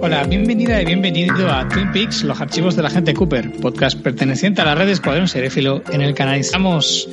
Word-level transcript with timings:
Hola, 0.00 0.24
bienvenida 0.24 0.82
y 0.82 0.84
bienvenido 0.86 1.48
a 1.52 1.68
Twin 1.68 1.92
Peaks, 1.92 2.24
los 2.24 2.40
archivos 2.40 2.74
de 2.74 2.82
la 2.82 2.90
gente 2.90 3.14
Cooper, 3.14 3.52
podcast 3.60 4.00
perteneciente 4.00 4.62
a 4.62 4.64
la 4.64 4.74
red 4.74 4.88
Escuadrón 4.88 5.28
Seréfilo, 5.28 5.84
en 5.92 6.02
el 6.02 6.14
que 6.14 6.24
analizamos 6.24 7.08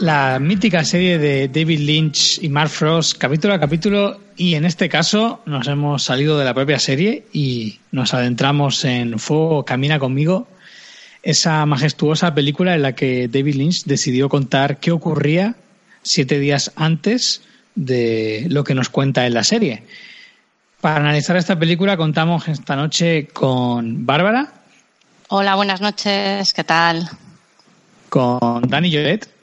la 0.00 0.38
mítica 0.38 0.84
serie 0.84 1.18
de 1.18 1.48
David 1.48 1.80
Lynch 1.80 2.38
y 2.42 2.48
Mark 2.48 2.70
Frost, 2.70 3.18
capítulo 3.18 3.54
a 3.54 3.60
capítulo, 3.60 4.20
y 4.36 4.54
en 4.54 4.64
este 4.64 4.88
caso 4.88 5.40
nos 5.46 5.66
hemos 5.68 6.02
salido 6.02 6.38
de 6.38 6.44
la 6.44 6.54
propia 6.54 6.78
serie 6.78 7.24
y 7.32 7.78
nos 7.92 8.12
adentramos 8.14 8.84
en 8.84 9.18
Fuego 9.18 9.64
Camina 9.64 9.98
conmigo, 9.98 10.48
esa 11.22 11.64
majestuosa 11.66 12.34
película 12.34 12.74
en 12.74 12.82
la 12.82 12.94
que 12.94 13.28
David 13.28 13.54
Lynch 13.54 13.84
decidió 13.84 14.28
contar 14.28 14.78
qué 14.78 14.92
ocurría 14.92 15.56
siete 16.02 16.38
días 16.38 16.72
antes 16.76 17.42
de 17.74 18.46
lo 18.48 18.64
que 18.64 18.74
nos 18.74 18.88
cuenta 18.88 19.26
en 19.26 19.34
la 19.34 19.44
serie. 19.44 19.84
Para 20.80 20.96
analizar 20.96 21.36
esta 21.36 21.58
película 21.58 21.96
contamos 21.96 22.48
esta 22.48 22.76
noche 22.76 23.28
con 23.28 24.06
Bárbara. 24.06 24.52
Hola, 25.28 25.54
buenas 25.56 25.80
noches, 25.80 26.52
¿qué 26.52 26.64
tal? 26.64 27.08
Con 28.08 28.62
Dani 28.68 28.90
Lloret. 28.90 29.35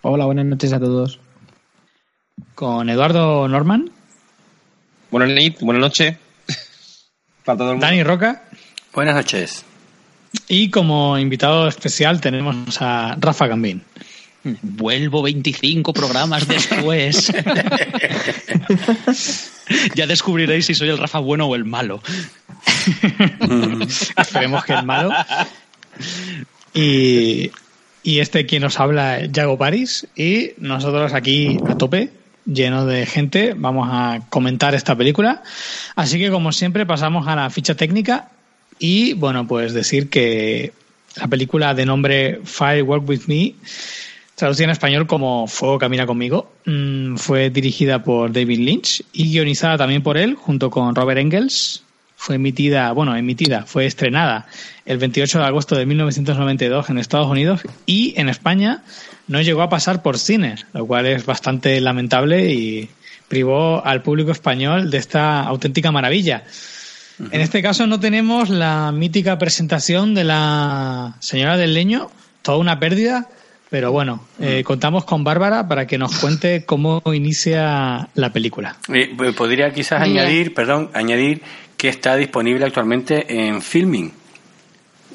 Hola, 0.00 0.26
buenas 0.26 0.46
noches 0.46 0.72
a 0.72 0.78
todos. 0.78 1.18
Con 2.54 2.88
Eduardo 2.88 3.48
Norman. 3.48 3.90
Buenas 5.10 5.30
noches, 5.30 5.60
buenas 5.60 5.80
noches. 5.80 6.16
Para 7.44 7.58
todo 7.58 7.70
el 7.70 7.74
mundo. 7.74 7.86
Dani 7.86 8.04
Roca. 8.04 8.44
Buenas 8.94 9.16
noches. 9.16 9.64
Y 10.46 10.70
como 10.70 11.18
invitado 11.18 11.66
especial 11.66 12.20
tenemos 12.20 12.80
a 12.80 13.16
Rafa 13.18 13.48
Gambín. 13.48 13.82
Vuelvo 14.62 15.22
25 15.22 15.92
programas 15.92 16.46
después. 16.46 17.32
ya 19.96 20.06
descubriréis 20.06 20.66
si 20.66 20.76
soy 20.76 20.90
el 20.90 20.98
Rafa 20.98 21.18
bueno 21.18 21.46
o 21.46 21.56
el 21.56 21.64
malo. 21.64 22.00
Esperemos 24.16 24.64
que 24.64 24.74
el 24.74 24.86
malo. 24.86 25.10
Y, 26.72 27.50
y 28.02 28.20
este 28.20 28.46
quien 28.46 28.62
nos 28.62 28.80
habla, 28.80 29.26
Yago 29.26 29.58
Paris. 29.58 30.06
Y 30.16 30.52
nosotros 30.58 31.14
aquí 31.14 31.58
a 31.68 31.76
tope, 31.76 32.10
lleno 32.46 32.86
de 32.86 33.06
gente, 33.06 33.54
vamos 33.56 33.88
a 33.90 34.20
comentar 34.30 34.74
esta 34.74 34.96
película. 34.96 35.42
Así 35.96 36.18
que, 36.18 36.30
como 36.30 36.52
siempre, 36.52 36.86
pasamos 36.86 37.26
a 37.28 37.36
la 37.36 37.50
ficha 37.50 37.74
técnica. 37.74 38.30
Y 38.78 39.14
bueno, 39.14 39.46
pues 39.46 39.74
decir 39.74 40.08
que 40.08 40.72
la 41.16 41.26
película 41.28 41.74
de 41.74 41.86
nombre 41.86 42.40
Fire 42.44 42.82
Work 42.82 43.08
With 43.08 43.22
Me 43.26 43.54
traducida 44.38 44.66
en 44.66 44.70
español 44.70 45.06
como 45.08 45.48
Fuego 45.48 45.78
Camina 45.78 46.06
conmigo, 46.06 46.52
mm, 46.64 47.16
fue 47.16 47.50
dirigida 47.50 48.04
por 48.04 48.32
David 48.32 48.60
Lynch 48.60 49.02
y 49.12 49.32
guionizada 49.32 49.76
también 49.76 50.02
por 50.02 50.16
él, 50.16 50.36
junto 50.36 50.70
con 50.70 50.94
Robert 50.94 51.18
Engels. 51.18 51.82
Fue 52.20 52.34
emitida, 52.34 52.90
bueno, 52.90 53.16
emitida, 53.16 53.64
fue 53.64 53.86
estrenada 53.86 54.48
el 54.84 54.98
28 54.98 55.38
de 55.38 55.44
agosto 55.44 55.76
de 55.76 55.86
1992 55.86 56.90
en 56.90 56.98
Estados 56.98 57.28
Unidos 57.28 57.60
y 57.86 58.12
en 58.16 58.28
España 58.28 58.82
no 59.28 59.40
llegó 59.40 59.62
a 59.62 59.68
pasar 59.68 60.02
por 60.02 60.18
cines, 60.18 60.66
lo 60.74 60.84
cual 60.84 61.06
es 61.06 61.24
bastante 61.24 61.80
lamentable 61.80 62.52
y 62.52 62.90
privó 63.28 63.86
al 63.86 64.02
público 64.02 64.32
español 64.32 64.90
de 64.90 64.98
esta 64.98 65.42
auténtica 65.42 65.92
maravilla. 65.92 66.42
En 67.30 67.40
este 67.40 67.62
caso 67.62 67.86
no 67.86 68.00
tenemos 68.00 68.50
la 68.50 68.90
mítica 68.90 69.38
presentación 69.38 70.12
de 70.14 70.24
la 70.24 71.14
señora 71.20 71.56
del 71.56 71.72
leño, 71.72 72.10
toda 72.42 72.58
una 72.58 72.80
pérdida, 72.80 73.28
pero 73.70 73.92
bueno, 73.92 74.24
eh, 74.40 74.62
contamos 74.64 75.04
con 75.04 75.24
Bárbara 75.24 75.68
para 75.68 75.86
que 75.86 75.98
nos 75.98 76.16
cuente 76.18 76.64
cómo 76.64 77.02
inicia 77.12 78.08
la 78.14 78.32
película. 78.32 78.76
Eh, 78.92 79.14
podría 79.36 79.72
quizás 79.72 80.00
añadir, 80.00 80.54
perdón, 80.54 80.90
añadir 80.94 81.42
que 81.76 81.88
está 81.88 82.16
disponible 82.16 82.64
actualmente 82.64 83.46
en 83.46 83.60
Filming. 83.60 84.12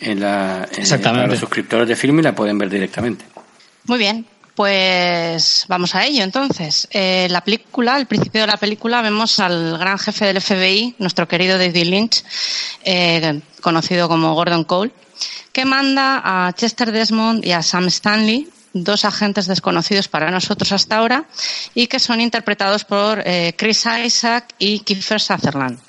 En 0.01 0.19
la, 0.19 0.67
Exactamente. 0.77 1.29
los 1.29 1.39
suscriptores 1.39 1.87
de 1.87 1.95
Filming 1.95 2.23
la 2.23 2.35
pueden 2.35 2.57
ver 2.57 2.69
directamente. 2.69 3.25
Muy 3.85 3.97
bien, 3.97 4.25
pues 4.55 5.65
vamos 5.67 5.95
a 5.95 6.05
ello 6.05 6.23
entonces. 6.23 6.87
Eh, 6.91 7.27
la 7.31 7.41
película, 7.41 7.95
al 7.95 8.05
principio 8.05 8.41
de 8.41 8.47
la 8.47 8.57
película, 8.57 9.01
vemos 9.01 9.39
al 9.39 9.77
gran 9.77 9.97
jefe 9.97 10.25
del 10.25 10.41
FBI, 10.41 10.95
nuestro 10.99 11.27
querido 11.27 11.57
David 11.57 11.85
Lynch, 11.85 12.23
eh, 12.83 13.41
conocido 13.61 14.07
como 14.07 14.35
Gordon 14.35 14.63
Cole, 14.63 14.91
que 15.51 15.65
manda 15.65 16.21
a 16.23 16.53
Chester 16.53 16.91
Desmond 16.91 17.45
y 17.45 17.51
a 17.51 17.61
Sam 17.61 17.87
Stanley, 17.87 18.49
dos 18.73 19.05
agentes 19.05 19.47
desconocidos 19.47 20.07
para 20.07 20.31
nosotros 20.31 20.71
hasta 20.71 20.97
ahora, 20.97 21.25
y 21.75 21.87
que 21.87 21.99
son 21.99 22.21
interpretados 22.21 22.85
por 22.85 23.21
eh, 23.25 23.53
Chris 23.57 23.85
Isaac 24.05 24.55
y 24.57 24.79
Kiefer 24.79 25.21
Sutherland. 25.21 25.79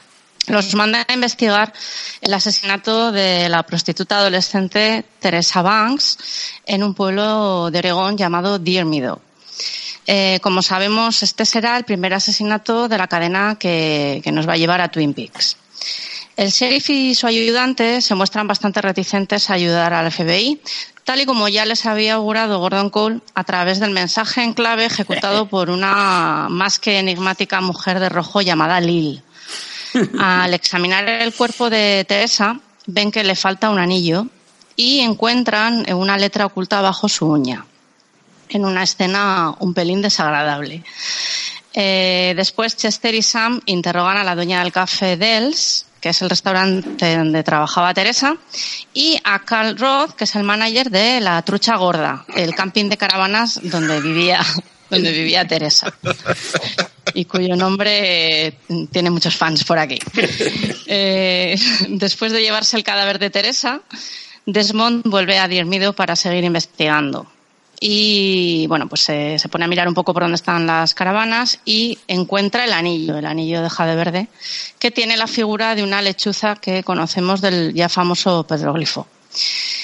Los 0.47 0.75
manda 0.75 1.07
a 1.09 1.13
investigar 1.15 1.73
el 2.21 2.35
asesinato 2.35 3.13
de 3.13 3.49
la 3.49 3.63
prostituta 3.63 4.19
adolescente 4.19 5.05
Teresa 5.19 5.63
Banks 5.63 6.19
en 6.67 6.83
un 6.83 6.95
pueblo 6.95 7.71
de 7.71 7.79
Oregón 7.79 8.19
llamado 8.19 8.59
Deer 8.59 8.85
Meadow. 8.85 9.21
Eh, 10.07 10.39
como 10.43 10.61
sabemos, 10.61 11.23
este 11.23 11.47
será 11.47 11.79
el 11.79 11.85
primer 11.85 12.13
asesinato 12.13 12.89
de 12.89 12.99
la 12.99 13.09
cadena 13.09 13.57
que, 13.59 14.21
que 14.23 14.33
nos 14.33 14.47
va 14.47 14.53
a 14.53 14.59
llevar 14.59 14.83
a 14.83 14.89
Twin 14.89 15.15
Peaks. 15.15 15.57
El 16.37 16.51
sheriff 16.51 16.91
y 16.91 17.15
su 17.15 17.27
ayudante 17.27 18.01
se 18.01 18.15
muestran 18.15 18.49
bastante 18.49 18.81
reticentes 18.83 19.51
a 19.51 19.55
ayudar 19.55 19.95
al 19.95 20.11
FBI, 20.11 20.61
tal 21.05 21.21
y 21.21 21.27
como 21.27 21.49
ya 21.49 21.65
les 21.65 21.87
había 21.87 22.15
augurado 22.15 22.59
Gordon 22.59 22.91
Cole 22.91 23.21
a 23.35 23.45
través 23.45 23.79
del 23.79 23.91
mensaje 23.91 24.43
en 24.43 24.53
clave 24.53 24.87
ejecutado 24.87 25.47
por 25.49 25.71
una 25.71 26.49
más 26.51 26.81
que 26.81 26.99
enigmática 26.99 27.61
mujer 27.61 28.01
de 28.01 28.09
rojo 28.09 28.43
llamada 28.43 28.81
Lil. 28.81 29.23
Al 30.19 30.53
examinar 30.55 31.09
el 31.09 31.33
cuerpo 31.33 31.71
de 31.71 32.05
Teresa, 32.09 32.59
ven 32.87 33.13
que 33.13 33.23
le 33.23 33.37
falta 33.37 33.71
un 33.71 33.79
anillo 33.79 34.27
y 34.75 35.01
encuentran 35.01 35.89
una 35.93 36.19
letra 36.19 36.47
oculta 36.47 36.81
bajo 36.81 37.09
su 37.09 37.27
uña, 37.27 37.65
en 38.49 38.65
una 38.65 38.83
escena 38.83 39.55
un 39.61 39.73
pelín 39.73 40.03
desagradable. 40.03 40.83
Eh, 41.75 42.35
después 42.37 42.77
Chester 42.77 43.15
y 43.15 43.23
Sam 43.23 43.61
interrogan 43.67 44.17
a 44.17 44.25
la 44.25 44.35
dueña 44.35 44.63
del 44.65 44.73
café 44.73 45.17
Dells, 45.17 45.87
que 46.05 46.11
es 46.11 46.21
el 46.21 46.29
restaurante 46.29 47.17
donde 47.17 47.43
trabajaba 47.43 47.95
Teresa, 47.95 48.37
y 48.93 49.19
a 49.25 49.43
Carl 49.43 49.75
Roth, 49.79 50.13
que 50.13 50.25
es 50.25 50.37
el 50.37 50.43
manager 50.43 50.91
de 50.91 51.19
La 51.19 51.41
Trucha 51.41 51.77
Gorda, 51.77 52.27
el 52.37 52.55
camping 52.55 52.91
de 52.91 52.99
caravanas 52.99 53.59
donde 53.63 54.03
vivía, 54.03 54.45
donde 54.91 55.11
vivía 55.13 55.47
Teresa. 55.47 55.91
Y 57.15 57.25
cuyo 57.25 57.57
nombre 57.57 58.49
eh, 58.49 58.59
tiene 58.93 59.09
muchos 59.09 59.35
fans 59.35 59.65
por 59.65 59.79
aquí. 59.79 59.99
Eh, 60.89 61.57
después 61.89 62.33
de 62.33 62.43
llevarse 62.43 62.77
el 62.77 62.85
cadáver 62.85 63.19
de 63.19 63.31
Teresa, 63.31 63.81
Desmond 64.45 65.05
vuelve 65.07 65.39
a 65.39 65.49
Diermido 65.49 65.95
para 65.95 66.17
seguir 66.17 66.45
investigando 66.45 67.27
y 67.87 68.67
bueno, 68.67 68.89
pues 68.89 69.03
se, 69.03 69.39
pone 69.51 69.67
a 69.67 69.69
mirar 69.69 69.87
un 69.89 69.93
poco 69.93 70.15
por 70.15 70.23
dónde 70.23 70.37
están 70.37 70.67
las 70.67 70.95
caravanas 70.95 71.61
y 71.67 71.99
encuentra 72.09 72.65
el 72.65 72.73
anillo, 72.73 73.19
el 73.19 73.27
anillo 73.27 73.61
de 73.61 73.69
jade 73.69 73.95
verde, 73.95 74.29
que 74.79 74.91
tiene 74.91 75.19
la 75.19 75.27
figura 75.27 75.75
de 75.75 75.83
una 75.83 76.01
lechuza 76.01 76.57
que 76.57 76.83
conocemos 76.83 77.43
del 77.43 77.75
ya 77.75 77.91
famoso 77.91 78.47
petroglifo. 78.47 79.07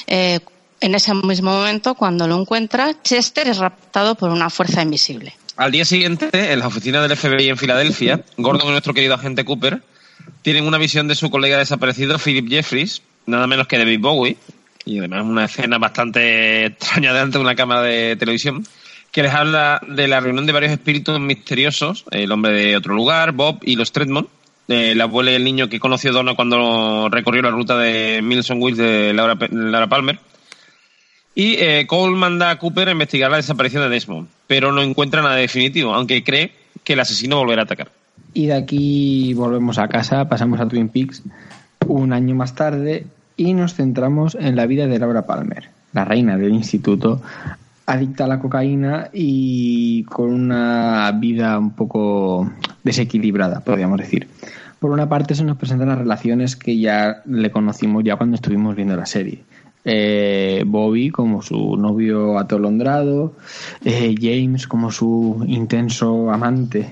Eh, 0.06 0.40
en 0.80 0.94
ese 0.94 1.12
mismo 1.12 1.50
momento, 1.50 1.94
cuando 1.94 2.26
lo 2.26 2.40
encuentra, 2.40 2.94
Chester 3.02 3.48
es 3.48 3.58
raptado 3.58 4.14
por 4.14 4.30
una 4.30 4.48
fuerza 4.48 4.80
invisible. 4.80 5.34
Al 5.58 5.70
día 5.70 5.84
siguiente, 5.84 6.30
en 6.32 6.58
la 6.58 6.68
oficina 6.68 7.06
del 7.06 7.18
FBI 7.18 7.50
en 7.50 7.58
Filadelfia, 7.58 8.24
Gordon 8.38 8.68
y 8.68 8.70
nuestro 8.70 8.94
querido 8.94 9.16
agente 9.16 9.44
Cooper 9.44 9.82
tienen 10.40 10.66
una 10.66 10.78
visión 10.78 11.06
de 11.06 11.16
su 11.16 11.28
colega 11.28 11.58
desaparecido, 11.58 12.18
Philip 12.18 12.48
Jeffries, 12.48 13.02
nada 13.26 13.46
menos 13.46 13.66
que 13.66 13.76
David 13.76 14.00
Bowie, 14.00 14.38
y 14.84 14.98
además 14.98 15.24
una 15.24 15.44
escena 15.44 15.78
bastante 15.78 16.66
extraña 16.66 17.12
delante 17.12 17.38
de 17.38 17.44
una 17.44 17.54
cámara 17.54 17.82
de 17.82 18.16
televisión, 18.16 18.64
que 19.10 19.22
les 19.22 19.34
habla 19.34 19.80
de 19.86 20.08
la 20.08 20.20
reunión 20.20 20.46
de 20.46 20.52
varios 20.52 20.72
espíritus 20.72 21.18
misteriosos, 21.20 22.04
el 22.10 22.30
hombre 22.32 22.52
de 22.52 22.76
otro 22.76 22.94
lugar, 22.94 23.32
Bob 23.32 23.58
y 23.62 23.76
los 23.76 23.92
Tredmond, 23.92 24.28
el 24.68 25.00
abuelo 25.00 25.32
y 25.32 25.34
el 25.34 25.44
niño 25.44 25.68
que 25.68 25.80
conoció 25.80 26.12
Donna 26.12 26.34
cuando 26.34 27.08
recorrió 27.10 27.42
la 27.42 27.50
ruta 27.50 27.76
de 27.76 28.20
Milson 28.22 28.62
Wills 28.62 28.78
de 28.78 29.12
Laura, 29.12 29.36
Laura 29.50 29.88
Palmer. 29.88 30.20
Y 31.34 31.54
eh, 31.54 31.86
Cole 31.86 32.16
manda 32.16 32.50
a 32.50 32.58
Cooper 32.58 32.88
a 32.88 32.92
investigar 32.92 33.30
la 33.30 33.38
desaparición 33.38 33.82
de 33.82 33.88
Desmond, 33.88 34.28
pero 34.46 34.72
no 34.72 34.82
encuentra 34.82 35.22
nada 35.22 35.36
definitivo, 35.36 35.94
aunque 35.94 36.22
cree 36.22 36.52
que 36.84 36.92
el 36.92 37.00
asesino 37.00 37.38
volverá 37.38 37.62
a 37.62 37.64
atacar. 37.64 37.90
Y 38.32 38.46
de 38.46 38.54
aquí 38.54 39.34
volvemos 39.34 39.78
a 39.78 39.88
casa, 39.88 40.28
pasamos 40.28 40.60
a 40.60 40.68
Twin 40.68 40.88
Peaks 40.88 41.22
un 41.86 42.12
año 42.12 42.34
más 42.34 42.54
tarde 42.54 43.06
y 43.40 43.54
nos 43.54 43.72
centramos 43.72 44.36
en 44.38 44.54
la 44.54 44.66
vida 44.66 44.86
de 44.86 44.98
Laura 44.98 45.24
Palmer, 45.24 45.70
la 45.94 46.04
reina 46.04 46.36
del 46.36 46.52
instituto, 46.52 47.22
adicta 47.86 48.24
a 48.24 48.28
la 48.28 48.38
cocaína 48.38 49.08
y 49.14 50.04
con 50.04 50.30
una 50.30 51.10
vida 51.18 51.58
un 51.58 51.70
poco 51.70 52.52
desequilibrada, 52.84 53.60
podríamos 53.60 53.98
decir. 53.98 54.28
Por 54.78 54.90
una 54.90 55.08
parte 55.08 55.34
se 55.34 55.44
nos 55.44 55.56
presentan 55.56 55.88
las 55.88 55.96
relaciones 55.96 56.54
que 56.54 56.78
ya 56.78 57.22
le 57.24 57.50
conocimos 57.50 58.04
ya 58.04 58.16
cuando 58.16 58.34
estuvimos 58.34 58.76
viendo 58.76 58.94
la 58.94 59.06
serie. 59.06 59.42
Eh, 59.86 60.62
Bobby 60.66 61.08
como 61.08 61.40
su 61.40 61.78
novio 61.78 62.38
atolondrado, 62.38 63.36
eh, 63.82 64.16
James 64.20 64.66
como 64.66 64.90
su 64.90 65.46
intenso 65.48 66.30
amante 66.30 66.90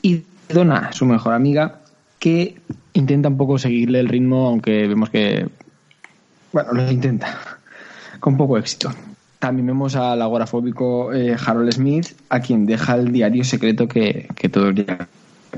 y 0.00 0.22
Donna, 0.48 0.94
su 0.94 1.04
mejor 1.04 1.34
amiga, 1.34 1.80
que 2.18 2.54
intenta 2.94 3.28
un 3.28 3.36
poco 3.36 3.58
seguirle 3.58 4.00
el 4.00 4.08
ritmo, 4.08 4.48
aunque 4.48 4.88
vemos 4.88 5.10
que, 5.10 5.46
bueno, 6.54 6.72
lo 6.72 6.88
intenta, 6.88 7.36
con 8.20 8.36
poco 8.36 8.56
éxito. 8.56 8.90
También 9.40 9.66
vemos 9.66 9.96
al 9.96 10.22
agorafóbico 10.22 11.12
eh, 11.12 11.36
Harold 11.44 11.72
Smith, 11.72 12.06
a 12.28 12.38
quien 12.38 12.64
deja 12.64 12.94
el 12.94 13.10
diario 13.10 13.42
secreto 13.42 13.88
que, 13.88 14.28
que 14.36 14.48
todos 14.48 14.72
ya 14.76 15.08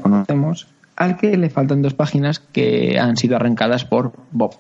conocemos, 0.00 0.68
al 0.96 1.18
que 1.18 1.36
le 1.36 1.50
faltan 1.50 1.82
dos 1.82 1.92
páginas 1.92 2.38
que 2.40 2.98
han 2.98 3.18
sido 3.18 3.36
arrancadas 3.36 3.84
por 3.84 4.14
Bob. 4.32 4.56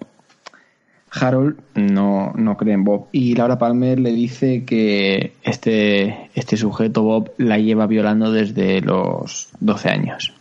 Harold 1.10 1.56
no, 1.74 2.34
no 2.34 2.56
cree 2.58 2.74
en 2.74 2.84
Bob 2.84 3.08
y 3.12 3.34
Laura 3.34 3.58
Palmer 3.58 3.98
le 3.98 4.12
dice 4.12 4.64
que 4.64 5.32
este, 5.42 6.28
este 6.34 6.58
sujeto 6.58 7.02
Bob 7.02 7.32
la 7.38 7.58
lleva 7.58 7.86
violando 7.86 8.30
desde 8.30 8.82
los 8.82 9.48
12 9.60 9.88
años. 9.88 10.35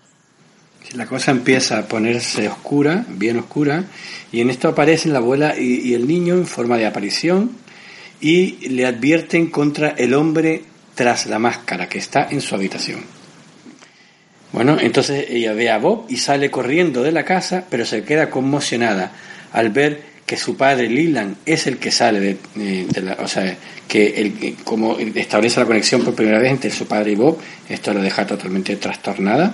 La 0.94 1.06
cosa 1.06 1.32
empieza 1.32 1.80
a 1.80 1.88
ponerse 1.88 2.48
oscura, 2.48 3.06
bien 3.10 3.40
oscura, 3.40 3.86
y 4.32 4.42
en 4.42 4.50
esto 4.50 4.68
aparecen 4.70 5.14
la 5.14 5.20
abuela 5.20 5.58
y, 5.58 5.94
el 5.94 6.08
niño 6.08 6.36
en 6.36 6.46
forma 6.46 6.78
de 6.78 6.86
aparición 6.86 7.52
y 8.22 8.70
le 8.70 8.86
advierten 8.86 9.48
contra 9.48 9.90
el 9.90 10.14
hombre 10.14 10.64
tras 10.94 11.26
la 11.26 11.40
máscara 11.40 11.90
que 11.90 11.98
está 11.98 12.28
en 12.30 12.42
su 12.42 12.56
habitación. 12.56 13.02
Bueno, 14.54 14.78
entonces 14.80 15.26
ella 15.30 15.54
ve 15.54 15.70
a 15.70 15.80
Bob 15.80 16.06
y 16.08 16.18
sale 16.18 16.50
corriendo 16.50 17.04
de 17.04 17.12
la 17.12 17.26
casa, 17.26 17.66
pero 17.70 17.86
se 17.86 18.04
queda 18.04 18.30
conmocionada 18.30 19.12
al 19.52 19.70
ver 19.70 20.16
que 20.26 20.38
su 20.38 20.56
padre 20.56 20.90
Leland 20.90 21.36
es 21.46 21.68
el 21.68 21.78
que 21.78 21.92
sale 21.92 22.20
de, 22.20 22.38
eh, 22.58 22.88
la, 23.02 23.14
o 23.20 23.28
sea, 23.28 23.56
que 23.88 24.08
el, 24.08 24.56
como 24.64 24.98
establece 24.98 25.60
la 25.60 25.66
conexión 25.66 26.04
por 26.04 26.16
primera 26.16 26.40
vez 26.40 26.52
entre 26.52 26.72
su 26.72 26.88
padre 26.88 27.12
y 27.12 27.16
Bob, 27.16 27.38
esto 27.70 27.94
la 27.94 28.02
deja 28.02 28.26
totalmente 28.26 28.76
trastornada. 28.78 29.54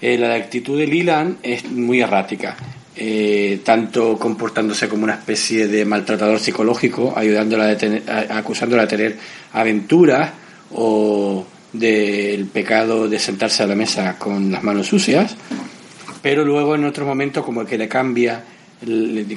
Eh, 0.00 0.16
la 0.16 0.34
actitud 0.34 0.78
de 0.78 0.86
Leland 0.86 1.38
es 1.42 1.70
muy 1.70 2.00
errática, 2.00 2.56
eh, 2.96 3.60
tanto 3.64 4.18
comportándose 4.18 4.88
como 4.88 5.04
una 5.04 5.14
especie 5.14 5.68
de 5.68 5.84
maltratador 5.84 6.38
psicológico, 6.38 7.12
ayudándola 7.16 7.68
a 7.68 7.76
tener, 7.76 8.02
acusándola 8.08 8.82
de 8.82 8.88
tener 8.88 9.16
aventuras 9.52 10.30
o 10.72 11.44
del 11.72 12.46
pecado 12.46 13.08
de 13.08 13.18
sentarse 13.18 13.62
a 13.62 13.66
la 13.66 13.74
mesa 13.74 14.18
con 14.18 14.50
las 14.50 14.62
manos 14.62 14.86
sucias, 14.86 15.36
pero 16.22 16.44
luego 16.44 16.74
en 16.74 16.84
otro 16.84 17.04
momento 17.04 17.42
como 17.42 17.64
que 17.64 17.78
le 17.78 17.88
cambia 17.88 18.42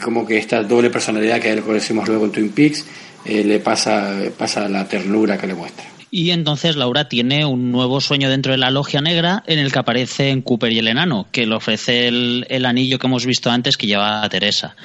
como 0.02 0.26
que 0.26 0.38
esta 0.38 0.64
doble 0.64 0.90
personalidad 0.90 1.42
que 1.42 1.60
conocemos 1.62 2.08
luego 2.08 2.26
en 2.26 2.32
Twin 2.32 2.50
Peaks 2.50 2.86
eh, 3.26 3.44
le 3.44 3.60
pasa, 3.60 4.14
pasa 4.38 4.70
la 4.70 4.88
ternura 4.88 5.38
que 5.38 5.48
le 5.48 5.54
muestra. 5.54 5.86
Y 6.16 6.30
entonces 6.30 6.76
Laura 6.76 7.10
tiene 7.10 7.44
un 7.44 7.72
nuevo 7.72 8.00
sueño 8.00 8.30
dentro 8.30 8.52
de 8.52 8.60
la 8.60 8.70
logia 8.70 9.02
negra 9.02 9.42
en 9.48 9.58
el 9.58 9.72
que 9.72 9.80
aparecen 9.80 10.44
Cooper 10.44 10.72
y 10.72 10.78
el 10.78 10.88
enano, 10.88 11.26
que 11.32 11.48
le 11.48 11.56
ofrece 11.56 12.08
el, 12.08 12.66
anillo 12.68 13.00
que 13.00 13.08
hemos 13.08 13.26
visto 13.26 13.50
antes 13.50 13.78
que 13.78 13.88
lleva 13.88 14.22
a 14.22 14.30
Teresa. 14.30 14.76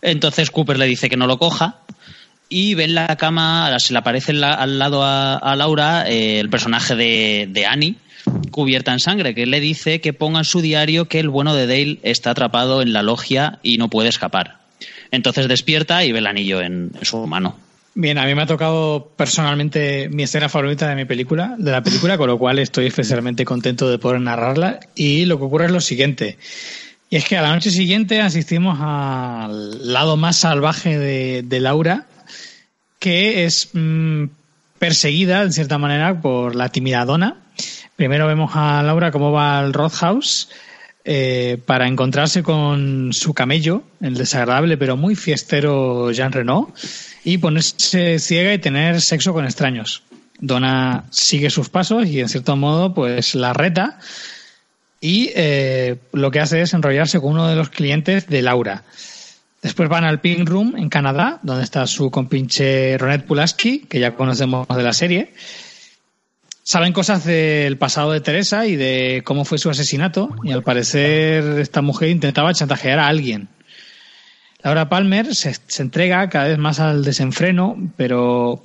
Entonces 0.00 0.50
Cooper 0.50 0.80
le 0.80 0.86
dice 0.86 1.08
que 1.08 1.16
no 1.16 1.28
lo 1.28 1.38
coja 1.38 1.76
y 2.48 2.74
ve 2.74 2.82
en 2.82 2.96
la 2.96 3.14
cama, 3.14 3.72
se 3.78 3.92
le 3.92 4.00
aparece 4.00 4.32
al 4.32 4.80
lado 4.80 5.04
a, 5.04 5.54
Laura 5.54 6.10
eh, 6.10 6.40
el 6.40 6.50
personaje 6.50 6.96
de, 6.96 7.64
Annie, 7.64 7.94
cubierta 8.50 8.92
en 8.92 8.98
sangre, 8.98 9.36
que 9.36 9.46
le 9.46 9.60
dice 9.60 10.00
que 10.00 10.12
ponga 10.12 10.40
en 10.40 10.44
su 10.44 10.62
diario 10.62 11.06
que 11.06 11.20
el 11.20 11.28
bueno 11.28 11.54
de 11.54 11.68
Dale 11.68 12.00
está 12.02 12.32
atrapado 12.32 12.82
en 12.82 12.92
la 12.92 13.04
logia 13.04 13.60
y 13.62 13.76
no 13.76 13.88
puede 13.88 14.08
escapar. 14.08 14.58
Entonces 15.12 15.46
despierta 15.46 16.04
y 16.04 16.10
ve 16.10 16.18
el 16.18 16.26
anillo 16.26 16.60
en 16.60 16.90
su 17.02 17.24
mano. 17.28 17.56
Bien, 17.94 18.16
a 18.16 18.24
mí 18.24 18.34
me 18.34 18.42
ha 18.42 18.46
tocado 18.46 19.12
personalmente 19.16 20.08
mi 20.08 20.22
escena 20.22 20.48
favorita 20.48 20.88
de 20.88 20.96
mi 20.96 21.04
película, 21.04 21.56
de 21.58 21.70
la 21.70 21.82
película, 21.82 22.16
con 22.16 22.26
lo 22.28 22.38
cual 22.38 22.58
estoy 22.58 22.86
especialmente 22.86 23.44
contento 23.44 23.90
de 23.90 23.98
poder 23.98 24.20
narrarla. 24.20 24.80
Y 24.94 25.26
lo 25.26 25.38
que 25.38 25.44
ocurre 25.44 25.66
es 25.66 25.72
lo 25.72 25.80
siguiente. 25.80 26.38
Y 27.10 27.16
es 27.16 27.26
que 27.26 27.36
a 27.36 27.42
la 27.42 27.52
noche 27.52 27.70
siguiente 27.70 28.22
asistimos 28.22 28.78
al 28.80 29.92
lado 29.92 30.16
más 30.16 30.36
salvaje 30.36 30.98
de, 30.98 31.60
Laura, 31.60 32.06
que 32.98 33.44
es 33.44 33.68
mmm, 33.74 34.24
perseguida, 34.78 35.42
en 35.42 35.52
cierta 35.52 35.76
manera, 35.76 36.18
por 36.22 36.54
la 36.54 36.70
tímida 36.70 37.04
Donna. 37.04 37.36
Primero 37.96 38.26
vemos 38.26 38.52
a 38.54 38.82
Laura 38.82 39.10
cómo 39.10 39.32
va 39.32 39.58
al 39.58 39.74
Roadhouse 39.74 40.48
eh, 41.04 41.58
para 41.66 41.88
encontrarse 41.88 42.42
con 42.42 43.12
su 43.12 43.34
camello, 43.34 43.82
el 44.00 44.14
desagradable 44.14 44.76
pero 44.76 44.96
muy 44.96 45.16
fiestero 45.16 46.12
Jean 46.12 46.32
Renault, 46.32 46.76
y 47.24 47.38
ponerse 47.38 48.18
ciega 48.18 48.54
y 48.54 48.58
tener 48.58 49.00
sexo 49.00 49.32
con 49.32 49.44
extraños. 49.44 50.02
Donna 50.38 51.04
sigue 51.10 51.50
sus 51.50 51.68
pasos 51.68 52.06
y 52.06 52.20
en 52.20 52.28
cierto 52.28 52.56
modo 52.56 52.94
pues 52.94 53.34
la 53.34 53.52
reta 53.52 53.98
y 55.00 55.30
eh, 55.34 55.98
lo 56.12 56.30
que 56.30 56.40
hace 56.40 56.62
es 56.62 56.74
enrollarse 56.74 57.20
con 57.20 57.32
uno 57.32 57.48
de 57.48 57.56
los 57.56 57.70
clientes 57.70 58.28
de 58.28 58.42
Laura. 58.42 58.84
Después 59.62 59.88
van 59.88 60.04
al 60.04 60.20
Pink 60.20 60.48
Room 60.48 60.74
en 60.76 60.88
Canadá, 60.88 61.38
donde 61.42 61.62
está 61.62 61.86
su 61.86 62.10
compinche 62.10 62.98
Ronette 62.98 63.26
Pulaski, 63.26 63.80
que 63.80 64.00
ya 64.00 64.14
conocemos 64.14 64.66
de 64.68 64.82
la 64.82 64.92
serie. 64.92 65.32
Saben 66.62 66.92
cosas 66.92 67.24
del 67.24 67.76
pasado 67.76 68.12
de 68.12 68.20
Teresa 68.20 68.66
y 68.66 68.76
de 68.76 69.22
cómo 69.24 69.44
fue 69.44 69.58
su 69.58 69.68
asesinato, 69.68 70.30
y 70.44 70.52
al 70.52 70.62
parecer 70.62 71.58
esta 71.58 71.82
mujer 71.82 72.10
intentaba 72.10 72.54
chantajear 72.54 72.98
a 72.98 73.08
alguien. 73.08 73.48
Laura 74.62 74.88
Palmer 74.88 75.34
se, 75.34 75.56
se 75.66 75.82
entrega 75.82 76.28
cada 76.28 76.46
vez 76.46 76.58
más 76.58 76.78
al 76.78 77.04
desenfreno, 77.04 77.76
pero 77.96 78.62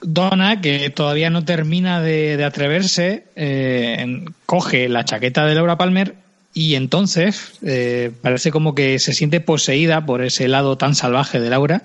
Donna, 0.00 0.60
que 0.60 0.88
todavía 0.90 1.30
no 1.30 1.44
termina 1.44 2.00
de, 2.00 2.36
de 2.36 2.44
atreverse, 2.44 3.24
eh, 3.36 4.24
coge 4.46 4.88
la 4.88 5.04
chaqueta 5.04 5.44
de 5.44 5.54
Laura 5.54 5.76
Palmer 5.76 6.14
y 6.54 6.74
entonces 6.74 7.52
eh, 7.62 8.12
parece 8.22 8.50
como 8.50 8.74
que 8.74 8.98
se 8.98 9.12
siente 9.12 9.40
poseída 9.40 10.06
por 10.06 10.22
ese 10.22 10.48
lado 10.48 10.78
tan 10.78 10.94
salvaje 10.94 11.38
de 11.40 11.50
Laura 11.50 11.82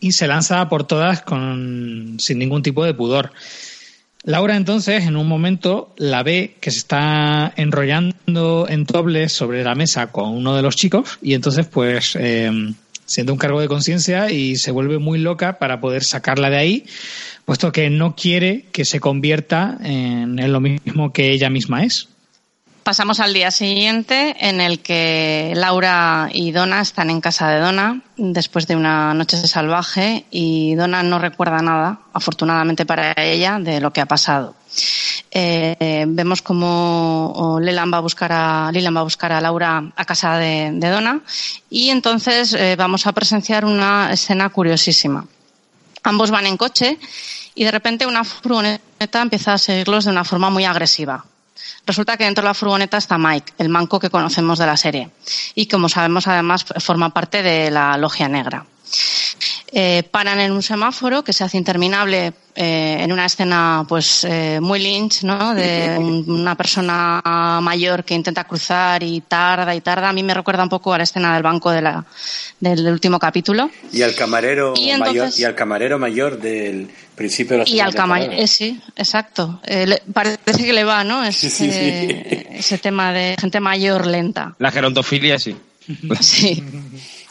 y 0.00 0.12
se 0.12 0.26
lanza 0.26 0.68
por 0.68 0.86
todas 0.88 1.22
con, 1.22 2.16
sin 2.18 2.38
ningún 2.38 2.62
tipo 2.62 2.84
de 2.84 2.94
pudor. 2.94 3.32
Laura 4.24 4.56
entonces 4.56 5.04
en 5.04 5.16
un 5.16 5.26
momento 5.26 5.92
la 5.96 6.22
ve 6.22 6.54
que 6.60 6.70
se 6.70 6.78
está 6.78 7.52
enrollando 7.56 8.66
en 8.68 8.86
tobles 8.86 9.32
sobre 9.32 9.64
la 9.64 9.74
mesa 9.74 10.12
con 10.12 10.30
uno 10.30 10.54
de 10.54 10.62
los 10.62 10.76
chicos 10.76 11.18
y 11.20 11.34
entonces 11.34 11.66
pues 11.66 12.16
eh, 12.18 12.50
siente 13.04 13.32
un 13.32 13.38
cargo 13.38 13.60
de 13.60 13.66
conciencia 13.66 14.30
y 14.30 14.56
se 14.56 14.70
vuelve 14.70 14.98
muy 14.98 15.18
loca 15.18 15.58
para 15.58 15.80
poder 15.80 16.04
sacarla 16.04 16.50
de 16.50 16.56
ahí, 16.56 16.84
puesto 17.44 17.72
que 17.72 17.90
no 17.90 18.14
quiere 18.14 18.66
que 18.70 18.84
se 18.84 19.00
convierta 19.00 19.78
en 19.82 20.52
lo 20.52 20.60
mismo 20.60 21.12
que 21.12 21.32
ella 21.32 21.50
misma 21.50 21.84
es. 21.84 22.08
Pasamos 22.82 23.20
al 23.20 23.32
día 23.32 23.52
siguiente 23.52 24.34
en 24.40 24.60
el 24.60 24.80
que 24.80 25.52
Laura 25.54 26.28
y 26.32 26.50
Donna 26.50 26.80
están 26.80 27.10
en 27.10 27.20
casa 27.20 27.48
de 27.48 27.60
Donna 27.60 28.00
después 28.16 28.66
de 28.66 28.74
una 28.74 29.14
noche 29.14 29.36
salvaje 29.46 30.24
y 30.32 30.74
Donna 30.74 31.04
no 31.04 31.20
recuerda 31.20 31.58
nada, 31.58 32.00
afortunadamente 32.12 32.84
para 32.84 33.12
ella, 33.16 33.60
de 33.60 33.80
lo 33.80 33.92
que 33.92 34.00
ha 34.00 34.06
pasado. 34.06 34.56
Eh, 35.30 36.04
vemos 36.08 36.42
como 36.42 37.58
Leland 37.62 37.94
va 37.94 37.98
a 37.98 38.00
buscar 38.00 38.32
a 38.32 38.72
Leland 38.72 38.96
va 38.96 39.00
a 39.02 39.04
buscar 39.04 39.32
a 39.32 39.40
Laura 39.40 39.92
a 39.94 40.04
casa 40.04 40.36
de, 40.36 40.72
Donna 40.72 41.20
y 41.70 41.90
entonces 41.90 42.52
eh, 42.52 42.74
vamos 42.76 43.06
a 43.06 43.12
presenciar 43.12 43.64
una 43.64 44.12
escena 44.12 44.48
curiosísima. 44.48 45.24
Ambos 46.02 46.32
van 46.32 46.46
en 46.46 46.56
coche 46.56 46.98
y 47.54 47.62
de 47.62 47.70
repente 47.70 48.06
una 48.06 48.24
furgoneta 48.24 49.22
empieza 49.22 49.52
a 49.52 49.58
seguirlos 49.58 50.04
de 50.04 50.10
una 50.10 50.24
forma 50.24 50.50
muy 50.50 50.64
agresiva 50.64 51.24
Resulta 51.86 52.16
que 52.16 52.24
dentro 52.24 52.42
de 52.42 52.48
la 52.48 52.54
furgoneta 52.54 52.96
está 52.96 53.18
Mike, 53.18 53.54
el 53.58 53.68
manco 53.68 53.98
que 53.98 54.10
conocemos 54.10 54.58
de 54.58 54.66
la 54.66 54.76
serie. 54.76 55.10
Y 55.54 55.66
como 55.66 55.88
sabemos, 55.88 56.26
además, 56.26 56.64
forma 56.78 57.10
parte 57.10 57.42
de 57.42 57.70
la 57.70 57.96
logia 57.96 58.28
negra. 58.28 58.64
Eh, 59.74 60.02
paran 60.10 60.38
en 60.38 60.52
un 60.52 60.62
semáforo 60.62 61.24
que 61.24 61.32
se 61.32 61.44
hace 61.44 61.56
interminable 61.56 62.34
eh, 62.54 62.98
en 63.00 63.10
una 63.10 63.24
escena 63.24 63.86
pues 63.88 64.24
eh, 64.24 64.60
muy 64.60 64.78
lynch, 64.78 65.22
¿no? 65.22 65.54
De 65.54 65.96
un, 65.98 66.30
una 66.30 66.54
persona 66.54 67.22
mayor 67.62 68.04
que 68.04 68.12
intenta 68.12 68.44
cruzar 68.44 69.02
y 69.02 69.22
tarda 69.22 69.74
y 69.74 69.80
tarda. 69.80 70.10
A 70.10 70.12
mí 70.12 70.22
me 70.22 70.34
recuerda 70.34 70.62
un 70.62 70.68
poco 70.68 70.92
a 70.92 70.98
la 70.98 71.04
escena 71.04 71.32
del 71.32 71.42
banco 71.42 71.70
de 71.70 71.80
la, 71.80 72.04
del 72.60 72.86
último 72.88 73.18
capítulo. 73.18 73.70
Y 73.90 74.02
al 74.02 74.14
camarero 74.14 74.74
y 74.76 74.90
entonces, 74.90 75.16
mayor 75.16 75.40
y 75.40 75.44
al 75.44 75.54
camarero 75.54 75.98
mayor 75.98 76.38
del 76.38 76.90
principio 77.14 77.56
de 77.56 77.64
la 77.64 77.68
Y 77.70 77.80
al 77.80 77.94
camarero, 77.94 78.32
eh, 78.32 78.46
sí, 78.46 78.78
exacto. 78.94 79.60
Eh, 79.64 79.86
le, 79.86 80.02
parece 80.12 80.64
que 80.64 80.72
le 80.74 80.84
va, 80.84 81.02
¿no? 81.04 81.24
Ese, 81.24 81.48
sí, 81.48 81.72
sí, 81.72 81.72
sí. 81.72 82.46
ese 82.50 82.76
tema 82.76 83.14
de 83.14 83.36
gente 83.40 83.58
mayor 83.60 84.06
lenta. 84.06 84.54
La 84.58 84.70
gerontofilia, 84.70 85.38
sí. 85.38 85.56
Sí. 86.20 86.62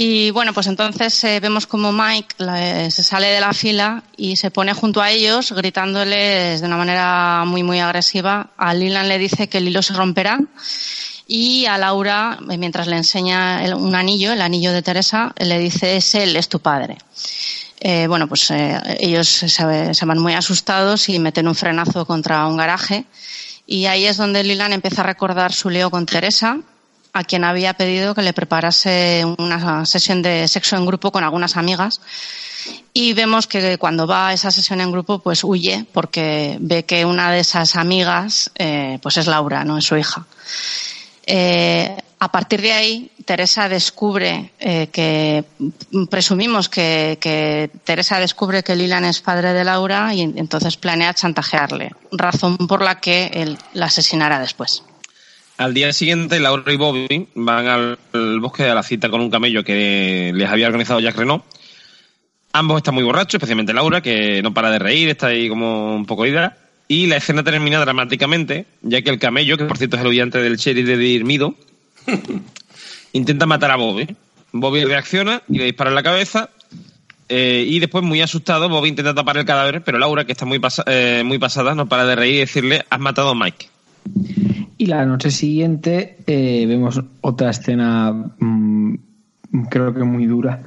Y 0.00 0.30
bueno, 0.30 0.52
pues 0.54 0.68
entonces 0.68 1.24
eh, 1.24 1.40
vemos 1.40 1.66
como 1.66 1.90
Mike 1.90 2.36
la- 2.38 2.88
se 2.88 3.02
sale 3.02 3.26
de 3.26 3.40
la 3.40 3.52
fila 3.52 4.04
y 4.16 4.36
se 4.36 4.52
pone 4.52 4.72
junto 4.72 5.02
a 5.02 5.10
ellos 5.10 5.50
gritándoles 5.50 6.60
de 6.60 6.66
una 6.68 6.76
manera 6.76 7.42
muy, 7.44 7.64
muy 7.64 7.80
agresiva. 7.80 8.50
A 8.56 8.74
Lilan 8.74 9.08
le 9.08 9.18
dice 9.18 9.48
que 9.48 9.58
el 9.58 9.66
hilo 9.66 9.82
se 9.82 9.94
romperá 9.94 10.38
y 11.26 11.66
a 11.66 11.76
Laura, 11.78 12.38
eh, 12.48 12.56
mientras 12.58 12.86
le 12.86 12.96
enseña 12.96 13.60
un 13.76 13.96
anillo, 13.96 14.32
el 14.32 14.40
anillo 14.40 14.72
de 14.72 14.82
Teresa, 14.82 15.34
le 15.36 15.58
dice 15.58 15.96
es 15.96 16.14
él, 16.14 16.36
es 16.36 16.48
tu 16.48 16.60
padre. 16.60 16.96
Eh, 17.80 18.06
bueno, 18.06 18.28
pues 18.28 18.48
eh, 18.52 18.80
ellos 19.00 19.26
se, 19.26 19.48
se 19.94 20.06
van 20.06 20.18
muy 20.20 20.32
asustados 20.34 21.08
y 21.08 21.18
meten 21.18 21.48
un 21.48 21.56
frenazo 21.56 22.06
contra 22.06 22.46
un 22.46 22.56
garaje. 22.56 23.04
Y 23.66 23.86
ahí 23.86 24.06
es 24.06 24.16
donde 24.16 24.44
Lilan 24.44 24.72
empieza 24.72 25.02
a 25.02 25.06
recordar 25.06 25.52
su 25.52 25.70
lío 25.70 25.90
con 25.90 26.06
Teresa, 26.06 26.58
a 27.18 27.24
quien 27.24 27.42
había 27.42 27.74
pedido 27.74 28.14
que 28.14 28.22
le 28.22 28.32
preparase 28.32 29.24
una 29.38 29.84
sesión 29.84 30.22
de 30.22 30.46
sexo 30.46 30.76
en 30.76 30.86
grupo 30.86 31.10
con 31.10 31.24
algunas 31.24 31.56
amigas. 31.56 32.00
Y 32.92 33.12
vemos 33.12 33.48
que 33.48 33.76
cuando 33.76 34.06
va 34.06 34.28
a 34.28 34.32
esa 34.34 34.52
sesión 34.52 34.80
en 34.80 34.92
grupo, 34.92 35.18
pues 35.18 35.42
huye 35.42 35.84
porque 35.92 36.56
ve 36.60 36.84
que 36.84 37.04
una 37.04 37.32
de 37.32 37.40
esas 37.40 37.74
amigas, 37.74 38.52
eh, 38.54 39.00
pues 39.02 39.16
es 39.16 39.26
Laura, 39.26 39.64
no 39.64 39.78
es 39.78 39.84
su 39.84 39.96
hija. 39.96 40.26
Eh, 41.26 41.96
a 42.20 42.30
partir 42.30 42.62
de 42.62 42.72
ahí, 42.72 43.10
Teresa 43.24 43.68
descubre 43.68 44.52
eh, 44.60 44.86
que, 44.92 45.44
presumimos 46.08 46.68
que, 46.68 47.68
Teresa 47.82 48.20
descubre 48.20 48.62
que 48.62 48.76
Lilan 48.76 49.04
es 49.06 49.20
padre 49.20 49.52
de 49.54 49.64
Laura 49.64 50.14
y 50.14 50.22
entonces 50.22 50.76
planea 50.76 51.14
chantajearle, 51.14 51.90
razón 52.12 52.56
por 52.58 52.80
la 52.80 53.00
que 53.00 53.30
él 53.34 53.58
la 53.72 53.86
asesinará 53.86 54.38
después. 54.38 54.84
Al 55.58 55.74
día 55.74 55.92
siguiente, 55.92 56.38
Laura 56.38 56.72
y 56.72 56.76
Bobby 56.76 57.28
van 57.34 57.66
al, 57.66 57.98
al 58.12 58.40
bosque 58.40 58.64
a 58.64 58.74
la 58.74 58.82
cita 58.82 59.10
con 59.10 59.20
un 59.20 59.30
camello 59.30 59.64
que 59.64 60.30
les 60.34 60.48
había 60.48 60.66
organizado 60.68 61.00
Jack 61.00 61.16
Renault. 61.16 61.44
Ambos 62.52 62.76
están 62.78 62.94
muy 62.94 63.02
borrachos, 63.04 63.34
especialmente 63.34 63.74
Laura, 63.74 64.00
que 64.00 64.40
no 64.42 64.54
para 64.54 64.70
de 64.70 64.78
reír, 64.78 65.08
está 65.08 65.28
ahí 65.28 65.48
como 65.48 65.94
un 65.94 66.06
poco 66.06 66.26
ida. 66.26 66.56
Y 66.86 67.06
la 67.08 67.16
escena 67.16 67.42
termina 67.42 67.78
dramáticamente, 67.80 68.66
ya 68.82 69.02
que 69.02 69.10
el 69.10 69.18
camello, 69.18 69.58
que 69.58 69.64
por 69.64 69.76
cierto 69.76 69.96
es 69.96 70.02
el 70.02 70.08
huyente 70.08 70.38
del 70.38 70.56
sheriff 70.56 70.86
de 70.86 70.96
Dirmido, 70.96 71.54
intenta 73.12 73.44
matar 73.46 73.72
a 73.72 73.76
Bobby. 73.76 74.06
Bobby 74.52 74.84
reacciona 74.84 75.42
y 75.48 75.58
le 75.58 75.64
dispara 75.64 75.90
en 75.90 75.96
la 75.96 76.02
cabeza. 76.02 76.50
eh, 77.28 77.64
y 77.68 77.80
después, 77.80 78.04
muy 78.04 78.20
asustado, 78.22 78.68
Bobby 78.68 78.88
intenta 78.90 79.14
tapar 79.14 79.36
el 79.36 79.44
cadáver, 79.44 79.82
pero 79.82 79.98
Laura, 79.98 80.24
que 80.24 80.32
está 80.32 80.46
muy, 80.46 80.58
pasa- 80.60 80.84
eh, 80.86 81.22
muy 81.26 81.38
pasada, 81.38 81.74
no 81.74 81.88
para 81.88 82.06
de 82.06 82.14
reír 82.16 82.34
y 82.36 82.38
decirle: 82.38 82.84
Has 82.88 83.00
matado 83.00 83.30
a 83.30 83.34
Mike. 83.34 83.66
Y 84.80 84.86
la 84.86 85.04
noche 85.04 85.30
siguiente 85.32 86.16
eh, 86.26 86.64
vemos 86.66 87.02
otra 87.20 87.50
escena, 87.50 88.12
mm, 88.38 88.94
creo 89.68 89.92
que 89.92 90.04
muy 90.04 90.26
dura. 90.26 90.60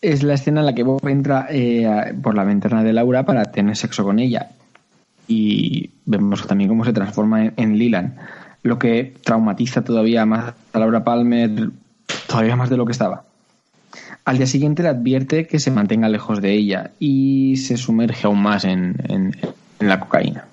Es 0.00 0.22
la 0.22 0.34
escena 0.34 0.60
en 0.60 0.66
la 0.66 0.74
que 0.74 0.82
Bob 0.82 1.06
entra 1.06 1.46
eh, 1.50 2.14
por 2.22 2.34
la 2.34 2.44
ventana 2.44 2.82
de 2.82 2.92
Laura 2.94 3.24
para 3.24 3.44
tener 3.52 3.76
sexo 3.76 4.04
con 4.04 4.18
ella. 4.18 4.50
Y 5.28 5.90
vemos 6.06 6.46
también 6.46 6.68
cómo 6.68 6.84
se 6.84 6.92
transforma 6.92 7.52
en, 7.56 7.78
Lilan, 7.78 8.16
lo 8.62 8.78
que 8.78 9.14
traumatiza 9.22 9.82
todavía 9.84 10.24
más 10.26 10.54
a 10.72 10.78
Laura 10.78 11.04
Palmer, 11.04 11.70
todavía 12.26 12.56
más 12.56 12.70
de 12.70 12.76
lo 12.78 12.86
que 12.86 12.92
estaba. 12.92 13.24
Al 14.24 14.38
día 14.38 14.46
siguiente 14.46 14.82
le 14.82 14.88
advierte 14.88 15.46
que 15.46 15.58
se 15.60 15.70
mantenga 15.70 16.08
lejos 16.08 16.40
de 16.40 16.52
ella 16.52 16.90
y 16.98 17.56
se 17.58 17.76
sumerge 17.76 18.26
aún 18.26 18.40
más 18.42 18.64
en- 18.64 18.96
en 19.08 19.36
la 19.80 20.00
cocaína. 20.00 20.46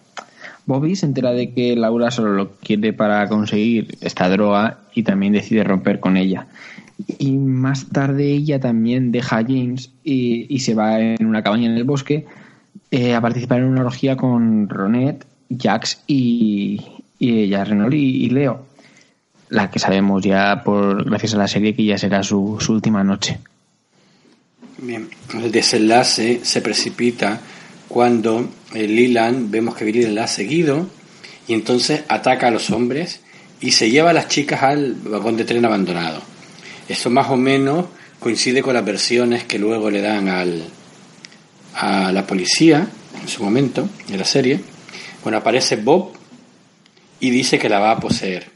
Bobby 0.70 0.96
se 0.96 1.08
entera 1.08 1.32
de 1.32 1.52
que 1.52 1.76
Laura 1.76 2.12
solo 2.12 2.32
lo 2.34 2.52
quiere 2.52 2.94
para 2.94 3.28
conseguir 3.28 3.98
esta 4.02 4.30
droga 4.30 4.82
y 4.94 5.02
también 5.02 5.34
decide 5.34 5.64
romper 5.64 6.00
con 6.00 6.16
ella. 6.16 6.46
Y 7.18 7.32
más 7.32 7.90
tarde 7.90 8.32
ella 8.32 8.60
también 8.60 9.12
deja 9.12 9.40
a 9.40 9.42
James 9.42 9.92
y, 10.04 10.60
se 10.60 10.76
va 10.76 11.00
en 11.00 11.26
una 11.26 11.42
cabaña 11.42 11.66
en 11.66 11.76
el 11.76 11.86
bosque 11.86 12.28
eh, 12.92 13.16
a 13.16 13.22
participar 13.22 13.62
en 13.62 13.66
una 13.66 13.82
orgía 13.82 14.16
con 14.16 14.70
Ronet, 14.70 15.26
Jax 15.50 16.04
y, 16.06 16.86
y 17.18 17.40
ella, 17.40 17.64
Renault 17.64 17.96
y, 17.96 18.26
y 18.26 18.30
Leo. 18.30 18.68
La 19.50 19.72
que 19.72 19.80
sabemos 19.80 20.24
ya, 20.24 20.62
por 20.64 21.04
gracias 21.04 21.34
a 21.34 21.38
la 21.38 21.48
serie, 21.48 21.74
que 21.74 21.84
ya 21.84 21.98
será 21.98 22.22
su, 22.22 22.58
su 22.60 22.74
última 22.74 23.04
noche. 23.04 23.40
Bien, 24.78 25.10
el 25.34 25.52
desenlace 25.52 26.42
se 26.44 26.62
precipita 26.62 27.42
cuando 27.90 28.48
eh, 28.74 28.88
Leland 28.88 29.52
vemos 29.52 29.76
que 29.76 29.84
Viril 29.84 30.16
la 30.16 30.26
ha 30.26 30.28
seguido 30.28 30.88
y 31.48 31.54
entonces 31.54 32.04
ataca 32.08 32.48
a 32.48 32.52
los 32.52 32.70
hombres 32.70 33.22
y 33.60 33.72
se 33.72 33.90
lleva 33.90 34.12
a 34.12 34.14
las 34.14 34.30
chicas 34.30 34.64
al 34.64 34.94
vagón 34.94 35.36
de 35.36 35.44
tren 35.44 35.66
abandonado. 35.66 36.22
Eso 36.88 37.10
más 37.10 37.30
o 37.30 37.36
menos 37.36 37.88
coincide 38.20 38.62
con 38.62 38.76
las 38.76 38.86
versiones 38.86 39.44
que 39.44 39.60
luego 39.60 39.90
le 39.90 40.02
dan 40.02 40.30
al, 40.30 40.64
a 41.74 42.12
la 42.12 42.26
policía 42.26 42.88
en 43.20 43.28
su 43.28 43.44
momento 43.44 43.90
de 44.08 44.18
la 44.18 44.26
serie. 44.26 44.60
Bueno, 45.24 45.40
aparece 45.40 45.76
Bob 45.76 46.14
y 47.20 47.32
dice 47.32 47.58
que 47.58 47.70
la 47.70 47.80
va 47.80 47.92
a 47.92 48.00
poseer. 48.00 48.50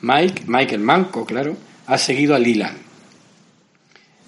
Mike, 0.00 0.44
Mike 0.46 0.74
el 0.74 0.80
manco, 0.80 1.24
claro, 1.24 1.56
ha 1.86 1.98
seguido 1.98 2.34
a 2.34 2.38
Leland. 2.38 2.76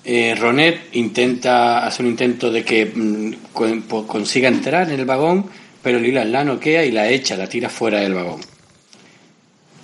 Eh, 0.07 0.35
Ronet 0.35 0.89
intenta 0.93 1.87
hacer 1.87 2.05
un 2.05 2.13
intento 2.13 2.51
de 2.51 2.63
que 2.63 2.87
mm, 2.87 3.33
consiga 4.07 4.49
entrar 4.49 4.91
en 4.91 5.01
el 5.01 5.07
vagón, 5.07 5.47
pero 5.83 5.99
Lila 5.99 6.25
la 6.25 6.45
noquea 6.45 6.85
y 6.85 6.93
la 6.93 7.09
echa, 7.09 7.37
la 7.37 7.49
tira 7.49 7.71
fuera 7.71 8.01
del 8.01 8.15
vagón. 8.15 8.41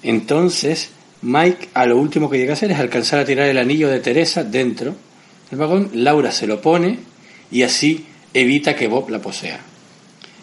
Entonces, 0.03 0.91
Mike 1.23 1.69
a 1.75 1.87
lo 1.87 1.99
último 1.99 2.29
que 2.29 2.39
llega 2.39 2.53
a 2.53 2.55
hacer 2.55 2.71
es 2.71 2.79
alcanzar 2.79 3.21
a 3.21 3.25
tirar 3.25 3.49
el 3.49 3.59
anillo 3.59 3.89
de 3.89 4.01
Teresa 4.01 4.45
dentro 4.45 4.95
del 5.51 5.59
vagón. 5.59 5.91
Laura 5.95 6.33
se 6.33 6.47
lo 6.47 6.61
pone 6.61 6.99
y 7.51 7.63
así 7.63 8.07
evita 8.35 8.77
que 8.77 8.89
Bob 8.89 9.09
la 9.11 9.21
posea. 9.21 9.61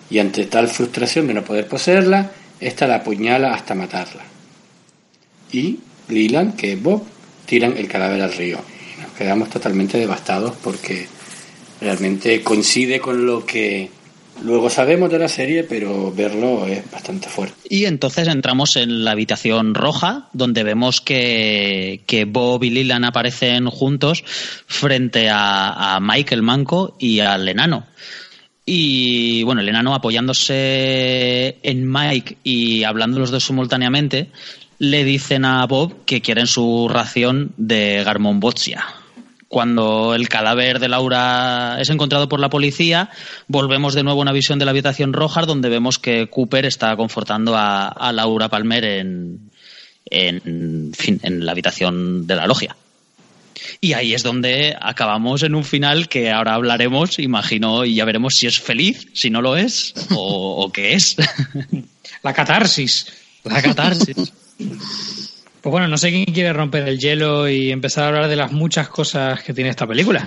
Y 0.09 0.19
ante 0.19 0.45
tal 0.45 0.67
frustración 0.69 1.27
de 1.27 1.33
no 1.33 1.43
poder 1.43 1.67
poseerla, 1.67 2.31
esta 2.59 2.87
la 2.87 2.95
apuñala 2.95 3.53
hasta 3.53 3.75
matarla. 3.75 4.23
Y 5.51 5.79
Leland, 6.09 6.55
que 6.55 6.73
es 6.73 6.81
Bob, 6.81 7.03
tiran 7.45 7.77
el 7.77 7.87
cadáver 7.87 8.21
al 8.21 8.33
río. 8.33 8.59
Quedamos 9.17 9.49
totalmente 9.49 9.97
devastados 9.97 10.53
porque 10.63 11.07
realmente 11.81 12.41
coincide 12.43 12.99
con 12.99 13.25
lo 13.25 13.45
que 13.45 13.89
luego 14.43 14.69
sabemos 14.69 15.11
de 15.11 15.19
la 15.19 15.27
serie, 15.27 15.63
pero 15.63 16.11
verlo 16.11 16.67
es 16.67 16.89
bastante 16.91 17.27
fuerte. 17.27 17.55
Y 17.69 17.85
entonces 17.85 18.27
entramos 18.27 18.75
en 18.75 19.03
la 19.03 19.11
habitación 19.11 19.73
roja, 19.73 20.29
donde 20.33 20.63
vemos 20.63 21.01
que, 21.01 22.01
que 22.05 22.25
Bob 22.25 22.63
y 22.63 22.69
Lilan 22.69 23.05
aparecen 23.05 23.67
juntos 23.67 24.23
frente 24.67 25.29
a, 25.29 25.95
a 25.95 25.99
Mike 25.99 26.35
el 26.35 26.43
manco 26.43 26.95
y 26.99 27.19
al 27.19 27.47
enano. 27.47 27.87
Y 28.65 29.43
bueno, 29.43 29.61
el 29.61 29.69
enano 29.69 29.95
apoyándose 29.95 31.57
en 31.63 31.89
Mike 31.89 32.37
y 32.43 32.83
hablando 32.83 33.19
los 33.19 33.31
dos 33.31 33.45
simultáneamente, 33.45 34.29
le 34.79 35.03
dicen 35.05 35.45
a 35.45 35.65
Bob 35.65 36.05
que 36.05 36.21
quieren 36.21 36.47
su 36.47 36.89
ración 36.89 37.53
de 37.57 38.03
Garmonbotia. 38.03 38.85
Cuando 39.47 40.13
el 40.13 40.27
cadáver 40.27 40.79
de 40.79 40.89
Laura 40.89 41.77
es 41.79 41.89
encontrado 41.89 42.27
por 42.27 42.39
la 42.39 42.49
policía, 42.49 43.09
volvemos 43.47 43.93
de 43.93 44.03
nuevo 44.03 44.19
a 44.19 44.23
una 44.23 44.33
visión 44.33 44.59
de 44.59 44.65
la 44.65 44.71
habitación 44.71 45.13
roja 45.13 45.45
donde 45.45 45.69
vemos 45.69 45.99
que 45.99 46.29
Cooper 46.29 46.65
está 46.65 46.95
confortando 46.97 47.55
a, 47.55 47.87
a 47.87 48.11
Laura 48.11 48.49
Palmer 48.49 48.83
en, 48.83 49.49
en, 50.09 50.91
fin, 50.93 51.19
en 51.23 51.45
la 51.45 51.53
habitación 51.53 52.27
de 52.27 52.35
la 52.35 52.45
logia. 52.45 52.75
Y 53.81 53.93
ahí 53.93 54.13
es 54.13 54.23
donde 54.23 54.75
acabamos 54.79 55.43
en 55.43 55.55
un 55.55 55.63
final 55.63 56.09
que 56.09 56.29
ahora 56.31 56.53
hablaremos, 56.53 57.17
imagino, 57.19 57.85
y 57.85 57.95
ya 57.95 58.05
veremos 58.05 58.35
si 58.35 58.47
es 58.47 58.59
feliz, 58.59 59.07
si 59.13 59.29
no 59.29 59.41
lo 59.41 59.55
es, 59.55 59.93
o, 60.11 60.63
o 60.63 60.71
qué 60.71 60.93
es. 60.93 61.15
La 62.23 62.33
catarsis. 62.33 63.07
La 63.43 63.61
catarsis. 63.61 64.33
Pues 65.67 65.73
bueno, 65.73 65.89
no 65.89 65.97
sé 65.97 66.11
quién 66.11 66.23
quiere 66.23 66.53
romper 66.53 66.87
el 66.87 66.97
hielo 66.97 67.49
y 67.49 67.73
empezar 67.73 68.05
a 68.05 68.07
hablar 68.07 68.29
de 68.29 68.37
las 68.37 68.53
muchas 68.53 68.87
cosas 68.87 69.43
que 69.43 69.53
tiene 69.53 69.69
esta 69.69 69.85
película. 69.85 70.25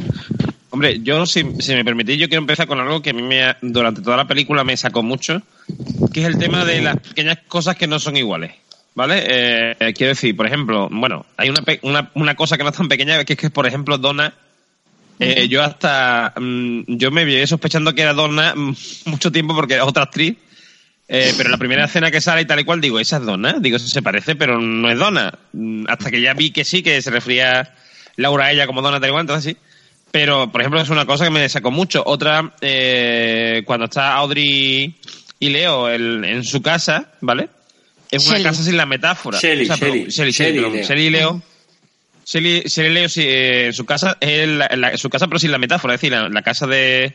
Hombre, 0.68 1.00
yo, 1.00 1.24
si, 1.24 1.42
si 1.60 1.72
me 1.72 1.82
permitís, 1.82 2.18
yo 2.18 2.28
quiero 2.28 2.42
empezar 2.42 2.66
con 2.66 2.78
algo 2.78 3.00
que 3.00 3.08
a 3.08 3.12
mí 3.14 3.22
me, 3.22 3.56
durante 3.62 4.02
toda 4.02 4.18
la 4.18 4.28
película 4.28 4.64
me 4.64 4.76
sacó 4.76 5.02
mucho, 5.02 5.40
que 6.12 6.20
es 6.20 6.26
el 6.26 6.36
tema 6.36 6.66
de 6.66 6.82
las 6.82 6.98
pequeñas 7.00 7.38
cosas 7.48 7.76
que 7.76 7.86
no 7.86 7.98
son 7.98 8.18
iguales. 8.18 8.52
¿Vale? 8.94 9.24
Eh, 9.26 9.76
eh, 9.80 9.94
quiero 9.94 10.10
decir, 10.10 10.36
por 10.36 10.46
ejemplo, 10.46 10.90
bueno, 10.90 11.24
hay 11.38 11.48
una, 11.48 11.64
una, 11.84 12.10
una 12.12 12.34
cosa 12.34 12.58
que 12.58 12.62
no 12.62 12.68
es 12.68 12.76
tan 12.76 12.88
pequeña, 12.88 13.24
que 13.24 13.32
es 13.32 13.38
que, 13.38 13.48
por 13.48 13.66
ejemplo, 13.66 13.96
Donna, 13.96 14.34
eh, 15.18 15.48
yo 15.48 15.62
hasta, 15.62 16.34
mm, 16.38 16.82
yo 16.86 17.10
me 17.10 17.24
vi 17.24 17.46
sospechando 17.46 17.94
que 17.94 18.02
era 18.02 18.12
Donna 18.12 18.54
mucho 19.06 19.32
tiempo 19.32 19.54
porque 19.54 19.76
es 19.76 19.82
otra 19.82 20.02
actriz, 20.02 20.36
eh, 21.12 21.34
pero 21.36 21.50
la 21.50 21.58
primera 21.58 21.84
escena 21.86 22.10
que 22.12 22.20
sale 22.20 22.42
y 22.42 22.44
tal 22.44 22.60
y 22.60 22.64
cual, 22.64 22.80
digo, 22.80 23.00
esa 23.00 23.16
es 23.16 23.24
Donna, 23.24 23.56
digo, 23.60 23.76
eso 23.76 23.88
se 23.88 24.00
parece, 24.00 24.36
pero 24.36 24.60
no 24.60 24.88
es 24.90 24.96
Donna. 24.98 25.36
Mm, 25.52 25.86
Hasta 25.88 26.10
que 26.10 26.20
ya 26.20 26.32
vi 26.34 26.52
que 26.52 26.64
sí, 26.64 26.82
que 26.84 27.02
se 27.02 27.10
refería 27.10 27.74
Laura 28.16 28.46
a 28.46 28.52
ella 28.52 28.66
como 28.66 28.80
Donna 28.80 29.00
tal 29.00 29.10
y 29.10 29.12
cual, 29.12 29.22
entonces 29.22 29.52
sí. 29.52 29.58
Pero, 30.12 30.50
por 30.50 30.60
ejemplo, 30.60 30.80
es 30.80 30.88
una 30.88 31.06
cosa 31.06 31.24
que 31.24 31.30
me 31.30 31.48
sacó 31.48 31.70
mucho. 31.70 32.02
Otra, 32.06 32.54
eh, 32.60 33.62
cuando 33.64 33.86
está 33.86 34.14
Audrey 34.14 34.94
y 35.38 35.48
Leo 35.50 35.88
el- 35.88 36.24
en 36.24 36.44
su 36.44 36.60
casa, 36.62 37.12
¿vale? 37.20 37.48
Es 38.10 38.26
una 38.26 38.42
casa 38.42 38.62
sin 38.64 38.76
la 38.76 38.86
metáfora. 38.86 39.38
Shelley, 39.40 39.68
perdón, 39.68 40.08
Shelley, 40.08 40.32
Shelley, 40.32 40.32
Shelley 40.32 41.06
y 41.06 41.10
Leo. 41.10 41.42
Shelley 42.24 42.66
y 42.88 42.90
Leo. 42.92 43.08
Sí, 43.08 43.22
eh, 43.24 43.70
su 43.72 43.84
casa 43.84 44.16
es 44.20 44.48
la- 44.48 44.68
la- 44.76 44.96
su 44.96 45.08
casa, 45.10 45.26
pero 45.28 45.38
sin 45.38 45.50
la 45.52 45.58
metáfora. 45.58 45.94
Es 45.94 46.00
decir, 46.00 46.12
la, 46.12 46.28
la 46.28 46.42
casa 46.42 46.66
de, 46.66 47.14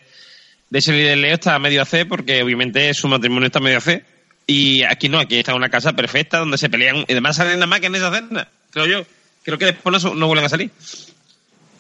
de 0.70 0.80
Shelley 0.80 1.16
Leo 1.16 1.36
está 1.36 1.56
a 1.56 1.60
medio 1.60 1.86
C 1.86 2.06
porque 2.06 2.42
obviamente 2.44 2.94
su 2.94 3.08
matrimonio 3.08 3.48
está 3.48 3.60
a 3.60 3.62
medio 3.62 3.82
C. 3.82 4.04
Y 4.48 4.84
aquí 4.84 5.10
no, 5.10 5.20
aquí 5.20 5.38
está 5.38 5.56
una 5.56 5.70
casa 5.70 5.94
perfecta 5.94 6.38
donde 6.40 6.58
se 6.58 6.70
pelean. 6.70 6.98
Y 7.08 7.12
además 7.14 7.36
salen 7.38 7.54
nada 7.56 7.66
más 7.68 7.80
que 7.80 7.88
en 7.88 7.96
esa 7.96 8.12
cena, 8.14 8.48
creo 8.72 8.86
yo. 8.86 9.06
Creo 9.44 9.58
que 9.58 9.66
después 9.66 10.04
no, 10.04 10.14
no 10.16 10.28
vuelven 10.28 10.46
a 10.46 10.50
salir. 10.50 10.72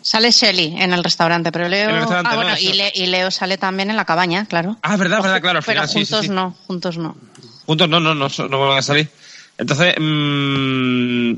Sale 0.01 0.29
Shelly 0.31 0.75
en 0.77 0.93
el 0.93 1.03
restaurante, 1.03 1.51
pero 1.51 1.67
Leo. 1.67 1.89
El 1.89 1.95
restaurante, 1.95 2.29
ah, 2.31 2.35
no, 2.35 2.41
bueno, 2.43 2.57
y, 2.59 2.73
Le- 2.73 2.91
y 2.93 3.07
Leo 3.07 3.31
sale 3.31 3.57
también 3.57 3.89
en 3.89 3.95
la 3.95 4.05
cabaña, 4.05 4.45
claro. 4.45 4.77
Ah, 4.83 4.97
verdad, 4.97 5.21
verdad, 5.21 5.41
claro. 5.41 5.59
Al 5.59 5.65
pero 5.65 5.81
final, 5.81 5.87
sí, 5.89 6.05
sí, 6.05 6.11
juntos 6.11 6.25
sí. 6.27 6.31
no, 6.31 6.51
juntos 6.67 6.97
no. 6.99 7.17
Juntos 7.65 7.89
no, 7.89 7.99
no, 7.99 8.13
no, 8.13 8.27
no 8.27 8.57
vuelven 8.59 8.77
a 8.77 8.81
salir. 8.83 9.09
Entonces, 9.57 9.95
mm, 9.99 11.33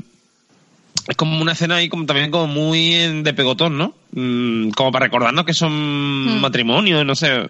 es 1.08 1.16
como 1.16 1.40
una 1.40 1.52
escena 1.52 1.76
ahí 1.76 1.88
como 1.88 2.06
también 2.06 2.30
como 2.30 2.46
muy 2.46 2.94
en- 2.94 3.22
de 3.24 3.32
pegotón, 3.34 3.76
¿no? 3.78 3.94
Mm, 4.12 4.70
como 4.70 4.92
para 4.92 5.06
recordarnos 5.06 5.44
que 5.44 5.54
son 5.54 6.40
matrimonios, 6.40 7.04
no 7.04 7.14
sé. 7.14 7.48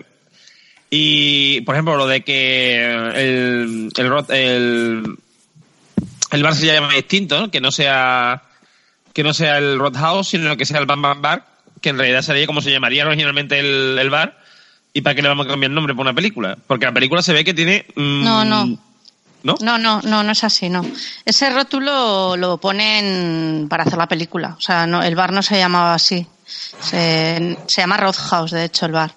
Y, 0.90 1.60
por 1.62 1.74
ejemplo, 1.74 1.96
lo 1.96 2.06
de 2.06 2.22
que 2.22 2.82
el, 2.86 3.90
el, 3.96 4.26
el, 4.30 5.16
el 6.30 6.42
bar 6.42 6.54
se 6.54 6.66
llama 6.66 6.94
distinto, 6.94 7.38
¿no? 7.40 7.50
Que 7.50 7.60
no 7.60 7.70
sea 7.72 8.42
que 9.12 9.22
no 9.24 9.34
sea 9.34 9.58
el 9.58 9.78
Roadhouse, 9.78 10.28
sino 10.28 10.56
que 10.56 10.64
sea 10.64 10.78
el 10.78 10.86
Bam 10.86 11.02
Bam 11.02 11.20
Bar, 11.20 11.44
que 11.80 11.88
en 11.88 11.98
realidad 11.98 12.22
sería 12.22 12.46
como 12.46 12.60
se 12.60 12.70
llamaría 12.70 13.04
originalmente 13.06 13.58
el, 13.58 13.98
el 13.98 14.10
bar. 14.10 14.38
¿Y 14.94 15.00
para 15.02 15.14
qué 15.14 15.22
le 15.22 15.28
vamos 15.28 15.46
a 15.46 15.50
cambiar 15.50 15.70
el 15.70 15.74
nombre 15.74 15.94
por 15.94 16.02
una 16.02 16.14
película? 16.14 16.56
Porque 16.66 16.86
la 16.86 16.92
película 16.92 17.20
se 17.22 17.32
ve 17.32 17.44
que 17.44 17.52
tiene... 17.54 17.84
mm, 17.96 18.24
No, 18.24 18.44
no. 18.44 18.78
¿No? 19.42 19.54
No, 19.60 19.78
no, 19.78 20.00
no, 20.02 20.22
no 20.24 20.32
es 20.32 20.42
así, 20.44 20.68
no. 20.68 20.84
Ese 21.24 21.48
rótulo 21.50 22.36
lo 22.36 22.58
ponen 22.58 23.66
para 23.70 23.84
hacer 23.84 23.96
la 23.98 24.08
película. 24.08 24.54
O 24.58 24.60
sea, 24.60 24.86
no, 24.86 25.02
el 25.02 25.14
bar 25.14 25.32
no 25.32 25.42
se 25.42 25.58
llamaba 25.58 25.94
así. 25.94 26.26
Se, 26.80 27.56
se 27.66 27.80
llama 27.80 27.96
Roadhouse, 27.96 28.50
de 28.52 28.64
hecho, 28.64 28.86
el 28.86 28.92
bar. 28.92 29.12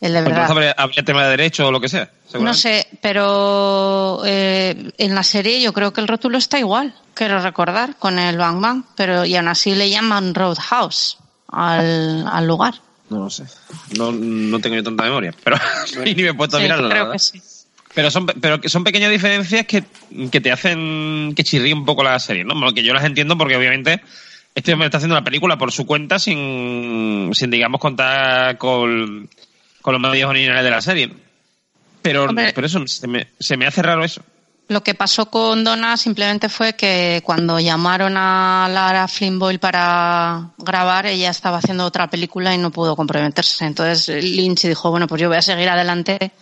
El 0.00 0.12
de 0.12 0.22
Pues 0.22 0.34
verdad. 0.34 0.50
habría, 0.50 0.72
habría 0.72 1.02
tema 1.04 1.24
de 1.24 1.30
derecho 1.30 1.66
o 1.66 1.70
lo 1.72 1.80
que 1.80 1.88
sea. 1.88 2.10
No 2.40 2.52
sé, 2.54 2.86
pero 3.00 4.22
eh, 4.26 4.92
en 4.98 5.14
la 5.14 5.22
serie 5.22 5.60
yo 5.62 5.72
creo 5.72 5.92
que 5.92 6.00
el 6.02 6.08
rótulo 6.08 6.36
está 6.38 6.58
igual, 6.58 6.94
quiero 7.14 7.40
recordar, 7.40 7.96
con 7.96 8.18
el 8.18 8.36
Bang 8.36 8.60
Bang, 8.60 8.82
pero 8.94 9.24
y 9.24 9.36
aún 9.36 9.48
así 9.48 9.74
le 9.74 9.88
llaman 9.88 10.34
Roadhouse 10.34 11.16
al, 11.48 12.26
al 12.30 12.46
lugar. 12.46 12.74
No 13.08 13.20
lo 13.20 13.30
sé. 13.30 13.44
No, 13.96 14.10
no 14.12 14.58
tengo 14.58 14.76
yo 14.76 14.82
tanta 14.82 15.04
memoria. 15.04 15.32
Pero 15.44 15.56
ni 16.04 16.14
me 16.14 16.28
he 16.30 16.34
puesto 16.34 16.56
a 16.56 16.60
Sí, 16.60 16.64
mirarlo. 16.64 16.88
la 16.88 16.94
creo 16.94 17.12
que 17.12 17.18
sí. 17.18 17.40
Pero 17.96 18.10
son, 18.10 18.26
pero 18.26 18.60
que 18.60 18.68
son 18.68 18.84
pequeñas 18.84 19.10
diferencias 19.10 19.64
que, 19.64 19.82
que 20.30 20.42
te 20.42 20.52
hacen 20.52 21.32
que 21.34 21.42
chirríe 21.42 21.72
un 21.72 21.86
poco 21.86 22.04
la 22.04 22.18
serie, 22.18 22.44
¿no? 22.44 22.52
Bueno, 22.52 22.74
que 22.74 22.82
yo 22.84 22.92
las 22.92 23.04
entiendo 23.04 23.38
porque 23.38 23.56
obviamente 23.56 24.02
este 24.54 24.74
hombre 24.74 24.88
está 24.88 24.98
haciendo 24.98 25.14
la 25.14 25.24
película 25.24 25.56
por 25.56 25.72
su 25.72 25.86
cuenta 25.86 26.18
sin, 26.18 27.30
sin 27.32 27.50
digamos, 27.50 27.80
contar 27.80 28.58
con, 28.58 29.30
con 29.80 29.92
los 29.94 30.02
medios 30.02 30.28
originales 30.28 30.62
de 30.62 30.70
la 30.70 30.82
serie. 30.82 31.10
Pero, 32.02 32.24
Hombre. 32.24 32.52
pero 32.54 32.66
eso, 32.66 32.86
se 32.86 33.06
me, 33.06 33.28
se 33.40 33.56
me 33.56 33.66
hace 33.66 33.80
raro 33.80 34.04
eso. 34.04 34.20
Lo 34.68 34.82
que 34.82 34.94
pasó 34.94 35.30
con 35.30 35.64
Donna 35.64 35.96
simplemente 35.96 36.50
fue 36.50 36.74
que 36.74 37.22
cuando 37.24 37.58
llamaron 37.58 38.14
a 38.18 38.68
Lara 38.70 39.08
Flynn 39.08 39.38
Boyle 39.38 39.58
para 39.58 40.50
grabar, 40.58 41.06
ella 41.06 41.30
estaba 41.30 41.56
haciendo 41.56 41.86
otra 41.86 42.10
película 42.10 42.54
y 42.54 42.58
no 42.58 42.70
pudo 42.70 42.94
comprometerse. 42.94 43.64
Entonces 43.64 44.22
Lynch 44.22 44.66
dijo, 44.66 44.90
bueno, 44.90 45.06
pues 45.06 45.22
yo 45.22 45.28
voy 45.28 45.38
a 45.38 45.42
seguir 45.42 45.70
adelante 45.70 46.32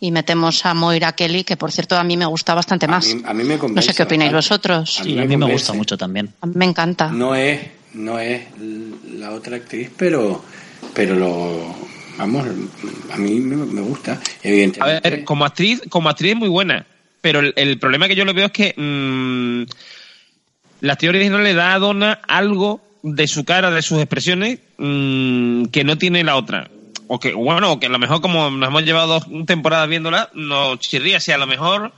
y 0.00 0.10
metemos 0.12 0.64
a 0.64 0.74
Moira 0.74 1.12
Kelly, 1.12 1.44
que 1.44 1.56
por 1.56 1.72
cierto 1.72 1.96
a 1.96 2.04
mí 2.04 2.16
me 2.16 2.26
gusta 2.26 2.54
bastante 2.54 2.86
A 2.86 2.88
más. 2.88 3.14
mí, 3.14 3.22
a 3.24 3.34
mí 3.34 3.44
me 3.44 3.54
No 3.54 3.60
convence 3.60 3.90
sé 3.90 3.96
qué 3.96 4.02
opináis 4.04 4.32
bastante. 4.32 4.68
vosotros. 4.72 5.00
A 5.00 5.04
Sí, 5.04 5.18
a 5.18 5.24
mí 5.24 5.36
me 5.36 5.50
gusta 5.50 5.72
mucho 5.72 5.96
también. 5.98 6.32
A 6.40 6.46
mí 6.46 6.52
me 6.56 6.64
encanta. 6.66 7.10
No 7.10 7.34
es, 7.34 7.60
no 7.94 8.18
es 8.18 8.42
la 9.12 9.32
otra 9.32 9.56
actriz, 9.56 9.90
pero, 9.96 10.44
pero 10.94 11.14
lo, 11.16 11.74
vamos, 12.16 12.46
a 13.12 13.16
mí 13.16 13.40
me, 13.40 13.56
me 13.56 13.80
gusta. 13.80 14.12
A 14.12 14.18
Evidentemente. 14.42 15.10
ver, 15.10 15.24
como 15.24 15.44
actriz, 15.44 15.82
como 15.88 16.08
actriz 16.08 16.32
es 16.32 16.38
muy 16.38 16.48
buena. 16.48 16.86
Pero 17.20 17.40
el, 17.40 17.52
el 17.56 17.78
problema 17.80 18.06
que 18.06 18.14
yo 18.14 18.24
le 18.24 18.32
veo 18.32 18.46
es 18.46 18.52
que 18.52 18.74
mm, 18.76 19.64
la 20.82 20.92
actriz 20.92 21.08
original 21.10 21.42
le 21.42 21.54
da 21.54 21.74
a 21.74 21.78
Donna 21.80 22.20
algo 22.28 22.80
de 23.02 23.26
su 23.26 23.44
cara, 23.44 23.72
de 23.72 23.82
sus 23.82 23.98
expresiones, 23.98 24.60
mm, 24.78 25.64
que 25.66 25.82
no 25.82 25.98
tiene 25.98 26.22
la 26.22 26.36
otra. 26.36 26.70
O 27.08 27.18
que, 27.18 27.32
bueno, 27.32 27.80
que 27.80 27.86
a 27.86 27.90
lo 27.90 27.98
mejor 27.98 28.20
como 28.20 28.50
nos 28.50 28.68
hemos 28.68 28.84
llevado 28.84 29.18
dos 29.20 29.46
temporadas 29.46 29.88
viéndola, 29.88 30.28
nos 30.34 30.78
chirría. 30.78 31.20
Si 31.20 31.32
a 31.32 31.38
lo 31.38 31.46
mejor 31.46 31.92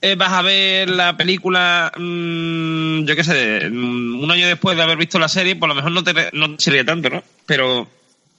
eh, 0.00 0.14
vas 0.14 0.32
a 0.32 0.42
ver 0.42 0.88
la 0.88 1.16
película, 1.16 1.92
mm, 1.96 3.04
yo 3.04 3.14
qué 3.14 3.24
sé, 3.24 3.68
mm, 3.70 4.22
un 4.22 4.30
año 4.30 4.46
después 4.46 4.76
de 4.76 4.82
haber 4.82 4.96
visto 4.96 5.18
la 5.18 5.28
serie, 5.28 5.54
por 5.56 5.68
lo 5.68 5.74
mejor 5.74 5.92
no 5.92 6.02
te, 6.02 6.30
no 6.32 6.50
te 6.50 6.56
chirría 6.56 6.84
tanto, 6.84 7.10
¿no? 7.10 7.22
Pero 7.46 7.86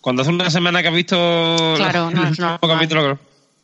cuando 0.02 0.24
hace 0.24 0.32
una 0.32 0.50
semana 0.50 0.82
que 0.82 0.88
has 0.88 0.93
visto 0.93 1.74
Claro, 1.78 2.10
no, 2.10 2.28
es 2.28 2.39
normal. 2.39 2.60
capítulo. 2.62 3.19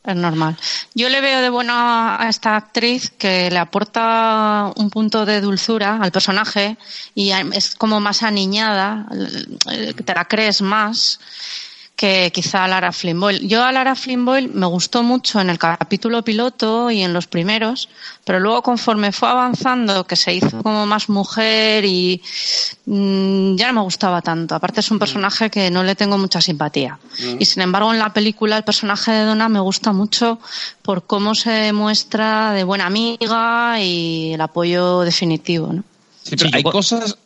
Es 0.05 0.15
normal. 0.15 0.55
Yo 0.93 1.09
le 1.09 1.19
veo 1.19 1.41
de 1.41 1.49
bueno 1.49 1.73
a 1.75 2.27
esta 2.29 2.55
actriz 2.55 3.09
que 3.09 3.49
le 3.49 3.57
aporta 3.57 4.71
un 4.75 4.91
punto 4.91 5.25
de 5.25 5.41
dulzura 5.41 5.97
al 5.99 6.11
personaje 6.11 6.77
y 7.15 7.31
es 7.31 7.73
como 7.75 7.99
más 7.99 8.21
aniñada, 8.21 9.07
eh, 9.71 9.93
te 9.93 10.13
la 10.13 10.25
crees 10.25 10.61
más 10.61 11.19
que 11.95 12.29
quizá 12.33 12.65
a 12.65 12.67
Lara 12.67 12.91
Flynn 12.91 13.19
Boyle. 13.19 13.47
Yo 13.47 13.63
a 13.63 13.71
Lara 13.71 13.95
Flynn 13.95 14.25
Boyle 14.25 14.49
me 14.53 14.65
gustó 14.65 15.01
mucho 15.01 15.39
en 15.39 15.49
el 15.49 15.57
capítulo 15.57 16.23
piloto 16.23 16.91
y 16.91 17.01
en 17.01 17.13
los 17.13 17.25
primeros, 17.27 17.87
pero 18.25 18.39
luego 18.41 18.61
conforme 18.63 19.13
fue 19.13 19.29
avanzando, 19.29 20.05
que 20.05 20.17
se 20.17 20.33
hizo 20.33 20.61
como 20.61 20.85
más 20.85 21.07
mujer 21.07 21.85
y 21.85 22.21
mm, 22.85 23.55
ya 23.55 23.67
no 23.67 23.75
me 23.79 23.81
gustaba 23.83 24.21
tanto. 24.21 24.55
Aparte 24.55 24.81
es 24.81 24.91
un 24.91 24.99
personaje 24.99 25.49
que 25.49 25.71
no 25.71 25.83
le 25.83 25.95
tengo 25.95 26.17
mucha 26.17 26.41
simpatía. 26.41 26.99
Y 27.39 27.45
sin 27.45 27.61
embargo 27.61 27.93
en 27.93 27.99
la 27.99 28.11
película 28.11 28.57
el 28.57 28.63
personaje 28.63 29.11
de 29.11 29.23
Donna 29.25 29.47
me 29.47 29.61
gusta 29.61 29.93
mucho 29.93 30.39
por 30.81 31.05
cómo 31.05 31.33
se 31.33 31.71
muestra 31.71 32.51
de 32.51 32.65
buena 32.65 32.87
amiga 32.87 33.79
y 33.81 34.33
el 34.33 34.41
apoyo 34.41 35.01
definitivo, 35.01 35.71
¿no? 35.71 35.83
Sí, 36.23 36.35
pero 36.35 36.49
Sí, 36.49 36.55
hay 36.57 36.63
co- 36.63 36.71
cosas. 36.73 37.17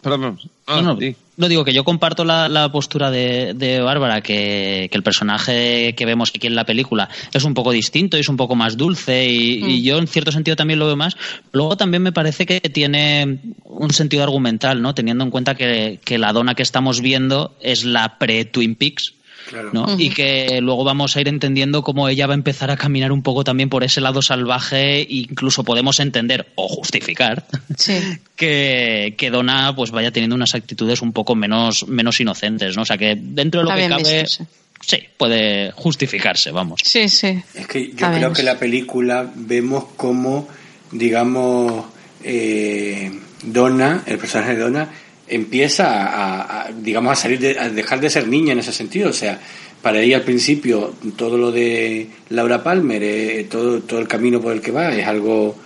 Perdón, 0.00 0.38
ah, 0.66 0.76
No, 0.80 0.94
no, 0.94 0.98
sí. 1.00 1.14
No 1.36 1.48
digo 1.48 1.64
que 1.64 1.72
yo 1.72 1.84
comparto 1.84 2.24
la, 2.24 2.48
la 2.48 2.70
postura 2.70 3.10
de, 3.10 3.54
de 3.54 3.80
Bárbara, 3.80 4.20
que, 4.20 4.88
que 4.90 4.96
el 4.96 5.02
personaje 5.02 5.94
que 5.96 6.06
vemos 6.06 6.30
aquí 6.34 6.46
en 6.46 6.54
la 6.54 6.64
película 6.64 7.08
es 7.32 7.44
un 7.44 7.54
poco 7.54 7.72
distinto 7.72 8.16
y 8.16 8.20
es 8.20 8.28
un 8.28 8.36
poco 8.36 8.54
más 8.54 8.76
dulce 8.76 9.26
y, 9.26 9.64
y 9.64 9.82
yo 9.82 9.98
en 9.98 10.06
cierto 10.06 10.32
sentido 10.32 10.56
también 10.56 10.78
lo 10.78 10.86
veo 10.86 10.96
más. 10.96 11.16
Luego 11.52 11.76
también 11.76 12.02
me 12.02 12.12
parece 12.12 12.46
que 12.46 12.60
tiene 12.60 13.40
un 13.64 13.90
sentido 13.90 14.22
argumental, 14.22 14.80
¿no? 14.80 14.94
Teniendo 14.94 15.24
en 15.24 15.30
cuenta 15.30 15.54
que, 15.54 16.00
que 16.04 16.18
la 16.18 16.32
dona 16.32 16.54
que 16.54 16.62
estamos 16.62 17.00
viendo 17.00 17.56
es 17.60 17.84
la 17.84 18.18
pre-Twin 18.18 18.76
Peaks. 18.76 19.14
Claro. 19.48 19.70
¿no? 19.72 19.86
Y 19.98 20.10
que 20.10 20.58
luego 20.62 20.84
vamos 20.84 21.16
a 21.16 21.20
ir 21.20 21.28
entendiendo 21.28 21.82
cómo 21.82 22.08
ella 22.08 22.26
va 22.26 22.32
a 22.34 22.36
empezar 22.36 22.70
a 22.70 22.76
caminar 22.76 23.12
un 23.12 23.22
poco 23.22 23.44
también 23.44 23.68
por 23.68 23.84
ese 23.84 24.00
lado 24.00 24.22
salvaje, 24.22 25.00
e 25.02 25.06
incluso 25.10 25.64
podemos 25.64 26.00
entender 26.00 26.46
o 26.54 26.68
justificar 26.68 27.44
Sí. 27.76 27.98
que, 28.36 29.14
que 29.18 29.30
Donna 29.30 29.74
pues 29.76 29.90
vaya 29.90 30.10
teniendo 30.10 30.34
unas 30.36 30.54
actitudes 30.54 31.02
un 31.02 31.12
poco 31.12 31.34
menos, 31.34 31.86
menos 31.88 32.18
inocentes, 32.20 32.76
¿no? 32.76 32.82
O 32.82 32.86
sea 32.86 32.96
que 32.98 33.16
dentro 33.20 33.60
de 33.60 33.64
lo 33.64 33.70
Está 33.76 33.82
que 33.82 33.88
cabe, 34.02 34.22
visto, 34.22 34.46
sí. 34.80 34.98
puede 35.16 35.72
justificarse, 35.72 36.50
vamos. 36.50 36.80
Sí, 36.84 37.08
sí. 37.08 37.42
Es 37.54 37.66
que 37.66 37.84
yo 37.86 37.90
Está 37.92 38.08
creo 38.08 38.18
bien. 38.20 38.32
que 38.32 38.42
la 38.42 38.58
película 38.58 39.30
vemos 39.34 39.84
como, 39.96 40.48
digamos, 40.90 41.84
eh, 42.22 43.12
Donna, 43.42 44.02
el 44.06 44.18
personaje 44.18 44.54
de 44.56 44.60
Donna, 44.62 44.88
empieza 45.28 46.06
a, 46.06 46.66
a, 46.66 46.72
digamos, 46.72 47.12
a 47.12 47.16
salir, 47.16 47.38
de, 47.38 47.58
a 47.58 47.68
dejar 47.68 48.00
de 48.00 48.10
ser 48.10 48.28
niña 48.28 48.52
en 48.52 48.58
ese 48.58 48.72
sentido. 48.72 49.10
O 49.10 49.12
sea, 49.12 49.40
para 49.82 50.00
ella 50.00 50.16
al 50.16 50.22
principio 50.22 50.94
todo 51.16 51.36
lo 51.36 51.52
de 51.52 52.08
Laura 52.30 52.62
Palmer, 52.62 53.02
eh, 53.02 53.46
todo, 53.50 53.80
todo 53.80 54.00
el 54.00 54.08
camino 54.08 54.40
por 54.40 54.52
el 54.52 54.60
que 54.60 54.70
va 54.70 54.94
es 54.94 55.06
algo 55.06 55.56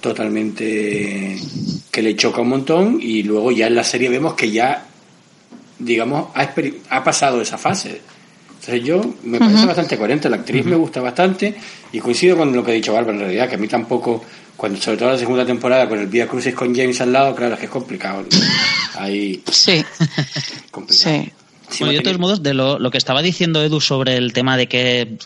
totalmente 0.00 1.38
que 1.90 2.02
le 2.02 2.16
choca 2.16 2.40
un 2.40 2.48
montón 2.48 2.98
y 3.00 3.22
luego 3.22 3.52
ya 3.52 3.68
en 3.68 3.76
la 3.76 3.84
serie 3.84 4.08
vemos 4.08 4.34
que 4.34 4.50
ya, 4.50 4.84
digamos, 5.78 6.28
ha, 6.34 6.52
ha 6.90 7.04
pasado 7.04 7.40
esa 7.40 7.56
fase. 7.56 8.00
Entonces 8.48 8.84
yo 8.84 9.14
me 9.24 9.38
parece 9.38 9.66
bastante 9.66 9.96
coherente, 9.96 10.28
la 10.28 10.36
actriz 10.36 10.64
me 10.64 10.76
gusta 10.76 11.00
bastante 11.00 11.54
y 11.92 11.98
coincido 11.98 12.36
con 12.36 12.54
lo 12.54 12.64
que 12.64 12.70
ha 12.70 12.74
dicho 12.74 12.92
Bárbara 12.92 13.14
en 13.14 13.20
realidad, 13.20 13.48
que 13.48 13.56
a 13.56 13.58
mí 13.58 13.66
tampoco, 13.66 14.24
cuando 14.62 14.80
sobre 14.80 14.96
todo 14.96 15.10
la 15.10 15.18
segunda 15.18 15.44
temporada 15.44 15.88
con 15.88 15.98
el 15.98 16.06
Vía 16.06 16.28
Crucis 16.28 16.54
con 16.54 16.72
James 16.72 17.00
al 17.00 17.12
lado, 17.12 17.34
claro, 17.34 17.54
es 17.54 17.58
que 17.58 17.66
es 17.66 17.70
complicado. 17.72 18.24
Ahí, 18.94 19.42
Sí, 19.50 19.84
complicado. 20.70 21.16
sí. 21.24 21.32
Sí, 21.68 21.78
Bueno, 21.80 21.94
y 21.94 21.96
de 21.96 22.02
todos 22.02 22.18
modos, 22.20 22.42
de 22.44 22.54
lo, 22.54 22.78
lo 22.78 22.90
que 22.92 22.98
estaba 22.98 23.22
diciendo 23.22 23.60
Edu 23.60 23.80
sobre 23.80 24.16
el 24.16 24.32
tema 24.32 24.56
de 24.56 24.68
que 24.68 25.16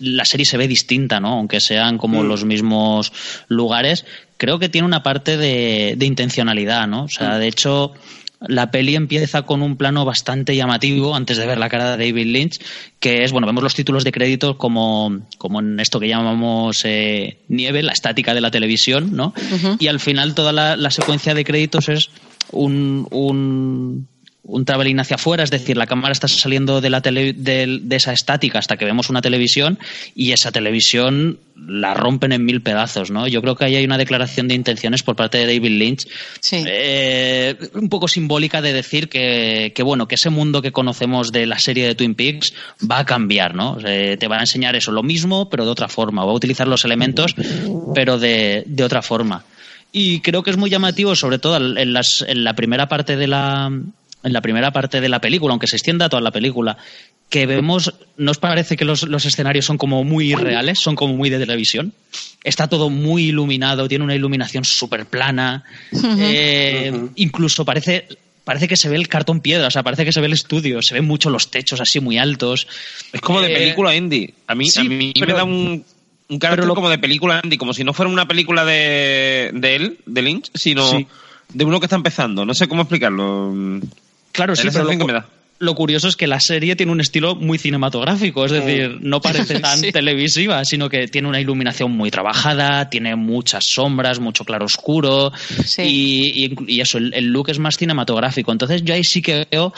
la 0.00 0.24
serie 0.24 0.44
se 0.44 0.56
ve 0.56 0.66
distinta, 0.66 1.20
¿no? 1.20 1.34
Aunque 1.34 1.60
sean 1.60 1.98
como 1.98 2.24
Mm. 2.24 2.26
los 2.26 2.44
mismos 2.44 3.12
lugares, 3.46 4.04
creo 4.38 4.58
que 4.58 4.68
tiene 4.68 4.86
una 4.88 5.04
parte 5.04 5.36
de, 5.36 5.94
de 5.96 6.06
intencionalidad, 6.06 6.88
¿no? 6.88 7.02
O 7.02 7.04
Mm. 7.04 7.08
sea, 7.10 7.38
de 7.38 7.46
hecho, 7.46 7.92
la 8.40 8.70
peli 8.70 8.94
empieza 8.94 9.42
con 9.42 9.62
un 9.62 9.76
plano 9.76 10.04
bastante 10.04 10.54
llamativo 10.54 11.14
antes 11.14 11.36
de 11.36 11.46
ver 11.46 11.58
la 11.58 11.68
cara 11.68 11.96
de 11.96 12.06
David 12.06 12.26
Lynch, 12.26 12.60
que 13.00 13.24
es, 13.24 13.32
bueno, 13.32 13.46
vemos 13.46 13.62
los 13.62 13.74
títulos 13.74 14.04
de 14.04 14.12
créditos 14.12 14.56
como, 14.56 15.20
como 15.38 15.60
en 15.60 15.80
esto 15.80 16.00
que 16.00 16.08
llamamos 16.08 16.82
eh, 16.84 17.38
nieve, 17.48 17.82
la 17.82 17.92
estática 17.92 18.34
de 18.34 18.40
la 18.40 18.50
televisión, 18.50 19.10
¿no? 19.14 19.34
Y 19.78 19.88
al 19.88 20.00
final 20.00 20.34
toda 20.34 20.52
la, 20.52 20.76
la 20.76 20.90
secuencia 20.90 21.34
de 21.34 21.44
créditos 21.44 21.88
es 21.88 22.10
un, 22.50 23.06
un, 23.10 24.08
un 24.46 24.64
traveling 24.66 25.00
hacia 25.00 25.16
afuera, 25.16 25.42
es 25.42 25.50
decir, 25.50 25.76
la 25.76 25.86
cámara 25.86 26.12
está 26.12 26.28
saliendo 26.28 26.80
de, 26.82 26.90
la 26.90 27.00
tele, 27.00 27.32
de, 27.32 27.80
de, 27.82 27.96
esa 27.96 28.12
estática 28.12 28.58
hasta 28.58 28.76
que 28.76 28.84
vemos 28.84 29.08
una 29.08 29.22
televisión 29.22 29.78
y 30.14 30.32
esa 30.32 30.52
televisión 30.52 31.38
la 31.66 31.94
rompen 31.94 32.32
en 32.32 32.44
mil 32.44 32.60
pedazos, 32.60 33.10
¿no? 33.10 33.26
Yo 33.26 33.40
creo 33.40 33.56
que 33.56 33.64
ahí 33.64 33.76
hay 33.76 33.84
una 33.84 33.96
declaración 33.96 34.46
de 34.48 34.54
intenciones 34.54 35.02
por 35.02 35.16
parte 35.16 35.38
de 35.38 35.46
David 35.46 35.78
Lynch, 35.78 36.06
Sí. 36.40 36.62
eh, 36.66 37.56
un 37.74 37.88
poco 37.88 38.06
simbólica 38.06 38.60
de 38.60 38.74
decir 38.74 39.08
que, 39.08 39.72
que, 39.74 39.82
bueno, 39.82 40.08
que 40.08 40.16
ese 40.16 40.28
mundo 40.28 40.60
que 40.60 40.72
conocemos 40.72 41.32
de 41.32 41.46
la 41.46 41.58
serie 41.58 41.86
de 41.86 41.94
Twin 41.94 42.14
Peaks 42.14 42.52
va 42.90 42.98
a 42.98 43.06
cambiar, 43.06 43.54
¿no? 43.54 43.78
Eh, 43.84 44.16
te 44.20 44.28
va 44.28 44.36
a 44.36 44.40
enseñar 44.40 44.76
eso, 44.76 44.92
lo 44.92 45.02
mismo, 45.02 45.48
pero 45.48 45.64
de 45.64 45.70
otra 45.70 45.88
forma, 45.88 46.24
va 46.24 46.32
a 46.32 46.34
utilizar 46.34 46.68
los 46.68 46.84
elementos, 46.84 47.34
pero 47.94 48.18
de, 48.18 48.64
de 48.66 48.84
otra 48.84 49.00
forma. 49.00 49.44
Y 49.96 50.20
creo 50.20 50.42
que 50.42 50.50
es 50.50 50.56
muy 50.56 50.70
llamativo, 50.70 51.14
sobre 51.14 51.38
todo 51.38 51.56
en, 51.56 51.92
las, 51.92 52.24
en 52.26 52.42
la 52.42 52.54
primera 52.54 52.88
parte 52.88 53.16
de 53.16 53.28
la, 53.28 53.70
en 54.24 54.32
la 54.32 54.40
primera 54.40 54.72
parte 54.72 55.00
de 55.00 55.08
la 55.08 55.20
película, 55.20 55.52
aunque 55.52 55.66
se 55.66 55.76
extienda 55.76 56.08
toda 56.08 56.22
la 56.22 56.30
película, 56.30 56.76
que 57.28 57.46
vemos, 57.46 57.92
¿nos 58.16 58.38
parece 58.38 58.76
que 58.76 58.84
los, 58.84 59.02
los, 59.04 59.24
escenarios 59.24 59.64
son 59.64 59.78
como 59.78 60.04
muy 60.04 60.34
reales, 60.34 60.78
son 60.78 60.94
como 60.94 61.14
muy 61.14 61.30
de 61.30 61.38
televisión? 61.38 61.92
Está 62.42 62.68
todo 62.68 62.90
muy 62.90 63.24
iluminado, 63.24 63.88
tiene 63.88 64.04
una 64.04 64.14
iluminación 64.14 64.64
súper 64.64 65.06
plana, 65.06 65.64
uh 65.92 65.96
-huh. 65.98 66.16
eh, 66.20 66.90
uh 66.92 66.96
-huh. 66.96 67.10
incluso 67.16 67.64
parece, 67.64 68.06
parece 68.44 68.68
que 68.68 68.76
se 68.76 68.88
ve 68.88 68.96
el 68.96 69.08
cartón 69.08 69.40
piedra, 69.40 69.66
o 69.66 69.70
sea, 69.70 69.82
parece 69.82 70.04
que 70.04 70.12
se 70.12 70.20
ve 70.20 70.26
el 70.26 70.32
estudio, 70.32 70.80
se 70.82 70.94
ven 70.94 71.06
mucho 71.06 71.30
los 71.30 71.50
techos 71.50 71.80
así 71.80 72.00
muy 72.00 72.18
altos. 72.18 72.66
Es 73.12 73.20
como 73.20 73.40
de 73.40 73.48
película 73.48 73.94
indie. 73.96 74.34
A 74.46 74.54
mí, 74.54 74.68
sí, 74.70 74.80
a 74.80 74.84
mí 74.84 75.12
pero, 75.14 75.26
me 75.26 75.32
da 75.34 75.44
un, 75.44 75.84
un 76.28 76.38
carácter 76.38 76.66
lo, 76.66 76.74
como 76.74 76.90
de 76.90 76.98
película 76.98 77.40
indie, 77.42 77.58
como 77.58 77.74
si 77.74 77.84
no 77.84 77.92
fuera 77.92 78.10
una 78.10 78.28
película 78.28 78.64
de, 78.64 79.50
de 79.54 79.76
él, 79.76 79.98
de 80.06 80.22
Lynch, 80.22 80.50
sino 80.54 80.88
sí. 80.90 81.06
de 81.52 81.64
uno 81.64 81.80
que 81.80 81.86
está 81.86 81.96
empezando. 81.96 82.44
No 82.44 82.54
sé 82.54 82.68
cómo 82.68 82.82
explicarlo. 82.82 83.80
Claro, 84.34 84.56
sí, 84.56 84.66
pero 84.72 84.84
lo, 84.84 85.24
lo, 85.60 85.74
curioso 85.76 86.08
es 86.08 86.16
que 86.16 86.26
la 86.26 86.40
serie 86.40 86.74
tiene 86.74 86.90
un 86.90 87.00
estilo 87.00 87.36
muy 87.36 87.56
cinematográfico, 87.56 88.44
es 88.44 88.50
decir, 88.50 88.98
no 89.00 89.20
parece 89.20 89.60
tan 89.60 89.78
sí. 89.78 89.92
televisiva, 89.92 90.64
sino 90.64 90.88
que 90.88 91.06
tiene 91.06 91.28
una 91.28 91.40
iluminación 91.40 91.92
muy 91.92 92.10
trabajada, 92.10 92.90
tiene 92.90 93.14
muchas 93.14 93.64
sombras, 93.64 94.18
mucho 94.18 94.44
claroscuro 94.44 95.32
sí. 95.64 95.82
y, 95.82 96.44
y, 96.46 96.54
y, 96.66 96.80
eso, 96.80 96.98
el, 96.98 97.14
el, 97.14 97.26
look 97.26 97.48
es 97.50 97.60
más 97.60 97.76
cinematográfico. 97.76 98.50
Entonces 98.50 98.82
yo 98.82 98.92
ahí 98.92 99.04
sí 99.04 99.22
que 99.22 99.46
veo 99.48 99.72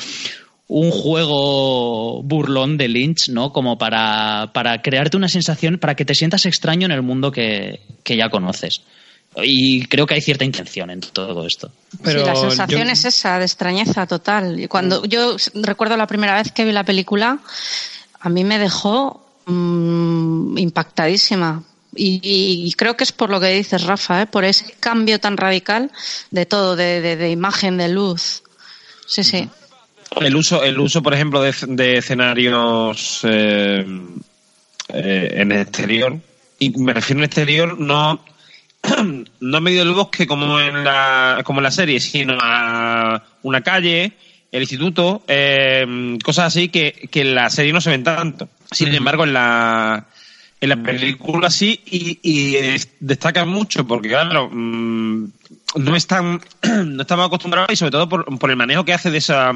un 0.68 0.90
juego 0.90 2.22
burlón 2.22 2.78
de 2.78 2.88
Lynch, 2.88 3.28
¿no? 3.28 3.52
Como 3.52 3.76
para, 3.76 4.52
para 4.54 4.80
crearte 4.80 5.18
una 5.18 5.28
sensación, 5.28 5.76
para 5.76 5.96
que 5.96 6.06
te 6.06 6.14
sientas 6.14 6.46
extraño 6.46 6.86
en 6.86 6.92
el 6.92 7.02
mundo 7.02 7.30
que, 7.30 7.80
que 8.02 8.16
ya 8.16 8.30
conoces 8.30 8.80
y 9.42 9.86
creo 9.86 10.06
que 10.06 10.14
hay 10.14 10.20
cierta 10.20 10.44
intención 10.44 10.90
en 10.90 11.00
todo 11.00 11.46
esto. 11.46 11.70
Pero 12.02 12.20
sí, 12.20 12.26
la 12.26 12.36
sensación 12.36 12.86
yo... 12.86 12.92
es 12.92 13.04
esa, 13.04 13.38
de 13.38 13.44
extrañeza 13.44 14.06
total. 14.06 14.58
Y 14.60 14.68
cuando 14.68 15.04
yo 15.04 15.36
recuerdo 15.54 15.96
la 15.96 16.06
primera 16.06 16.34
vez 16.34 16.52
que 16.52 16.64
vi 16.64 16.72
la 16.72 16.84
película, 16.84 17.38
a 18.20 18.28
mí 18.28 18.44
me 18.44 18.58
dejó 18.58 19.26
mmm, 19.46 20.56
impactadísima. 20.58 21.62
Y, 21.94 22.20
y, 22.22 22.72
creo 22.72 22.94
que 22.96 23.04
es 23.04 23.12
por 23.12 23.30
lo 23.30 23.40
que 23.40 23.48
dices, 23.48 23.84
Rafa, 23.84 24.22
¿eh? 24.22 24.26
por 24.26 24.44
ese 24.44 24.74
cambio 24.80 25.18
tan 25.18 25.38
radical 25.38 25.90
de 26.30 26.44
todo, 26.44 26.76
de, 26.76 27.00
de, 27.00 27.16
de 27.16 27.30
imagen, 27.30 27.78
de 27.78 27.88
luz. 27.88 28.42
Sí, 29.06 29.24
sí. 29.24 29.48
El 30.20 30.36
uso, 30.36 30.62
el 30.62 30.78
uso 30.78 31.02
por 31.02 31.14
ejemplo, 31.14 31.40
de, 31.40 31.54
de 31.68 31.98
escenarios 31.98 33.20
eh, 33.24 33.86
eh, 34.88 35.28
en 35.36 35.52
el 35.52 35.60
exterior, 35.62 36.18
y 36.58 36.70
me 36.70 36.92
refiero 36.92 37.20
en 37.20 37.24
exterior 37.24 37.78
no 37.78 38.20
no 39.40 39.58
en 39.58 39.62
medio 39.64 39.84
del 39.84 39.94
bosque 39.94 40.26
como 40.26 40.60
en 40.60 40.84
la, 40.84 41.40
como 41.44 41.60
en 41.60 41.64
la 41.64 41.70
serie, 41.70 42.00
sino 42.00 42.36
a 42.40 43.22
una 43.42 43.60
calle, 43.62 44.12
el 44.52 44.62
instituto, 44.62 45.22
eh, 45.28 46.16
cosas 46.24 46.46
así 46.46 46.68
que, 46.68 47.08
que 47.10 47.20
en 47.22 47.34
la 47.34 47.50
serie 47.50 47.72
no 47.72 47.80
se 47.80 47.90
ven 47.90 48.04
tanto. 48.04 48.48
Sin 48.70 48.94
embargo, 48.94 49.24
en 49.24 49.32
la, 49.32 50.06
en 50.60 50.68
la 50.68 50.76
película 50.82 51.50
sí 51.50 51.80
y, 51.86 52.18
y 52.22 52.56
destaca 53.00 53.44
mucho 53.44 53.86
porque, 53.86 54.08
claro, 54.08 54.48
mmm, 54.50 55.24
no 55.76 55.96
están 55.96 56.40
no 56.86 57.02
estamos 57.02 57.26
acostumbrados 57.26 57.70
y 57.72 57.76
sobre 57.76 57.90
todo 57.92 58.08
por, 58.08 58.38
por 58.38 58.50
el 58.50 58.56
manejo 58.56 58.84
que 58.84 58.92
hace 58.92 59.10
de 59.10 59.18
esa 59.18 59.52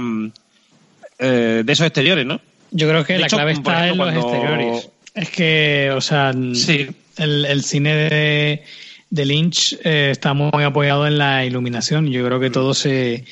eh, 1.19 1.63
de 1.65 1.73
esos 1.73 1.87
exteriores, 1.87 2.27
¿no? 2.27 2.41
Yo 2.71 2.89
creo 2.89 3.05
que 3.05 3.15
De 3.15 3.19
la 3.21 3.27
hecho, 3.27 3.37
clave 3.37 3.53
está 3.53 3.85
ejemplo, 3.87 4.09
en 4.09 4.15
los 4.15 4.25
cuando- 4.25 4.45
exteriores. 4.47 4.91
Es 5.15 5.31
que, 5.31 5.91
o 5.95 6.01
sea, 6.01 6.33
Sí. 6.55 6.89
el, 7.17 7.45
el 7.45 7.65
cine 7.65 7.95
de, 7.95 8.65
de 9.11 9.25
Lynch 9.25 9.77
eh, 9.85 10.11
está 10.11 10.33
muy 10.35 10.63
apoyado 10.63 11.07
en 11.07 11.19
la 11.19 11.45
iluminación. 11.45 12.11
Yo 12.11 12.25
creo 12.25 12.41
que 12.41 12.51
todo 12.51 12.75
se, 12.75 13.25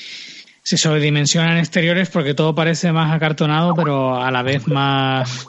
se 0.63 0.77
sobredimensiona 0.77 1.53
en 1.53 1.59
exteriores 1.59 2.11
porque 2.11 2.35
todo 2.35 2.55
parece 2.55 2.93
más 2.93 3.13
acartonado, 3.13 3.75
pero 3.75 4.21
a 4.21 4.31
la 4.31 4.43
vez 4.43 4.67
más, 4.67 5.47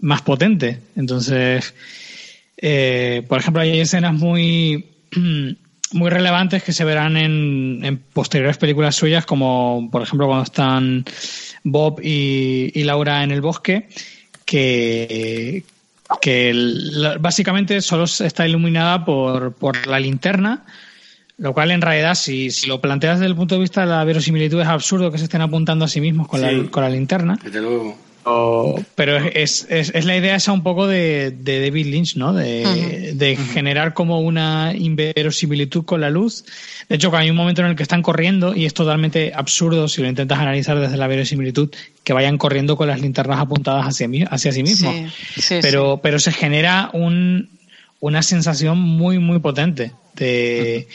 más 0.00 0.22
potente. 0.22 0.80
Entonces, 0.96 1.74
eh, 2.56 3.24
por 3.28 3.40
ejemplo, 3.40 3.60
hay 3.60 3.80
escenas 3.80 4.14
muy, 4.14 4.86
muy 5.92 6.10
relevantes 6.10 6.62
que 6.62 6.72
se 6.72 6.84
verán 6.84 7.16
en, 7.16 7.80
en 7.84 7.98
posteriores 7.98 8.58
películas 8.58 8.94
suyas, 8.94 9.26
como 9.26 9.88
por 9.90 10.02
ejemplo 10.02 10.26
cuando 10.26 10.44
están 10.44 11.04
Bob 11.64 12.00
y, 12.02 12.70
y 12.72 12.84
Laura 12.84 13.24
en 13.24 13.32
el 13.32 13.40
bosque, 13.40 13.88
que, 14.44 15.64
que 16.20 16.50
el- 16.50 17.16
básicamente 17.20 17.80
solo 17.80 18.04
está 18.04 18.46
iluminada 18.46 19.04
por, 19.04 19.52
por 19.54 19.86
la 19.86 19.98
linterna, 20.00 20.64
lo 21.38 21.52
cual 21.52 21.70
en 21.70 21.82
realidad, 21.82 22.14
si, 22.14 22.50
si 22.50 22.66
lo 22.66 22.80
planteas 22.80 23.18
desde 23.18 23.28
el 23.30 23.36
punto 23.36 23.56
de 23.56 23.60
vista 23.62 23.82
de 23.82 23.88
la 23.88 24.02
verosimilitud, 24.04 24.60
es 24.60 24.68
absurdo 24.68 25.10
que 25.10 25.18
se 25.18 25.24
estén 25.24 25.42
apuntando 25.42 25.84
a 25.84 25.88
sí 25.88 26.00
mismos 26.00 26.28
con, 26.28 26.40
Sí. 26.40 26.46
la, 26.46 26.70
con 26.70 26.82
la 26.82 26.88
linterna. 26.90 27.38
Desde 27.42 27.60
luego. 27.60 27.98
Pero 28.96 29.18
es, 29.18 29.66
es, 29.70 29.92
es 29.94 30.04
la 30.04 30.16
idea 30.16 30.34
esa 30.34 30.52
un 30.52 30.64
poco 30.64 30.88
de, 30.88 31.30
de 31.30 31.60
David 31.60 31.86
Lynch, 31.86 32.16
¿no? 32.16 32.32
De, 32.32 33.12
de 33.14 33.36
generar 33.36 33.94
como 33.94 34.20
una 34.20 34.72
inverosimilitud 34.76 35.84
con 35.84 36.00
la 36.00 36.10
luz. 36.10 36.44
De 36.88 36.96
hecho, 36.96 37.14
hay 37.16 37.30
un 37.30 37.36
momento 37.36 37.62
en 37.62 37.68
el 37.68 37.76
que 37.76 37.84
están 37.84 38.02
corriendo 38.02 38.54
y 38.56 38.64
es 38.64 38.74
totalmente 38.74 39.32
absurdo 39.32 39.86
si 39.86 40.02
lo 40.02 40.08
intentas 40.08 40.40
analizar 40.40 40.78
desde 40.80 40.96
la 40.96 41.06
verosimilitud 41.06 41.70
que 42.02 42.12
vayan 42.12 42.36
corriendo 42.36 42.76
con 42.76 42.88
las 42.88 43.00
linternas 43.00 43.38
apuntadas 43.38 43.86
hacia, 43.86 44.08
mí, 44.08 44.24
hacia 44.28 44.50
sí 44.50 44.64
mismos. 44.64 44.94
Sí, 45.34 45.42
sí, 45.42 45.58
pero, 45.62 46.00
pero 46.02 46.18
se 46.18 46.32
genera 46.32 46.90
un, 46.92 47.55
una 48.00 48.22
sensación 48.22 48.78
muy, 48.78 49.18
muy 49.18 49.38
potente 49.38 49.92
de, 50.14 50.88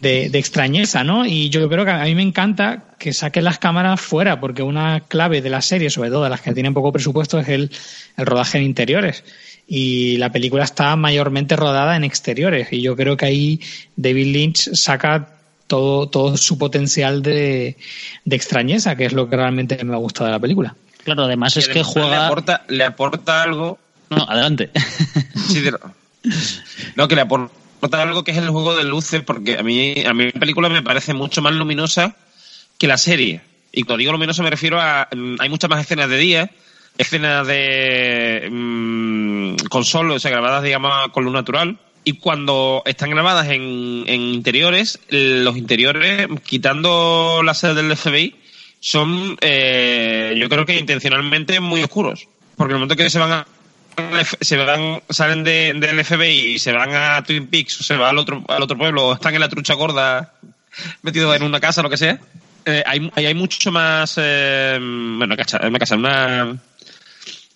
de, 0.00 0.28
de 0.30 0.38
extrañeza, 0.38 1.04
¿no? 1.04 1.24
Y 1.26 1.48
yo 1.50 1.68
creo 1.68 1.84
que 1.84 1.90
a 1.90 2.04
mí 2.04 2.14
me 2.14 2.22
encanta 2.22 2.84
que 2.98 3.12
saquen 3.12 3.44
las 3.44 3.58
cámaras 3.58 4.00
fuera, 4.00 4.40
porque 4.40 4.62
una 4.62 5.00
clave 5.00 5.40
de 5.42 5.50
la 5.50 5.62
serie, 5.62 5.90
sobre 5.90 6.10
todo 6.10 6.24
de 6.24 6.30
las 6.30 6.40
que 6.40 6.52
tienen 6.52 6.74
poco 6.74 6.92
presupuesto, 6.92 7.38
es 7.38 7.48
el, 7.48 7.70
el 8.16 8.26
rodaje 8.26 8.58
en 8.58 8.64
interiores. 8.64 9.24
Y 9.66 10.16
la 10.16 10.32
película 10.32 10.64
está 10.64 10.96
mayormente 10.96 11.54
rodada 11.54 11.94
en 11.96 12.04
exteriores. 12.04 12.68
Y 12.72 12.80
yo 12.80 12.96
creo 12.96 13.16
que 13.16 13.26
ahí 13.26 13.60
David 13.96 14.32
Lynch 14.32 14.70
saca 14.74 15.34
todo, 15.66 16.08
todo 16.08 16.36
su 16.38 16.56
potencial 16.56 17.22
de, 17.22 17.76
de 18.24 18.36
extrañeza, 18.36 18.96
que 18.96 19.04
es 19.04 19.12
lo 19.12 19.28
que 19.28 19.36
realmente 19.36 19.84
me 19.84 19.94
ha 19.94 19.98
gustado 19.98 20.26
de 20.26 20.32
la 20.32 20.40
película. 20.40 20.74
Claro, 21.04 21.24
además 21.24 21.56
es 21.56 21.66
que 21.68 21.80
además 21.80 21.94
Le 21.96 22.00
juega. 22.02 22.26
aporta, 22.26 22.64
le 22.68 22.84
aporta 22.84 23.42
algo. 23.42 23.78
No, 24.10 24.24
adelante. 24.26 24.70
Sí, 25.48 25.62
no, 26.96 27.08
que 27.08 27.14
le 27.14 27.22
aporta 27.22 28.02
algo 28.02 28.24
que 28.24 28.32
es 28.32 28.38
el 28.38 28.50
juego 28.50 28.76
de 28.76 28.84
luces, 28.84 29.22
porque 29.22 29.58
a 29.58 29.62
mí, 29.62 29.94
a 30.04 30.12
mí 30.14 30.30
la 30.32 30.40
película 30.40 30.68
me 30.68 30.82
parece 30.82 31.14
mucho 31.14 31.42
más 31.42 31.54
luminosa 31.54 32.16
que 32.78 32.86
la 32.86 32.98
serie. 32.98 33.40
Y 33.72 33.82
cuando 33.82 33.98
digo 33.98 34.12
luminosa 34.12 34.42
me 34.42 34.50
refiero 34.50 34.80
a. 34.80 35.08
mm, 35.14 35.36
Hay 35.40 35.48
muchas 35.48 35.70
más 35.70 35.80
escenas 35.80 36.08
de 36.08 36.18
día, 36.18 36.50
escenas 36.96 37.46
de. 37.46 38.48
mm, 38.50 39.56
con 39.68 39.84
sol, 39.84 40.10
o 40.10 40.18
sea, 40.18 40.30
grabadas, 40.30 40.62
digamos, 40.62 40.92
con 41.12 41.24
luz 41.24 41.32
natural. 41.32 41.78
Y 42.04 42.14
cuando 42.14 42.82
están 42.86 43.10
grabadas 43.10 43.48
en, 43.48 44.04
en 44.06 44.20
interiores, 44.22 44.98
los 45.10 45.56
interiores, 45.56 46.26
quitando 46.44 47.42
la 47.44 47.52
sede 47.52 47.74
del 47.74 47.94
FBI, 47.96 48.34
son, 48.80 49.36
eh, 49.40 50.34
yo 50.38 50.48
creo 50.48 50.64
que 50.64 50.78
intencionalmente 50.78 51.60
muy 51.60 51.82
oscuros. 51.82 52.28
Porque 52.56 52.72
el 52.72 52.78
momento 52.78 52.96
que 52.96 53.10
se 53.10 53.18
van 53.18 53.32
a 53.32 53.46
se 54.40 54.56
van, 54.56 55.02
salen 55.08 55.44
de, 55.44 55.74
del 55.74 56.04
FBI 56.04 56.54
y 56.54 56.58
se 56.58 56.72
van 56.72 56.94
a 56.94 57.22
Twin 57.22 57.46
Peaks 57.46 57.80
o 57.80 57.84
se 57.84 57.96
van 57.96 58.10
al 58.10 58.18
otro, 58.18 58.44
al 58.48 58.62
otro 58.62 58.76
pueblo 58.76 59.06
o 59.06 59.14
están 59.14 59.34
en 59.34 59.40
la 59.40 59.48
trucha 59.48 59.74
gorda 59.74 60.34
metidos 61.02 61.34
en 61.36 61.42
una 61.42 61.60
casa, 61.60 61.82
lo 61.82 61.90
que 61.90 61.96
sea, 61.96 62.18
eh, 62.64 62.82
hay, 62.86 63.10
hay, 63.14 63.34
mucho 63.34 63.72
más, 63.72 64.14
eh, 64.18 64.76
bueno, 64.78 65.34
una 65.34 65.36
casa, 65.78 65.96
una, 65.96 66.56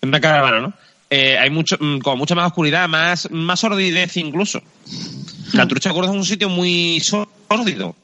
una 0.01 0.19
caravana, 0.19 0.59
¿no? 0.59 0.73
Eh, 1.09 1.37
hay 1.37 1.51
mucho, 1.51 1.77
mm, 1.79 1.99
como 1.99 2.17
mucha 2.17 2.33
más 2.33 2.47
oscuridad, 2.47 2.89
más, 2.89 3.29
más 3.29 3.59
sordidez 3.59 4.17
incluso. 4.17 4.63
La 5.53 5.67
trucha 5.67 5.91
gorda 5.91 6.09
es 6.09 6.15
un 6.15 6.25
sitio 6.25 6.49
muy 6.49 6.99
sórdido. 7.01 7.95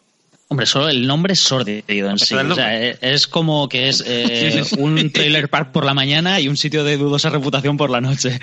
Hombre, 0.50 0.66
solo 0.66 0.90
el 0.90 1.06
nombre 1.06 1.34
es 1.34 1.40
sórdido 1.40 2.10
en 2.10 2.18
sí. 2.18 2.34
O 2.34 2.56
sea, 2.56 2.82
eh, 2.82 2.98
es 3.02 3.28
como 3.28 3.70
que 3.70 3.88
es 3.88 4.04
eh, 4.08 4.64
un 4.78 5.12
trailer 5.12 5.48
park 5.50 5.72
por 5.72 5.86
la 5.86 5.94
mañana 5.94 6.40
y 6.40 6.48
un 6.48 6.58
sitio 6.58 6.84
de 6.84 6.98
dudosa 6.98 7.30
reputación 7.30 7.78
por 7.78 7.90
la 7.90 8.02
noche. 8.02 8.40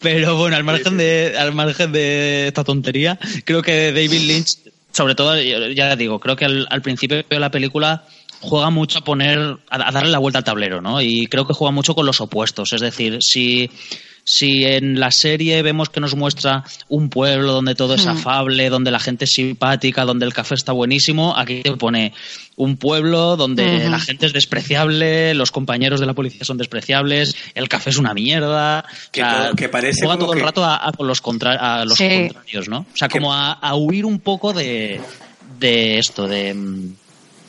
Pero 0.00 0.36
bueno, 0.36 0.56
al 0.56 0.64
margen 0.64 0.96
de, 0.96 1.34
al 1.38 1.52
margen 1.52 1.90
de 1.90 2.48
esta 2.48 2.62
tontería, 2.62 3.18
creo 3.44 3.60
que 3.60 3.92
David 3.92 4.20
Lynch 4.20 4.58
sobre 4.92 5.14
todo, 5.14 5.38
ya 5.38 5.94
digo, 5.94 6.18
creo 6.20 6.36
que 6.36 6.46
al, 6.46 6.66
al 6.70 6.80
principio 6.80 7.22
de 7.28 7.38
la 7.38 7.50
película 7.50 8.04
juega 8.40 8.70
mucho 8.70 9.00
a 9.00 9.04
poner, 9.04 9.58
a, 9.68 9.92
darle 9.92 10.10
la 10.10 10.18
vuelta 10.18 10.38
al 10.38 10.44
tablero, 10.44 10.80
¿no? 10.80 11.02
Y 11.02 11.26
creo 11.26 11.46
que 11.46 11.52
juega 11.52 11.70
mucho 11.70 11.94
con 11.94 12.06
los 12.06 12.20
opuestos. 12.20 12.72
Es 12.72 12.80
decir, 12.80 13.22
si, 13.22 13.70
si 14.26 14.64
en 14.64 14.98
la 14.98 15.12
serie 15.12 15.62
vemos 15.62 15.88
que 15.88 16.00
nos 16.00 16.16
muestra 16.16 16.64
un 16.88 17.08
pueblo 17.10 17.52
donde 17.52 17.76
todo 17.76 17.94
es 17.94 18.06
afable, 18.08 18.68
donde 18.68 18.90
la 18.90 18.98
gente 18.98 19.24
es 19.24 19.32
simpática, 19.32 20.04
donde 20.04 20.26
el 20.26 20.34
café 20.34 20.56
está 20.56 20.72
buenísimo, 20.72 21.36
aquí 21.36 21.62
te 21.62 21.76
pone 21.76 22.12
un 22.56 22.76
pueblo 22.76 23.36
donde 23.36 23.88
la 23.88 24.00
gente 24.00 24.26
es 24.26 24.32
despreciable, 24.32 25.32
los 25.34 25.52
compañeros 25.52 26.00
de 26.00 26.06
la 26.06 26.14
policía 26.14 26.44
son 26.44 26.58
despreciables, 26.58 27.36
el 27.54 27.68
café 27.68 27.90
es 27.90 27.98
una 27.98 28.14
mierda. 28.14 28.84
Que, 29.12 29.24
que 29.56 29.68
parece 29.68 30.04
juega 30.04 30.18
todo 30.18 30.32
el 30.32 30.40
rato 30.40 30.64
a, 30.64 30.90
los, 30.98 31.22
a 31.40 31.84
los 31.84 31.96
contrarios, 31.96 32.68
¿no? 32.68 32.78
O 32.78 32.96
sea, 32.96 33.08
como 33.08 33.32
a, 33.32 33.74
huir 33.76 34.04
un 34.04 34.18
poco 34.18 34.52
de, 34.52 35.00
de 35.60 35.98
esto, 35.98 36.26
de 36.26 36.52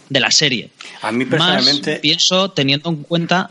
de 0.09 0.19
la 0.19 0.31
serie. 0.31 0.69
A 1.01 1.11
mí 1.11 1.25
personalmente. 1.25 1.91
Más 1.93 1.99
pienso 1.99 2.51
teniendo 2.51 2.89
en 2.89 2.97
cuenta. 2.97 3.49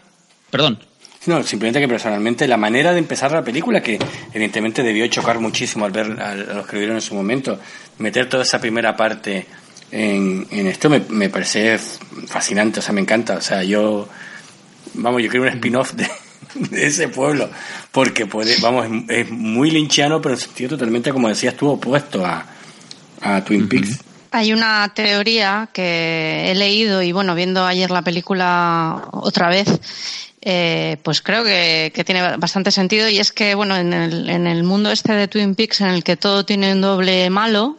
Perdón. 0.51 0.79
No, 1.27 1.43
simplemente 1.43 1.81
que 1.81 1.89
personalmente 1.89 2.47
la 2.47 2.57
manera 2.57 2.93
de 2.93 2.99
empezar 2.99 3.33
la 3.33 3.43
película, 3.43 3.83
que 3.83 3.99
evidentemente 4.33 4.83
debió 4.83 5.07
chocar 5.09 5.41
muchísimo 5.41 5.85
al 5.85 5.93
ver 5.93 6.21
a, 6.21 6.35
los 6.35 6.67
que 6.67 6.75
lo 6.75 6.79
vieron 6.79 6.97
en 6.97 7.03
su 7.03 7.15
momento, 7.15 7.59
meter 7.99 8.29
toda 8.29 8.45
esa 8.45 8.61
primera 8.61 8.97
parte 8.97 9.47
en, 9.91 10.47
en 10.51 10.67
esto 10.67 10.91
me, 10.91 11.01
me, 11.09 11.29
parece 11.29 11.79
fascinante, 11.79 12.81
o 12.81 12.83
sea, 12.83 12.93
me 12.93 13.01
encanta. 13.01 13.37
O 13.37 13.41
sea, 13.41 13.63
yo. 13.63 14.09
Vamos, 14.95 15.23
yo 15.23 15.29
creo 15.29 15.43
un 15.43 15.49
spin-off 15.49 15.93
de, 15.93 16.09
ese 16.73 17.09
pueblo, 17.09 17.51
porque 17.93 18.27
puede, 18.27 18.57
vamos, 18.61 18.87
es, 19.09 19.31
muy 19.31 19.71
linchiano, 19.71 20.21
pero 20.23 20.35
en 20.35 20.41
sentido 20.41 20.71
totalmente, 20.71 21.13
como 21.13 21.29
decías 21.29 21.55
tú, 21.55 21.69
opuesto 21.69 22.25
a, 22.25 22.47
a 23.21 23.45
Twin 23.45 23.69
Peaks. 23.69 24.01
Hay 24.31 24.53
una 24.53 24.93
teoría 24.95 25.69
que 25.73 26.51
he 26.51 26.55
leído 26.55 27.03
y 27.03 27.13
bueno, 27.13 27.35
viendo 27.35 27.65
ayer 27.65 27.91
la 27.91 28.03
película 28.03 29.09
otra 29.13 29.49
vez, 29.49 29.69
eh, 30.49 30.99
pues 31.03 31.23
creo 31.23 31.43
que, 31.43 31.91
tiene 32.07 32.37
bastante 32.37 32.71
sentido 32.71 33.09
y 33.09 33.19
es 33.19 33.33
que 33.33 33.57
bueno, 33.57 33.77
en 33.77 33.93
el, 33.93 34.31
en 34.31 34.47
el 34.47 34.63
mundo 34.63 34.93
este 34.93 35.13
de 35.13 35.27
Twin 35.27 35.57
Peaks 35.57 35.81
en 35.81 35.89
el 35.89 36.05
que 36.05 36.17
todo 36.17 36.45
tiene 36.45 36.73
un 36.73 36.81
doble 36.81 37.29
malo, 37.31 37.79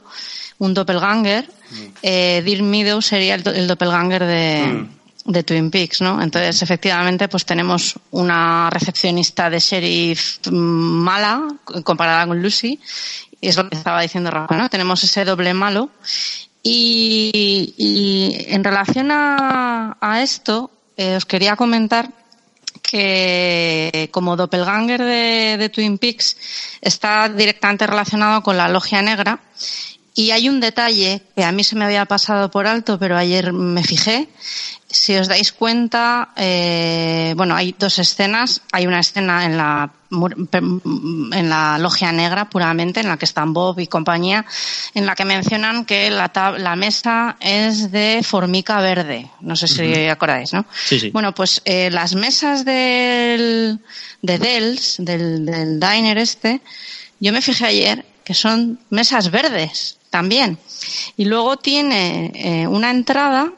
un 0.58 0.73
doppelganger, 0.73 1.45
mm. 1.45 1.75
eh, 2.03 2.41
Dear 2.43 2.63
Meadow 2.63 3.01
sería 3.01 3.36
el, 3.36 3.67
doppelganger 3.67 4.25
de, 4.25 4.65
mm. 4.65 5.32
de 5.32 5.43
Twin 5.43 5.71
Peaks, 5.71 6.01
¿no? 6.01 6.21
Entonces, 6.21 6.62
efectivamente, 6.62 7.30
pues 7.30 7.45
tenemos 7.45 7.95
una 8.12 8.69
recepcionista 8.69 9.49
de 9.49 9.60
sheriff 9.60 10.39
mala 10.51 11.47
comparada 11.86 12.27
con 12.27 12.41
Lucy 12.41 12.82
y 13.39 13.47
es 13.47 13.56
lo 13.56 13.69
que 13.69 13.77
estaba 13.77 14.01
diciendo 14.01 14.30
Rafa, 14.30 14.58
¿no? 14.58 14.69
Tenemos 14.69 15.01
ese 15.06 15.23
doble 15.23 15.53
malo. 15.53 15.89
Y, 16.63 18.36
en 18.49 18.62
relación 18.62 19.08
a, 19.10 20.19
esto, 20.21 20.69
eh, 20.97 21.15
os 21.15 21.23
quería 21.23 21.56
comentar 21.56 22.10
que 22.89 24.10
como 24.12 24.36
doppelganger 24.36 25.04
de, 25.04 25.58
de, 25.60 25.69
Twin 25.69 25.97
Peaks 25.97 26.38
está 26.82 27.30
directamente 27.30 27.86
relacionado 27.86 28.41
con 28.41 28.58
la 28.58 28.69
logia 28.69 29.02
negra. 29.02 29.39
Y 30.15 30.32
hay 30.32 30.50
un 30.50 30.60
detalle 30.60 31.21
que 31.36 31.43
a 31.43 31.52
mí 31.52 31.63
se 31.63 31.76
me 31.76 31.86
había 31.86 32.06
pasado 32.06 32.50
por 32.50 32.65
alto, 32.65 32.97
pero 32.97 33.15
ayer 33.15 33.54
me 33.54 33.84
fijé, 33.84 34.30
si 34.89 35.15
os 35.17 35.28
dais 35.28 35.52
cuenta, 35.52 36.30
eh, 36.36 37.34
bueno, 37.36 37.56
hay 37.56 37.76
dos 37.78 38.00
escenas. 38.00 38.62
Hay 38.71 38.88
una 38.88 39.00
escena 39.00 39.43
en 39.45 39.58
la, 39.58 39.91
en 40.12 41.50
la 41.50 41.78
logia 41.78 42.12
negra 42.12 42.50
puramente, 42.50 43.02
en 43.02 43.10
la 43.10 43.17
que 43.17 43.26
están 43.26 43.54
Bob 43.54 43.80
y 43.80 43.88
compañía, 43.88 44.45
en 44.93 45.06
la 45.06 45.15
que 45.15 45.26
mencionan 45.26 45.84
que 45.84 46.10
la, 46.10 46.32
la 46.58 46.76
mesa 46.76 47.36
es 47.41 47.91
de 47.91 48.21
formica 48.23 48.80
verde. 48.80 49.30
No 49.41 49.56
sé 49.58 49.67
si 49.67 50.08
acordáis, 50.08 50.54
¿no? 50.54 50.65
Sí, 50.86 51.00
sí. 51.00 51.10
Bueno, 51.10 51.36
pues 51.36 51.62
eh, 51.65 51.89
las 51.91 52.15
mesas 52.15 52.63
del, 52.63 53.80
de 54.21 54.39
Dells, 54.39 54.95
del, 55.00 55.45
del 55.45 55.80
diner 55.80 56.17
este, 56.17 56.62
yo 57.19 57.34
me 57.34 57.41
fijé 57.41 57.65
ayer 57.65 58.06
que 58.23 58.34
son 58.34 58.80
mesas 58.89 59.32
verdes 59.32 59.97
también. 60.10 60.58
Y 61.17 61.26
luego 61.26 61.58
tiene 61.58 62.32
eh, 62.36 62.67
una 62.67 62.91
entrada 62.91 63.52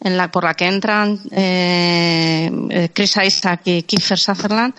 en 0.00 0.16
la, 0.16 0.30
por 0.30 0.44
la 0.44 0.54
que 0.54 0.66
entran 0.66 1.20
eh, 1.30 2.50
eh, 2.70 2.88
Chris 2.92 3.16
Isaac 3.24 3.62
y 3.64 3.82
Kiefer 3.82 4.18
Sutherland, 4.18 4.74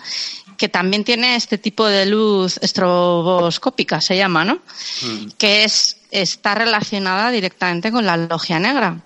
que 0.56 0.68
también 0.68 1.04
tiene 1.04 1.36
este 1.36 1.58
tipo 1.58 1.86
de 1.86 2.06
luz 2.06 2.58
estroboscópica, 2.60 4.00
se 4.00 4.16
llama, 4.16 4.44
¿no? 4.44 4.56
Mm. 5.02 5.28
Que 5.38 5.64
es, 5.64 5.98
está 6.10 6.54
relacionada 6.54 7.30
directamente 7.30 7.92
con 7.92 8.04
la 8.04 8.16
logia 8.16 8.58
negra. 8.58 9.00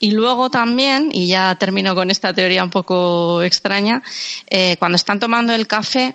Y 0.00 0.12
luego 0.12 0.50
también, 0.50 1.10
y 1.12 1.26
ya 1.28 1.54
termino 1.56 1.94
con 1.94 2.10
esta 2.10 2.32
teoría 2.32 2.64
un 2.64 2.70
poco 2.70 3.42
extraña, 3.42 4.02
eh, 4.48 4.76
cuando 4.78 4.96
están 4.96 5.20
tomando 5.20 5.54
el 5.54 5.66
café, 5.66 6.14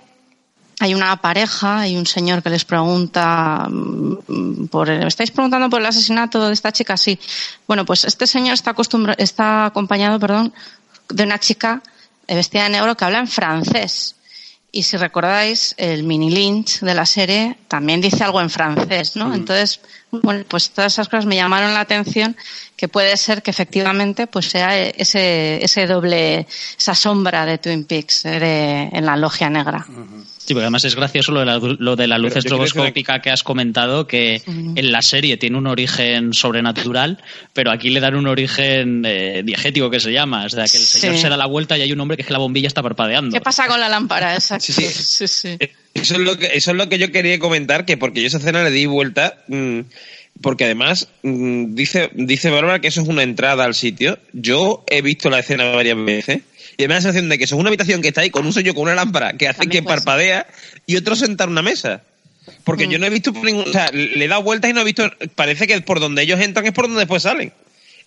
hay 0.82 0.94
una 0.94 1.16
pareja, 1.16 1.82
hay 1.82 1.96
un 1.96 2.06
señor 2.06 2.42
que 2.42 2.50
les 2.50 2.64
pregunta 2.64 3.68
mm, 3.70 4.66
por 4.66 4.88
¿me 4.88 5.06
estáis 5.06 5.30
preguntando 5.30 5.70
por 5.70 5.80
el 5.80 5.86
asesinato 5.86 6.44
de 6.44 6.52
esta 6.52 6.72
chica? 6.72 6.96
Sí. 6.96 7.16
Bueno, 7.68 7.84
pues 7.84 8.04
este 8.04 8.26
señor 8.26 8.54
está 8.54 8.74
está 9.16 9.66
acompañado, 9.66 10.18
perdón, 10.18 10.52
de 11.08 11.22
una 11.22 11.38
chica 11.38 11.80
vestida 12.26 12.64
de 12.64 12.70
negro 12.70 12.96
que 12.96 13.04
habla 13.04 13.20
en 13.20 13.28
francés. 13.28 14.16
Y 14.72 14.82
si 14.82 14.96
recordáis, 14.96 15.72
el 15.76 16.02
mini 16.02 16.30
Lynch 16.30 16.80
de 16.80 16.94
la 16.94 17.06
serie 17.06 17.58
también 17.68 18.00
dice 18.00 18.24
algo 18.24 18.40
en 18.40 18.50
francés, 18.50 19.14
¿no? 19.14 19.32
Entonces, 19.34 19.80
bueno, 20.20 20.44
pues 20.46 20.70
todas 20.70 20.92
esas 20.92 21.08
cosas 21.08 21.24
me 21.24 21.36
llamaron 21.36 21.72
la 21.72 21.80
atención 21.80 22.36
que 22.76 22.86
puede 22.86 23.16
ser 23.16 23.42
que 23.42 23.50
efectivamente 23.50 24.26
pues 24.26 24.46
sea 24.46 24.78
ese, 24.78 25.64
ese 25.64 25.86
doble, 25.86 26.46
esa 26.76 26.94
sombra 26.94 27.46
de 27.46 27.58
Twin 27.58 27.84
Peaks 27.84 28.26
en 28.26 29.06
la 29.06 29.16
logia 29.16 29.48
negra. 29.48 29.86
Sí, 30.44 30.54
porque 30.54 30.64
además 30.64 30.84
es 30.84 30.96
gracioso 30.96 31.32
lo 31.32 31.40
de 31.40 31.46
la, 31.46 31.58
lo 31.58 31.96
de 31.96 32.06
la 32.08 32.18
luz 32.18 32.36
estroboscópica 32.36 33.22
que... 33.22 33.30
has 33.30 33.42
comentado, 33.42 34.06
que 34.06 34.42
en 34.46 34.92
la 34.92 35.00
serie 35.00 35.36
tiene 35.36 35.56
un 35.56 35.66
origen 35.66 36.34
sobrenatural, 36.34 37.22
pero 37.52 37.70
aquí 37.70 37.90
le 37.90 38.00
dan 38.00 38.16
un 38.16 38.26
origen 38.26 39.04
eh, 39.06 39.42
diegético 39.44 39.88
que 39.88 40.00
se 40.00 40.12
llama. 40.12 40.44
O 40.44 40.48
sea, 40.48 40.64
que 40.64 40.76
el 40.76 40.84
señor 40.84 41.16
se 41.16 41.28
da 41.28 41.36
la 41.36 41.46
vuelta 41.46 41.78
y 41.78 41.82
hay 41.82 41.92
un 41.92 42.00
hombre 42.00 42.16
que 42.16 42.22
es 42.22 42.26
que 42.26 42.32
la 42.32 42.40
bombilla 42.40 42.66
está 42.66 42.82
parpadeando. 42.82 43.32
¿Qué 43.32 43.40
pasa 43.40 43.66
con 43.68 43.80
la 43.80 43.88
lámpara? 43.88 44.34
Exacto. 44.34 44.72
Sí, 44.72 45.28
sí. 45.28 45.58
Eso, 45.94 46.14
es 46.14 46.20
lo 46.20 46.38
que, 46.38 46.50
eso 46.54 46.70
es 46.70 46.76
lo 46.76 46.88
que 46.88 46.98
yo 46.98 47.12
quería 47.12 47.38
comentar, 47.38 47.84
que 47.84 47.96
porque 47.96 48.20
yo 48.20 48.26
esa 48.26 48.38
escena 48.38 48.64
le 48.64 48.70
di 48.70 48.86
vuelta. 48.86 49.42
Mm, 49.48 49.80
porque 50.40 50.64
además 50.64 51.08
mm, 51.22 51.74
dice, 51.74 52.10
dice 52.14 52.50
Bárbara 52.50 52.80
que 52.80 52.88
eso 52.88 53.02
es 53.02 53.08
una 53.08 53.22
entrada 53.22 53.64
al 53.64 53.74
sitio. 53.74 54.18
Yo 54.32 54.84
he 54.88 55.02
visto 55.02 55.30
la 55.30 55.40
escena 55.40 55.70
varias 55.70 56.02
veces 56.02 56.40
y 56.78 56.82
me 56.82 56.88
da 56.88 56.94
la 56.94 57.00
sensación 57.02 57.28
de 57.28 57.38
que 57.38 57.44
es 57.44 57.52
una 57.52 57.68
habitación 57.68 58.00
que 58.00 58.08
está 58.08 58.22
ahí 58.22 58.30
con 58.30 58.46
un 58.46 58.52
sello 58.52 58.74
con 58.74 58.84
una 58.84 58.94
lámpara 58.94 59.34
que 59.34 59.48
hace 59.48 59.66
que 59.66 59.82
parpadea 59.82 60.46
y 60.86 60.96
otro 60.96 61.16
sentar 61.16 61.48
una 61.48 61.62
mesa. 61.62 62.02
Porque 62.64 62.88
yo 62.88 62.98
mm. 62.98 63.00
no 63.00 63.06
he 63.06 63.10
visto 63.10 63.32
ningún. 63.32 63.68
O 63.68 63.72
sea, 63.72 63.90
le 63.92 64.24
he 64.24 64.28
dado 64.28 64.42
vueltas 64.42 64.70
y 64.70 64.74
no 64.74 64.80
he 64.80 64.84
visto. 64.84 65.10
Parece 65.34 65.66
que 65.66 65.80
por 65.82 66.00
donde 66.00 66.22
ellos 66.22 66.40
entran 66.40 66.66
es 66.66 66.72
por 66.72 66.86
donde 66.86 67.00
después 67.00 67.22
salen. 67.22 67.52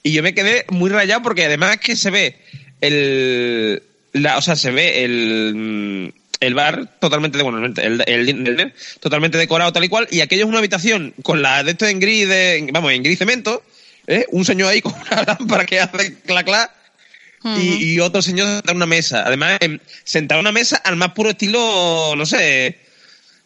Y 0.03 0.11
yo 0.11 0.23
me 0.23 0.33
quedé 0.33 0.65
muy 0.69 0.89
rayado 0.89 1.21
porque 1.21 1.45
además 1.45 1.75
es 1.75 1.79
que 1.79 1.95
se 1.95 2.09
ve 2.09 2.35
el. 2.81 3.81
La, 4.13 4.37
o 4.37 4.41
sea, 4.41 4.55
se 4.55 4.71
ve 4.71 5.03
el. 5.03 6.13
El 6.45 6.53
bar 6.53 6.87
totalmente, 6.99 7.41
bueno, 7.41 7.65
el, 7.65 8.03
el, 8.05 8.73
totalmente 8.99 9.37
decorado 9.37 9.73
tal 9.73 9.83
y 9.83 9.89
cual, 9.89 10.07
y 10.11 10.21
aquello 10.21 10.43
es 10.43 10.49
una 10.49 10.59
habitación 10.59 11.13
con 11.23 11.41
la 11.41 11.63
de 11.63 11.71
esto 11.71 11.85
en 11.87 11.99
gris, 11.99 12.27
de, 12.27 12.69
vamos, 12.71 12.91
en 12.91 13.03
gris 13.03 13.19
cemento, 13.19 13.63
¿eh? 14.07 14.25
un 14.31 14.45
señor 14.45 14.69
ahí 14.69 14.81
con 14.83 14.93
una 14.93 15.23
lámpara 15.23 15.65
que 15.65 15.79
hace 15.79 16.19
clac 16.21 16.45
clac, 16.45 16.71
y, 17.57 17.99
otro 17.99 18.21
señor 18.21 18.47
sentado 18.47 18.71
en 18.71 18.77
una 18.77 18.85
mesa. 18.85 19.23
Además, 19.25 19.57
em, 19.61 19.79
sentado 20.03 20.39
en 20.39 20.45
una 20.45 20.51
mesa 20.51 20.77
al 20.77 20.95
más 20.95 21.11
puro 21.11 21.29
estilo, 21.29 22.15
no 22.17 22.25
sé, 22.25 22.79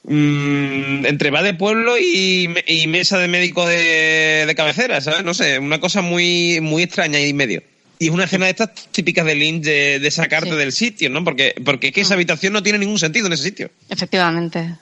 mm, 0.03 1.05
entre 1.05 1.31
va 1.31 1.43
de 1.43 1.53
pueblo 1.53 1.97
y, 1.97 2.47
mesa 2.87 3.17
de 3.17 3.27
médico 3.27 3.67
de, 3.67 4.53
cabecera, 4.55 5.01
¿sabes? 5.01 5.23
No 5.23 5.33
sé, 5.33 5.59
una 5.59 5.79
cosa 5.79 6.01
muy, 6.01 6.59
muy 6.61 6.83
extraña 6.83 7.19
y 7.19 7.33
medio. 7.33 7.61
Y 8.01 8.07
es 8.07 8.11
una 8.11 8.23
escena 8.23 8.45
de 8.45 8.51
estas 8.51 8.73
típicas 8.91 9.25
de 9.25 9.35
Lynch 9.35 9.63
de, 9.65 10.09
sacarte 10.09 10.55
del 10.55 10.71
sitio, 10.71 11.09
¿no? 11.09 11.21
Porque, 11.25 11.53
porque 11.65 11.87
es 11.87 11.93
que 11.93 12.01
esa 12.01 12.13
habitación 12.13 12.53
no 12.53 12.63
tiene 12.63 12.79
ningún 12.79 12.97
sentido 12.97 13.27
en 13.27 13.33
ese 13.33 13.43
sitio. 13.43 13.69
Efectivamente. 13.89 14.75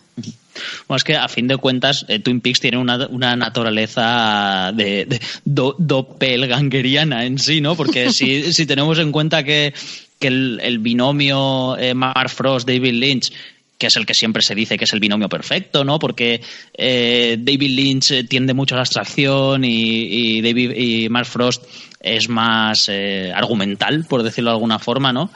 Bueno, 0.88 0.97
es 0.97 1.03
que 1.03 1.15
a 1.15 1.27
fin 1.27 1.47
de 1.47 1.58
cuentas, 1.58 2.06
eh, 2.10 2.19
Twin 2.19 2.41
Peaks 2.41 2.60
tiene 2.60 2.77
una, 2.77 3.08
una 3.08 3.36
naturaleza 3.36 4.71
de, 4.73 5.06
de 5.06 5.19
doppelgangeriana 5.43 7.25
en 7.25 7.39
sí, 7.39 7.60
¿no? 7.60 7.75
Porque 7.75 8.12
si, 8.12 8.53
si 8.53 8.67
tenemos 8.67 8.99
en 8.99 9.12
cuenta 9.12 9.43
que, 9.43 9.73
que 10.19 10.27
el, 10.27 10.77
binomio 10.80 11.75
eh, 11.77 11.95
Mark 11.95 12.30
Frost, 12.30 12.67
David 12.67 12.93
Lynch, 12.93 13.32
que 13.80 13.88
es 13.88 13.95
el 13.95 14.06
que 14.06 14.13
siempre 14.13 14.43
se 14.43 14.53
dice 14.53 14.77
que 14.77 14.86
es 14.86 14.93
el 14.93 14.99
binomio 14.99 15.27
perfecto, 15.30 15.84
¿no? 15.84 15.97
Porque 15.97 16.41
eh, 16.73 17.38
David 17.39 17.71
Lynch 17.71 18.27
tiende 18.27 18.53
mucho 18.53 18.75
a 18.75 18.77
la 18.77 18.82
abstracción 18.84 19.63
y, 19.63 20.38
y, 20.38 20.41
David, 20.41 20.71
y 20.75 21.10
Mark 21.10 21.27
Frost 21.27 21.63
es 22.00 22.30
más 22.30 22.90
argumental, 23.34 24.06
por 24.08 24.24
decirlo 24.24 24.50
de 24.52 24.56
alguna 24.56 24.80
forma, 24.80 25.12
¿no? 25.14 25.30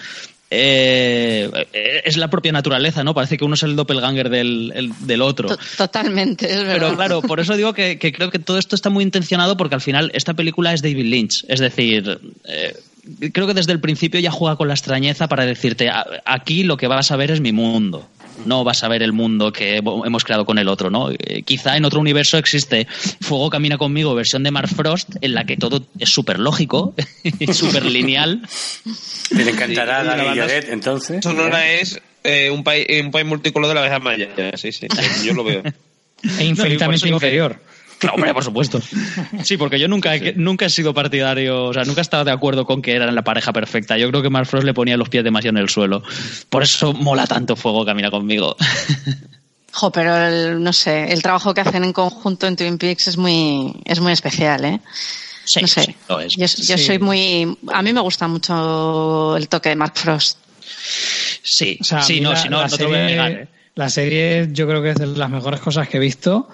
eh, 0.54 1.50
es 2.04 2.18
la 2.18 2.30
propia 2.30 2.52
naturaleza, 2.52 3.04
¿no? 3.06 3.14
Parece 3.14 3.38
que 3.38 3.46
uno 3.46 3.54
es 3.56 3.64
el 3.64 3.76
doppelganger 3.78 4.30
del, 4.30 4.72
el- 4.76 4.92
del 5.08 5.22
otro. 5.22 5.48
To- 5.50 5.58
Totalmente, 5.78 6.46
es 6.52 6.58
verdad. 6.64 6.74
Pero 6.74 6.96
claro, 6.98 7.22
por 7.22 7.40
eso 7.40 7.56
digo 7.56 7.74
que, 7.74 7.98
que 7.98 8.12
creo 8.12 8.30
que 8.30 8.40
todo 8.40 8.58
esto 8.58 8.76
está 8.76 8.90
muy 8.90 9.04
intencionado 9.04 9.56
porque 9.56 9.76
al 9.76 9.82
final 9.82 10.12
esta 10.14 10.34
película 10.34 10.74
es 10.74 10.82
David 10.82 11.06
Lynch. 11.06 11.46
Es 11.48 11.62
decir, 11.62 12.20
eh, 12.46 12.76
creo 13.34 13.48
que 13.48 13.54
desde 13.54 13.72
el 13.72 13.80
principio 13.80 14.20
ya 14.20 14.32
juega 14.32 14.56
con 14.56 14.68
la 14.68 14.74
extrañeza 14.74 15.28
para 15.28 15.46
decirte, 15.46 15.90
"A- 15.90 16.06
aquí 16.26 16.64
lo 16.64 16.78
que 16.78 16.88
vas 16.88 17.12
a 17.12 17.16
ver 17.16 17.32
es 17.32 17.42
mi 17.42 17.52
mundo. 17.52 18.08
No 18.46 18.64
vas 18.64 18.84
a 18.84 18.88
ver 18.88 19.04
el 19.04 19.12
mundo 19.14 19.52
que 19.52 19.78
hemos 19.78 20.24
creado 20.24 20.46
con 20.46 20.58
el 20.58 20.68
otro, 20.68 20.90
¿no? 20.90 21.12
Eh, 21.12 21.44
quizá 21.44 21.78
en 21.78 21.86
otro 21.86 22.00
universo 22.00 22.38
existe 22.38 22.88
Fuego 23.20 23.50
Camina 23.52 23.78
conmigo, 23.78 24.16
versión 24.16 24.42
de 24.44 24.50
Mark 24.52 24.70
Frost, 24.70 25.10
en 25.22 25.34
la 25.36 25.44
que 25.46 25.58
todo 25.58 25.86
es 26.00 26.10
súper 26.10 26.40
lógico 26.40 26.96
y 27.40 27.48
súper 27.54 27.86
lineal. 27.86 28.42
Te 29.30 29.46
le 29.46 29.52
encantará 29.52 30.02
Sí, 30.04 30.10
a 30.10 30.16
la 30.16 30.36
Lloret, 30.36 30.70
entonces. 30.70 31.24
Sonora 31.24 31.72
es 31.72 32.02
eh, 32.24 32.50
un, 32.52 32.64
país, 32.64 32.88
un 33.04 33.12
país 33.12 33.28
multicolor 33.28 33.68
de 33.68 33.76
la 33.76 33.82
abeja 33.82 34.00
maya. 34.00 34.30
Sí, 34.56 34.72
sí, 34.72 34.88
yo 35.24 35.34
lo 35.34 35.44
veo. 35.44 35.62
E 36.40 36.46
infinitamente 36.46 37.06
que- 37.20 37.50
No, 38.04 38.14
hombre, 38.14 38.34
por 38.34 38.44
supuesto. 38.44 38.80
Sí, 39.44 39.58
porque 39.58 39.80
yo 39.80 39.88
nunca, 39.88 40.16
he- 40.16 40.34
nunca 40.36 40.66
he 40.66 40.70
sido 40.70 40.94
partidario, 40.94 41.66
o 41.66 41.74
sea, 41.74 41.84
nunca 41.84 42.02
he 42.02 42.04
estado 42.04 42.24
de 42.26 42.32
acuerdo 42.32 42.66
con 42.66 42.82
que 42.82 42.94
eran 42.96 43.14
la 43.14 43.24
pareja 43.24 43.54
perfecta. 43.54 43.98
Yo 43.98 44.10
creo 44.10 44.22
que 44.22 44.30
Mark 44.30 44.48
Frost 44.48 44.66
le 44.66 44.74
ponía 44.74 44.98
los 44.98 45.10
pies 45.10 45.24
demasiado 45.24 45.58
en 45.58 45.64
el 45.64 45.70
suelo. 45.70 46.02
Por 46.50 46.64
eso 46.64 46.94
mola 46.94 47.28
tanto 47.28 47.56
Fuego 47.56 47.86
Camina 47.86 48.10
conmigo. 48.12 48.56
Jo, 49.74 49.90
pero 49.90 50.18
el- 50.18 50.62
no 50.62 50.74
sé, 50.74 51.14
el 51.14 51.22
trabajo 51.22 51.54
que 51.54 51.62
hacen 51.62 51.86
en 51.86 51.94
conjunto 51.94 52.46
en 52.46 52.58
Twin 52.58 52.78
Peaks 52.78 53.08
es 53.08 53.18
muy, 53.18 53.74
es 53.86 54.02
muy 54.02 54.12
especial, 54.12 54.66
¿eh? 54.66 54.82
Sí, 55.46 55.62
no 55.62 55.68
sé. 55.68 55.84
sí, 55.84 55.96
lo 56.10 56.20
es. 56.20 56.34
Yo, 56.36 56.46
yo 56.46 56.78
Sí. 56.78 56.86
soy 56.86 57.00
muy. 57.00 57.58
A 57.72 57.82
mí 57.82 57.94
me 57.94 58.02
gusta 58.02 58.28
mucho 58.28 59.38
el 59.38 59.48
toque 59.48 59.70
de 59.70 59.78
Mark 59.78 59.94
Frost. 59.96 60.38
Sí, 61.42 61.78
O 61.80 61.84
sea, 61.86 62.02
sí, 62.02 62.20
no, 62.20 62.32
la, 62.32 62.36
si 62.36 62.50
no, 62.50 62.58
la 62.62 62.68
no 62.68 62.76
te 62.78 62.84
lo 62.84 62.90
voy 62.90 62.98
a 62.98 63.02
serie, 63.02 63.16
negar. 63.16 63.32
¿eh? 63.32 63.48
la 63.76 63.90
serie 63.90 64.50
yo 64.52 64.68
creo 64.68 64.82
que 64.84 64.90
es 64.90 64.96
de 64.98 65.08
las 65.08 65.30
mejores 65.30 65.62
cosas 65.62 65.88
que 65.88 65.98
he 65.98 66.00
visto, 66.02 66.50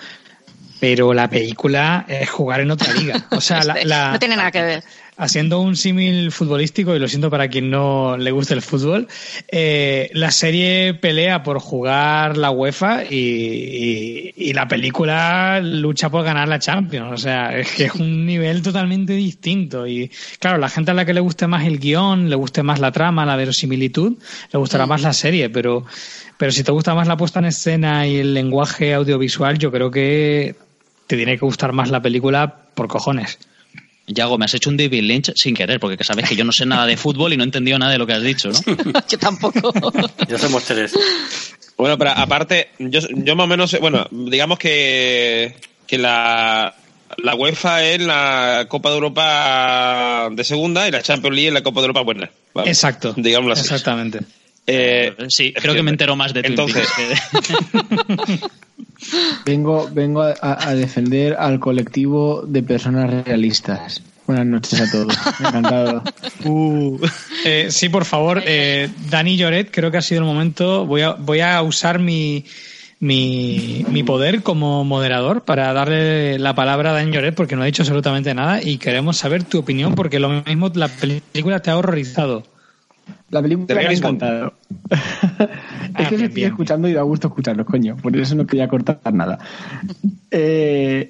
pero 0.79 1.13
la 1.13 1.29
película 1.29 2.05
es 2.07 2.29
jugar 2.29 2.61
en 2.61 2.71
otra 2.71 2.93
liga. 2.93 3.25
O 3.31 3.41
sea, 3.41 3.63
la, 3.63 3.77
la- 3.83 4.11
no 4.13 4.19
tiene 4.19 4.35
nada 4.35 4.51
que 4.51 4.61
ver. 4.61 4.83
haciendo 5.17 5.59
un 5.61 5.75
símil 5.75 6.31
futbolístico, 6.31 6.95
y 6.95 6.99
lo 6.99 7.07
siento 7.07 7.29
para 7.31 7.47
quien 7.47 7.71
no 7.71 8.17
le 8.17 8.29
guste 8.31 8.53
el 8.53 8.61
fútbol, 8.61 9.07
eh, 9.51 10.09
la 10.13 10.29
serie 10.29 10.93
pelea 10.93 11.41
por 11.41 11.59
jugar 11.59 12.37
la 12.37 12.51
UEFA 12.51 13.03
y, 13.09 13.15
y- 13.15 14.33
y 14.35 14.53
la 14.53 14.67
película 14.67 15.59
lucha 15.61 16.09
por 16.09 16.23
ganar 16.23 16.47
la 16.47 16.59
Champions. 16.59 17.11
O 17.13 17.17
sea, 17.17 17.57
es 17.57 17.71
que 17.71 17.85
es 17.85 17.95
un 17.95 18.25
nivel 18.25 18.61
totalmente 18.61 19.13
distinto. 19.13 19.87
Y 19.87 20.11
claro, 20.39 20.57
la 20.59 20.69
gente 20.69 20.91
a 20.91 20.93
la 20.93 21.05
que 21.05 21.13
le 21.15 21.19
guste 21.19 21.47
más 21.47 21.65
el 21.65 21.79
guion, 21.79 22.29
le 22.29 22.35
guste 22.35 22.61
más 22.63 22.79
la 22.79 22.91
trama, 22.91 23.25
la 23.25 23.35
verosimilitud, 23.35 24.13
le 24.53 24.59
gustará 24.59 24.85
más 24.85 25.01
la 25.01 25.13
serie, 25.13 25.49
pero, 25.49 25.85
pero 26.37 26.51
si 26.51 26.63
te 26.63 26.71
gusta 26.71 26.93
más 26.93 27.07
la 27.07 27.17
puesta 27.17 27.39
en 27.39 27.45
escena 27.45 28.05
y 28.07 28.17
el 28.17 28.33
lenguaje 28.35 28.93
audiovisual, 28.93 29.57
yo 29.57 29.71
creo 29.71 29.89
que 29.89 30.55
te 31.07 31.15
tiene 31.15 31.33
que 31.37 31.45
gustar 31.45 31.73
más 31.73 31.89
la 31.89 32.01
película 32.01 32.53
por 32.75 32.87
cojones. 32.87 33.39
Yago, 34.09 34.37
me 34.37 34.45
has 34.45 34.53
hecho 34.53 34.69
un 34.69 34.77
David 34.77 35.01
Lynch 35.03 35.33
sin 35.35 35.53
querer, 35.53 35.79
porque 35.81 36.01
sabes 36.03 36.29
que 36.29 36.35
yo 36.35 36.45
no 36.45 36.53
sé 36.53 36.65
nada 36.65 36.85
de 36.85 36.95
fútbol 36.95 37.33
y 37.33 37.37
no 37.37 37.43
he 37.43 37.45
entendido 37.45 37.77
nada 37.77 37.91
de 37.91 37.97
lo 37.97 38.07
que 38.07 38.13
has 38.13 38.23
dicho, 38.23 38.49
¿no? 38.49 38.59
Yo 39.09 39.17
tampoco. 39.19 39.73
Ya 40.29 40.37
somos 40.37 40.63
tres. 40.63 40.93
Bueno, 41.77 41.97
pero 41.97 42.11
aparte, 42.11 42.69
yo, 42.79 43.01
yo 43.09 43.35
más 43.35 43.43
o 43.43 43.47
menos, 43.47 43.69
sé- 43.69 43.79
bueno, 43.79 44.07
digamos 44.11 44.57
que, 44.59 45.55
que 45.85 45.97
la, 45.97 46.73
la 47.17 47.35
UEFA 47.35 47.83
es 47.83 48.01
la 48.01 48.65
Copa 48.69 48.89
de 48.89 48.95
Europa 48.95 50.29
de 50.31 50.43
segunda 50.45 50.87
y 50.87 50.91
la 50.91 51.01
Champions 51.01 51.35
League 51.35 51.49
es 51.49 51.53
la 51.53 51.61
Copa 51.63 51.81
de 51.81 51.87
Europa 51.87 52.01
buena. 52.01 52.31
¿vale? 52.53 52.69
Exacto. 52.69 53.13
Digámoslo 53.17 53.53
así. 53.53 53.61
Exactamente. 53.63 54.19
Eh, 54.67 55.13
Sí, 55.29 55.53
creo 55.53 55.73
que 55.73 55.81
me 55.83 55.91
entero 55.91 56.15
más 56.15 56.33
de 56.33 56.41
Twin 56.43 56.51
Entonces- 56.59 56.87
Peaks 57.31 57.47
que- 57.47 58.39
Vengo, 59.45 59.89
vengo 59.93 60.21
a, 60.23 60.35
a 60.41 60.75
defender 60.75 61.35
al 61.39 61.59
colectivo 61.59 62.43
de 62.45 62.63
personas 62.63 63.25
realistas. 63.25 64.01
Buenas 64.25 64.45
noches 64.45 64.81
a 64.81 64.91
todos. 64.91 65.15
Me 65.39 65.45
ha 65.45 65.49
encantado. 65.49 66.03
Eh, 67.45 67.67
sí, 67.69 67.87
por 67.89 68.03
favor, 68.05 68.41
eh, 68.45 68.89
Dani 69.09 69.37
Lloret, 69.37 69.69
creo 69.71 69.89
que 69.91 69.97
ha 69.97 70.01
sido 70.01 70.21
el 70.21 70.25
momento. 70.27 70.85
Voy 70.85 71.01
a, 71.01 71.11
voy 71.11 71.39
a 71.39 71.61
usar 71.61 71.99
mi, 71.99 72.43
mi, 72.99 73.85
mi 73.89 74.03
poder 74.03 74.43
como 74.43 74.83
moderador 74.83 75.43
para 75.45 75.71
darle 75.73 76.39
la 76.39 76.55
palabra 76.55 76.89
a 76.91 76.93
Dani 76.93 77.11
Lloret 77.11 77.35
porque 77.35 77.55
no 77.55 77.61
ha 77.63 77.65
dicho 77.65 77.83
absolutamente 77.83 78.33
nada 78.33 78.61
y 78.61 78.77
queremos 78.77 79.17
saber 79.17 79.43
tu 79.43 79.59
opinión 79.59 79.95
porque 79.95 80.19
lo 80.19 80.29
mismo 80.29 80.69
la 80.75 80.87
película 80.89 81.61
te 81.61 81.69
ha 81.71 81.77
horrorizado. 81.77 82.43
La 83.29 83.41
película 83.41 83.75
me 83.75 83.87
ha 83.87 83.91
encantado. 83.91 84.53
es 84.89 84.97
Ah, 85.93 86.07
que 86.09 86.17
se 86.17 86.25
estoy 86.25 86.43
escuchando 86.43 86.87
y 86.87 86.93
da 86.93 87.01
gusto 87.01 87.27
escucharlos, 87.27 87.65
coño. 87.65 87.97
Por 87.97 88.15
eso 88.15 88.35
no 88.35 88.45
quería 88.45 88.67
cortar 88.67 88.99
nada. 89.13 89.39
Eh, 90.29 91.09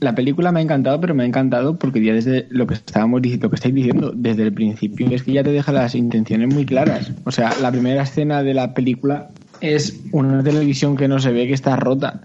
la 0.00 0.14
película 0.14 0.50
me 0.50 0.60
ha 0.60 0.62
encantado, 0.62 0.98
pero 1.00 1.14
me 1.14 1.22
ha 1.22 1.26
encantado 1.26 1.78
porque 1.78 2.02
ya 2.02 2.14
desde 2.14 2.46
lo 2.48 2.66
que 2.66 2.74
estábamos 2.74 3.20
diciendo, 3.20 3.46
lo 3.46 3.50
que 3.50 3.56
estáis 3.56 3.74
diciendo, 3.74 4.12
desde 4.14 4.42
el 4.42 4.54
principio, 4.54 5.08
es 5.10 5.22
que 5.22 5.32
ya 5.32 5.44
te 5.44 5.52
deja 5.52 5.70
las 5.70 5.94
intenciones 5.94 6.52
muy 6.52 6.64
claras. 6.64 7.12
O 7.24 7.30
sea, 7.30 7.52
la 7.60 7.70
primera 7.70 8.02
escena 8.02 8.42
de 8.42 8.54
la 8.54 8.72
película 8.72 9.28
es 9.60 10.00
una 10.12 10.42
televisión 10.42 10.96
que 10.96 11.08
no 11.08 11.18
se 11.18 11.32
ve 11.32 11.46
que 11.46 11.52
está 11.52 11.76
rota. 11.76 12.22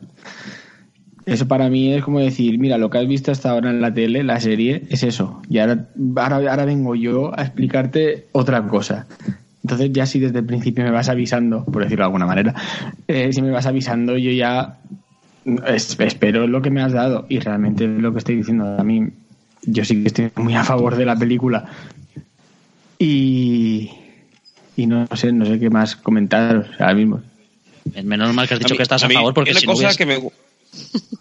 Eso 1.29 1.47
para 1.47 1.69
mí 1.69 1.93
es 1.93 2.03
como 2.03 2.19
decir, 2.19 2.57
mira, 2.59 2.77
lo 2.77 2.89
que 2.89 2.97
has 2.97 3.07
visto 3.07 3.31
hasta 3.31 3.51
ahora 3.51 3.69
en 3.69 3.81
la 3.81 3.93
tele, 3.93 4.23
la 4.23 4.39
serie, 4.39 4.83
es 4.89 5.03
eso. 5.03 5.41
Y 5.49 5.59
ahora, 5.59 5.87
ahora, 6.15 6.35
ahora 6.51 6.65
vengo 6.65 6.95
yo 6.95 7.31
a 7.37 7.43
explicarte 7.43 8.27
otra 8.31 8.67
cosa. 8.67 9.05
Entonces 9.63 9.91
ya 9.91 10.05
si 10.05 10.19
desde 10.19 10.39
el 10.39 10.45
principio 10.45 10.83
me 10.83 10.91
vas 10.91 11.09
avisando, 11.09 11.65
por 11.65 11.83
decirlo 11.83 12.03
de 12.03 12.07
alguna 12.07 12.25
manera, 12.25 12.55
eh, 13.07 13.31
si 13.33 13.41
me 13.41 13.51
vas 13.51 13.65
avisando, 13.65 14.17
yo 14.17 14.31
ya 14.31 14.77
es- 15.67 15.99
espero 15.99 16.47
lo 16.47 16.61
que 16.61 16.69
me 16.69 16.81
has 16.81 16.93
dado. 16.93 17.25
Y 17.29 17.39
realmente 17.39 17.87
lo 17.87 18.11
que 18.13 18.19
estoy 18.19 18.35
diciendo 18.37 18.77
a 18.79 18.83
mí, 18.83 19.07
yo 19.63 19.83
sí 19.85 20.01
que 20.01 20.07
estoy 20.07 20.31
muy 20.37 20.55
a 20.55 20.63
favor 20.63 20.95
de 20.95 21.05
la 21.05 21.15
película. 21.17 21.65
Y, 22.97 23.89
y 24.75 24.85
no 24.87 25.07
sé, 25.15 25.31
no 25.31 25.45
sé 25.45 25.59
qué 25.59 25.69
más 25.69 25.95
comentaros 25.95 26.67
ahora 26.79 26.93
mismo. 26.93 27.21
Menos 28.03 28.33
mal 28.33 28.47
que 28.47 28.55
has 28.55 28.59
dicho 28.59 28.73
mí- 28.73 28.77
que 28.77 28.83
estás 28.83 29.03
a, 29.03 29.09
favor, 29.09 29.33
porque 29.33 29.53
si 29.53 29.65
no, 29.65 29.73
que 29.97 30.05
me, 30.05 30.19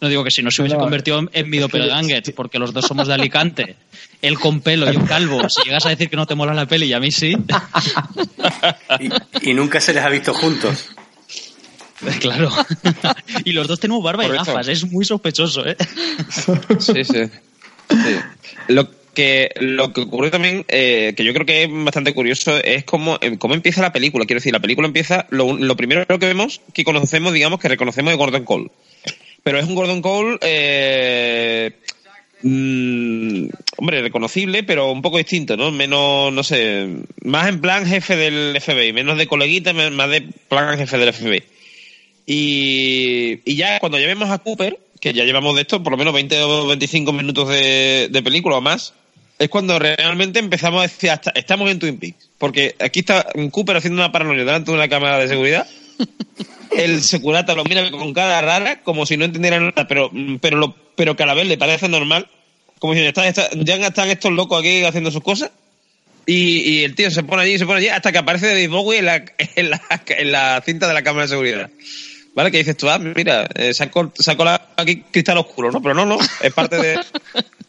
no 0.00 0.08
digo 0.08 0.24
que 0.24 0.30
si 0.30 0.42
no 0.42 0.50
se 0.50 0.62
hubiese 0.62 0.76
No, 0.76 0.82
convertido 0.82 1.18
en, 1.18 1.30
en 1.32 1.50
mi 1.50 1.58
doppelganger, 1.58 2.22
porque 2.34 2.58
los 2.58 2.72
dos 2.72 2.86
somos 2.86 3.08
de 3.08 3.14
Alicante, 3.14 3.76
él 4.22 4.38
con 4.38 4.60
pelo 4.60 4.92
y 4.92 4.96
un 4.96 5.06
calvo, 5.06 5.48
si 5.48 5.62
llegas 5.64 5.86
a 5.86 5.90
decir 5.90 6.08
que 6.08 6.16
no 6.16 6.26
te 6.26 6.34
mola 6.34 6.54
la 6.54 6.66
peli 6.66 6.86
y 6.86 6.92
a 6.92 7.00
mí 7.00 7.10
sí, 7.10 7.36
Y, 9.42 9.50
y 9.50 9.54
nunca 9.54 9.80
se 9.80 9.92
les 9.92 10.04
ha 10.04 10.08
visto 10.08 10.34
juntos. 10.34 10.90
claro. 12.20 12.50
y 13.44 13.52
los 13.52 13.66
dos 13.66 13.80
tenemos 13.80 14.02
barba 14.02 14.24
y 14.24 14.28
gafas, 14.28 14.68
es 14.68 14.84
muy 14.90 15.04
sospechoso, 15.04 15.66
¿eh? 15.66 15.76
Sí, 16.78 17.04
sí. 17.04 17.24
Sí. 17.90 18.16
Lo 18.68 18.88
que 19.14 19.50
lo 19.58 19.92
que 19.92 20.02
ocurre 20.02 20.30
también, 20.30 20.64
eh, 20.68 21.14
que 21.16 21.24
yo 21.24 21.32
creo 21.32 21.44
que 21.44 21.64
es 21.64 21.68
bastante 21.72 22.14
curioso, 22.14 22.56
es 22.62 22.84
cómo, 22.84 23.18
eh, 23.20 23.36
cómo 23.36 23.54
empieza 23.54 23.82
la 23.82 23.92
película. 23.92 24.26
Quiero 24.26 24.38
decir, 24.38 24.52
la 24.52 24.60
película 24.60 24.86
empieza, 24.86 25.26
lo, 25.30 25.56
lo 25.56 25.76
primero 25.76 26.06
que 26.06 26.26
vemos, 26.26 26.60
que 26.72 26.84
conocemos, 26.84 27.32
digamos, 27.32 27.58
que 27.58 27.68
reconocemos 27.68 28.12
es 28.12 28.18
Gordon 28.18 28.44
Cole. 28.44 28.70
Pero 29.42 29.58
es 29.58 29.66
un 29.66 29.74
Gordon 29.74 30.02
Cole, 30.02 30.38
eh, 30.42 31.72
mm, 32.42 33.48
hombre, 33.78 34.02
reconocible, 34.02 34.62
pero 34.62 34.90
un 34.90 35.02
poco 35.02 35.18
distinto, 35.18 35.56
¿no? 35.56 35.70
Menos, 35.70 36.32
no 36.32 36.42
sé, 36.42 36.88
más 37.22 37.48
en 37.48 37.60
plan 37.60 37.86
jefe 37.86 38.16
del 38.16 38.60
FBI, 38.60 38.92
menos 38.92 39.16
de 39.18 39.26
coleguita, 39.26 39.72
más 39.72 40.10
de 40.10 40.22
plan 40.48 40.78
jefe 40.78 40.98
del 40.98 41.12
FBI. 41.12 41.42
Y, 42.26 43.40
y 43.44 43.56
ya 43.56 43.80
cuando 43.80 43.98
ya 43.98 44.06
vemos 44.06 44.28
a 44.30 44.38
Cooper, 44.38 44.78
que 45.00 45.12
ya 45.12 45.24
llevamos 45.24 45.54
de 45.54 45.62
esto 45.62 45.82
por 45.82 45.92
lo 45.92 45.96
menos 45.96 46.12
20 46.12 46.42
o 46.42 46.66
25 46.66 47.12
minutos 47.12 47.48
de, 47.48 48.08
de 48.10 48.22
película 48.22 48.56
o 48.56 48.60
más, 48.60 48.92
es 49.38 49.48
cuando 49.48 49.78
realmente 49.78 50.38
empezamos 50.38 50.80
a 50.80 50.82
decir, 50.82 51.10
hasta, 51.10 51.30
estamos 51.30 51.70
en 51.70 51.78
Twin 51.78 51.98
Peaks. 51.98 52.28
Porque 52.38 52.74
aquí 52.80 53.00
está 53.00 53.26
Cooper 53.50 53.76
haciendo 53.76 54.02
una 54.02 54.12
paranoia 54.12 54.44
delante 54.44 54.70
de 54.70 54.76
una 54.76 54.88
cámara 54.88 55.18
de 55.18 55.28
seguridad. 55.28 55.66
El 56.70 57.02
securata 57.02 57.54
lo 57.54 57.64
mira 57.64 57.90
con 57.90 58.12
cara 58.12 58.40
rara, 58.40 58.82
como 58.82 59.06
si 59.06 59.16
no 59.16 59.24
entendiera 59.24 59.58
nada, 59.60 59.86
pero, 59.88 60.10
pero, 60.40 60.56
lo, 60.56 60.74
pero 60.96 61.16
que 61.16 61.22
a 61.22 61.26
la 61.26 61.34
vez 61.34 61.46
le 61.46 61.58
parece 61.58 61.88
normal. 61.88 62.28
Como 62.78 62.94
si 62.94 63.00
está, 63.00 63.26
está- 63.26 63.48
ya 63.54 63.76
están 63.76 64.08
estos 64.08 64.32
locos 64.32 64.60
aquí 64.60 64.84
haciendo 64.84 65.10
sus 65.10 65.22
cosas. 65.22 65.50
Y, 66.26 66.84
el 66.84 66.94
tío 66.94 67.10
se 67.10 67.22
pone 67.22 67.42
allí, 67.42 67.58
se 67.58 67.64
pone 67.64 67.78
allí, 67.78 67.88
hasta 67.88 68.12
que 68.12 68.18
aparece 68.18 68.48
David 68.48 68.68
Bowie 68.68 68.98
en 68.98 69.06
la, 69.06 69.24
en 69.38 70.30
la, 70.30 70.62
cinta 70.64 70.86
de 70.86 70.92
la 70.92 71.02
cámara 71.02 71.22
de 71.24 71.28
seguridad. 71.28 71.70
¿Vale? 72.34 72.50
Que 72.50 72.58
dices 72.58 72.76
tú, 72.76 72.88
ah, 72.90 72.98
mira, 72.98 73.48
eh, 73.54 73.72
la, 74.38 74.68
aquí 74.76 75.02
cristal 75.10 75.38
oscuro, 75.38 75.72
¿no? 75.72 75.80
Pero 75.80 75.94
no, 75.94 76.04
no, 76.04 76.18
es 76.42 76.52
parte 76.52 76.76
de... 76.76 77.00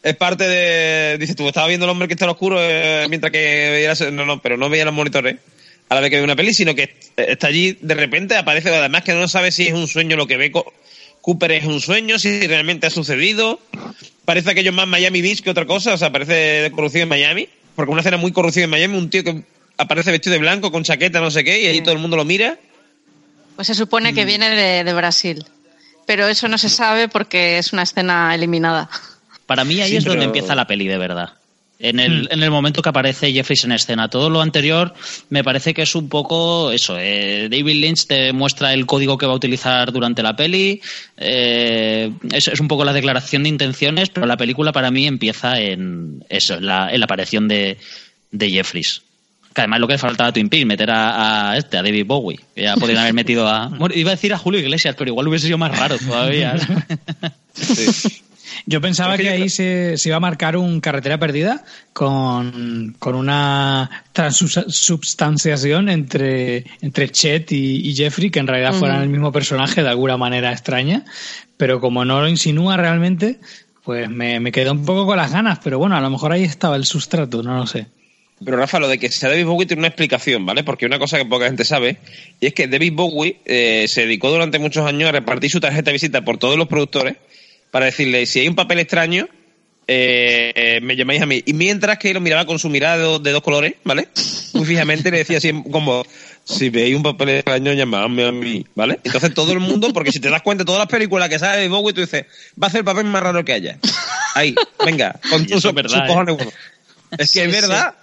Es 0.02 0.16
parte 0.16 0.46
de... 0.46 1.18
Dices 1.18 1.36
tú, 1.36 1.46
estaba 1.46 1.66
viendo 1.66 1.84
el 1.84 1.90
hombre 1.90 2.08
cristal 2.08 2.30
oscuro 2.30 2.56
eh, 2.60 3.06
mientras 3.08 3.32
que 3.32 3.70
veía... 3.70 4.10
No, 4.10 4.24
no, 4.24 4.40
pero 4.40 4.56
no 4.56 4.68
veía 4.68 4.84
los 4.84 4.94
monitores 4.94 5.36
a 5.90 5.94
la 5.96 6.00
vez 6.00 6.08
que 6.10 6.16
ve 6.16 6.22
una 6.24 6.36
peli, 6.36 6.54
sino 6.54 6.74
que 6.74 6.94
está 7.16 7.48
allí, 7.48 7.76
de 7.80 7.94
repente 7.94 8.36
aparece, 8.36 8.74
además 8.74 9.02
que 9.04 9.12
no 9.12 9.28
sabe 9.28 9.50
si 9.52 9.66
es 9.66 9.74
un 9.74 9.86
sueño 9.88 10.16
lo 10.16 10.26
que 10.26 10.36
ve 10.38 10.50
Co- 10.50 10.72
Cooper 11.20 11.52
es 11.52 11.64
un 11.66 11.80
sueño, 11.80 12.18
si 12.18 12.46
realmente 12.46 12.86
ha 12.86 12.90
sucedido. 12.90 13.60
Parece 14.24 14.50
aquello 14.52 14.72
más 14.72 14.86
Miami 14.88 15.20
Beach 15.20 15.42
que 15.42 15.50
otra 15.50 15.66
cosa, 15.66 15.92
o 15.92 15.98
sea, 15.98 16.10
parece 16.10 16.32
de 16.32 16.70
corrupción 16.70 17.02
en 17.02 17.08
Miami, 17.10 17.48
porque 17.76 17.90
una 17.92 18.00
escena 18.00 18.16
muy 18.16 18.32
corrupción 18.32 18.64
en 18.64 18.70
Miami, 18.70 18.96
un 18.96 19.10
tío 19.10 19.22
que 19.24 19.42
aparece 19.76 20.10
vestido 20.10 20.32
de 20.34 20.38
blanco 20.38 20.70
con 20.72 20.82
chaqueta, 20.84 21.20
no 21.20 21.30
sé 21.30 21.44
qué, 21.44 21.60
y 21.60 21.66
ahí 21.66 21.80
todo 21.82 21.92
el 21.92 21.98
mundo 22.00 22.16
lo 22.16 22.24
mira. 22.24 22.58
Pues 23.56 23.66
se 23.66 23.74
supone 23.74 24.14
que 24.14 24.24
viene 24.24 24.48
de, 24.50 24.84
de 24.84 24.92
Brasil. 24.94 25.44
Pero 26.06 26.26
eso 26.28 26.48
no 26.48 26.56
se 26.58 26.68
sabe 26.68 27.08
porque 27.08 27.58
es 27.58 27.72
una 27.72 27.82
escena 27.82 28.34
eliminada. 28.34 28.88
Para 29.46 29.64
mí 29.64 29.80
ahí 29.80 29.90
Sí, 29.90 29.96
es 29.96 30.04
donde 30.04 30.24
empieza 30.24 30.54
la 30.54 30.66
peli 30.66 30.86
de 30.88 30.96
verdad. 30.98 31.34
En 31.82 31.98
el, 31.98 32.28
en 32.30 32.42
el 32.42 32.50
momento 32.50 32.82
que 32.82 32.90
aparece 32.90 33.32
Jeffries 33.32 33.64
en 33.64 33.72
escena. 33.72 34.08
Todo 34.08 34.28
lo 34.28 34.42
anterior 34.42 34.92
me 35.30 35.42
parece 35.42 35.72
que 35.72 35.80
es 35.82 35.94
un 35.94 36.10
poco 36.10 36.72
eso. 36.72 36.96
eh, 36.98 37.48
David 37.50 37.80
Lynch 37.80 38.06
te 38.06 38.32
muestra 38.34 38.74
el 38.74 38.84
código 38.84 39.16
que 39.16 39.24
va 39.24 39.32
a 39.32 39.36
utilizar 39.36 39.90
durante 39.90 40.22
la 40.22 40.36
peli. 40.36 40.82
eh, 41.16 42.12
es, 42.32 42.48
es 42.48 42.60
un 42.60 42.68
poco 42.68 42.84
la 42.84 42.92
declaración 42.92 43.44
de 43.44 43.48
intenciones, 43.48 44.10
pero 44.10 44.26
la 44.26 44.36
película 44.36 44.72
para 44.72 44.90
mí 44.90 45.06
empieza 45.06 45.58
en 45.58 46.22
eso, 46.28 46.54
en 46.56 46.66
la, 46.66 46.92
en 46.92 47.00
la 47.00 47.04
aparición 47.04 47.48
de, 47.48 47.78
de 48.30 48.50
Jeffries. 48.50 49.00
Que 49.54 49.62
además 49.62 49.78
es 49.78 49.80
lo 49.80 49.86
que 49.88 49.94
le 49.94 49.98
faltaba 49.98 50.28
a 50.28 50.32
Twin 50.32 50.48
Peaks, 50.48 50.66
meter 50.66 50.90
a, 50.90 51.50
a 51.50 51.56
este, 51.56 51.76
a 51.78 51.82
David 51.82 52.04
Bowie. 52.06 52.38
Que 52.54 52.62
ya 52.64 52.76
podrían 52.76 53.00
haber 53.00 53.14
metido 53.14 53.48
a. 53.48 53.68
Bueno, 53.78 53.94
iba 53.96 54.10
a 54.10 54.14
decir 54.14 54.32
a 54.34 54.38
Julio 54.38 54.60
Iglesias, 54.60 54.94
pero 54.98 55.10
igual 55.10 55.26
hubiese 55.28 55.46
sido 55.46 55.58
más 55.58 55.76
raro 55.76 55.96
todavía. 55.98 56.54
Yo 58.66 58.80
pensaba 58.80 59.14
Es 59.14 59.18
que 59.18 59.24
que 59.24 59.36
yo 59.36 59.42
ahí 59.42 59.48
se, 59.48 59.96
se 59.96 60.08
iba 60.08 60.16
a 60.16 60.20
marcar 60.20 60.56
un 60.56 60.80
carretera 60.80 61.18
perdida 61.18 61.64
con, 61.92 62.94
con 62.98 63.14
una 63.14 64.04
transubstanciación 64.12 65.88
entre, 65.88 66.64
entre 66.80 67.08
Chet 67.10 67.52
y, 67.52 67.88
y 67.88 67.94
Jeffrey, 67.94 68.30
que 68.30 68.38
en 68.38 68.46
realidad 68.46 68.74
fueran 68.74 69.02
el 69.02 69.08
mismo 69.08 69.32
personaje 69.32 69.82
de 69.82 69.88
alguna 69.88 70.16
manera 70.16 70.52
extraña, 70.52 71.04
pero 71.56 71.80
como 71.80 72.04
no 72.04 72.20
lo 72.20 72.28
insinúa 72.28 72.76
realmente, 72.76 73.38
pues 73.84 74.08
me, 74.08 74.40
me 74.40 74.52
quedé 74.52 74.70
un 74.70 74.84
poco 74.84 75.06
con 75.06 75.16
las 75.16 75.32
ganas, 75.32 75.58
pero 75.62 75.78
bueno, 75.78 75.96
a 75.96 76.00
lo 76.00 76.10
mejor 76.10 76.32
ahí 76.32 76.44
estaba 76.44 76.76
el 76.76 76.84
sustrato, 76.84 77.42
no 77.42 77.56
lo 77.56 77.66
sé. 77.66 77.86
Pero 78.42 78.56
Rafa, 78.56 78.78
lo 78.78 78.88
de 78.88 78.98
que 78.98 79.10
sea 79.10 79.28
David 79.28 79.44
Bowie 79.44 79.66
tiene 79.66 79.80
una 79.80 79.88
explicación, 79.88 80.46
¿vale? 80.46 80.64
Porque 80.64 80.86
una 80.86 80.98
cosa 80.98 81.18
que 81.18 81.26
poca 81.26 81.46
gente 81.46 81.64
sabe, 81.64 81.98
y 82.40 82.46
es 82.46 82.54
que 82.54 82.68
David 82.68 82.94
Bowie 82.94 83.36
eh, 83.44 83.86
se 83.86 84.02
dedicó 84.02 84.30
durante 84.30 84.58
muchos 84.58 84.86
años 84.86 85.08
a 85.10 85.12
repartir 85.12 85.50
su 85.50 85.60
tarjeta 85.60 85.90
de 85.90 85.92
visita 85.92 86.22
por 86.22 86.38
todos 86.38 86.56
los 86.56 86.66
productores 86.66 87.16
para 87.70 87.86
decirle, 87.86 88.26
si 88.26 88.40
hay 88.40 88.48
un 88.48 88.54
papel 88.54 88.78
extraño, 88.80 89.28
eh, 89.86 90.78
me 90.82 90.96
llamáis 90.96 91.22
a 91.22 91.26
mí. 91.26 91.42
Y 91.46 91.52
mientras 91.52 91.98
que 91.98 92.08
él 92.08 92.14
lo 92.14 92.20
miraba 92.20 92.46
con 92.46 92.58
su 92.58 92.68
mirada 92.68 92.96
de, 92.96 93.02
dos- 93.04 93.22
de 93.22 93.32
dos 93.32 93.42
colores, 93.42 93.74
¿vale? 93.84 94.08
Muy 94.54 94.64
fijamente 94.64 95.10
le 95.10 95.18
decía 95.18 95.38
así 95.38 95.52
como, 95.70 96.04
si 96.44 96.70
veis 96.70 96.94
un 96.94 97.02
papel 97.02 97.30
extraño, 97.30 97.72
llamadme 97.72 98.24
a 98.26 98.32
mí, 98.32 98.64
¿vale? 98.74 99.00
Entonces 99.04 99.34
todo 99.34 99.52
el 99.52 99.60
mundo, 99.60 99.92
porque 99.92 100.12
si 100.12 100.20
te 100.20 100.30
das 100.30 100.42
cuenta, 100.42 100.64
todas 100.64 100.78
las 100.80 100.88
películas 100.88 101.28
que 101.28 101.38
sale 101.38 101.56
David 101.58 101.70
Bowie, 101.70 101.92
tú 101.94 102.00
dices, 102.02 102.26
va 102.62 102.68
a 102.68 102.70
ser 102.70 102.78
el 102.80 102.84
papel 102.84 103.04
más 103.06 103.22
raro 103.22 103.44
que 103.44 103.52
haya. 103.52 103.78
Ahí, 104.34 104.54
venga, 104.84 105.18
con 105.30 105.46
tus 105.46 105.62
verdad, 105.74 106.04
¿eh? 106.04 106.08
cojones. 106.08 106.36
bueno. 106.36 106.52
Es 107.18 107.32
que 107.32 107.40
Sí, 107.40 107.40
es 107.40 107.54
sí. 107.54 107.60
verdad. 107.60 107.94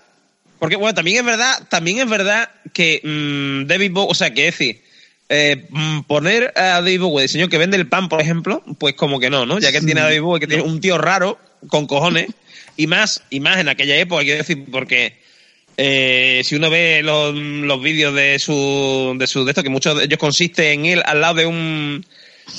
Porque, 0.59 0.76
bueno, 0.76 0.93
también 0.95 1.18
es 1.18 1.24
verdad, 1.26 1.68
también 1.70 1.99
es 1.99 2.09
verdad 2.09 2.49
que 2.74 2.99
mm, 3.03 3.68
David 3.68 3.91
Bowie, 3.91 4.11
o 4.11 4.15
sea, 4.15 4.34
que 4.34 4.47
es 4.47 4.57
decir, 4.57 4.82
eh, 5.30 5.67
mm, 5.69 6.01
poner 6.03 6.53
a 6.55 6.82
David 6.82 7.01
Bowie, 7.01 7.23
el 7.23 7.30
señor 7.30 7.49
que 7.49 7.57
vende 7.57 7.78
el 7.78 7.88
pan, 7.88 8.09
por 8.09 8.21
ejemplo, 8.21 8.63
pues 8.80 8.95
como 8.95 9.19
que 9.19 9.30
no, 9.30 9.45
¿no? 9.45 9.59
Ya 9.59 9.71
que 9.71 9.82
tiene 9.82 10.01
a 10.01 10.05
David 10.05 10.21
Bowie, 10.21 10.39
que 10.39 10.47
tiene 10.47 10.63
un 10.63 10.80
tío 10.82 10.97
raro, 10.97 11.38
con 11.67 11.86
cojones, 11.88 12.28
y 12.78 12.88
más, 12.88 13.23
y 13.30 13.39
más 13.39 13.57
en 13.57 13.69
aquella 13.69 13.97
época, 13.97 14.23
quiero 14.23 14.38
decir, 14.39 14.65
porque 14.71 15.17
eh, 15.78 16.41
si 16.45 16.55
uno 16.55 16.69
ve 16.69 17.01
los, 17.03 17.36
los 17.36 17.82
vídeos 17.82 18.13
de 18.15 18.39
su, 18.39 19.15
de 19.19 19.28
su, 19.28 19.43
de 19.45 19.51
esto, 19.51 19.63
que 19.63 19.69
muchos 19.69 19.97
de 19.97 20.05
ellos 20.05 20.19
consisten 20.19 20.82
en 20.82 20.86
él 20.86 21.03
al 21.05 21.21
lado 21.21 21.36
de 21.36 21.45
un, 21.45 22.05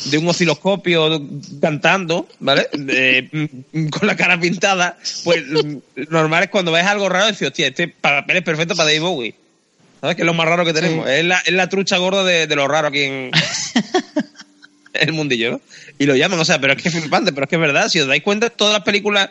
de 0.06 0.18
un 0.18 0.28
osciloscopio 0.28 1.22
cantando, 1.60 2.28
¿vale? 2.40 2.68
De- 2.72 3.28
mm, 3.72 3.88
con 3.88 4.06
la 4.06 4.16
cara 4.16 4.38
pintada, 4.38 4.98
pues 5.24 5.42
mm, 5.46 5.76
normal 6.10 6.44
es 6.44 6.50
cuando 6.50 6.72
ves 6.72 6.84
algo 6.84 7.08
raro 7.08 7.26
decir, 7.26 7.48
hostia, 7.48 7.68
este 7.68 7.88
papel 7.88 8.36
es 8.38 8.42
perfecto 8.42 8.74
para 8.76 8.88
David 8.88 9.00
Bowie. 9.02 9.34
¿Sabes? 10.00 10.16
Que 10.16 10.22
es 10.22 10.26
lo 10.26 10.34
más 10.34 10.46
raro 10.46 10.64
que 10.64 10.72
tenemos. 10.72 11.08
Es, 11.08 11.24
la, 11.24 11.38
es 11.44 11.52
la 11.52 11.68
trucha 11.68 11.96
gorda 11.98 12.24
de, 12.24 12.46
de 12.46 12.56
lo 12.56 12.68
raro 12.68 12.88
aquí 12.88 13.00
en 13.02 13.30
el 14.94 15.12
mundillo, 15.12 15.52
¿no? 15.52 15.60
Y 15.98 16.06
lo 16.06 16.14
llaman, 16.16 16.38
o 16.38 16.44
sea, 16.44 16.60
pero 16.60 16.72
es 16.74 16.82
que 16.82 16.88
es 16.88 16.94
flipante, 16.94 17.32
pero 17.32 17.44
es 17.44 17.50
que 17.50 17.56
es 17.56 17.60
verdad, 17.60 17.88
si 17.88 18.00
os 18.00 18.06
dais 18.08 18.22
cuenta, 18.22 18.50
todas 18.50 18.72
las 18.72 18.82
películas. 18.82 19.30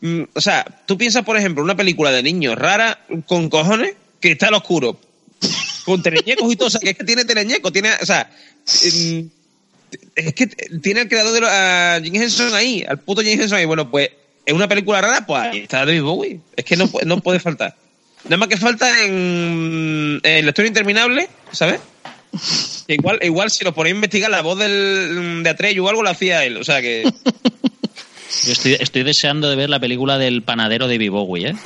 mm, 0.00 0.22
o 0.34 0.40
sea, 0.40 0.64
tú 0.86 0.98
piensas, 0.98 1.24
por 1.24 1.36
ejemplo, 1.36 1.62
una 1.62 1.76
película 1.76 2.10
de 2.10 2.22
niños 2.22 2.56
rara 2.56 2.98
con 3.26 3.48
cojones 3.48 3.94
que 4.20 4.32
está 4.32 4.48
al 4.48 4.54
oscuro. 4.54 4.98
Con 5.84 6.02
teleñecos 6.02 6.52
y 6.52 6.56
todo, 6.56 6.66
o 6.68 6.70
sea, 6.70 6.80
que 6.80 6.90
es 6.90 6.96
que 6.98 7.04
tiene 7.04 7.24
teleñecos, 7.24 7.72
tiene, 7.72 7.90
o 8.02 8.04
sea, 8.06 8.28
mm, 8.66 9.20
es 10.16 10.34
que 10.34 10.46
tiene 10.82 11.00
al 11.02 11.08
creador 11.08 11.32
de 11.32 11.40
lo- 11.40 11.48
a 11.48 11.98
Jim 12.02 12.14
Henson 12.16 12.54
ahí, 12.54 12.84
al 12.86 12.98
puto 12.98 13.22
Jim 13.22 13.40
Henson 13.40 13.58
ahí. 13.58 13.64
Bueno, 13.64 13.90
pues 13.90 14.10
en 14.44 14.56
una 14.56 14.68
película 14.68 15.00
rara, 15.00 15.24
pues 15.24 15.40
ahí 15.42 15.58
está 15.60 15.78
David 15.86 16.02
Bowie. 16.02 16.40
Es 16.56 16.64
que 16.64 16.76
no, 16.76 16.90
no 17.06 17.20
puede 17.20 17.38
faltar. 17.40 17.74
Nada 18.24 18.36
más 18.36 18.48
que 18.48 18.56
falta 18.56 19.04
en, 19.04 20.20
en 20.22 20.44
la 20.44 20.50
historia 20.50 20.68
interminable, 20.68 21.28
¿sabes? 21.52 21.80
Que 22.86 22.94
igual, 22.94 23.18
igual 23.22 23.50
si 23.50 23.64
lo 23.64 23.72
ponéis 23.74 23.94
a 23.94 23.96
investigar, 23.96 24.30
la 24.30 24.42
voz 24.42 24.58
del, 24.58 25.42
de 25.42 25.50
Atreyu 25.50 25.84
o 25.84 25.88
algo 25.88 26.02
la 26.02 26.10
hacía 26.10 26.44
él. 26.44 26.56
O 26.58 26.64
sea 26.64 26.80
que. 26.80 27.04
Yo 28.44 28.52
estoy, 28.52 28.74
estoy 28.78 29.02
deseando 29.02 29.48
de 29.48 29.56
ver 29.56 29.70
la 29.70 29.80
película 29.80 30.18
del 30.18 30.42
panadero 30.42 30.86
de 30.86 30.94
David 30.94 31.10
Bowie, 31.10 31.48
¿eh? 31.48 31.56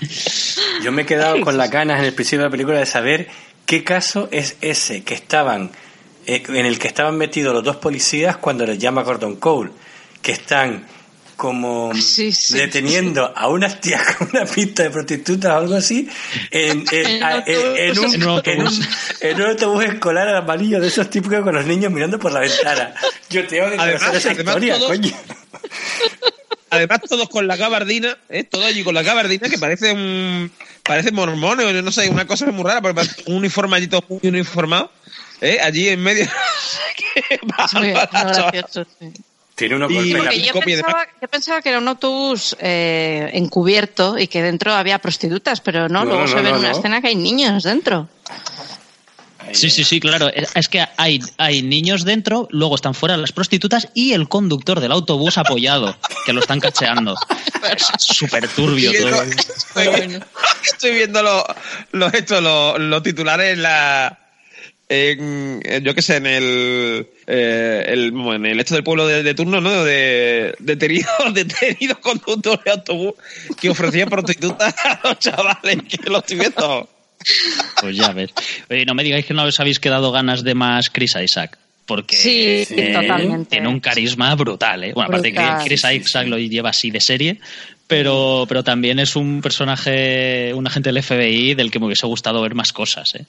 Yo 0.82 0.92
me 0.92 1.02
he 1.02 1.06
quedado 1.06 1.40
con 1.42 1.56
las 1.56 1.70
ganas 1.70 2.00
en 2.00 2.06
el 2.06 2.14
principio 2.14 2.40
de 2.40 2.46
la 2.46 2.50
película 2.50 2.78
de 2.78 2.86
saber 2.86 3.28
qué 3.66 3.84
caso 3.84 4.28
es 4.32 4.56
ese 4.60 5.04
que 5.04 5.14
estaban 5.14 5.70
eh, 6.26 6.42
en 6.48 6.66
el 6.66 6.78
que 6.78 6.88
estaban 6.88 7.16
metidos 7.16 7.54
los 7.54 7.62
dos 7.62 7.76
policías 7.76 8.36
cuando 8.36 8.66
les 8.66 8.78
llama 8.78 9.02
Gordon 9.02 9.36
Cole, 9.36 9.70
que 10.22 10.32
están 10.32 10.86
como 11.40 11.94
Sí, 11.94 12.32
sí, 12.32 12.58
deteniendo 12.58 13.32
a 13.34 13.48
unas 13.48 13.80
tías 13.80 14.14
con 14.18 14.28
una 14.30 14.44
pista 14.44 14.82
de 14.82 14.90
prostitutas 14.90 15.50
o 15.52 15.56
algo 15.56 15.74
así 15.74 16.06
en, 16.50 16.84
en- 16.92 17.06
En 17.06 17.22
a- 17.22 17.42
en- 17.46 17.76
en 17.78 17.98
un, 17.98 18.14
En 18.14 18.22
un 18.22 18.28
autobús. 18.28 18.46
en 18.46 18.60
un- 18.66 18.86
en 19.22 19.36
un 19.40 19.46
autobús 19.48 19.84
escolar 19.86 20.28
amarillo 20.36 20.80
de 20.80 20.88
esos 20.88 21.08
típicos 21.08 21.42
con 21.42 21.54
los 21.54 21.64
niños 21.64 21.90
mirando 21.90 22.18
por 22.18 22.30
la 22.32 22.40
ventana. 22.40 22.94
Yo 23.30 23.46
tengo 23.46 23.70
que 23.70 23.76
Además- 23.78 24.02
conocer 24.02 24.16
esa 24.18 24.30
además 24.32 24.54
historia, 24.56 24.78
coño. 24.86 25.16
Además, 26.72 27.00
todos 27.08 27.28
con 27.30 27.46
la 27.48 27.56
gabardina, 27.56 28.16
¿eh? 28.28 28.44
Todos 28.44 28.66
allí 28.66 28.84
con 28.84 28.94
la 28.94 29.02
gabardina, 29.02 29.48
que 29.48 29.58
parece 29.58 29.92
un. 29.92 30.52
Parece 30.84 31.10
mormones, 31.10 31.66
o 31.66 31.72
no 31.82 31.90
sé, 31.90 32.08
una 32.10 32.26
cosa 32.26 32.46
muy 32.46 32.64
rara, 32.64 32.80
porque 32.82 33.00
un 33.26 33.36
uniforme 33.36 33.76
allí 33.76 33.86
todo 33.88 34.04
muy 34.08 34.20
uniformado, 34.22 34.90
¿eh? 35.40 35.58
Allí 35.62 35.88
en 35.88 36.00
medio. 36.02 36.26
¡Qué 37.14 37.40
Es 37.40 37.72
muy, 37.74 37.90
gracioso, 37.92 38.86
sí. 38.98 39.12
Tiene 39.68 40.40
yo 40.42 40.52
copia 40.52 40.76
de- 40.76 40.82
pensaba, 40.82 41.06
yo 41.20 41.28
pensaba 41.28 41.62
que 41.62 41.68
era 41.70 41.78
un 41.78 41.88
autobús 41.88 42.56
eh, 42.60 43.30
encubierto 43.34 44.18
y 44.18 44.26
que 44.28 44.42
dentro 44.42 44.72
había 44.74 44.98
prostitutas, 44.98 45.60
pero 45.60 45.88
no, 45.88 46.00
No, 46.00 46.04
luego 46.06 46.20
no, 46.22 46.28
se 46.28 46.36
no, 46.36 46.42
ve 46.42 46.48
en 46.50 46.54
una 46.56 46.70
no. 46.70 46.76
escena 46.76 47.00
que 47.00 47.08
hay 47.08 47.16
niños 47.16 47.62
dentro. 47.64 48.08
Sí, 49.52 49.68
sí, 49.68 49.82
sí, 49.82 49.98
claro. 49.98 50.28
Es 50.54 50.68
que 50.68 50.84
hay, 50.96 51.18
hay 51.36 51.62
niños 51.62 52.04
dentro, 52.04 52.46
luego 52.52 52.76
están 52.76 52.94
fuera 52.94 53.16
las 53.16 53.32
prostitutas 53.32 53.88
y 53.94 54.12
el 54.12 54.28
conductor 54.28 54.78
del 54.78 54.92
autobús 54.92 55.38
apoyado, 55.38 55.96
que 56.24 56.32
lo 56.32 56.38
están 56.40 56.60
cacheando. 56.60 57.16
Es 57.76 57.88
súper 57.98 58.46
turbio 58.46 58.92
Estoy 58.92 59.10
todo. 59.10 59.24
viendo, 59.24 59.42
estoy 59.56 59.88
viendo- 59.88 60.26
estoy 60.64 60.90
viendo 60.92 61.22
los, 61.22 61.44
los, 61.92 62.78
los 62.78 63.02
titulares 63.02 63.54
en 63.54 63.62
la. 63.62 64.19
En, 64.92 65.62
yo 65.84 65.94
qué 65.94 66.02
sé, 66.02 66.16
en 66.16 66.26
el, 66.26 67.06
eh, 67.28 67.84
el, 67.86 68.10
bueno, 68.10 68.44
en 68.44 68.46
el 68.46 68.58
hecho 68.58 68.74
del 68.74 68.82
pueblo 68.82 69.06
de, 69.06 69.34
turno, 69.34 69.60
¿no? 69.60 69.84
De 69.84 70.52
detenidos 70.58 71.08
detenido 71.32 72.00
conductores 72.00 72.64
de 72.64 72.70
autobús 72.72 73.14
que 73.60 73.70
ofrecían 73.70 74.10
prostitutas 74.10 74.74
a 74.84 75.00
los 75.04 75.18
chavales 75.20 75.78
que 75.88 76.10
lo 76.10 76.18
estoy 76.18 76.38
viendo. 76.38 76.88
Pues 77.80 77.96
ya 77.96 78.12
ves. 78.12 78.30
Oye, 78.68 78.84
no 78.84 78.94
me 78.94 79.04
digáis 79.04 79.24
que 79.26 79.32
no 79.32 79.44
os 79.44 79.60
habéis 79.60 79.78
quedado 79.78 80.10
ganas 80.10 80.42
de 80.42 80.56
más 80.56 80.90
Chris 80.90 81.14
Isaac. 81.22 81.56
Porque 81.90 82.16
Sí, 82.16 82.64
eh, 82.70 82.92
totalmente. 82.94 83.50
tiene 83.50 83.66
un 83.66 83.80
carisma 83.80 84.32
brutal. 84.36 84.84
¿eh? 84.84 84.92
Bueno, 84.94 85.08
aparte 85.08 85.32
que 85.32 85.44
Chris 85.64 85.84
Isaac 85.92 86.28
lo 86.28 86.38
lleva 86.38 86.70
así 86.70 86.92
de 86.92 87.00
serie, 87.00 87.40
pero, 87.88 88.44
pero 88.48 88.62
también 88.62 89.00
es 89.00 89.16
un 89.16 89.40
personaje, 89.42 90.54
un 90.54 90.68
agente 90.68 90.92
del 90.92 91.02
FBI 91.02 91.54
del 91.54 91.72
que 91.72 91.80
me 91.80 91.86
hubiese 91.86 92.06
gustado 92.06 92.40
ver 92.42 92.54
más 92.54 92.72
cosas. 92.72 93.12
¿eh? 93.16 93.24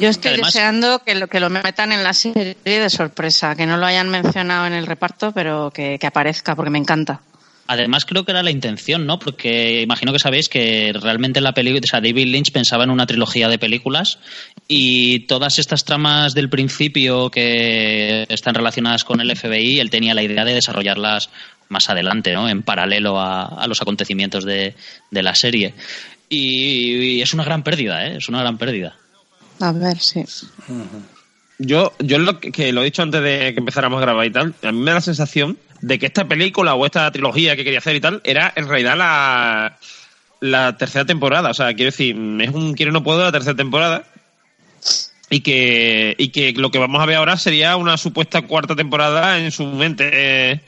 Yo 0.00 0.08
estoy 0.08 0.30
Además- 0.32 0.54
deseando 0.54 1.02
que 1.04 1.14
lo, 1.14 1.26
que 1.28 1.40
lo 1.40 1.50
metan 1.50 1.92
en 1.92 2.02
la 2.02 2.14
serie 2.14 2.56
de 2.64 2.88
sorpresa, 2.88 3.54
que 3.54 3.66
no 3.66 3.76
lo 3.76 3.84
hayan 3.84 4.08
mencionado 4.08 4.66
en 4.66 4.72
el 4.72 4.86
reparto, 4.86 5.32
pero 5.32 5.70
que, 5.70 5.98
que 6.00 6.06
aparezca, 6.06 6.56
porque 6.56 6.70
me 6.70 6.78
encanta. 6.78 7.20
Además, 7.68 8.04
creo 8.04 8.24
que 8.24 8.30
era 8.30 8.44
la 8.44 8.52
intención, 8.52 9.06
¿no? 9.06 9.18
Porque 9.18 9.82
imagino 9.82 10.12
que 10.12 10.20
sabéis 10.20 10.48
que 10.48 10.94
realmente 11.02 11.40
la 11.40 11.52
película, 11.52 11.80
o 11.84 11.86
sea, 11.88 12.00
David 12.00 12.28
Lynch 12.28 12.52
pensaba 12.52 12.84
en 12.84 12.90
una 12.90 13.06
trilogía 13.06 13.48
de 13.48 13.58
películas 13.58 14.20
y 14.68 15.20
todas 15.20 15.58
estas 15.58 15.84
tramas 15.84 16.34
del 16.34 16.48
principio 16.48 17.30
que 17.30 18.26
están 18.28 18.54
relacionadas 18.54 19.04
con 19.04 19.20
el 19.20 19.36
FBI, 19.36 19.78
él 19.78 19.90
tenía 19.90 20.14
la 20.14 20.22
idea 20.22 20.44
de 20.44 20.54
desarrollarlas 20.54 21.30
más 21.68 21.88
adelante, 21.90 22.32
¿no? 22.32 22.48
En 22.48 22.62
paralelo 22.62 23.20
a, 23.20 23.44
a 23.44 23.66
los 23.66 23.80
acontecimientos 23.80 24.44
de, 24.44 24.74
de 25.10 25.22
la 25.22 25.34
serie. 25.34 25.74
Y, 26.28 27.16
y 27.16 27.22
es 27.22 27.34
una 27.34 27.44
gran 27.44 27.62
pérdida, 27.62 28.06
¿eh? 28.06 28.16
Es 28.18 28.28
una 28.28 28.40
gran 28.40 28.58
pérdida. 28.58 28.96
A 29.60 29.72
ver, 29.72 29.98
sí. 29.98 30.24
Yo, 31.58 31.92
yo 31.98 32.18
lo 32.18 32.40
que, 32.40 32.52
que 32.52 32.72
lo 32.72 32.82
he 32.82 32.86
dicho 32.86 33.02
antes 33.02 33.22
de 33.22 33.52
que 33.54 33.60
empezáramos 33.60 33.98
a 33.98 34.02
grabar 34.02 34.26
y 34.26 34.30
tal, 34.30 34.54
a 34.62 34.72
mí 34.72 34.78
me 34.78 34.90
da 34.90 34.96
la 34.96 35.00
sensación 35.00 35.58
de 35.80 35.98
que 35.98 36.06
esta 36.06 36.26
película 36.26 36.74
o 36.74 36.84
esta 36.84 37.10
trilogía 37.10 37.56
que 37.56 37.64
quería 37.64 37.78
hacer 37.78 37.96
y 37.96 38.00
tal 38.00 38.20
era 38.24 38.52
en 38.56 38.68
realidad 38.68 38.96
la 38.96 39.78
la 40.40 40.76
tercera 40.76 41.04
temporada. 41.04 41.50
O 41.50 41.54
sea, 41.54 41.74
quiero 41.74 41.90
decir, 41.90 42.16
es 42.40 42.50
un 42.50 42.74
quiero 42.74 42.92
no 42.92 43.02
puedo 43.02 43.22
la 43.22 43.32
tercera 43.32 43.56
temporada. 43.56 44.04
Y 45.28 45.40
que, 45.40 46.14
y 46.18 46.28
que 46.28 46.52
lo 46.52 46.70
que 46.70 46.78
vamos 46.78 47.02
a 47.02 47.06
ver 47.06 47.16
ahora 47.16 47.36
sería 47.36 47.76
una 47.76 47.96
supuesta 47.96 48.42
cuarta 48.42 48.76
temporada 48.76 49.40
en 49.40 49.50
su 49.50 49.66
mente 49.66 50.08
eh, 50.12 50.60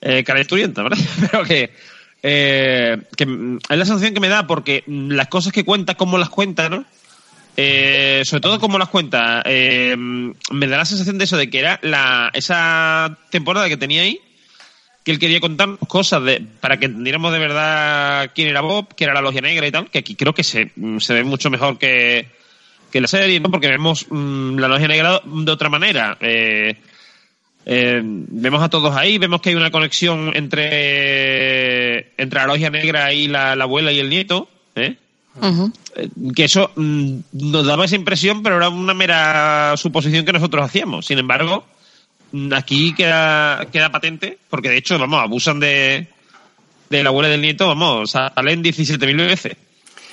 eh, 0.00 0.24
¿verdad? 0.26 0.98
Pero 1.30 1.44
que, 1.44 1.70
eh, 2.22 2.98
que 3.16 3.24
es 3.24 3.78
la 3.78 3.84
sensación 3.84 4.14
que 4.14 4.20
me 4.20 4.28
da 4.28 4.46
porque 4.46 4.84
las 4.86 5.28
cosas 5.28 5.52
que 5.52 5.64
cuenta, 5.64 5.94
cómo 5.94 6.18
las 6.18 6.28
cuenta, 6.28 6.68
¿no? 6.68 6.84
Eh, 7.56 8.22
sobre 8.24 8.40
todo 8.40 8.60
cómo 8.60 8.78
las 8.78 8.88
cuenta, 8.88 9.42
eh, 9.44 9.96
me 9.96 10.66
da 10.68 10.76
la 10.76 10.84
sensación 10.84 11.18
de 11.18 11.24
eso, 11.24 11.36
de 11.36 11.50
que 11.50 11.58
era 11.58 11.80
la, 11.82 12.30
esa 12.32 13.18
temporada 13.30 13.68
que 13.68 13.76
tenía 13.76 14.02
ahí, 14.02 14.20
que 15.02 15.10
él 15.10 15.18
quería 15.18 15.40
contar 15.40 15.70
cosas 15.88 16.22
de, 16.22 16.40
para 16.60 16.78
que 16.78 16.86
entendiéramos 16.86 17.32
de 17.32 17.38
verdad 17.40 18.30
quién 18.32 18.46
era 18.46 18.60
Bob, 18.60 18.94
quién 18.94 19.10
era 19.10 19.14
la 19.14 19.22
logia 19.22 19.40
negra 19.40 19.66
y 19.66 19.72
tal, 19.72 19.90
que 19.90 19.98
aquí 19.98 20.14
creo 20.14 20.34
que 20.34 20.44
se, 20.44 20.70
se 21.00 21.14
ve 21.14 21.24
mucho 21.24 21.50
mejor 21.50 21.78
que, 21.78 22.28
que 22.90 23.00
la 23.00 23.08
serie, 23.08 23.40
¿no? 23.40 23.50
Porque 23.50 23.68
vemos 23.68 24.06
mm, 24.08 24.58
la 24.58 24.68
logia 24.68 24.88
negra 24.88 25.20
de 25.24 25.52
otra 25.52 25.68
manera. 25.68 26.16
Eh, 26.20 26.76
eh, 27.66 28.00
vemos 28.02 28.62
a 28.62 28.70
todos 28.70 28.96
ahí, 28.96 29.18
vemos 29.18 29.42
que 29.42 29.50
hay 29.50 29.54
una 29.54 29.70
conexión 29.70 30.32
entre, 30.34 32.12
entre 32.20 32.40
la 32.40 32.46
logia 32.46 32.70
negra 32.70 33.12
y 33.12 33.28
la, 33.28 33.54
la 33.56 33.64
abuela 33.64 33.92
y 33.92 33.98
el 33.98 34.08
nieto, 34.08 34.48
¿eh? 34.74 34.96
Eh, 35.96 36.08
que 36.34 36.44
eso 36.44 36.70
mm, 36.74 37.18
nos 37.32 37.66
daba 37.66 37.84
esa 37.84 37.96
impresión, 37.96 38.42
pero 38.42 38.56
era 38.56 38.68
una 38.70 38.94
mera 38.94 39.74
suposición 39.76 40.24
que 40.24 40.32
nosotros 40.32 40.64
hacíamos. 40.64 41.06
Sin 41.06 41.18
embargo, 41.18 41.64
mm, 42.32 42.52
aquí 42.54 42.94
queda, 42.94 43.66
queda 43.70 43.92
patente, 43.92 44.38
porque 44.48 44.70
de 44.70 44.78
hecho, 44.78 44.98
vamos, 44.98 45.22
abusan 45.22 45.60
de, 45.60 46.08
de 46.88 47.02
la 47.02 47.10
abuela 47.10 47.28
y 47.28 47.32
del 47.32 47.42
nieto, 47.42 47.68
vamos, 47.68 48.10
salen 48.10 48.64
17.000 48.64 49.16
veces. 49.16 49.56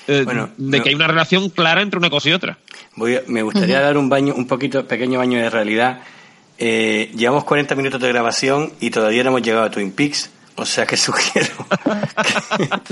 Eh, 0.08 0.22
Bueno, 0.24 0.50
de 0.58 0.78
no. 0.78 0.84
que 0.84 0.90
hay 0.90 0.96
una 0.96 1.08
relación 1.08 1.50
clara 1.50 1.82
entre 1.82 1.98
una 1.98 2.10
cosa 2.10 2.30
y 2.30 2.34
otra. 2.34 2.58
Voy 2.96 3.16
a- 3.16 3.24
me 3.28 3.42
gustaría 3.42 3.80
dar 3.82 3.98
un 3.98 4.08
baño, 4.10 4.34
un 4.36 4.48
poquito, 4.48 4.88
pequeño 4.88 5.20
baño 5.20 5.40
de 5.40 5.50
realidad. 5.50 6.02
Eh, 6.58 7.12
llevamos 7.16 7.44
40 7.44 7.76
minutos 7.76 8.00
de 8.02 8.08
grabación 8.10 8.72
y 8.80 8.90
todavía 8.92 9.24
no 9.24 9.30
hemos 9.32 9.42
llegado 9.42 9.66
a 9.66 9.72
Twin 9.72 9.92
Peaks. 9.92 10.30
O 10.58 10.66
sea 10.66 10.86
que 10.86 10.96
sugiero. 10.98 11.48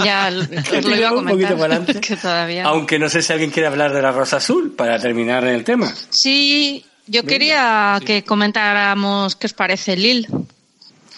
Ya 0.03 0.29
lo 0.31 0.95
iba 0.95 1.09
a 1.09 1.13
Un 1.13 1.25
poquito 1.25 1.55
comentar. 1.55 1.57
para 1.57 1.75
adelante. 1.77 2.01
que 2.01 2.15
todavía. 2.17 2.65
Aunque 2.65 2.99
no 2.99 3.07
sé 3.09 3.21
si 3.21 3.31
alguien 3.31 3.51
quiere 3.51 3.67
hablar 3.67 3.93
de 3.93 4.01
la 4.01 4.11
Rosa 4.11 4.37
Azul 4.37 4.73
para 4.75 4.99
terminar 4.99 5.45
el 5.45 5.63
tema. 5.63 5.93
Sí, 6.09 6.83
yo 7.07 7.23
quería 7.23 7.99
que 8.05 8.23
comentáramos 8.23 9.35
qué 9.37 9.47
os 9.47 9.53
parece 9.53 9.95
Lil. 9.95 10.27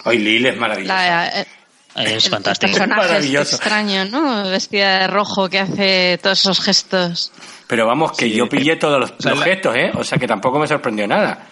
Hoy 0.03 0.19
Lil 0.19 0.45
es 0.45 0.57
maravilloso. 0.57 0.93
La, 0.93 1.29
eh, 1.41 1.45
Es 1.95 2.25
el 2.25 2.31
fantástico. 2.31 2.73
personaje 2.73 3.01
Maravilloso. 3.01 3.55
extraño, 3.55 4.05
¿no? 4.05 4.43
Vestida 4.49 4.99
de 4.99 5.07
rojo 5.07 5.49
que 5.49 5.59
hace 5.59 6.19
todos 6.21 6.39
esos 6.41 6.59
gestos. 6.59 7.31
Pero 7.67 7.87
vamos, 7.87 8.11
que 8.17 8.29
yo 8.29 8.47
pillé 8.49 8.75
todos 8.75 8.99
los, 8.99 9.13
sea, 9.19 9.31
los 9.31 9.39
la- 9.39 9.45
gestos, 9.45 9.75
¿eh? 9.75 9.91
O 9.95 10.03
sea 10.03 10.17
que 10.17 10.27
tampoco 10.27 10.59
me 10.59 10.67
sorprendió 10.67 11.07
nada. 11.07 11.47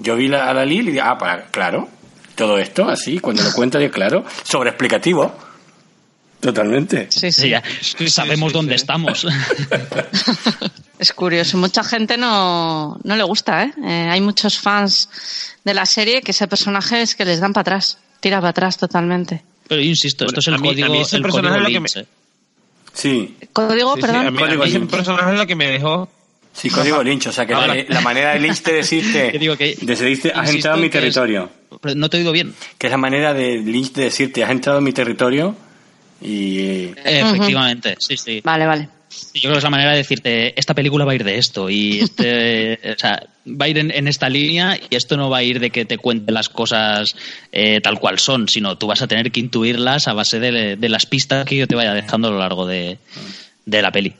Yo 0.00 0.16
vi 0.16 0.26
la- 0.28 0.50
a 0.50 0.54
la 0.54 0.64
Lil 0.64 0.88
y 0.88 0.92
dije, 0.92 1.00
ah, 1.04 1.16
para, 1.16 1.44
claro. 1.46 1.88
Todo 2.34 2.58
esto 2.58 2.88
así, 2.88 3.20
cuando 3.20 3.44
lo 3.44 3.52
cuenta, 3.52 3.78
digo, 3.78 3.92
claro. 3.92 4.24
Sobre 4.42 4.70
explicativo. 4.70 5.32
Totalmente. 6.40 7.06
Sí, 7.10 7.30
Sí, 7.32 7.42
sí. 7.42 7.48
ya 7.50 7.62
sí, 7.80 8.08
sabemos 8.08 8.50
sí, 8.50 8.58
dónde 8.58 8.72
sí. 8.72 8.82
estamos. 8.82 9.26
Es 10.98 11.12
curioso. 11.12 11.56
Mucha 11.58 11.82
gente 11.82 12.16
no, 12.16 12.98
no 13.02 13.16
le 13.16 13.22
gusta, 13.24 13.64
¿eh? 13.64 13.72
Eh, 13.84 14.08
Hay 14.10 14.20
muchos 14.20 14.58
fans 14.58 15.08
de 15.64 15.74
la 15.74 15.86
serie 15.86 16.22
que 16.22 16.30
ese 16.30 16.46
personaje 16.46 17.02
es 17.02 17.14
que 17.14 17.24
les 17.24 17.40
dan 17.40 17.52
para 17.52 17.62
atrás. 17.62 17.98
Tira 18.20 18.38
para 18.38 18.50
atrás 18.50 18.76
totalmente. 18.78 19.42
Pero 19.68 19.80
yo 19.80 19.88
insisto, 19.88 20.24
esto 20.26 20.40
es 20.40 20.46
el 20.48 20.54
A 20.54 20.58
mí- 20.58 20.68
a 20.68 20.72
mí 20.72 20.80
código, 20.82 21.02
ese 21.02 21.16
el 21.16 21.22
personaje 21.22 21.54
código 21.54 21.68
es 21.68 21.74
lo 21.74 21.80
que 21.80 21.80
Lynch, 21.80 21.96
me- 21.96 22.02
¿eh? 22.02 22.06
Sí, 22.92 23.36
Código, 23.52 23.94
Sí, 23.94 24.00
sí, 24.00 24.06
perdón. 24.06 24.26
a 24.26 24.30
mí, 24.30 24.36
a 24.38 24.40
Código 24.46 24.62
mí 24.62 24.68
ese 24.68 24.78
Lynch. 24.78 24.90
personaje 24.90 25.32
es 25.32 25.38
lo 25.38 25.46
que 25.46 25.54
me 25.56 25.66
dejó. 25.70 26.08
sí, 26.52 26.70
código 26.70 27.02
Lynch. 27.02 27.26
O 27.26 27.32
sea 27.32 27.44
que 27.46 27.54
la, 27.88 28.00
manera 28.00 28.34
de 28.34 28.40
Lynch 28.40 28.62
de 28.62 28.72
decirte, 28.74 29.30
Que 29.32 29.38
digo 29.38 29.56
que- 29.56 29.74
de 29.80 29.86
decirte, 29.96 30.32
has 30.32 30.48
entrado 30.50 30.76
en 30.76 30.82
mi 30.82 30.86
es- 30.86 30.92
territorio. 30.92 31.50
No 31.96 32.08
te 32.08 32.18
oído 32.18 32.30
bien. 32.32 32.54
Que 32.78 32.86
es 32.86 32.90
la 32.92 32.96
manera 32.98 33.34
de 33.34 33.56
Lynch 33.58 33.92
de 33.92 34.04
decirte, 34.04 34.44
has 34.44 34.50
entrado 34.50 34.78
en 34.78 34.84
mi 34.84 34.92
territorio 34.92 35.56
y... 36.22 36.92
Efectivamente, 37.04 37.96
sí, 37.98 38.16
sí. 38.16 38.40
Vale, 38.44 38.66
vale. 38.66 38.88
Yo 39.34 39.40
creo 39.42 39.52
que 39.52 39.58
es 39.58 39.64
la 39.64 39.70
manera 39.70 39.90
de 39.92 39.98
decirte, 39.98 40.58
esta 40.58 40.74
película 40.74 41.04
va 41.04 41.12
a 41.12 41.14
ir 41.14 41.24
de 41.24 41.38
esto 41.38 41.68
y 41.68 42.00
este, 42.00 42.78
o 42.96 42.98
sea, 42.98 43.26
va 43.48 43.66
a 43.66 43.68
ir 43.68 43.78
en, 43.78 43.90
en 43.90 44.06
esta 44.06 44.28
línea 44.28 44.78
y 44.88 44.94
esto 44.94 45.16
no 45.16 45.28
va 45.28 45.38
a 45.38 45.42
ir 45.42 45.58
de 45.60 45.70
que 45.70 45.84
te 45.84 45.98
cuente 45.98 46.32
las 46.32 46.48
cosas 46.48 47.16
eh, 47.50 47.80
tal 47.80 47.98
cual 47.98 48.18
son, 48.18 48.48
sino 48.48 48.78
tú 48.78 48.86
vas 48.86 49.02
a 49.02 49.08
tener 49.08 49.32
que 49.32 49.40
intuirlas 49.40 50.06
a 50.08 50.12
base 50.12 50.38
de, 50.38 50.76
de 50.76 50.88
las 50.88 51.06
pistas 51.06 51.44
que 51.44 51.56
yo 51.56 51.66
te 51.66 51.74
vaya 51.74 51.94
dejando 51.94 52.28
a 52.28 52.30
lo 52.30 52.38
largo 52.38 52.66
de, 52.66 52.98
de 53.66 53.82
la 53.82 53.90
peli. 53.90 54.14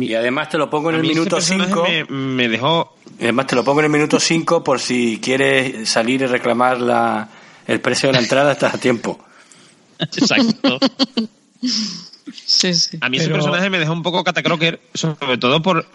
Y 0.00 0.14
además 0.14 0.48
te 0.48 0.58
lo 0.58 0.68
pongo 0.68 0.90
en 0.90 0.96
A 0.96 0.98
el 0.98 1.02
mí 1.02 1.10
minuto 1.10 1.36
personaje 1.36 1.70
5. 1.70 1.86
Me, 1.88 2.04
me 2.04 2.48
dejó. 2.48 2.96
Además 3.20 3.46
te 3.46 3.54
lo 3.54 3.64
pongo 3.64 3.80
en 3.80 3.86
el 3.86 3.92
minuto 3.92 4.18
5 4.18 4.64
por 4.64 4.80
si 4.80 5.20
quieres 5.22 5.88
salir 5.88 6.22
y 6.22 6.26
reclamar 6.26 6.80
la, 6.80 7.28
el 7.66 7.80
precio 7.80 8.08
de 8.08 8.14
la 8.14 8.18
entrada, 8.18 8.52
estás 8.52 8.74
a 8.74 8.78
tiempo. 8.78 9.24
Exacto. 9.98 10.78
Sí, 12.32 12.74
sí. 12.74 12.98
A 13.00 13.08
mí 13.08 13.18
ese 13.18 13.30
personaje 13.30 13.70
me 13.70 13.78
dejó 13.78 13.92
un 13.92 14.02
poco 14.02 14.24
catacroker, 14.24 14.80
sobre 14.94 15.38
todo 15.38 15.62
por, 15.62 15.86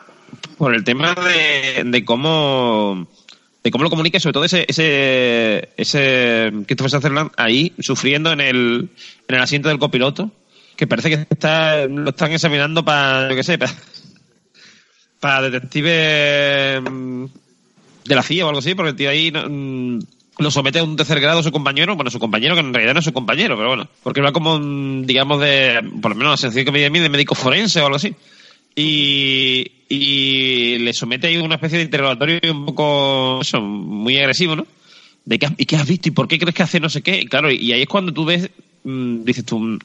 por 0.57 0.73
el 0.73 0.84
tema 0.84 1.13
de, 1.13 1.84
de 1.84 2.05
cómo 2.05 3.07
de 3.63 3.71
cómo 3.71 3.84
lo 3.84 3.89
comunica, 3.89 4.19
sobre 4.19 4.34
todo 4.34 4.45
ese 4.45 4.65
ese 4.67 5.69
ese 5.77 6.51
Christopher 6.65 6.91
Sutherland 6.91 7.32
ahí 7.38 7.73
sufriendo 7.79 8.32
en 8.32 8.41
el 8.41 8.89
en 9.27 9.36
el 9.36 9.41
asiento 9.41 9.69
del 9.69 9.79
copiloto, 9.79 10.32
que 10.75 10.88
parece 10.88 11.09
que 11.09 11.27
está 11.29 11.86
lo 11.88 12.09
están 12.09 12.32
examinando 12.32 12.84
para 12.84 13.29
yo 13.29 13.36
qué 13.36 13.43
sé, 13.43 13.57
para, 13.57 13.73
para 15.19 15.49
detective 15.49 16.82
mm, 16.82 17.25
de 18.05 18.15
la 18.15 18.23
CIA 18.23 18.45
o 18.45 18.49
algo 18.49 18.59
así, 18.59 18.73
porque 18.73 18.91
el 18.91 18.95
tío 18.95 19.09
ahí 19.09 19.32
no, 19.32 19.47
mm, 19.47 19.99
lo 20.41 20.51
somete 20.51 20.79
a 20.79 20.83
un 20.83 20.95
tercer 20.95 21.19
grado 21.19 21.39
a 21.39 21.43
su 21.43 21.51
compañero, 21.51 21.95
bueno, 21.95 22.11
su 22.11 22.19
compañero 22.19 22.55
que 22.55 22.61
en 22.61 22.73
realidad 22.73 22.93
no 22.93 22.99
es 22.99 23.05
su 23.05 23.13
compañero, 23.13 23.55
pero 23.55 23.69
bueno, 23.69 23.87
porque 24.03 24.21
va 24.21 24.31
como, 24.31 24.59
digamos, 25.03 25.39
de, 25.39 25.79
por 26.01 26.11
lo 26.11 26.17
menos 26.17 26.33
la 26.33 26.37
sensación 26.37 26.65
que 26.65 26.71
me 26.71 26.79
dio 26.79 26.87
a 26.87 26.91
mí, 26.91 26.99
de 26.99 27.09
médico 27.09 27.35
forense 27.35 27.81
o 27.81 27.85
algo 27.85 27.97
así. 27.97 28.13
Y, 28.75 29.71
y 29.89 30.77
le 30.79 30.93
somete 30.93 31.27
ahí 31.27 31.37
una 31.37 31.55
especie 31.55 31.77
de 31.77 31.83
interrogatorio 31.83 32.39
un 32.51 32.65
poco, 32.65 33.39
eso, 33.41 33.61
muy 33.61 34.17
agresivo, 34.17 34.55
¿no? 34.55 34.65
De 35.25 35.37
qué, 35.37 35.47
¿Y 35.57 35.65
qué 35.65 35.75
has 35.75 35.87
visto? 35.87 36.09
¿Y 36.09 36.11
por 36.11 36.27
qué 36.27 36.39
crees 36.39 36.55
que 36.55 36.63
hace 36.63 36.79
no 36.79 36.89
sé 36.89 37.01
qué? 37.01 37.25
Claro, 37.25 37.51
y 37.51 37.71
ahí 37.73 37.83
es 37.83 37.87
cuando 37.87 38.11
tú 38.11 38.25
ves, 38.25 38.49
mm, 38.83 39.23
dices 39.23 39.45
tú, 39.45 39.59
mm, 39.59 39.79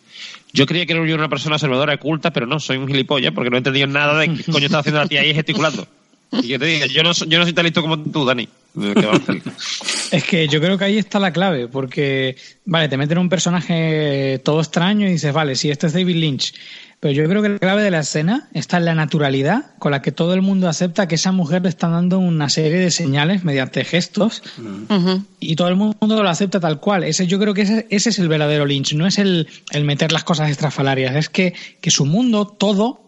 yo 0.53 0.67
creía 0.67 0.87
que 0.87 0.93
era 0.93 1.03
una 1.03 1.29
persona 1.29 1.57
observadora 1.57 1.97
culta, 1.99 2.33
pero 2.33 2.47
no, 2.47 2.59
soy 2.61 2.79
un 2.79 2.89
gilipollas 2.89 3.33
porque 3.35 3.51
no 3.51 3.57
he 3.57 3.59
entendido 3.59 3.87
nada 3.89 4.19
de 4.21 4.33
qué 4.33 4.51
coño 4.51 4.67
está 4.67 4.79
haciendo 4.79 5.01
la 5.01 5.09
tía 5.09 5.21
ahí 5.21 5.35
gesticulando. 5.35 5.87
Y 6.33 6.49
yo 6.49 6.59
te 6.59 6.67
digo, 6.67 6.87
yo 6.87 7.03
no, 7.03 7.15
soy- 7.15 7.29
yo 7.29 7.39
no 7.39 7.45
soy 7.45 7.53
tan 7.53 7.65
listo 7.65 7.83
como 7.83 7.99
tú, 8.01 8.25
Dani. 8.25 8.49
Es 10.13 10.25
que 10.25 10.49
yo 10.49 10.61
creo 10.61 10.77
que 10.77 10.85
ahí 10.85 10.99
está 10.99 11.19
la 11.19 11.33
clave, 11.33 11.67
porque, 11.69 12.37
vale, 12.67 12.89
te 12.89 12.97
meten 12.97 13.19
un 13.19 13.29
personaje 13.29 14.41
todo 14.45 14.61
extraño 14.61 15.09
y 15.09 15.13
dices, 15.13 15.33
vale, 15.33 15.57
sí, 15.57 15.71
este 15.71 15.87
es 15.87 15.93
David 15.95 16.17
Lynch. 16.17 16.55
Pero 17.01 17.13
yo 17.13 17.29
creo 17.29 17.43
que 17.43 17.49
la 17.51 17.59
clave 17.59 17.83
de 17.83 17.91
la 17.91 18.01
escena 18.01 18.49
está 18.55 18.79
en 18.79 18.87
la 18.87 18.95
naturalidad 18.95 19.75
con 19.79 19.93
la 19.93 20.01
que 20.03 20.13
todo 20.13 20.33
el 20.35 20.41
mundo 20.43 20.69
acepta 20.69 21.07
que 21.09 21.17
esa 21.17 21.31
mujer 21.33 21.63
le 21.63 21.69
está 21.69 21.89
dando 21.89 22.19
una 22.19 22.49
serie 22.49 22.79
de 22.79 22.91
señales 22.91 23.45
mediante 23.45 23.85
gestos 23.85 24.43
Ujú. 24.89 25.23
y 25.39 25.57
todo 25.57 25.69
el 25.69 25.77
mundo 25.77 26.23
lo 26.23 26.29
acepta 26.29 26.59
tal 26.59 26.81
cual. 26.81 27.05
Ese, 27.05 27.27
yo 27.27 27.39
creo 27.39 27.53
que 27.53 27.63
ese, 27.63 27.87
ese 27.91 28.09
es 28.11 28.19
el 28.19 28.29
verdadero 28.29 28.65
Lynch, 28.65 28.95
no 28.95 29.07
es 29.07 29.19
el, 29.19 29.47
el 29.73 29.85
meter 29.85 30.11
las 30.13 30.25
cosas 30.25 30.51
estrafalarias, 30.51 31.15
es 31.17 31.29
que, 31.29 31.53
que 31.83 31.91
su 31.91 32.07
mundo, 32.07 32.47
todo, 32.47 33.01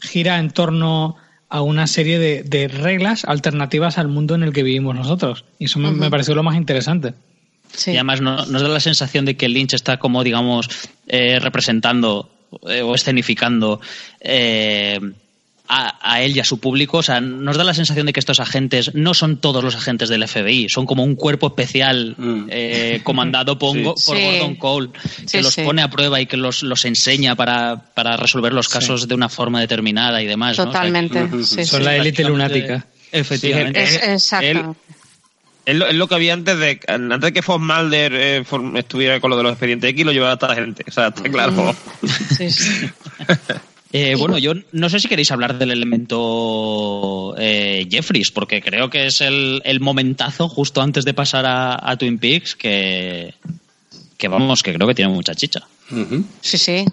gira 0.00 0.38
en 0.38 0.50
torno 0.50 1.16
a 1.48 1.62
una 1.62 1.86
serie 1.86 2.18
de, 2.18 2.42
de 2.42 2.68
reglas 2.68 3.24
alternativas 3.24 3.98
al 3.98 4.08
mundo 4.08 4.34
en 4.34 4.42
el 4.42 4.52
que 4.52 4.62
vivimos 4.62 4.94
nosotros. 4.94 5.44
Y 5.58 5.66
eso 5.66 5.78
me, 5.78 5.90
me 5.92 6.10
pareció 6.10 6.34
lo 6.34 6.42
más 6.42 6.56
interesante. 6.56 7.14
Sí. 7.72 7.92
Y 7.92 7.94
además 7.96 8.20
no- 8.20 8.46
nos 8.46 8.62
da 8.62 8.68
la 8.68 8.80
sensación 8.80 9.24
de 9.24 9.36
que 9.36 9.48
Lynch 9.48 9.74
está 9.74 9.98
como, 9.98 10.24
digamos, 10.24 10.68
eh, 11.06 11.38
representando 11.40 12.30
eh, 12.68 12.82
o 12.82 12.94
escenificando 12.94 13.80
eh, 14.20 14.98
a, 15.68 15.98
a 16.00 16.22
él 16.22 16.36
y 16.36 16.40
a 16.40 16.44
su 16.44 16.58
público. 16.60 16.98
O 16.98 17.02
sea, 17.02 17.20
nos 17.20 17.56
da 17.56 17.64
la 17.64 17.74
sensación 17.74 18.06
de 18.06 18.12
que 18.12 18.20
estos 18.20 18.40
agentes 18.40 18.94
no 18.94 19.14
son 19.14 19.38
todos 19.38 19.62
los 19.64 19.74
agentes 19.76 20.08
del 20.08 20.26
FBI, 20.26 20.68
son 20.68 20.86
como 20.86 21.02
un 21.04 21.14
cuerpo 21.16 21.48
especial 21.48 22.14
Mm. 22.18 22.46
eh, 22.50 23.00
comandado 23.02 23.58
por, 23.58 23.74
Sí. 23.76 23.82
por 23.84 23.98
Sí. 24.16 24.22
Gordon 24.24 24.56
Cole, 24.56 24.88
que 24.92 25.28
Sí, 25.28 25.40
los 25.42 25.52
sí. 25.54 25.62
pone 25.62 25.82
a 25.82 25.88
prueba 25.90 26.20
y 26.20 26.26
que 26.26 26.36
los, 26.36 26.62
los 26.62 26.84
enseña 26.84 27.34
para, 27.36 27.76
para 27.94 28.16
resolver 28.16 28.52
los 28.52 28.68
casos 28.68 29.08
de 29.08 29.14
una 29.14 29.28
forma 29.28 29.60
determinada 29.60 30.22
y 30.22 30.26
demás. 30.26 30.56
¿no? 30.58 30.64
O 30.64 30.66
sea, 30.66 30.72
Totalmente. 30.72 31.28
Son 31.44 31.66
sí. 31.66 31.78
la 31.84 31.96
élite 31.96 32.24
lunática. 32.24 32.86
Efectivamente. 33.12 33.82
Es, 33.82 33.94
Él- 34.02 34.10
exacto. 34.12 34.76
Es 35.64 35.74
lo, 35.74 35.88
es 35.88 35.94
lo 35.96 36.06
que 36.06 36.14
había 36.14 36.32
antes 36.32 36.56
de 36.60 36.78
antes 36.86 37.20
de 37.20 37.32
que 37.32 37.42
Fox 37.42 37.60
Mulder 37.60 38.12
eh, 38.14 38.44
estuviera 38.76 39.18
con 39.18 39.30
lo 39.30 39.36
de 39.36 39.42
los 39.42 39.50
expedientes 39.52 39.90
X, 39.90 40.06
lo 40.06 40.12
llevaba 40.12 40.34
a 40.34 40.36
toda 40.36 40.54
la 40.54 40.60
gente. 40.60 40.84
O 40.86 40.92
sea, 40.92 41.08
está 41.08 41.24
claro. 41.24 41.74
Sí, 42.36 42.50
sí. 42.52 42.88
Eh, 43.92 44.14
bueno, 44.18 44.36
yo 44.36 44.52
no 44.72 44.88
sé 44.90 45.00
si 45.00 45.08
queréis 45.08 45.30
hablar 45.30 45.58
del 45.58 45.70
elemento 45.70 47.34
eh, 47.38 47.86
Jeffries, 47.90 48.30
porque 48.30 48.60
creo 48.60 48.90
que 48.90 49.06
es 49.06 49.20
el, 49.20 49.62
el 49.64 49.80
momentazo 49.80 50.48
justo 50.48 50.82
antes 50.82 51.04
de 51.04 51.14
pasar 51.14 51.46
a, 51.46 51.78
a 51.90 51.96
Twin 51.96 52.18
Peaks 52.18 52.56
que, 52.56 53.34
que 54.18 54.28
vamos, 54.28 54.62
que 54.62 54.74
creo 54.74 54.86
que 54.88 54.94
tiene 54.94 55.12
mucha 55.12 55.34
chicha. 55.34 55.60
Sí, 56.40 56.58
sí. 56.58 56.84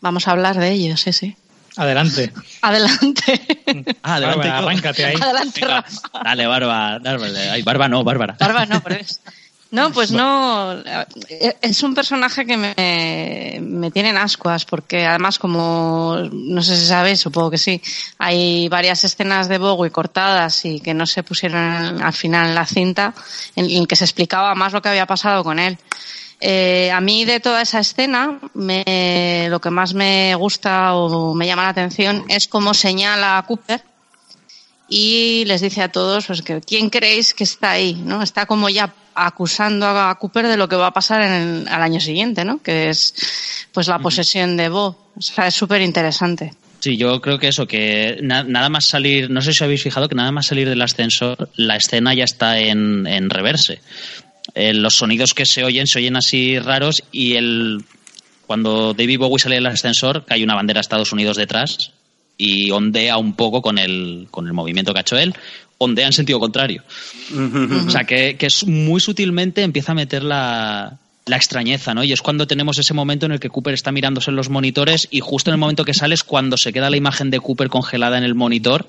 Vamos 0.00 0.28
a 0.28 0.30
hablar 0.32 0.56
de 0.58 0.72
ello, 0.72 0.96
sí, 0.96 1.12
sí. 1.12 1.36
Adelante. 1.76 2.32
Adelante. 2.62 3.40
Ah, 4.02 4.14
adelante. 4.16 4.38
Bárbara, 4.48 4.58
arráncate 4.58 5.04
ahí. 5.04 5.14
Adelante, 5.20 5.60
Venga, 5.60 5.80
Rafa. 5.82 6.08
dale, 6.24 6.46
Barba, 6.46 6.98
dale. 7.00 7.50
Ay, 7.50 7.62
Barba 7.62 7.88
no, 7.88 8.02
Bárbara. 8.02 8.36
Barba 8.40 8.66
no, 8.66 8.82
pero 8.82 8.96
es- 8.96 9.20
No, 9.70 9.92
pues 9.92 10.10
no. 10.10 10.82
Es 11.60 11.82
un 11.84 11.94
personaje 11.94 12.44
que 12.44 12.56
me, 12.56 13.60
me 13.60 13.90
tiene 13.92 14.08
en 14.08 14.16
ascuas, 14.16 14.64
porque 14.64 15.06
además, 15.06 15.38
como 15.38 16.16
no 16.32 16.60
sé 16.62 16.76
si 16.76 16.86
sabéis, 16.86 17.20
supongo 17.20 17.52
que 17.52 17.58
sí, 17.58 17.80
hay 18.18 18.68
varias 18.68 19.04
escenas 19.04 19.48
de 19.48 19.58
Bowie 19.58 19.92
cortadas 19.92 20.64
y 20.64 20.80
que 20.80 20.92
no 20.92 21.06
se 21.06 21.22
pusieron 21.22 22.02
al 22.02 22.12
final 22.12 22.48
en 22.48 22.54
la 22.56 22.66
cinta, 22.66 23.14
en, 23.54 23.70
en 23.70 23.86
que 23.86 23.94
se 23.94 24.04
explicaba 24.04 24.54
más 24.56 24.72
lo 24.72 24.82
que 24.82 24.88
había 24.88 25.06
pasado 25.06 25.44
con 25.44 25.60
él. 25.60 25.78
Eh, 26.40 26.90
a 26.90 27.00
mí 27.02 27.26
de 27.26 27.38
toda 27.38 27.62
esa 27.62 27.80
escena, 27.80 28.40
me, 28.54 29.46
lo 29.50 29.60
que 29.60 29.70
más 29.70 29.92
me 29.92 30.34
gusta 30.34 30.94
o 30.94 31.34
me 31.34 31.46
llama 31.46 31.64
la 31.64 31.68
atención 31.68 32.24
es 32.28 32.48
cómo 32.48 32.72
señala 32.72 33.36
a 33.36 33.42
Cooper 33.44 33.84
y 34.88 35.44
les 35.44 35.60
dice 35.60 35.82
a 35.82 35.92
todos 35.92 36.26
pues 36.26 36.40
que 36.40 36.62
quién 36.62 36.88
creéis 36.88 37.34
que 37.34 37.44
está 37.44 37.72
ahí, 37.72 37.94
¿no? 37.94 38.22
Está 38.22 38.46
como 38.46 38.70
ya 38.70 38.92
acusando 39.14 39.86
a 39.86 40.14
Cooper 40.18 40.46
de 40.46 40.56
lo 40.56 40.68
que 40.68 40.76
va 40.76 40.88
a 40.88 40.92
pasar 40.92 41.22
en 41.22 41.32
el- 41.32 41.68
al 41.68 41.82
año 41.82 42.00
siguiente, 42.00 42.44
¿no? 42.44 42.62
Que 42.62 42.88
es 42.90 43.14
pues 43.72 43.86
la 43.88 43.98
posesión 43.98 44.56
de 44.56 44.68
Bob. 44.68 44.96
O 45.16 45.22
sea, 45.22 45.46
es 45.46 45.54
súper 45.54 45.80
interesante. 45.82 46.52
Sí, 46.80 46.96
yo 46.96 47.20
creo 47.20 47.38
que 47.38 47.48
eso, 47.48 47.66
que 47.66 48.18
na- 48.22 48.42
nada 48.42 48.68
más 48.70 48.86
salir, 48.86 49.28
no 49.30 49.42
sé 49.42 49.52
si 49.52 49.62
habéis 49.62 49.82
fijado 49.82 50.08
que 50.08 50.14
nada 50.14 50.32
más 50.32 50.46
salir 50.46 50.68
del 50.68 50.80
ascensor, 50.80 51.50
la 51.56 51.76
escena 51.76 52.14
ya 52.14 52.24
está 52.24 52.58
en, 52.58 53.06
en 53.06 53.28
reverse. 53.28 53.80
Eh, 54.54 54.72
los 54.72 54.94
sonidos 54.96 55.34
que 55.34 55.44
se 55.46 55.62
oyen 55.62 55.86
se 55.86 55.98
oyen 55.98 56.16
así 56.16 56.58
raros 56.58 57.02
y 57.12 57.34
el 57.34 57.84
cuando 58.46 58.94
David 58.94 59.18
Bowie 59.18 59.38
sale 59.38 59.56
del 59.56 59.66
ascensor, 59.66 60.24
hay 60.28 60.42
una 60.42 60.54
bandera 60.56 60.78
de 60.78 60.82
Estados 60.82 61.12
Unidos 61.12 61.36
detrás 61.36 61.92
y 62.36 62.70
ondea 62.72 63.16
un 63.18 63.34
poco 63.34 63.62
con 63.62 63.78
el, 63.78 64.26
con 64.30 64.46
el 64.46 64.54
movimiento 64.54 64.92
que 64.92 64.98
ha 64.98 65.02
hecho 65.02 65.18
él, 65.18 65.34
ondea 65.82 66.06
en 66.06 66.12
sentido 66.12 66.38
contrario. 66.38 66.82
O 67.86 67.90
sea, 67.90 68.04
que, 68.04 68.36
que 68.36 68.46
es 68.46 68.66
muy 68.66 69.00
sutilmente 69.00 69.62
empieza 69.62 69.92
a 69.92 69.94
meter 69.94 70.22
la, 70.22 70.98
la 71.26 71.36
extrañeza, 71.36 71.94
¿no? 71.94 72.04
Y 72.04 72.12
es 72.12 72.20
cuando 72.20 72.46
tenemos 72.46 72.78
ese 72.78 72.92
momento 72.92 73.24
en 73.24 73.32
el 73.32 73.40
que 73.40 73.48
Cooper 73.48 73.72
está 73.72 73.90
mirándose 73.90 74.30
en 74.30 74.36
los 74.36 74.50
monitores 74.50 75.08
y 75.10 75.20
justo 75.20 75.50
en 75.50 75.54
el 75.54 75.58
momento 75.58 75.84
que 75.84 75.94
sale 75.94 76.14
es 76.14 76.22
cuando 76.22 76.58
se 76.58 76.72
queda 76.72 76.90
la 76.90 76.98
imagen 76.98 77.30
de 77.30 77.40
Cooper 77.40 77.68
congelada 77.68 78.18
en 78.18 78.24
el 78.24 78.34
monitor 78.34 78.86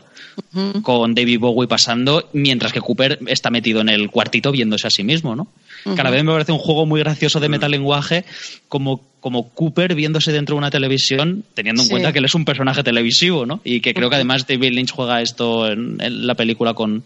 con 0.82 1.14
David 1.14 1.40
Bowie 1.40 1.68
pasando, 1.68 2.30
mientras 2.34 2.74
que 2.74 2.82
Cooper 2.82 3.20
está 3.28 3.50
metido 3.50 3.82
en 3.82 3.90
el 3.90 4.10
cuartito 4.10 4.52
viéndose 4.52 4.88
a 4.88 4.90
sí 4.90 5.04
mismo, 5.04 5.36
¿no? 5.36 5.48
Cada 5.96 6.10
vez 6.10 6.24
me 6.24 6.32
parece 6.32 6.52
un 6.52 6.58
juego 6.60 6.86
muy 6.86 7.00
gracioso 7.00 7.40
de 7.40 7.50
metalenguaje 7.50 8.26
como, 8.68 9.04
como 9.20 9.50
Cooper 9.50 9.96
viéndose 9.96 10.32
dentro 10.32 10.56
de 10.56 10.60
una 10.60 10.72
televisión, 10.72 11.44
teniendo 11.54 11.82
en 11.82 11.86
Sí. 11.88 11.92
cuenta 11.92 12.12
que 12.14 12.20
él 12.20 12.26
es 12.26 12.36
un 12.36 12.46
personaje 12.46 12.84
televisivo, 12.84 13.46
¿no? 13.46 13.62
Y 13.64 13.82
que 13.82 13.94
creo 13.94 14.10
que 14.10 14.16
además 14.16 14.46
David 14.48 14.74
Lynch 14.74 14.92
juega 14.92 15.22
esto 15.22 15.68
en, 15.72 15.98
en 16.00 16.28
la 16.28 16.36
película 16.36 16.74
con, 16.74 17.04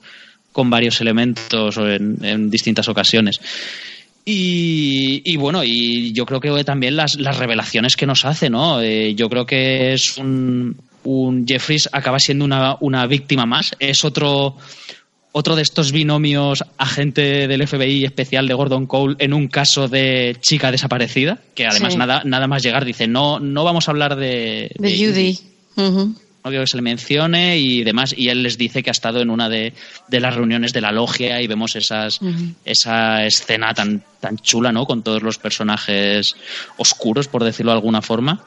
con 0.52 0.70
varios 0.70 1.00
elementos 1.02 1.78
o 1.78 1.88
en, 1.90 2.18
en 2.24 2.50
distintas 2.50 2.88
ocasiones. 2.90 3.40
Y, 4.28 5.22
y 5.24 5.38
bueno, 5.38 5.64
y 5.64 6.12
yo 6.14 6.26
creo 6.26 6.40
que 6.40 6.64
también 6.64 6.96
las, 6.96 7.16
las 7.20 7.38
revelaciones 7.38 7.96
que 7.96 8.08
nos 8.08 8.26
hace, 8.26 8.50
¿no? 8.50 8.82
Eh, 8.82 9.14
yo 9.14 9.30
creo 9.30 9.46
que 9.46 9.94
es 9.94 10.18
un, 10.18 10.76
un 11.04 11.46
Jeffries 11.48 11.88
acaba 11.92 12.18
siendo 12.20 12.44
una, 12.44 12.76
una 12.80 13.06
víctima 13.06 13.46
más. 13.46 13.72
Es 13.78 14.04
otro, 14.04 14.58
otro 15.38 15.58
de 15.58 15.64
estos 15.64 15.92
binomios 15.92 16.64
agente 16.78 17.50
del 17.50 17.68
FBI 17.68 18.06
especial 18.06 18.48
de 18.48 18.54
Gordon 18.54 18.86
Cole 18.86 19.18
en 19.20 19.34
un 19.34 19.50
caso 19.50 19.90
de 19.90 20.38
chica 20.40 20.72
desaparecida, 20.72 21.40
que 21.54 21.68
además 21.68 21.92
Sí. 21.92 22.00
nada, 22.00 22.22
nada 22.24 22.48
más 22.48 22.64
llegar 22.64 22.86
dice, 22.86 23.06
no, 23.06 23.42
no 23.42 23.66
vamos 23.66 23.88
a 23.88 23.92
hablar 23.92 24.16
de, 24.16 24.72
De 24.80 24.90
Judy. 24.98 25.38
Ujú. 25.76 26.16
no 26.46 26.50
quiero 26.52 26.64
que 26.64 26.68
se 26.68 26.78
le 26.78 26.84
mencione 26.84 27.58
y 27.58 27.84
demás. 27.84 28.14
Y 28.18 28.30
él 28.30 28.44
les 28.44 28.58
dice 28.58 28.82
que 28.82 28.90
ha 28.90 28.94
estado 28.94 29.20
en 29.20 29.30
una 29.30 29.50
de, 29.50 29.74
de 30.08 30.20
las 30.22 30.36
reuniones 30.36 30.72
de 30.72 30.80
la 30.80 30.94
logia 30.94 31.42
y 31.42 31.48
vemos 31.48 31.76
esas, 31.76 32.20
esa 32.64 33.26
escena 33.26 33.74
tan, 33.74 34.04
tan 34.22 34.38
chula, 34.38 34.72
¿no? 34.72 34.86
Con 34.86 35.04
todos 35.04 35.22
los 35.22 35.38
personajes 35.38 36.36
oscuros, 36.78 37.28
por 37.28 37.44
decirlo 37.44 37.72
de 37.74 37.78
alguna 37.80 38.02
forma. 38.02 38.42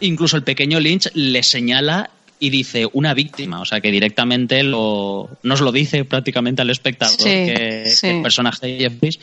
Incluso 0.00 0.36
el 0.36 0.42
pequeño 0.42 0.78
Lynch 0.80 1.10
le 1.14 1.42
señala 1.42 2.10
y 2.40 2.50
dice 2.50 2.86
una 2.92 3.14
víctima, 3.14 3.60
o 3.60 3.64
sea 3.64 3.80
que 3.80 3.90
directamente 3.90 4.62
lo, 4.62 5.30
nos 5.42 5.60
lo 5.60 5.72
dice 5.72 6.04
prácticamente 6.04 6.62
al 6.62 6.70
espectador 6.70 7.16
Sí, 7.16 7.24
que, 7.24 7.84
sí. 7.86 8.00
que 8.02 8.16
el 8.16 8.22
personaje 8.22 8.66
de 8.66 8.78
Jeffries 8.78 9.18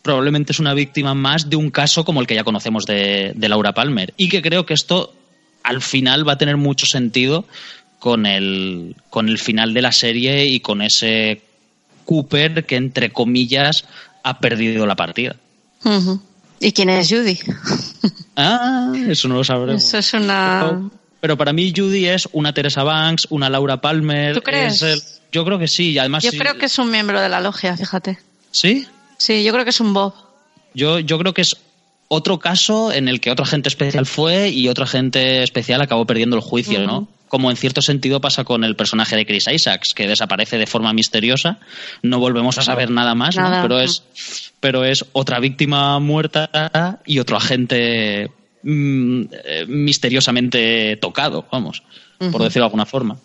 probablemente 0.00 0.52
es 0.52 0.58
una 0.60 0.74
víctima 0.74 1.14
más 1.14 1.48
de 1.50 1.56
un 1.56 1.70
caso 1.70 2.04
como 2.04 2.20
el 2.20 2.26
que 2.26 2.34
ya 2.34 2.44
conocemos 2.44 2.86
de, 2.86 3.32
de 3.34 3.48
Laura 3.48 3.72
Palmer 3.72 4.14
y 4.16 4.28
que 4.28 4.42
creo 4.42 4.64
que 4.66 4.74
esto 4.74 5.14
al 5.62 5.80
final 5.82 6.26
va 6.26 6.32
a 6.34 6.38
tener 6.38 6.56
mucho 6.56 6.86
sentido 6.86 7.44
con 7.98 8.26
el, 8.26 8.96
con 9.10 9.28
el 9.28 9.38
final 9.38 9.74
de 9.74 9.82
la 9.82 9.92
serie 9.92 10.46
y 10.46 10.58
con 10.60 10.82
ese 10.82 11.40
Cooper 12.04 12.64
que 12.66 12.76
entre 12.76 13.10
comillas 13.10 13.84
ha 14.24 14.38
perdido 14.40 14.86
la 14.86 14.96
partida. 14.96 15.36
¿Y 16.58 16.72
quién 16.72 16.90
es 16.90 17.08
Judy? 17.08 17.38
Ah, 18.36 18.92
eso 19.08 19.28
no 19.28 19.36
lo 19.36 19.44
sabremos. 19.44 19.84
Eso 19.84 19.98
es 19.98 20.14
una... 20.14 20.90
Pero 21.22 21.36
para 21.38 21.52
mí 21.52 21.72
Judy 21.74 22.08
es 22.08 22.28
una 22.32 22.52
Teresa 22.52 22.82
Banks, 22.82 23.28
una 23.30 23.48
Laura 23.48 23.80
Palmer. 23.80 24.34
¿Tú 24.34 24.42
crees? 24.42 24.82
es 24.82 24.82
el- 24.82 25.02
yo 25.30 25.44
creo 25.44 25.56
que 25.58 25.68
sí, 25.68 25.92
y 25.92 25.98
además 25.98 26.24
Yo 26.24 26.32
sí- 26.32 26.38
creo 26.38 26.58
que 26.58 26.66
es 26.66 26.76
un 26.80 26.90
miembro 26.90 27.20
de 27.20 27.28
la 27.28 27.40
logia, 27.40 27.76
fíjate. 27.76 28.18
sí. 28.50 28.86
Sí, 29.18 29.44
yo 29.44 29.52
creo 29.52 29.62
que 29.62 29.70
es 29.70 29.78
un 29.80 29.94
Bob. 29.94 30.14
Yo, 30.74 30.98
yo 30.98 31.16
creo 31.16 31.32
que 31.32 31.42
es 31.42 31.56
otro 32.08 32.40
caso 32.40 32.92
en 32.92 33.06
el 33.06 33.20
que 33.20 33.30
otro 33.30 33.44
agente 33.44 33.68
especial 33.68 34.04
fue 34.04 34.48
y 34.48 34.68
otro 34.68 34.82
agente 34.82 35.44
especial 35.44 35.80
acabó 35.80 36.04
perdiendo 36.06 36.34
el 36.34 36.42
juicio, 36.42 36.80
¿no? 36.84 37.06
Como 37.28 37.48
en 37.52 37.56
cierto 37.56 37.82
sentido 37.82 38.20
pasa 38.20 38.42
con 38.42 38.64
el 38.64 38.74
personaje 38.74 39.14
de 39.14 39.24
Chris 39.24 39.46
Isaacs, 39.46 39.94
que 39.94 40.08
desaparece 40.08 40.58
de 40.58 40.66
forma 40.66 40.92
misteriosa, 40.92 41.60
no 42.02 42.18
volvemos 42.18 42.58
a 42.58 42.62
saber 42.62 42.90
nada 42.90 43.14
más, 43.14 43.36
¿no? 43.36 43.62
Pero 43.62 43.78
es, 43.78 44.02
pero 44.58 44.84
es 44.84 45.04
otra 45.12 45.38
víctima 45.38 46.00
muerta 46.00 46.98
y 47.06 47.20
otro 47.20 47.36
agente 47.36 48.32
mm, 48.62 49.22
eh, 49.44 49.64
misteriosamente 49.68 50.96
tocado, 51.00 51.46
vamos, 51.50 51.82
por 52.18 52.42
decirlo 52.42 52.62
de 52.64 52.66
alguna 52.66 52.86
forma. 52.86 53.16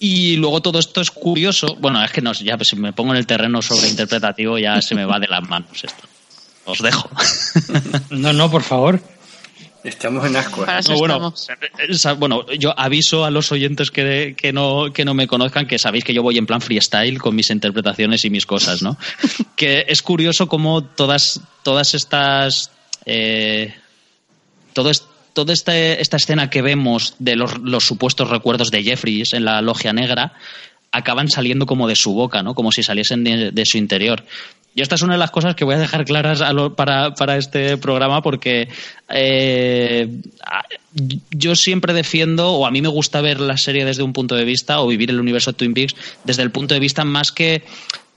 Y 0.00 0.36
luego 0.36 0.60
todo 0.62 0.78
esto 0.78 1.00
es 1.00 1.10
curioso. 1.10 1.74
Bueno, 1.80 2.02
es 2.04 2.12
que 2.12 2.20
no, 2.22 2.32
ya 2.32 2.56
si 2.62 2.76
me 2.76 2.92
pongo 2.92 3.12
en 3.12 3.18
el 3.18 3.26
terreno 3.26 3.60
sobreinterpretativo 3.62 4.56
ya 4.58 4.80
se 4.80 4.94
me 4.94 5.04
va 5.04 5.18
de 5.18 5.26
las 5.26 5.42
manos 5.48 5.82
esto. 5.82 6.04
Os 6.64 6.80
dejo. 6.82 7.08
No, 8.10 8.32
no, 8.32 8.50
por 8.50 8.62
favor. 8.62 9.00
Estamos 9.84 10.26
en 10.26 10.36
ascuas. 10.36 10.88
No, 10.88 10.96
bueno, 10.98 11.14
estamos. 11.34 11.48
esa- 11.88 12.12
bueno, 12.12 12.44
yo 12.52 12.78
aviso 12.78 13.24
a 13.24 13.30
los 13.30 13.50
oyentes 13.52 13.90
que, 13.90 14.34
que 14.36 14.52
no, 14.52 14.92
que 14.92 15.04
no 15.04 15.14
me 15.14 15.26
conozcan 15.26 15.66
que 15.66 15.78
sabéis 15.78 16.04
que 16.04 16.12
yo 16.14 16.22
voy 16.22 16.36
en 16.38 16.46
plan 16.46 16.60
freestyle 16.60 17.18
con 17.18 17.34
mis 17.34 17.50
interpretaciones 17.50 18.24
y 18.24 18.30
mis 18.30 18.44
cosas, 18.46 18.82
¿no? 18.82 18.96
que 19.56 19.84
es 19.88 20.02
curioso 20.02 20.46
cómo 20.48 20.82
todas, 20.84 21.40
todas 21.62 21.94
estas. 21.94 22.70
eh, 23.06 23.74
toda 25.38 25.52
esta, 25.52 25.76
esta 25.76 26.16
escena 26.16 26.50
que 26.50 26.62
vemos 26.62 27.14
de 27.18 27.36
los, 27.36 27.52
supuestos 27.84 28.28
recuerdos 28.28 28.70
de 28.70 28.82
Jeffries 28.82 29.32
en 29.34 29.44
la 29.44 29.62
logia 29.62 29.92
negra 29.92 30.32
acaban 30.90 31.28
saliendo 31.28 31.66
como 31.66 31.86
de 31.86 31.96
su 31.96 32.14
boca, 32.14 32.42
¿no? 32.42 32.54
Como 32.54 32.72
si 32.72 32.82
saliesen 32.82 33.22
de, 33.24 33.66
su 33.66 33.78
interior. 33.78 34.24
Y 34.74 34.82
esta 34.82 34.94
es 34.94 35.02
una 35.02 35.14
de 35.14 35.18
las 35.18 35.30
cosas 35.30 35.54
que 35.54 35.64
voy 35.64 35.74
a 35.74 35.78
dejar 35.78 36.04
claras 36.04 36.42
para, 36.76 37.36
este 37.36 37.76
programa 37.76 38.22
porque 38.22 38.68
eh, 39.08 40.08
yo 41.30 41.54
siempre 41.54 41.92
defiendo, 41.92 42.52
o 42.52 42.66
a 42.66 42.70
mí 42.70 42.80
me 42.80 42.88
gusta 42.88 43.20
ver 43.20 43.40
la 43.40 43.56
serie 43.58 43.84
desde 43.84 44.02
un 44.02 44.12
punto 44.12 44.34
de 44.34 44.44
vista, 44.44 44.80
o 44.80 44.86
vivir 44.86 45.10
el 45.10 45.20
universo 45.20 45.52
de 45.52 45.58
Twin 45.58 45.74
Peaks 45.74 45.94
desde 46.24 46.42
el 46.42 46.50
punto 46.50 46.74
de 46.74 46.80
vista 46.80 47.04
más 47.04 47.32
que 47.32 47.64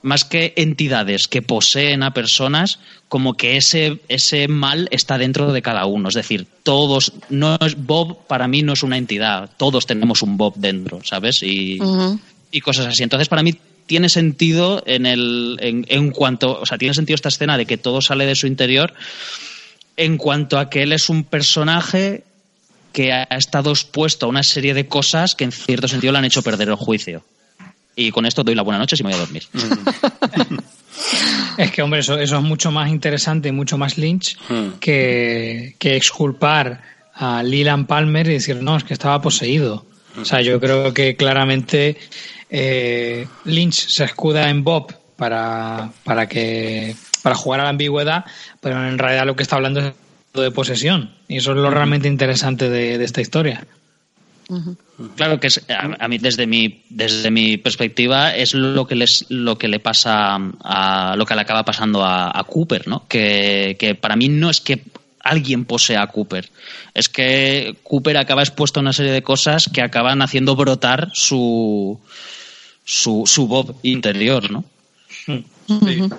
más 0.01 0.25
que 0.25 0.53
entidades 0.55 1.27
que 1.27 1.41
poseen 1.41 2.03
a 2.03 2.13
personas, 2.13 2.79
como 3.07 3.35
que 3.35 3.57
ese, 3.57 3.99
ese 4.07 4.47
mal 4.47 4.87
está 4.91 5.17
dentro 5.17 5.51
de 5.53 5.61
cada 5.61 5.85
uno. 5.85 6.09
Es 6.09 6.15
decir, 6.15 6.47
todos, 6.63 7.13
no 7.29 7.57
es 7.61 7.75
Bob 7.77 8.25
para 8.27 8.47
mí 8.47 8.63
no 8.63 8.73
es 8.73 8.83
una 8.83 8.97
entidad, 8.97 9.49
todos 9.57 9.85
tenemos 9.85 10.21
un 10.21 10.37
Bob 10.37 10.55
dentro, 10.55 11.01
¿sabes? 11.03 11.43
Y, 11.43 11.79
y 12.51 12.61
cosas 12.61 12.87
así. 12.87 13.03
Entonces, 13.03 13.29
para 13.29 13.43
mí 13.43 13.53
tiene 13.85 14.09
sentido 14.09 14.83
en 14.85 15.05
el 15.05 15.57
en, 15.59 15.85
en 15.89 16.11
cuanto, 16.11 16.59
o 16.59 16.65
sea, 16.65 16.77
tiene 16.77 16.93
sentido 16.93 17.15
esta 17.15 17.29
escena 17.29 17.57
de 17.57 17.65
que 17.65 17.77
todo 17.77 18.01
sale 18.01 18.25
de 18.25 18.35
su 18.35 18.47
interior 18.47 18.93
en 19.97 20.17
cuanto 20.17 20.57
a 20.57 20.69
que 20.69 20.83
él 20.83 20.93
es 20.93 21.09
un 21.09 21.23
personaje 21.23 22.23
que 22.93 23.11
ha 23.13 23.23
estado 23.23 23.71
expuesto 23.71 24.25
a 24.25 24.29
una 24.29 24.43
serie 24.43 24.73
de 24.73 24.87
cosas 24.87 25.35
que 25.35 25.43
en 25.43 25.51
cierto 25.51 25.87
sentido 25.87 26.13
le 26.13 26.19
han 26.19 26.25
hecho 26.25 26.41
perder 26.41 26.69
el 26.69 26.75
juicio. 26.75 27.23
Y 27.95 28.11
con 28.11 28.25
esto 28.25 28.43
doy 28.43 28.55
la 28.55 28.61
buena 28.61 28.79
noche 28.79 28.95
y 28.99 29.03
me 29.03 29.09
voy 29.09 29.17
a 29.17 29.25
dormir. 29.25 29.43
Es 31.57 31.71
que, 31.71 31.81
hombre, 31.81 31.99
eso, 31.99 32.17
eso 32.19 32.37
es 32.37 32.43
mucho 32.43 32.71
más 32.71 32.89
interesante 32.89 33.49
y 33.49 33.51
mucho 33.51 33.77
más 33.77 33.97
Lynch 33.97 34.37
Hmm. 34.49 34.79
que, 34.79 35.75
que 35.79 35.95
exculpar 35.95 36.81
a 37.13 37.43
Leland 37.43 37.87
Palmer 37.87 38.27
y 38.27 38.33
decir, 38.33 38.61
no, 38.61 38.77
es 38.77 38.83
que 38.83 38.93
estaba 38.93 39.21
poseído. 39.21 39.85
O 40.19 40.25
sea, 40.25 40.41
yo 40.41 40.59
creo 40.59 40.93
que 40.93 41.15
claramente 41.15 41.97
eh, 42.49 43.27
Lynch 43.45 43.87
se 43.89 44.03
escuda 44.05 44.49
en 44.49 44.63
Bob 44.63 44.93
para, 45.15 45.91
para 46.03 46.27
que 46.27 46.95
para 47.21 47.35
jugar 47.35 47.59
a 47.59 47.63
la 47.65 47.69
ambigüedad, 47.69 48.25
pero 48.59 48.87
en 48.87 48.97
realidad 48.97 49.25
lo 49.25 49.35
que 49.35 49.43
está 49.43 49.55
hablando 49.57 49.79
es 49.79 49.93
de 50.33 50.51
posesión. 50.51 51.13
Y 51.27 51.37
eso 51.37 51.51
es 51.51 51.57
lo 51.57 51.69
realmente 51.69 52.07
interesante 52.07 52.69
de, 52.69 52.97
de 52.97 53.05
esta 53.05 53.21
historia. 53.21 53.65
Claro 55.15 55.39
que 55.39 55.47
es, 55.47 55.61
a, 55.69 55.95
a, 56.03 56.07
mí 56.07 56.17
desde 56.17 56.45
mi 56.45 56.83
desde 56.89 57.31
mi 57.31 57.57
perspectiva 57.57 58.35
es 58.35 58.53
lo 58.53 58.85
que 58.85 58.95
les 58.95 59.25
lo 59.29 59.57
que 59.57 59.67
le 59.67 59.79
pasa 59.79 60.35
a 60.63 61.15
lo 61.15 61.25
que 61.25 61.35
le 61.35 61.41
acaba 61.41 61.63
pasando 61.63 62.03
a, 62.03 62.37
a 62.37 62.43
Cooper, 62.43 62.87
¿no? 62.87 63.07
Que, 63.07 63.77
que, 63.79 63.95
para 63.95 64.15
mí 64.15 64.27
no 64.29 64.49
es 64.49 64.59
que 64.59 64.83
alguien 65.23 65.65
posea 65.65 66.01
a 66.01 66.07
Cooper, 66.07 66.49
es 66.93 67.07
que 67.07 67.77
Cooper 67.83 68.17
acaba 68.17 68.41
expuesto 68.41 68.79
a 68.79 68.83
una 68.83 68.93
serie 68.93 69.11
de 69.11 69.23
cosas 69.23 69.69
que 69.73 69.81
acaban 69.81 70.21
haciendo 70.21 70.55
brotar 70.55 71.11
su 71.13 71.99
su, 72.83 73.23
su 73.25 73.47
Bob 73.47 73.75
interior, 73.83 74.51
¿no? 74.51 74.65
Sí, 75.25 75.45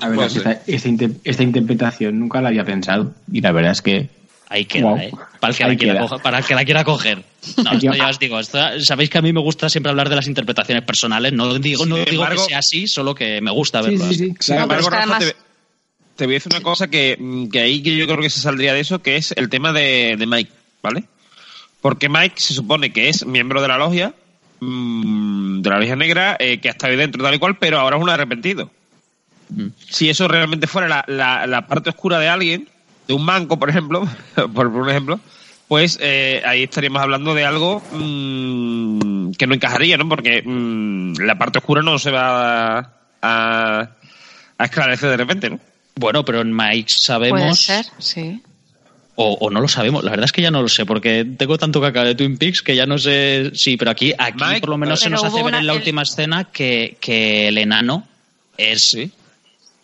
la 0.00 0.08
verdad 0.08 0.26
es 0.26 0.32
que 0.32 0.38
esta, 0.38 0.62
esta, 0.66 0.88
inter, 0.88 1.10
esta 1.24 1.42
interpretación 1.42 2.18
nunca 2.18 2.40
la 2.40 2.48
había 2.48 2.64
pensado 2.64 3.12
y 3.30 3.40
la 3.40 3.52
verdad 3.52 3.72
es 3.72 3.82
que 3.82 4.21
Ahí 4.52 4.66
queda, 4.66 4.90
wow. 4.90 4.98
¿eh? 4.98 5.10
Para 5.40 5.52
el, 5.52 5.56
que 5.56 5.64
la 5.64 5.76
quiera 5.76 6.00
coger, 6.00 6.22
para 6.22 6.38
el 6.38 6.44
que 6.44 6.54
la 6.54 6.64
quiera 6.66 6.84
coger. 6.84 7.24
No, 7.64 7.72
esto 7.72 7.94
ya 7.94 8.08
os 8.10 8.18
digo, 8.18 8.38
esto, 8.38 8.58
sabéis 8.80 9.08
que 9.08 9.16
a 9.16 9.22
mí 9.22 9.32
me 9.32 9.40
gusta 9.40 9.70
siempre 9.70 9.88
hablar 9.88 10.10
de 10.10 10.16
las 10.16 10.26
interpretaciones 10.26 10.84
personales. 10.84 11.32
No 11.32 11.58
digo, 11.58 11.86
no 11.86 11.96
digo 11.96 12.10
embargo, 12.10 12.42
que 12.42 12.50
sea 12.50 12.58
así, 12.58 12.86
solo 12.86 13.14
que 13.14 13.40
me 13.40 13.50
gusta 13.50 13.80
verlo. 13.80 14.06
Sí, 14.08 14.14
sí, 14.14 14.26
sí. 14.26 14.34
Sin 14.40 14.56
embargo, 14.58 14.90
Rafa, 14.90 15.20
te, 15.20 15.34
te, 16.16 16.26
voy 16.26 16.34
a 16.34 16.36
decir 16.36 16.52
una 16.52 16.62
cosa 16.62 16.88
que, 16.88 17.18
que 17.50 17.60
ahí 17.60 17.82
que 17.82 17.96
yo 17.96 18.06
creo 18.06 18.18
que 18.18 18.28
se 18.28 18.40
saldría 18.40 18.74
de 18.74 18.80
eso, 18.80 19.00
que 19.00 19.16
es 19.16 19.32
el 19.38 19.48
tema 19.48 19.72
de, 19.72 20.16
de 20.18 20.26
Mike, 20.26 20.52
¿vale? 20.82 21.04
Porque 21.80 22.10
Mike 22.10 22.34
se 22.36 22.52
supone 22.52 22.92
que 22.92 23.08
es 23.08 23.24
miembro 23.24 23.62
de 23.62 23.68
la 23.68 23.78
logia, 23.78 24.14
mmm, 24.60 25.62
de 25.62 25.70
la 25.70 25.78
logia 25.78 25.96
negra, 25.96 26.36
eh, 26.38 26.60
que 26.60 26.68
ha 26.68 26.72
estado 26.72 26.90
ahí 26.90 26.98
dentro 26.98 27.22
tal 27.22 27.34
y 27.34 27.38
cual, 27.38 27.56
pero 27.56 27.80
ahora 27.80 27.96
es 27.96 28.02
un 28.02 28.10
arrepentido. 28.10 28.70
Mm. 29.48 29.68
Si 29.88 30.10
eso 30.10 30.28
realmente 30.28 30.66
fuera 30.66 30.88
la, 30.88 31.04
la, 31.08 31.46
la 31.46 31.66
parte 31.66 31.88
oscura 31.88 32.18
de 32.18 32.28
alguien, 32.28 32.68
de 33.06 33.14
un 33.14 33.26
banco, 33.26 33.58
por 33.58 33.70
ejemplo, 33.70 34.06
por 34.54 34.66
un 34.66 34.90
ejemplo, 34.90 35.20
pues 35.68 35.98
eh, 36.02 36.42
ahí 36.44 36.64
estaríamos 36.64 37.02
hablando 37.02 37.34
de 37.34 37.44
algo 37.44 37.82
mmm, 37.92 39.32
que 39.32 39.46
no 39.46 39.54
encajaría, 39.54 39.96
¿no? 39.96 40.08
Porque 40.08 40.42
mmm, 40.44 41.14
la 41.20 41.38
parte 41.38 41.58
oscura 41.58 41.82
no 41.82 41.98
se 41.98 42.10
va 42.10 42.78
a, 42.78 42.90
a, 43.22 43.90
a, 44.58 44.64
esclarecer 44.64 45.10
de 45.10 45.16
repente, 45.16 45.50
¿no? 45.50 45.60
Bueno, 45.94 46.24
pero 46.24 46.40
en 46.40 46.54
Mike 46.54 46.88
sabemos. 46.94 47.40
Puede 47.40 47.54
ser, 47.54 47.86
sí. 47.98 48.42
O, 49.14 49.34
o, 49.40 49.50
no 49.50 49.60
lo 49.60 49.68
sabemos, 49.68 50.02
la 50.04 50.10
verdad 50.10 50.24
es 50.24 50.32
que 50.32 50.40
ya 50.40 50.50
no 50.50 50.62
lo 50.62 50.68
sé, 50.68 50.86
porque 50.86 51.26
tengo 51.36 51.58
tanto 51.58 51.82
caca 51.82 52.02
de 52.02 52.14
Twin 52.14 52.38
Peaks 52.38 52.62
que 52.62 52.74
ya 52.74 52.86
no 52.86 52.96
sé. 52.96 53.50
Sí, 53.54 53.76
pero 53.76 53.90
aquí, 53.90 54.14
aquí 54.16 54.42
Mike, 54.42 54.60
por 54.60 54.70
lo 54.70 54.78
menos 54.78 55.00
se 55.00 55.10
nos 55.10 55.22
hace 55.22 55.42
ver 55.42 55.54
en 55.54 55.66
la 55.66 55.72
el... 55.72 55.78
última 55.78 56.02
escena 56.02 56.44
que, 56.44 56.96
que 57.00 57.48
el 57.48 57.58
enano 57.58 58.06
es. 58.56 58.90
¿Sí? 58.90 59.10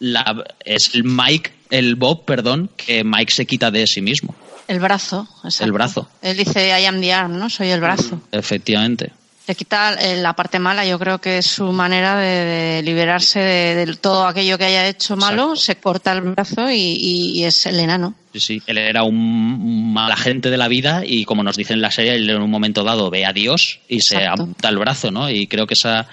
La, 0.01 0.45
es 0.65 0.95
el 0.95 1.05
Mike 1.05 1.53
el 1.71 1.97
Bob, 1.97 2.25
perdón, 2.25 2.71
que 2.77 3.05
Mike 3.05 3.33
se 3.33 3.47
quita 3.47 3.71
de 3.71 3.87
sí 3.87 4.01
mismo. 4.01 4.35
El 4.67 4.81
brazo, 4.81 5.27
exacto. 5.45 5.65
El 5.65 5.73
brazo. 5.73 6.09
Él 6.21 6.37
dice 6.37 6.69
I 6.69 6.85
am 6.85 7.01
the 7.01 7.13
arm, 7.13 7.39
¿no? 7.39 7.49
Soy 7.49 7.69
el 7.69 7.81
brazo. 7.81 8.21
Efectivamente. 8.33 9.13
Le 9.47 9.55
quita 9.55 9.97
la 10.17 10.35
parte 10.35 10.59
mala, 10.59 10.85
yo 10.85 10.99
creo 10.99 11.23
que 11.23 11.39
es 11.39 11.47
su 11.47 11.73
manera 11.73 12.19
de, 12.19 12.45
de 12.45 12.83
liberarse 12.83 13.39
de, 13.39 13.87
de, 13.87 13.97
todo 13.97 14.27
aquello 14.27 14.59
que 14.59 14.67
haya 14.67 14.87
hecho 14.87 15.17
malo, 15.17 15.55
Exacto. 15.55 15.57
se 15.57 15.77
corta 15.77 16.13
el 16.13 16.21
brazo 16.21 16.71
y, 16.71 16.75
y, 16.75 17.31
y, 17.39 17.45
es 17.45 17.65
el 17.65 17.81
enano. 17.81 18.15
Sí, 18.35 18.41
sí, 18.41 18.63
él 18.67 18.77
era 18.77 19.05
un 19.05 19.91
mal 19.95 20.13
agente 20.13 20.51
de 20.51 20.59
la 20.59 20.69
vida 20.69 21.03
y 21.03 21.25
como 21.25 21.43
nos 21.43 21.57
dice 21.57 21.73
en 21.73 21.81
la 21.81 21.91
serie, 21.91 22.17
él 22.17 22.29
en 22.29 22.43
un 22.43 22.51
momento 22.51 22.85
dado 22.85 23.09
ve 23.09 23.25
a 23.25 23.33
Dios 23.33 23.81
y 23.89 23.97
Exacto. 23.97 24.37
se 24.37 24.43
amputa 24.43 24.69
el 24.69 24.77
brazo, 24.77 25.11
¿no? 25.11 25.31
Y 25.31 25.47
creo 25.47 25.67
que 25.67 25.73
esa 25.73 26.07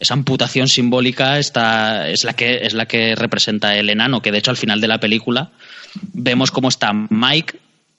esa 0.00 0.14
amputación 0.14 0.66
simbólica 0.66 1.38
está, 1.38 2.08
es, 2.08 2.24
la 2.24 2.32
que, 2.32 2.60
es 2.62 2.72
la 2.72 2.86
que 2.86 3.14
representa 3.14 3.76
el 3.76 3.90
enano, 3.90 4.22
que 4.22 4.32
de 4.32 4.38
hecho 4.38 4.50
al 4.50 4.56
final 4.56 4.80
de 4.80 4.88
la 4.88 4.98
película 4.98 5.50
vemos 6.14 6.50
cómo 6.50 6.68
está 6.68 6.92
Mike, 6.92 7.58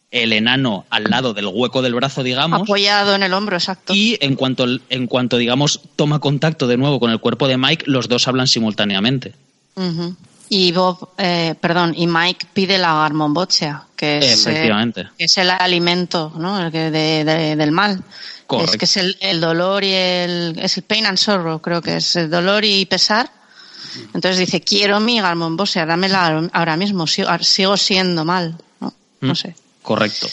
el 0.10 0.34
enano, 0.34 0.86
al 0.90 1.06
lado 1.06 1.34
del 1.34 1.48
hueco 1.48 1.82
del 1.82 1.94
brazo, 1.94 2.24
digamos. 2.24 2.64
Apoyado 2.64 3.16
en 3.16 3.24
el 3.24 3.34
hombro, 3.34 3.56
exacto. 3.56 3.94
Y 3.94 4.18
en 4.20 4.36
cuanto, 4.36 4.66
en 4.90 5.08
cuanto 5.08 5.38
digamos, 5.38 5.80
toma 5.96 6.20
contacto 6.20 6.68
de 6.68 6.76
nuevo 6.76 7.00
con 7.00 7.12
el 7.12 7.20
cuerpo 7.20 7.48
de 7.48 7.58
Mike, 7.58 7.86
los 7.88 8.10
dos 8.10 8.28
hablan 8.28 8.48
simultáneamente. 8.48 9.34
Uh 9.76 9.82
-huh. 9.82 10.16
Y 10.54 10.74
Bob, 10.74 11.14
eh, 11.18 11.56
perdón, 11.62 11.94
y 11.96 12.08
Mike 12.08 12.48
pide 12.52 12.78
la 12.78 13.06
armonbochea, 13.06 13.88
que 13.96 14.18
es, 14.18 14.46
eh, 14.48 14.70
que 15.18 15.24
es 15.24 15.38
el 15.38 15.50
alimento 15.50 16.34
¿no? 16.36 16.66
el 16.66 16.70
que 16.70 16.92
de, 16.92 17.24
de, 17.24 17.56
del 17.56 17.72
mal. 17.72 18.04
Correcto. 18.48 18.74
Es 18.74 18.78
que 18.78 18.84
es 18.84 18.98
el, 18.98 19.18
el, 19.22 19.40
dolor 19.40 19.82
y 19.86 19.94
el, 19.94 20.60
es 20.62 20.76
el 20.76 20.84
pain 20.84 21.06
and 21.06 21.18
sorrow, 21.18 21.62
creo 21.62 21.82
que 21.82 21.96
es 21.96 22.18
el 22.18 22.30
dolor 22.30 22.66
y 22.66 22.86
pesar. 22.86 23.32
Entonces 24.14 24.40
dice, 24.40 24.60
quiero 24.60 25.00
mi 25.00 25.22
garmonbosea, 25.22 25.86
dámela 25.86 26.50
ahora 26.52 26.76
mismo, 26.76 27.08
sigo, 27.08 27.30
sigo 27.40 27.78
siendo 27.78 28.26
mal, 28.26 28.58
¿no? 28.82 28.94
No 29.22 29.36
sé. 29.36 29.56
Correcto. 29.82 30.28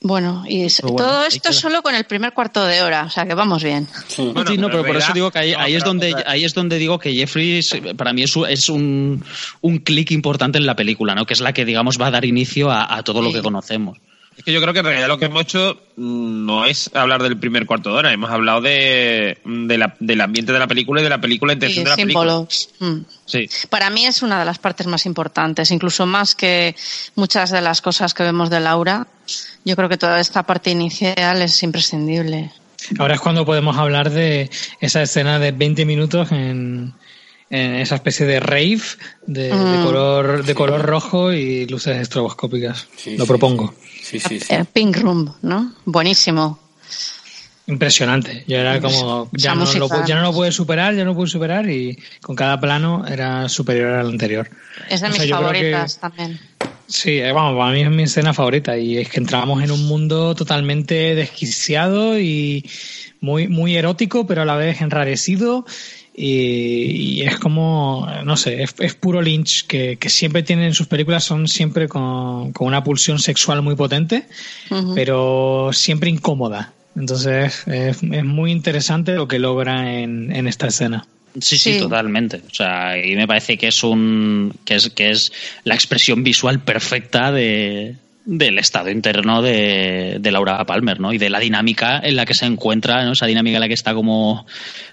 Bueno, 0.00 0.44
y 0.48 0.66
bueno, 0.82 0.96
todo 0.96 1.24
esto 1.24 1.52
solo 1.52 1.82
con 1.82 1.94
el 1.94 2.04
primer 2.04 2.32
cuarto 2.32 2.64
de 2.64 2.82
hora, 2.82 3.04
o 3.04 3.10
sea 3.10 3.26
que 3.26 3.34
vamos 3.34 3.62
bien. 3.62 3.88
Sí, 4.06 4.30
bueno, 4.32 4.50
sí 4.50 4.56
no, 4.56 4.68
pero, 4.68 4.82
pero 4.82 4.94
por 4.94 4.96
eso 5.02 5.12
digo 5.12 5.30
que 5.30 5.38
ahí, 5.40 5.54
ahí, 5.56 5.74
es 5.74 5.84
donde 5.84 6.14
ahí 6.26 6.44
es 6.44 6.54
donde 6.54 6.78
digo 6.78 6.98
que 6.98 7.12
Jeffrey 7.12 7.60
para 7.96 8.12
mí 8.12 8.22
es, 8.22 8.34
es 8.48 8.68
un, 8.68 9.24
un 9.60 9.78
clic 9.78 10.10
importante 10.12 10.58
en 10.58 10.66
la 10.66 10.76
película, 10.76 11.14
¿no? 11.14 11.26
Que 11.26 11.34
es 11.34 11.40
la 11.40 11.52
que 11.52 11.64
digamos 11.64 12.00
va 12.00 12.06
a 12.06 12.10
dar 12.10 12.24
inicio 12.24 12.70
a, 12.70 12.96
a 12.96 13.02
todo 13.02 13.20
sí. 13.20 13.26
lo 13.26 13.32
que 13.32 13.42
conocemos. 13.42 13.98
Es 14.36 14.44
que 14.44 14.52
yo 14.52 14.60
creo 14.60 14.72
que 14.72 14.78
en 14.78 14.84
realidad 14.84 15.08
lo 15.08 15.18
que 15.18 15.24
hemos 15.24 15.42
hecho 15.42 15.82
no 15.96 16.64
es 16.64 16.94
hablar 16.94 17.20
del 17.24 17.36
primer 17.40 17.66
cuarto 17.66 17.90
de 17.90 17.96
hora, 17.96 18.12
hemos 18.12 18.30
hablado 18.30 18.60
de, 18.60 19.38
de 19.44 19.78
la, 19.78 19.96
del 19.98 20.20
ambiente 20.20 20.52
de 20.52 20.60
la 20.60 20.68
película 20.68 21.00
y 21.00 21.04
de 21.04 21.10
la 21.10 21.20
película 21.20 21.54
intención 21.54 21.80
sí, 21.80 21.84
de 21.84 21.90
la 21.90 21.96
símbolos. 21.96 22.68
película. 22.78 23.00
Mm. 23.00 23.04
Sí. 23.26 23.48
Para 23.68 23.90
mí 23.90 24.06
es 24.06 24.22
una 24.22 24.38
de 24.38 24.44
las 24.44 24.60
partes 24.60 24.86
más 24.86 25.06
importantes, 25.06 25.72
incluso 25.72 26.06
más 26.06 26.36
que 26.36 26.76
muchas 27.16 27.50
de 27.50 27.60
las 27.60 27.82
cosas 27.82 28.14
que 28.14 28.22
vemos 28.22 28.48
de 28.48 28.60
Laura. 28.60 29.08
Yo 29.64 29.76
creo 29.76 29.88
que 29.88 29.96
toda 29.96 30.20
esta 30.20 30.42
parte 30.44 30.70
inicial 30.70 31.42
es 31.42 31.62
imprescindible. 31.62 32.50
Ahora 32.98 33.14
es 33.14 33.20
cuando 33.20 33.44
podemos 33.44 33.76
hablar 33.76 34.10
de 34.10 34.50
esa 34.80 35.02
escena 35.02 35.38
de 35.38 35.52
20 35.52 35.84
minutos 35.84 36.32
en, 36.32 36.94
en 37.50 37.74
esa 37.74 37.96
especie 37.96 38.26
de 38.26 38.40
rave 38.40 38.80
de, 39.26 39.52
mm. 39.52 39.72
de 39.72 39.82
color 39.84 40.44
de 40.44 40.54
color 40.54 40.82
rojo 40.82 41.32
y 41.32 41.66
luces 41.66 42.00
estroboscópicas. 42.00 42.86
Sí, 42.96 43.16
Lo 43.16 43.26
propongo. 43.26 43.74
Sí, 44.02 44.20
sí, 44.20 44.40
sí. 44.40 44.54
Pink 44.72 44.96
Room, 44.98 45.34
¿no? 45.42 45.74
Buenísimo. 45.84 46.58
Impresionante. 47.68 48.44
Yo 48.48 48.56
era 48.56 48.80
como, 48.80 49.28
ya 49.32 49.54
no, 49.54 49.70
lo, 49.70 50.06
ya 50.06 50.16
no 50.16 50.22
lo 50.22 50.32
pude 50.32 50.50
superar, 50.50 50.94
ya 50.94 51.04
no 51.04 51.10
lo 51.10 51.16
pude 51.16 51.28
superar 51.28 51.68
y 51.68 51.98
con 52.22 52.34
cada 52.34 52.58
plano 52.58 53.06
era 53.06 53.46
superior 53.50 53.92
al 53.92 54.08
anterior. 54.08 54.48
Es 54.88 55.02
de 55.02 55.08
o 55.08 55.12
sea, 55.12 55.22
mis 55.22 55.30
favoritas 55.30 55.94
que, 55.94 56.00
también. 56.00 56.40
Sí, 56.88 57.18
eh, 57.18 57.32
vamos, 57.32 57.58
para 57.58 57.70
mí 57.72 57.82
es 57.82 57.90
mi 57.90 58.04
escena 58.04 58.32
favorita 58.32 58.78
y 58.78 58.96
es 58.96 59.10
que 59.10 59.20
entramos 59.20 59.62
en 59.62 59.70
un 59.70 59.86
mundo 59.86 60.34
totalmente 60.34 61.14
desquiciado 61.14 62.18
y 62.18 62.64
muy, 63.20 63.46
muy 63.46 63.76
erótico, 63.76 64.26
pero 64.26 64.42
a 64.42 64.44
la 64.46 64.56
vez 64.56 64.80
enrarecido 64.80 65.66
y, 66.14 67.20
y, 67.20 67.22
es 67.22 67.36
como, 67.38 68.08
no 68.24 68.36
sé, 68.38 68.62
es, 68.62 68.74
es 68.78 68.94
puro 68.94 69.20
Lynch 69.20 69.66
que, 69.66 69.98
que, 69.98 70.08
siempre 70.08 70.42
tiene 70.42 70.66
en 70.66 70.74
sus 70.74 70.86
películas, 70.86 71.24
son 71.24 71.46
siempre 71.46 71.88
con, 71.88 72.52
con 72.52 72.66
una 72.66 72.82
pulsión 72.82 73.18
sexual 73.18 73.60
muy 73.60 73.76
potente, 73.76 74.26
uh 74.70 74.74
-huh. 74.74 74.94
pero 74.94 75.70
siempre 75.72 76.08
incómoda. 76.10 76.72
Entonces 76.96 77.64
es, 77.68 78.02
es, 78.02 78.24
muy 78.24 78.50
interesante 78.50 79.12
lo 79.14 79.28
que 79.28 79.38
logra 79.38 80.00
en, 80.00 80.34
en 80.34 80.48
esta 80.48 80.66
escena. 80.68 81.06
Sí, 81.40 81.58
sí, 81.58 81.72
sí, 81.72 81.78
totalmente. 81.78 82.42
O 82.50 82.54
sea, 82.54 82.96
y 83.02 83.16
me 83.16 83.26
parece 83.26 83.56
que 83.56 83.68
es 83.68 83.82
un 83.82 84.54
que 84.64 84.76
es 84.76 84.90
que 84.90 85.10
es 85.10 85.32
la 85.64 85.74
expresión 85.74 86.22
visual 86.22 86.60
perfecta 86.60 87.32
de, 87.32 87.96
del 88.28 88.58
estado 88.58 88.90
interno 88.90 89.40
de, 89.40 90.18
de, 90.20 90.30
Laura 90.30 90.62
Palmer, 90.66 91.00
¿no? 91.00 91.14
Y 91.14 91.18
de 91.18 91.30
la 91.30 91.38
dinámica 91.38 91.98
en 92.02 92.14
la 92.14 92.26
que 92.26 92.34
se 92.34 92.44
encuentra, 92.44 93.02
¿no? 93.04 93.12
Esa 93.12 93.24
dinámica 93.24 93.56
en 93.56 93.60
la 93.60 93.68
que 93.68 93.74
está 93.74 93.94
como 93.94 94.46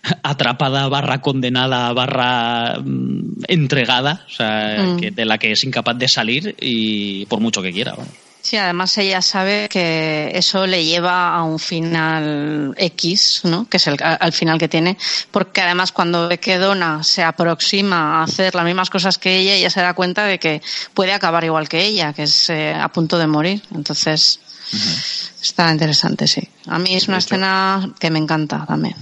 atrapada, 0.24 0.88
barra 0.88 1.20
condenada, 1.20 1.92
barra 1.92 2.80
mmm, 2.80 3.44
entregada, 3.50 4.24
o 4.26 4.30
sea, 4.32 4.78
mm. 4.82 5.00
que, 5.02 5.12
de 5.12 5.26
la 5.26 5.38
que 5.38 5.52
es 5.52 5.64
incapaz 5.66 5.98
de 5.98 6.08
salir 6.08 6.56
y 6.62 7.26
por 7.26 7.42
mucho 7.42 7.62
que 7.62 7.74
quiera. 7.74 7.94
¿no? 7.98 8.06
Sí, 8.46 8.58
además 8.58 8.96
ella 9.00 9.24
sabe 9.24 9.68
que 9.70 10.30
eso 10.36 10.68
le 10.68 10.86
lleva 10.86 11.34
a 11.36 11.42
un 11.42 11.58
final 11.58 12.76
X, 12.78 13.42
¿no? 13.46 13.68
Que 13.68 13.78
es 13.78 13.88
el 13.88 13.98
al 14.00 14.34
final 14.34 14.60
que 14.60 14.68
tiene, 14.68 15.00
porque 15.32 15.62
además 15.62 15.92
cuando 15.92 16.28
ve 16.28 16.38
que 16.38 16.60
Donna 16.60 17.02
se 17.02 17.24
aproxima 17.24 18.20
a 18.20 18.24
hacer 18.26 18.54
las 18.54 18.64
mismas 18.64 18.92
cosas 18.92 19.18
que 19.18 19.40
ella, 19.40 19.56
ella 19.56 19.72
se 19.72 19.82
da 19.82 19.96
cuenta 19.96 20.26
de 20.26 20.38
que 20.38 20.62
puede 20.94 21.12
acabar 21.12 21.44
igual 21.44 21.68
que 21.68 21.86
ella, 21.86 22.14
que 22.14 22.22
es 22.22 22.52
eh, 22.52 22.72
a 22.72 22.88
punto 22.90 23.18
de 23.18 23.26
morir. 23.26 23.64
Entonces, 23.74 24.40
uh 24.72 24.76
-huh. 24.76 25.32
está 25.42 25.72
interesante, 25.72 26.28
sí. 26.28 26.48
A 26.68 26.78
mí 26.78 26.94
es 26.96 27.08
una 27.08 27.18
escena 27.18 27.96
que 28.00 28.12
me 28.12 28.20
encanta 28.20 28.64
también. 28.68 28.96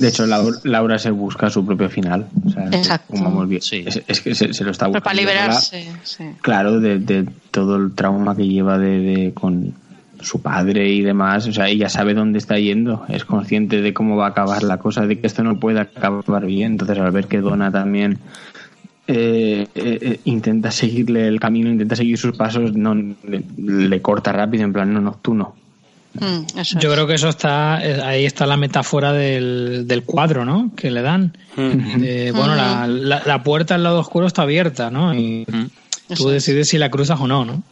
De 0.00 0.08
hecho, 0.08 0.24
Laura 0.26 0.98
se 0.98 1.10
busca 1.10 1.50
su 1.50 1.64
propio 1.64 1.90
final. 1.90 2.26
O 2.46 2.50
sea, 2.50 2.66
Exacto. 2.66 3.14
Como 3.14 3.46
sí. 3.60 3.84
es, 3.86 4.02
es, 4.06 4.20
que 4.20 4.34
se, 4.34 4.54
se, 4.54 4.64
lo 4.64 4.70
está 4.70 4.86
buscando. 4.86 4.92
Pero 4.92 5.04
para 5.04 5.14
liberarse, 5.14 5.86
sí. 6.02 6.24
Claro, 6.40 6.80
de, 6.80 6.98
de, 6.98 7.28
todo 7.50 7.76
el 7.76 7.92
trauma 7.94 8.34
que 8.34 8.48
lleva 8.48 8.78
de, 8.78 8.98
de, 9.00 9.34
con 9.34 9.74
su 10.22 10.40
padre 10.40 10.88
y 10.88 11.02
demás. 11.02 11.46
O 11.46 11.52
sea, 11.52 11.68
ella 11.68 11.90
sabe 11.90 12.14
dónde 12.14 12.38
está 12.38 12.58
yendo. 12.58 13.04
Es 13.08 13.26
consciente 13.26 13.82
de 13.82 13.92
cómo 13.92 14.16
va 14.16 14.26
a 14.26 14.30
acabar 14.30 14.62
la 14.62 14.78
cosa, 14.78 15.06
de 15.06 15.20
que 15.20 15.26
esto 15.26 15.44
no 15.44 15.60
puede 15.60 15.80
acabar 15.80 16.46
bien. 16.46 16.72
Entonces, 16.72 16.98
al 16.98 17.10
ver 17.10 17.26
que 17.26 17.40
Donna 17.40 17.70
también 17.70 18.18
eh, 19.06 19.66
eh, 19.74 19.98
eh, 20.00 20.20
intenta 20.24 20.70
seguirle 20.70 21.28
el 21.28 21.40
camino, 21.40 21.68
intenta 21.68 21.96
seguir 21.96 22.16
sus 22.16 22.36
pasos, 22.36 22.74
no 22.74 22.94
le, 22.94 23.42
le 23.58 24.00
corta 24.00 24.32
rápido, 24.32 24.64
en 24.64 24.72
plan, 24.72 24.94
no, 24.94 25.00
no, 25.00 25.18
tú 25.20 25.34
no. 25.34 25.59
Mm, 26.14 26.58
eso 26.58 26.78
Yo 26.80 26.88
es. 26.88 26.94
creo 26.94 27.06
que 27.06 27.14
eso 27.14 27.28
está, 27.28 27.78
eh, 27.86 28.00
ahí 28.02 28.24
está 28.24 28.46
la 28.46 28.56
metáfora 28.56 29.12
del, 29.12 29.84
del 29.86 30.02
cuadro, 30.04 30.44
¿no? 30.44 30.72
Que 30.76 30.90
le 30.90 31.02
dan. 31.02 31.36
De, 31.56 32.32
bueno, 32.34 32.54
la, 32.56 32.86
la, 32.88 33.22
la 33.24 33.42
puerta 33.42 33.74
al 33.76 33.82
lado 33.84 34.00
oscuro 34.00 34.26
está 34.26 34.42
abierta, 34.42 34.90
¿no? 34.90 35.14
Y 35.14 35.44
tú 35.46 35.54
Eso 36.08 36.28
es. 36.28 36.34
decides 36.46 36.68
si 36.68 36.78
la 36.78 36.90
cruzas 36.90 37.20
o 37.20 37.26
no, 37.28 37.44
¿no? 37.44 37.62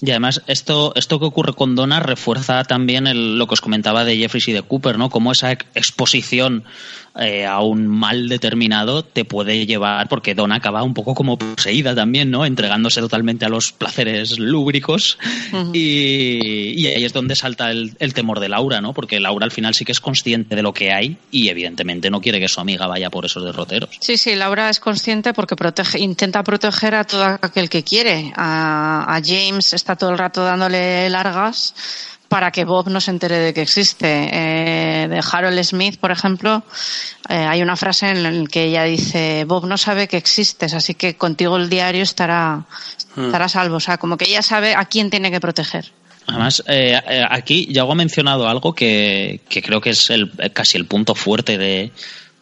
Y 0.00 0.10
además, 0.10 0.42
esto, 0.48 0.92
esto 0.96 1.18
que 1.20 1.24
ocurre 1.26 1.52
con 1.54 1.74
Donna 1.76 2.00
refuerza 2.00 2.64
también 2.64 3.06
el- 3.06 3.38
lo 3.38 3.46
que 3.46 3.54
os 3.54 3.60
comentaba 3.60 4.04
de 4.04 4.16
Jeffries 4.16 4.48
y 4.48 4.52
de 4.52 4.62
Cooper, 4.62 4.98
¿no? 4.98 5.08
Cómo 5.08 5.32
esa 5.32 5.52
ex- 5.52 5.64
exposición 5.74 6.64
eh, 7.18 7.46
a 7.46 7.60
un 7.60 7.86
mal 7.86 8.28
determinado 8.28 9.04
te 9.04 9.24
puede 9.24 9.66
llevar, 9.66 10.08
porque 10.08 10.34
Donna 10.34 10.56
acaba 10.56 10.82
un 10.82 10.94
poco 10.94 11.14
como 11.14 11.38
poseída 11.38 11.94
también, 11.94 12.30
¿no? 12.30 12.44
Entregándose 12.44 13.00
totalmente 13.00 13.44
a 13.44 13.48
los 13.48 13.72
placeres 13.72 14.38
lúbricos. 14.38 15.18
y, 15.72 16.74
y 16.76 16.86
ahí 16.88 17.04
es 17.04 17.12
donde 17.12 17.36
salta 17.36 17.70
el, 17.70 17.96
el 17.98 18.14
temor 18.14 18.40
de 18.40 18.48
Laura, 18.48 18.80
¿no? 18.80 18.92
Porque 18.92 19.20
Laura 19.20 19.44
al 19.44 19.52
final 19.52 19.74
sí 19.74 19.84
que 19.84 19.92
es 19.92 20.00
consciente 20.00 20.56
de 20.56 20.62
lo 20.62 20.72
que 20.72 20.92
hay 20.92 21.16
y 21.30 21.48
evidentemente 21.48 22.10
no 22.10 22.20
quiere 22.20 22.40
que 22.40 22.48
su 22.48 22.60
amiga 22.60 22.86
vaya 22.86 23.10
por 23.10 23.24
esos 23.24 23.44
derroteros. 23.44 23.90
Sí, 24.00 24.16
sí, 24.16 24.34
Laura 24.34 24.68
es 24.70 24.80
consciente 24.80 25.32
porque 25.32 25.56
protege, 25.56 26.00
intenta 26.00 26.42
proteger 26.42 26.94
a 26.94 27.04
todo 27.04 27.24
aquel 27.24 27.68
que 27.68 27.84
quiere. 27.84 28.32
A, 28.34 29.14
a 29.14 29.20
James 29.24 29.72
está 29.72 29.96
todo 29.96 30.10
el 30.10 30.18
rato 30.18 30.44
dándole 30.44 31.08
largas 31.10 31.74
para 32.34 32.50
que 32.50 32.64
Bob 32.64 32.88
no 32.88 33.00
se 33.00 33.12
entere 33.12 33.38
de 33.38 33.54
que 33.54 33.62
existe. 33.62 34.28
Eh, 34.32 35.06
de 35.06 35.20
Harold 35.30 35.62
Smith, 35.62 36.00
por 36.00 36.10
ejemplo, 36.10 36.64
eh, 37.28 37.34
hay 37.36 37.62
una 37.62 37.76
frase 37.76 38.10
en 38.10 38.24
la 38.24 38.48
que 38.48 38.64
ella 38.64 38.82
dice, 38.82 39.44
Bob 39.44 39.66
no 39.66 39.78
sabe 39.78 40.08
que 40.08 40.16
existes, 40.16 40.74
así 40.74 40.94
que 40.94 41.14
contigo 41.14 41.56
el 41.56 41.70
diario 41.70 42.02
estará, 42.02 42.64
estará 43.16 43.44
a 43.44 43.48
salvo. 43.48 43.76
O 43.76 43.80
sea, 43.80 43.98
como 43.98 44.16
que 44.16 44.24
ella 44.24 44.42
sabe 44.42 44.74
a 44.74 44.84
quién 44.86 45.10
tiene 45.10 45.30
que 45.30 45.38
proteger. 45.38 45.92
Además, 46.26 46.60
eh, 46.66 47.00
eh, 47.08 47.22
aquí 47.30 47.72
Yago 47.72 47.92
ha 47.92 47.94
mencionado 47.94 48.48
algo 48.48 48.74
que, 48.74 49.38
que 49.48 49.62
creo 49.62 49.80
que 49.80 49.90
es 49.90 50.10
el, 50.10 50.32
casi 50.52 50.76
el 50.76 50.86
punto 50.86 51.14
fuerte 51.14 51.56
de. 51.56 51.92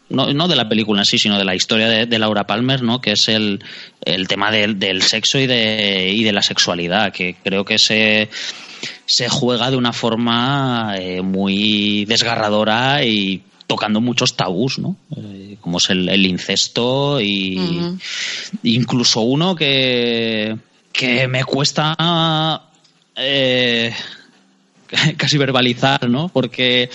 No, 0.09 0.33
no 0.33 0.49
de 0.49 0.57
la 0.57 0.71
película 0.71 1.03
en 1.03 1.05
sí, 1.05 1.19
sino 1.19 1.37
de 1.37 1.45
la 1.45 1.55
historia 1.55 1.91
de, 1.91 2.07
de 2.07 2.19
Laura 2.19 2.47
Palmer, 2.47 2.83
¿no? 2.83 3.03
Que 3.03 3.13
es 3.13 3.29
el, 3.29 3.63
el 4.07 4.27
tema 4.27 4.51
del, 4.51 4.79
del 4.79 5.03
sexo 5.03 5.39
y 5.39 5.47
de, 5.47 6.13
y 6.15 6.25
de 6.25 6.33
la 6.33 6.43
sexualidad, 6.43 7.13
que 7.13 7.37
creo 7.45 7.67
que 7.67 7.79
se, 7.79 8.31
se 9.07 9.29
juega 9.29 9.71
de 9.71 9.77
una 9.77 9.93
forma 9.93 10.95
eh, 10.97 11.23
muy 11.23 12.05
desgarradora 12.07 13.05
y 13.05 13.43
tocando 13.67 14.01
muchos 14.01 14.37
tabús, 14.37 14.79
¿no? 14.79 14.97
Eh, 15.17 15.57
como 15.61 15.79
es 15.79 15.91
el, 15.91 16.09
el 16.09 16.27
incesto 16.27 17.21
y 17.21 17.59
incluso 18.63 19.23
uno 19.23 19.55
que, 19.55 20.57
que 20.93 21.27
me 21.29 21.45
cuesta 21.45 21.95
eh, 23.17 23.95
casi 25.17 25.39
verbalizar, 25.39 26.09
¿no? 26.09 26.29
Porque 26.29 26.91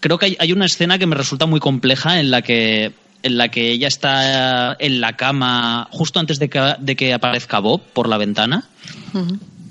creo 0.00 0.18
que 0.18 0.26
hay, 0.26 0.36
hay 0.38 0.52
una 0.52 0.66
escena 0.66 0.98
que 0.98 1.06
me 1.06 1.16
resulta 1.16 1.46
muy 1.46 1.60
compleja 1.60 2.20
en 2.20 2.30
la 2.30 2.42
que 2.42 2.92
en 3.22 3.38
la 3.38 3.48
que 3.48 3.70
ella 3.70 3.88
está 3.88 4.76
en 4.78 5.00
la 5.00 5.16
cama 5.16 5.88
justo 5.90 6.20
antes 6.20 6.38
de 6.38 6.48
que, 6.48 6.76
de 6.78 6.94
que 6.96 7.12
aparezca 7.12 7.58
Bob 7.58 7.82
por 7.92 8.08
la 8.08 8.18
ventana. 8.18 8.64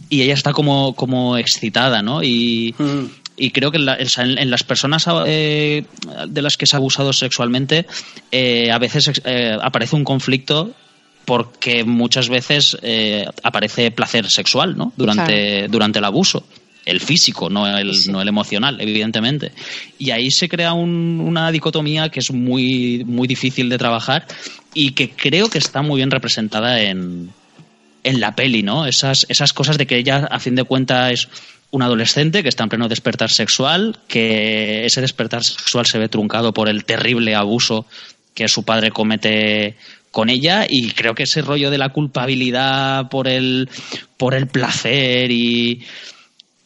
Y 0.10 0.22
ella 0.22 0.34
está 0.34 0.54
como, 0.54 0.94
como 0.96 1.38
excitada, 1.38 2.02
¿no? 2.02 2.22
Y, 2.24 2.74
Mm. 2.78 3.06
y 3.38 3.52
creo 3.52 3.72
que 3.72 3.78
en, 3.78 3.86
la- 3.86 3.98
en- 3.98 4.38
en 4.38 4.50
las 4.52 4.64
personas 4.64 5.06
eh, 5.26 5.84
de 6.28 6.42
las 6.42 6.58
que 6.58 6.66
se 6.66 6.76
ha 6.76 6.80
abusado 6.80 7.12
sexualmente 7.14 7.86
eh, 8.32 8.72
a 8.72 8.78
veces 8.80 9.12
eh, 9.26 9.58
aparece 9.62 9.96
un 9.96 10.04
conflicto 10.04 10.72
porque 11.26 11.84
muchas 11.84 12.30
veces 12.30 12.78
eh, 12.84 13.26
aparece 13.44 13.90
placer 13.92 14.30
sexual, 14.30 14.78
¿no? 14.78 14.94
Durante, 14.96 15.68
durante 15.70 16.00
el 16.00 16.06
abuso. 16.06 16.46
El 16.86 17.00
físico, 17.02 17.50
no 17.50 17.66
el, 17.66 17.96
Sí. 17.96 18.12
no 18.12 18.22
el 18.22 18.28
emocional, 18.28 18.80
evidentemente. 18.80 19.52
Y 19.98 20.12
ahí 20.12 20.30
se 20.30 20.48
crea 20.48 20.74
un- 20.74 21.20
una 21.20 21.52
dicotomía 21.52 22.10
que 22.10 22.20
es 22.20 22.30
muy, 22.32 23.04
muy 23.08 23.28
difícil 23.28 23.70
de 23.70 23.80
trabajar 23.80 24.28
y 24.76 24.92
que 24.92 25.10
creo 25.10 25.50
que 25.50 25.58
está 25.58 25.82
muy 25.82 25.98
bien 25.98 26.12
representada 26.12 26.80
en, 26.80 27.32
en 28.06 28.22
la 28.22 28.36
peli, 28.36 28.62
¿no? 28.62 28.86
Esas, 28.86 29.26
esas 29.30 29.52
cosas 29.52 29.78
de 29.78 29.88
que 29.88 29.98
ella, 29.98 30.28
a 30.30 30.40
fin 30.40 30.56
de 30.56 30.64
cuentas, 30.64 31.12
es 31.12 31.28
un 31.72 31.82
adolescente 31.82 32.44
que 32.44 32.50
está 32.50 32.64
en 32.64 32.70
pleno 32.70 32.88
despertar 32.88 33.32
sexual, 33.32 33.98
que 34.08 34.86
ese 34.86 35.02
despertar 35.02 35.44
sexual 35.44 35.88
se 35.88 35.98
ve 35.98 36.08
truncado 36.08 36.54
por 36.54 36.70
el 36.70 36.86
terrible 36.86 37.36
abuso 37.36 37.88
que 38.36 38.48
su 38.48 38.64
padre 38.64 38.92
comete 38.92 39.76
con 40.12 40.30
ella 40.30 40.66
y 40.70 40.92
creo 40.92 41.16
que 41.16 41.24
ese 41.24 41.42
rollo 41.42 41.72
de 41.72 41.80
la 41.80 41.90
culpabilidad 41.90 43.10
por 43.10 43.28
el 43.28 43.70
por 44.18 44.36
el 44.36 44.48
placer 44.48 45.32
y 45.32 45.82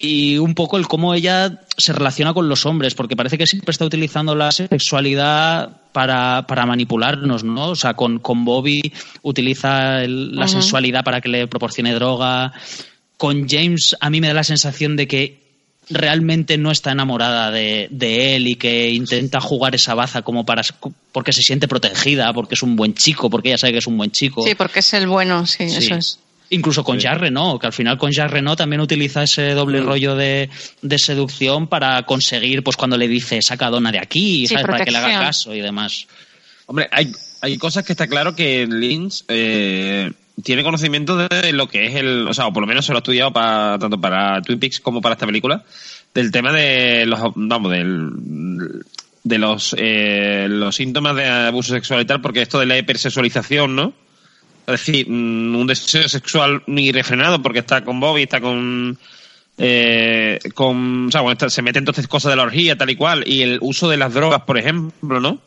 y 0.02 0.38
un 0.38 0.56
poco 0.56 0.78
el 0.78 0.88
cómo 0.88 1.14
ella 1.14 1.60
se 1.78 1.92
relaciona 1.92 2.34
con 2.34 2.48
los 2.48 2.66
hombres, 2.66 2.96
porque 2.96 3.18
parece 3.18 3.38
que 3.38 3.46
siempre 3.46 3.72
está 3.72 3.84
utilizando 3.86 4.34
la 4.34 4.50
sexualidad 4.52 5.82
para, 5.92 6.46
para 6.48 6.66
manipularnos, 6.66 7.44
¿no? 7.44 7.70
O 7.72 7.76
sea, 7.76 7.94
con, 7.96 8.20
con 8.20 8.46
Bobby 8.46 8.82
utiliza 9.24 10.02
el- 10.04 10.36
la 10.36 10.46
Ujú. 10.46 10.54
sensualidad 10.54 11.04
para 11.04 11.20
que 11.22 11.30
le 11.30 11.48
proporcione 11.48 11.94
droga. 11.94 12.54
Con 13.18 13.48
James 13.50 13.96
a 14.00 14.10
mí 14.10 14.22
me 14.22 14.28
da 14.30 14.34
la 14.34 14.44
sensación 14.44 14.96
de 14.96 15.08
que 15.08 15.40
realmente 15.90 16.58
no 16.58 16.72
está 16.72 16.92
enamorada 16.92 17.52
de, 17.52 17.88
de 17.92 18.36
él 18.36 18.48
y 18.48 18.56
que 18.56 18.92
intenta 18.92 19.42
jugar 19.42 19.74
esa 19.76 19.96
baza 19.96 20.22
como 20.22 20.46
para 20.46 20.62
porque 21.12 21.34
se 21.34 21.42
siente 21.42 21.68
protegida, 21.68 22.32
porque 22.32 22.54
es 22.56 22.62
un 22.64 22.76
buen 22.76 22.94
chico, 22.94 23.30
porque 23.30 23.50
ella 23.50 23.58
sabe 23.58 23.74
que 23.74 23.80
es 23.80 23.88
un 23.88 23.98
buen 23.98 24.12
chico. 24.12 24.44
Sí, 24.46 24.54
porque 24.56 24.80
es 24.80 24.94
el 24.94 25.08
bueno, 25.08 25.46
sí, 25.48 25.68
Sí. 25.70 25.78
eso 25.78 25.96
es. 25.96 26.20
Incluso 26.52 26.84
con 26.84 26.98
Jacques 26.98 27.22
Renault, 27.22 27.62
que 27.62 27.68
al 27.68 27.74
final 27.74 27.98
con 27.98 28.12
Jacques 28.12 28.34
Renault 28.34 28.58
también 28.58 28.82
utiliza 28.82 29.24
ese 29.24 29.54
doble 29.54 29.82
rollo 29.82 30.16
de, 30.16 30.50
de 30.82 30.98
seducción 30.98 31.68
para 31.68 32.02
conseguir, 32.04 32.64
pues 32.64 32.76
cuando 32.76 32.98
le 32.98 33.08
dice 33.08 33.42
saca 33.42 33.68
a 33.68 33.70
Donna 33.70 33.92
de 33.92 34.00
aquí, 34.00 34.48
Sí, 34.48 34.56
¿sabes? 34.56 34.66
para 34.66 34.84
que 34.84 34.92
le 34.92 34.98
haga 34.98 35.20
caso 35.20 35.54
y 35.54 35.62
demás. 35.62 36.08
Hombre, 36.66 36.88
hay, 36.92 37.12
hay 37.42 37.58
cosas 37.58 37.84
que 37.84 37.94
está 37.94 38.08
claro 38.08 38.36
que 38.36 38.66
Lynch 38.68 39.24
eh, 39.28 40.12
tiene 40.44 40.64
conocimiento 40.64 41.18
de 41.18 41.54
lo 41.54 41.68
que 41.68 41.86
es 41.86 41.96
el. 41.96 42.28
O 42.28 42.34
sea, 42.34 42.48
o 42.48 42.54
por 42.54 42.62
lo 42.62 42.68
menos 42.68 42.86
se 42.86 42.92
lo 42.92 42.98
ha 42.98 43.02
estudiado 43.02 43.32
para, 43.32 43.78
tanto 43.80 44.00
para 44.00 44.42
Twin 44.42 44.60
Peaks 44.60 44.80
como 44.80 45.02
para 45.02 45.14
esta 45.14 45.26
película. 45.26 45.64
Del 46.14 46.32
tema 46.32 46.52
de 46.52 47.06
los. 47.06 47.20
Vamos, 47.36 47.72
del. 47.72 48.10
De 49.22 49.38
los, 49.38 49.76
eh, 49.78 50.48
los 50.50 50.76
síntomas 50.76 51.16
de 51.16 51.26
abuso 51.28 51.74
sexual 51.74 52.02
y 52.02 52.06
tal, 52.06 52.22
porque 52.22 52.42
esto 52.42 52.60
de 52.60 52.66
la 52.66 52.78
hipersexualización, 52.78 53.76
¿no? 53.76 53.94
Es 54.74 54.86
decir, 54.86 55.10
mm, 55.10 55.56
un 55.56 55.68
deseo 55.68 56.08
sexual 56.08 56.64
ni 56.68 56.92
refrenado 56.92 57.42
porque 57.42 57.60
está 57.60 57.84
con 57.84 58.00
Bobby, 58.00 58.24
está 58.24 58.40
con. 58.42 58.98
Eh, 59.58 60.40
con 60.54 61.08
o 61.08 61.12
sea, 61.12 61.22
bueno, 61.22 61.34
está- 61.34 61.50
se 61.50 61.62
mete 61.62 61.80
entonces 61.80 62.08
cosas 62.08 62.32
de 62.32 62.36
la 62.38 62.44
orgía, 62.44 62.78
tal 62.78 62.90
y 62.90 62.96
cual, 62.96 63.24
y 63.28 63.42
el 63.42 63.58
uso 63.62 63.90
de 63.90 63.98
las 63.98 64.14
drogas, 64.14 64.44
por 64.44 64.58
ejemplo, 64.58 65.20
¿no? 65.20 65.42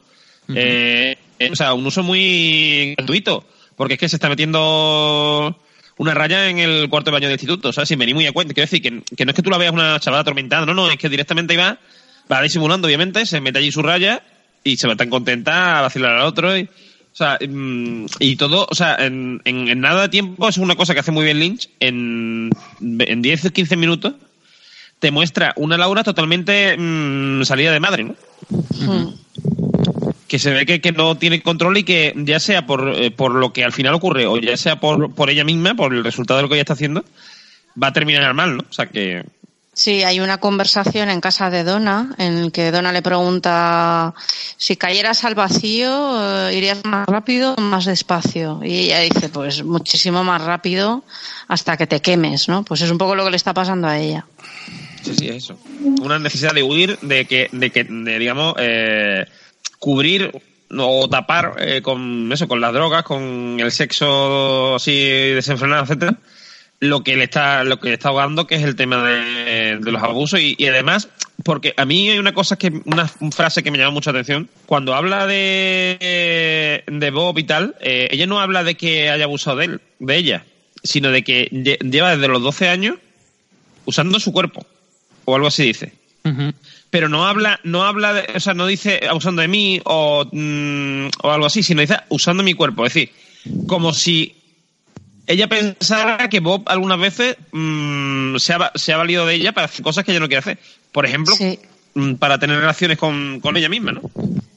Eh, 0.54 1.16
eh, 1.38 1.48
o 1.50 1.56
sea, 1.56 1.72
un 1.72 1.86
uso 1.86 2.02
muy 2.02 2.94
gratuito, 2.96 3.46
porque 3.76 3.94
es 3.94 4.00
que 4.00 4.08
se 4.08 4.16
está 4.16 4.28
metiendo 4.28 5.58
una 5.96 6.14
raya 6.14 6.48
en 6.50 6.58
el 6.58 6.88
cuarto 6.90 7.10
de 7.10 7.14
baño 7.14 7.28
del 7.28 7.34
instituto, 7.36 7.68
o 7.70 7.72
sea, 7.72 7.86
sin 7.86 7.98
venir 7.98 8.14
muy 8.14 8.26
a 8.26 8.32
cuenta. 8.32 8.52
Quiero 8.52 8.68
decir, 8.68 8.82
que, 8.82 9.02
que 9.16 9.24
no 9.24 9.30
es 9.30 9.36
que 9.36 9.42
tú 9.42 9.50
la 9.50 9.56
veas 9.58 9.72
una 9.72 9.98
chavala 10.00 10.22
atormentada, 10.22 10.66
no, 10.66 10.74
no, 10.74 10.90
es 10.90 10.96
que 10.98 11.08
directamente 11.08 11.56
va, 11.56 11.78
va 12.30 12.42
disimulando, 12.42 12.86
obviamente, 12.88 13.24
se 13.24 13.40
mete 13.40 13.60
allí 13.60 13.72
su 13.72 13.82
raya 13.82 14.22
y 14.64 14.76
se 14.76 14.88
va 14.88 14.96
tan 14.96 15.08
contenta 15.10 15.78
a 15.78 15.82
vacilar 15.82 16.12
al 16.18 16.26
otro. 16.26 16.56
Y, 16.56 16.68
o 17.12 17.14
sea, 17.16 17.38
mm, 17.46 18.06
y 18.20 18.36
todo, 18.36 18.66
o 18.70 18.74
sea, 18.74 18.96
en, 18.98 19.40
en- 19.44 19.68
en 19.68 19.80
nada 19.80 20.02
de 20.02 20.08
tiempo, 20.08 20.48
es 20.48 20.56
una 20.58 20.74
cosa 20.76 20.94
que 20.94 21.00
hace 21.00 21.12
muy 21.12 21.24
bien 21.24 21.38
Lynch, 21.40 21.68
en, 21.80 22.50
en 22.80 23.22
10 23.22 23.44
o 23.46 23.50
15 23.50 23.76
minutos, 23.76 24.14
te 24.98 25.10
muestra 25.10 25.52
una 25.56 25.76
Laura 25.76 26.02
totalmente 26.04 26.76
mm, 26.78 27.42
salida 27.44 27.72
de 27.72 27.80
madre, 27.80 28.04
¿no? 28.04 28.14
Mm. 28.50 29.14
que 30.28 30.38
se 30.38 30.50
ve 30.52 30.64
que, 30.66 30.80
que 30.80 30.92
no 30.92 31.16
tiene 31.16 31.42
control 31.42 31.76
y 31.78 31.84
que 31.84 32.14
ya 32.16 32.40
sea 32.40 32.66
por, 32.66 32.88
eh, 32.96 33.10
por 33.10 33.34
lo 33.34 33.52
que 33.52 33.64
al 33.64 33.72
final 33.72 33.94
ocurre 33.94 34.26
o 34.26 34.38
ya 34.38 34.56
sea 34.56 34.80
por, 34.80 35.14
por 35.14 35.28
ella 35.28 35.44
misma, 35.44 35.74
por 35.74 35.92
el 35.94 36.02
resultado 36.04 36.38
de 36.38 36.42
lo 36.44 36.48
que 36.48 36.54
ella 36.54 36.62
está 36.62 36.72
haciendo, 36.72 37.04
va 37.80 37.88
a 37.88 37.92
terminar 37.92 38.32
mal, 38.34 38.56
¿no? 38.56 38.64
O 38.68 38.72
sea 38.72 38.86
que... 38.86 39.24
Sí, 39.74 40.02
hay 40.02 40.20
una 40.20 40.38
conversación 40.38 41.08
en 41.08 41.22
casa 41.22 41.48
de 41.48 41.64
Donna 41.64 42.14
en 42.18 42.50
que 42.50 42.70
Donna 42.70 42.92
le 42.92 43.00
pregunta 43.00 44.12
si 44.58 44.76
cayeras 44.76 45.24
al 45.24 45.34
vacío, 45.34 46.48
eh, 46.48 46.54
irías 46.54 46.84
más 46.84 47.06
rápido 47.06 47.54
o 47.54 47.60
más 47.62 47.86
despacio. 47.86 48.60
Y 48.62 48.80
ella 48.80 49.00
dice, 49.00 49.30
pues 49.30 49.64
muchísimo 49.64 50.24
más 50.24 50.42
rápido 50.42 51.04
hasta 51.48 51.78
que 51.78 51.86
te 51.86 52.00
quemes, 52.00 52.50
¿no? 52.50 52.64
Pues 52.64 52.82
es 52.82 52.90
un 52.90 52.98
poco 52.98 53.14
lo 53.14 53.24
que 53.24 53.30
le 53.30 53.36
está 53.36 53.54
pasando 53.54 53.88
a 53.88 53.98
ella. 53.98 54.26
Sí, 55.02 55.14
sí, 55.14 55.28
eso. 55.28 55.58
Una 56.02 56.18
necesidad 56.18 56.52
de 56.52 56.62
huir, 56.62 56.98
de 57.00 57.24
que, 57.24 57.48
de 57.50 57.70
que 57.70 57.84
de, 57.84 58.18
digamos, 58.18 58.54
eh, 58.58 59.24
cubrir 59.78 60.32
o 60.78 61.08
tapar 61.08 61.56
eh, 61.58 61.80
con 61.80 62.30
eso, 62.30 62.46
con 62.46 62.60
las 62.60 62.74
drogas, 62.74 63.04
con 63.04 63.58
el 63.58 63.72
sexo 63.72 64.74
así 64.74 64.92
desenfrenado, 65.00 65.84
etcétera, 65.84 66.18
lo 66.82 67.04
que 67.04 67.16
le 67.16 67.24
está 67.24 67.62
lo 67.62 67.78
que 67.78 67.88
le 67.90 67.94
está 67.94 68.08
ahogando 68.08 68.48
que 68.48 68.56
es 68.56 68.62
el 68.64 68.74
tema 68.74 69.04
de, 69.04 69.78
de 69.80 69.92
los 69.92 70.02
abusos. 70.02 70.40
Y, 70.40 70.56
y 70.58 70.66
además 70.66 71.08
porque 71.44 71.74
a 71.76 71.84
mí 71.84 72.10
hay 72.10 72.18
una 72.18 72.34
cosa 72.34 72.56
que 72.56 72.72
una, 72.84 73.06
frase 73.06 73.62
que 73.62 73.70
me 73.70 73.78
llama 73.78 73.92
mucha 73.92 74.10
atención. 74.10 74.48
Cuando 74.66 74.92
habla 74.94 75.26
de 75.26 76.84
de 76.86 77.10
Bob 77.12 77.38
y 77.38 77.44
tal 77.44 77.76
eh, 77.80 78.08
ella 78.10 78.26
no 78.26 78.40
habla 78.40 78.64
de 78.64 78.74
que 78.74 79.10
haya 79.10 79.24
abusado 79.24 79.58
de 79.58 79.64
él 79.66 79.80
de 80.00 80.16
ella 80.16 80.44
sino 80.82 81.10
de 81.12 81.22
que 81.22 81.48
lle- 81.52 81.78
lleva 81.88 82.16
desde 82.16 82.26
los 82.26 82.42
12 82.42 82.68
años 82.68 82.96
usando 83.84 84.18
su 84.18 84.32
cuerpo 84.32 84.66
o 85.24 85.34
algo 85.36 85.46
así 85.46 85.64
dice. 85.64 85.92
Pero 86.90 87.08
no 87.08 87.26
habla 87.26 87.60
no 87.62 87.84
habla 87.84 88.12
de, 88.14 88.26
o 88.34 88.40
sea 88.40 88.54
no 88.54 88.66
dice 88.66 89.00
abusando 89.08 89.42
de 89.42 89.48
mí 89.48 89.80
o, 89.84 90.24
mm, 90.30 91.06
o 91.22 91.30
algo 91.30 91.46
así 91.46 91.62
sino 91.62 91.80
dice 91.80 91.96
usando 92.08 92.42
mi 92.42 92.54
cuerpo. 92.54 92.84
Es 92.86 92.94
decir 92.94 93.10
como 93.68 93.92
si 93.92 94.34
ella 95.26 95.48
pensara 95.48 96.28
que 96.28 96.40
Bob 96.40 96.62
algunas 96.66 96.98
veces 96.98 97.36
mm, 97.52 98.36
se, 98.36 98.52
ha, 98.52 98.58
va- 98.58 98.72
se 98.74 98.92
ha 98.92 98.96
valido 98.96 99.24
de 99.26 99.34
ella 99.34 99.52
para 99.52 99.66
hacer 99.66 99.82
cosas 99.82 100.04
que 100.04 100.10
ella 100.12 100.20
no 100.20 100.26
quiere 100.28 100.40
hacer 100.40 100.58
por 100.90 101.06
ejemplo 101.06 101.34
Sí. 101.36 101.58
mm, 101.94 102.14
para 102.14 102.38
tener 102.38 102.58
relaciones 102.58 102.98
con, 102.98 103.40
con 103.40 103.56
ella 103.56 103.68
misma 103.68 103.92
no 103.92 104.02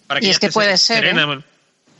para 0.08 0.24
Y 0.24 0.30
es 0.30 0.40
que 0.40 0.50
puede 0.50 0.78
ser, 0.78 0.98
serena, 0.98 1.24
¿eh? 1.24 1.26
bueno. 1.26 1.44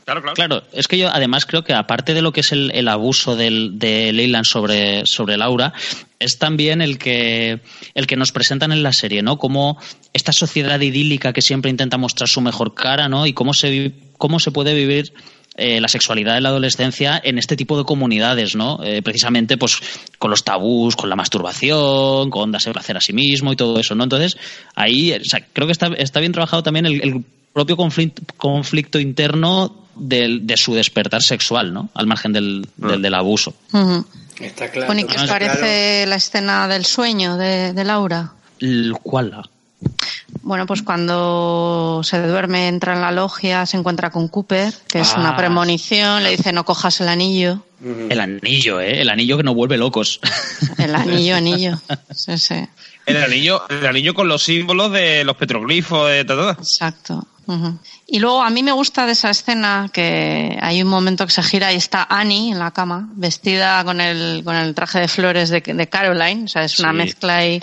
claro 0.04 0.20
claro 0.22 0.34
Claro, 0.34 0.62
es 0.72 0.86
que 0.88 0.98
yo 0.98 1.08
además 1.12 1.46
creo 1.46 1.64
que 1.64 1.74
aparte 1.74 2.14
de 2.14 2.22
lo 2.22 2.32
que 2.32 2.40
es 2.40 2.52
el, 2.52 2.70
el 2.74 2.86
abuso 2.88 3.34
del, 3.36 3.78
de 3.78 4.12
Leyland 4.12 4.44
sobre, 4.46 5.04
sobre 5.06 5.36
Laura, 5.36 5.72
es 6.20 6.38
también 6.38 6.80
el 6.80 6.98
que, 6.98 7.60
el 7.94 8.06
que 8.06 8.16
nos 8.16 8.30
presentan 8.32 8.70
en 8.72 8.82
la 8.84 8.92
serie, 8.92 9.22
¿no? 9.22 9.38
Como 9.38 9.78
esta 10.12 10.32
sociedad 10.32 10.80
idílica 10.80 11.32
que 11.32 11.42
siempre 11.42 11.70
intenta 11.70 11.98
mostrar 11.98 12.28
su 12.28 12.40
mejor 12.40 12.74
cara, 12.74 13.08
¿no? 13.08 13.26
Y 13.26 13.32
cómo 13.32 13.52
se, 13.54 13.92
cómo 14.18 14.38
se 14.40 14.50
puede 14.52 14.72
vivir 14.74 15.12
eh, 15.56 15.80
la 15.80 15.88
sexualidad 15.88 16.36
en 16.36 16.42
la 16.42 16.50
adolescencia 16.50 17.20
en 17.24 17.38
este 17.38 17.56
tipo 17.56 17.78
de 17.78 17.84
comunidades, 17.84 18.54
¿no? 18.56 18.78
Eh, 18.84 19.02
precisamente, 19.02 19.56
pues, 19.56 19.78
con 20.18 20.30
los 20.30 20.44
tabús, 20.44 20.96
con 20.96 21.08
la 21.08 21.16
masturbación, 21.16 22.30
con 22.30 22.52
darse 22.52 22.72
placer 22.72 22.96
a 22.96 23.00
sí 23.00 23.12
mismo 23.12 23.52
y 23.52 23.56
todo 23.56 23.78
eso, 23.78 23.94
¿no? 23.94 24.04
Entonces, 24.04 24.36
ahí, 24.74 25.12
o 25.12 25.24
sea, 25.24 25.40
creo 25.52 25.66
que 25.66 25.72
está, 25.72 25.86
está 25.98 26.20
bien 26.20 26.32
trabajado 26.32 26.62
también 26.62 26.86
el, 26.86 27.00
el 27.02 27.24
propio 27.52 27.76
conflicto, 27.76 28.22
conflicto 28.36 28.98
interno 29.00 29.84
del- 29.94 30.46
de 30.46 30.56
su 30.58 30.74
despertar 30.74 31.22
sexual, 31.22 31.72
¿no? 31.72 31.88
Al 31.94 32.06
margen 32.06 32.32
del, 32.32 32.66
del, 32.76 33.00
del 33.00 33.14
abuso. 33.14 33.54
Ujú. 33.72 34.04
Está 34.40 34.70
claro. 34.70 34.86
Bueno, 34.88 35.00
¿y 35.00 35.04
qué 35.04 35.16
os 35.16 35.26
parece 35.26 36.04
la 36.06 36.16
escena 36.16 36.68
del 36.68 36.84
sueño 36.84 37.38
de, 37.38 37.72
de 37.72 37.84
Laura? 37.84 38.32
¿Cuál? 39.02 39.42
Bueno, 40.42 40.66
pues 40.66 40.82
cuando 40.82 42.00
se 42.04 42.20
duerme, 42.22 42.68
entra 42.68 42.94
en 42.94 43.00
la 43.00 43.10
logia, 43.12 43.66
se 43.66 43.76
encuentra 43.76 44.10
con 44.10 44.28
Cooper, 44.28 44.72
que 44.88 45.00
es 45.00 45.12
Ah. 45.14 45.20
una 45.20 45.36
premonición, 45.36 46.22
le 46.22 46.30
dice 46.30 46.52
no 46.52 46.64
cojas 46.64 47.00
el 47.00 47.08
anillo. 47.08 47.62
El 48.08 48.20
anillo, 48.20 48.80
¿eh? 48.80 49.00
El 49.02 49.10
anillo 49.10 49.36
que 49.36 49.42
nos 49.42 49.54
vuelve 49.54 49.76
locos. 49.76 50.20
El 50.78 50.94
anillo, 50.94 51.36
anillo. 51.36 51.78
Sí, 52.14 52.38
sí, 52.38 52.54
el 53.06 53.22
anillo 53.22 53.62
el 53.68 53.86
anillo 53.86 54.12
con 54.14 54.28
los 54.28 54.42
símbolos 54.42 54.92
de 54.92 55.24
los 55.24 55.36
petroglifos 55.36 56.08
de 56.10 56.24
todo 56.24 56.50
exacto. 56.50 57.26
Y 58.08 58.18
luego 58.18 58.42
a 58.42 58.50
mí 58.50 58.64
me 58.64 58.72
gusta 58.72 59.06
de 59.06 59.12
esa 59.12 59.30
escena 59.30 59.88
que 59.92 60.58
hay 60.60 60.82
un 60.82 60.88
momento 60.88 61.24
que 61.26 61.30
se 61.32 61.44
gira 61.44 61.72
y 61.72 61.76
está 61.76 62.04
Annie 62.10 62.50
en 62.50 62.58
la 62.58 62.72
cama, 62.72 63.08
vestida 63.14 63.84
con 63.84 64.00
el, 64.00 64.42
con 64.44 64.56
el 64.56 64.74
traje 64.74 64.98
de 64.98 65.06
flores 65.06 65.50
de, 65.50 65.60
de 65.60 65.88
Caroline, 65.88 66.44
o 66.46 66.48
sea, 66.48 66.64
es 66.64 66.80
una 66.80 66.90
Sí. 66.90 66.96
mezcla 66.96 67.36
ahí. 67.36 67.62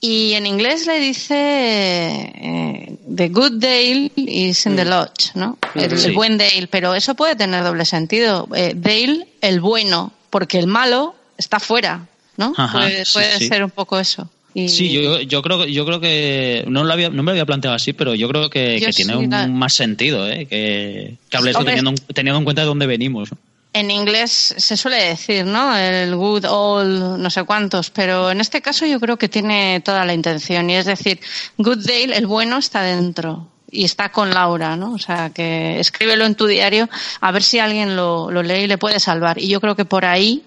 Y 0.00 0.32
en 0.32 0.46
inglés 0.46 0.86
le 0.86 0.98
dice 1.00 1.34
eh, 1.36 2.96
The 3.14 3.28
good 3.28 3.52
Dale 3.60 4.10
is 4.16 4.64
in 4.64 4.76
the 4.76 4.86
lodge, 4.86 5.32
¿no? 5.34 5.58
El, 5.74 5.98
Sí. 5.98 6.06
el 6.08 6.12
buen 6.14 6.38
Dale, 6.38 6.66
pero 6.70 6.94
eso 6.94 7.14
puede 7.14 7.36
tener 7.36 7.62
doble 7.62 7.84
sentido. 7.84 8.48
Eh, 8.54 8.72
Dale, 8.74 9.28
el 9.42 9.60
bueno, 9.60 10.12
porque 10.30 10.58
el 10.58 10.66
malo 10.66 11.14
está 11.36 11.60
fuera, 11.60 12.06
¿no? 12.38 12.54
Ajá, 12.56 12.78
puede 12.78 13.02
puede 13.12 13.38
sí. 13.38 13.48
ser 13.48 13.64
un 13.64 13.70
poco 13.70 13.98
eso. 13.98 14.30
Y- 14.54 14.68
Sí, 14.68 14.90
yo, 14.92 15.20
yo 15.20 15.42
creo 15.42 15.64
yo 15.66 15.84
creo 15.84 16.00
que 16.00 16.64
no 16.68 16.84
lo 16.84 16.92
había, 16.92 17.10
no 17.10 17.16
me 17.22 17.26
lo 17.26 17.30
había 17.32 17.44
planteado 17.46 17.74
así, 17.74 17.92
pero 17.92 18.14
yo 18.14 18.28
creo 18.28 18.48
que, 18.50 18.78
Yo 18.78 18.86
que 18.86 18.92
sí, 18.92 19.02
tiene 19.02 19.16
un 19.18 19.28
la- 19.30 19.46
más 19.48 19.74
sentido, 19.74 20.28
¿eh? 20.28 20.46
que, 20.46 21.16
que 21.28 21.36
hables 21.36 21.56
Hombre. 21.56 21.74
teniendo, 21.74 21.90
en- 21.90 22.14
teniendo 22.14 22.38
en 22.38 22.44
cuenta 22.44 22.62
de 22.62 22.68
dónde 22.68 22.86
venimos. 22.86 23.30
En 23.72 23.90
inglés 23.90 24.54
se 24.56 24.76
suele 24.76 24.98
decir, 25.04 25.44
¿no? 25.44 25.76
El 25.76 26.14
good 26.14 26.44
old, 26.48 27.18
no 27.18 27.28
sé 27.30 27.42
cuántos, 27.42 27.90
pero 27.90 28.30
en 28.30 28.40
este 28.40 28.62
caso 28.62 28.86
yo 28.86 29.00
creo 29.00 29.16
que 29.16 29.28
tiene 29.28 29.80
toda 29.84 30.04
la 30.04 30.14
intención. 30.14 30.70
Y 30.70 30.76
es 30.76 30.86
decir, 30.86 31.18
Good 31.58 31.78
Dale, 31.84 32.16
el 32.16 32.26
bueno, 32.28 32.58
está 32.58 32.82
dentro 32.82 33.48
y 33.72 33.82
está 33.84 34.12
con 34.12 34.30
Laura, 34.32 34.76
¿no? 34.76 34.92
O 34.92 34.98
sea, 35.00 35.30
que 35.30 35.80
escríbelo 35.80 36.24
en 36.24 36.36
tu 36.36 36.46
diario 36.46 36.88
a 37.20 37.32
ver 37.32 37.42
si 37.42 37.58
alguien 37.58 37.96
lo, 37.96 38.30
lo 38.30 38.44
lee 38.44 38.62
y 38.62 38.66
le 38.68 38.78
puede 38.78 39.00
salvar. 39.00 39.40
Y 39.42 39.48
yo 39.48 39.60
creo 39.60 39.74
que 39.74 39.84
por 39.84 40.04
ahí 40.04 40.44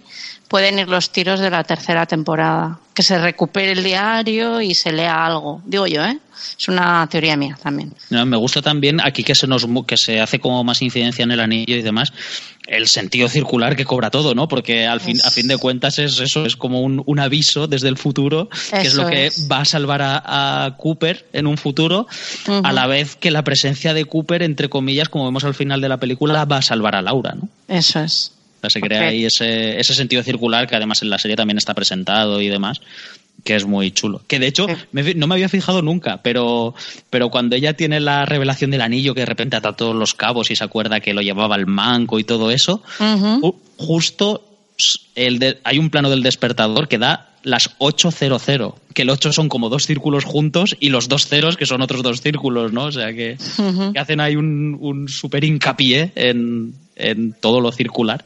pueden 0.48 0.80
ir 0.80 0.88
los 0.88 1.12
tiros 1.12 1.40
de 1.40 1.50
la 1.50 1.64
tercera 1.64 2.06
temporada. 2.06 2.80
Que 2.94 3.04
se 3.04 3.20
recupere 3.20 3.74
el 3.74 3.84
diario 3.84 4.60
y 4.62 4.74
se 4.74 4.92
lea 4.92 5.24
algo. 5.26 5.62
Digo 5.66 5.86
yo, 5.86 6.04
¿eh? 6.04 6.18
Es 6.58 6.68
una 6.68 7.06
teoría 7.10 7.36
mía 7.38 7.58
también. 7.62 7.94
No, 8.10 8.26
me 8.26 8.38
gusta 8.38 8.62
también 8.62 9.00
aquí 9.04 9.24
que 9.24 9.36
se 9.36 9.46
nos 9.48 9.68
que 9.86 9.98
se 9.98 10.20
hace 10.20 10.40
como 10.40 10.64
más 10.64 10.82
incidencia 10.82 11.24
en 11.24 11.32
el 11.32 11.40
anillo 11.40 11.76
y 11.76 11.82
demás 11.82 12.12
el 12.68 12.88
sentido 12.88 13.30
circular 13.30 13.76
que 13.76 13.86
cobra 13.86 14.10
todo, 14.12 14.36
¿no? 14.36 14.48
Porque 14.48 14.86
al 14.86 15.00
fin 15.00 15.16
Es- 15.18 15.26
a 15.26 15.32
fin 15.32 15.48
de 15.48 15.58
cuentas 15.58 16.00
es 16.00 16.20
eso, 16.20 16.46
es 16.46 16.56
como 16.58 16.82
un, 16.82 17.02
un 17.06 17.20
aviso 17.20 17.68
desde 17.68 17.88
el 17.88 17.98
futuro 17.98 18.50
que 18.50 18.82
es 18.82 18.88
Eso 18.94 19.04
lo 19.04 19.10
que 19.10 19.28
es. 19.28 19.48
va 19.50 19.60
a 19.60 19.66
salvar 19.66 20.02
a, 20.02 20.66
a 20.66 20.78
Cooper 20.78 21.28
en 21.34 21.48
un 21.48 21.58
futuro, 21.58 22.08
a 22.64 22.72
la 22.74 22.88
vez 22.88 23.16
que 23.16 23.32
la 23.32 23.44
presencia 23.44 23.94
de 23.94 24.06
Cooper 24.06 24.42
entre 24.44 24.70
comillas, 24.70 25.08
como 25.10 25.26
vemos 25.26 25.44
al 25.44 25.54
final 25.54 25.82
de 25.82 25.90
la 25.90 25.98
película, 25.98 26.46
va 26.46 26.58
a 26.58 26.62
salvar 26.62 26.96
a 26.96 27.02
Laura, 27.02 27.36
¿no? 27.36 27.48
Eso 27.68 28.00
es. 28.02 28.32
Sea, 28.62 28.70
se 28.70 28.82
crea 28.82 29.08
ahí 29.10 29.26
ese, 29.26 29.80
ese 29.80 29.94
sentido 29.94 30.24
circular 30.24 30.68
que 30.68 30.76
además 30.76 31.02
en 31.02 31.10
la 31.10 31.18
serie 31.20 31.36
también 31.38 31.58
está 31.58 31.74
presentado 31.74 32.42
y 32.42 32.48
demás, 32.50 32.82
que 33.44 33.56
es 33.56 33.66
muy 33.66 33.92
chulo. 33.92 34.22
Que 34.28 34.40
de 34.40 34.48
hecho 34.48 34.66
Sí. 34.68 34.74
me 34.92 35.04
fi- 35.04 35.14
no 35.14 35.28
me 35.28 35.36
había 35.36 35.48
fijado 35.50 35.82
nunca, 35.82 36.22
pero, 36.24 36.74
pero 37.10 37.30
cuando 37.30 37.56
ella 37.56 37.74
tiene 37.74 38.00
la 38.00 38.26
revelación 38.26 38.72
del 38.72 38.82
anillo 38.82 39.14
que 39.14 39.22
de 39.22 39.26
repente 39.28 39.56
ata 39.56 39.74
todos 39.74 39.96
los 39.96 40.16
cabos 40.16 40.50
y 40.52 40.56
se 40.56 40.64
acuerda 40.64 41.00
que 41.00 41.14
lo 41.14 41.22
llevaba 41.22 41.56
el 41.56 41.68
manco 41.68 42.18
y 42.20 42.24
todo 42.24 42.50
eso, 42.52 42.82
justo 43.78 44.44
el 45.16 45.40
de- 45.40 45.60
hay 45.64 45.80
un 45.80 45.90
plano 45.90 46.10
del 46.10 46.24
despertador 46.24 46.88
que 46.88 46.98
da 46.98 47.24
las 47.44 47.72
800, 47.78 48.74
que 48.94 49.04
el 49.04 49.10
8 49.10 49.32
son 49.32 49.48
como 49.48 49.70
dos 49.70 49.86
círculos 49.86 50.26
juntos 50.26 50.76
y 50.80 50.90
los 50.90 51.08
dos 51.08 51.28
ceros 51.28 51.56
que 51.56 51.66
son 51.66 51.82
otros 51.82 52.04
dos 52.04 52.22
círculos, 52.22 52.74
¿no? 52.74 52.86
O 52.86 52.92
sea 52.92 53.14
que, 53.14 53.38
que 53.94 54.00
hacen 54.00 54.20
ahí 54.20 54.36
un, 54.36 54.78
un 54.82 55.08
súper 55.08 55.44
hincapié 55.46 56.12
en, 56.16 56.74
en 56.96 57.34
todo 57.40 57.62
lo 57.62 57.72
circular, 57.72 58.26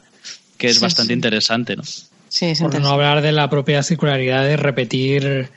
que 0.61 0.67
es 0.67 0.75
Sí, 0.75 0.81
bastante 0.81 1.13
sí. 1.13 1.17
interesante, 1.17 1.75
¿no? 1.75 1.83
Sí, 2.29 2.45
es 2.45 2.59
Por 2.61 2.79
no 2.79 2.89
hablar 2.89 3.21
de 3.21 3.31
la 3.31 3.49
propia 3.49 3.81
circularidad 3.83 4.43
de 4.45 4.55
repetir 4.57 5.49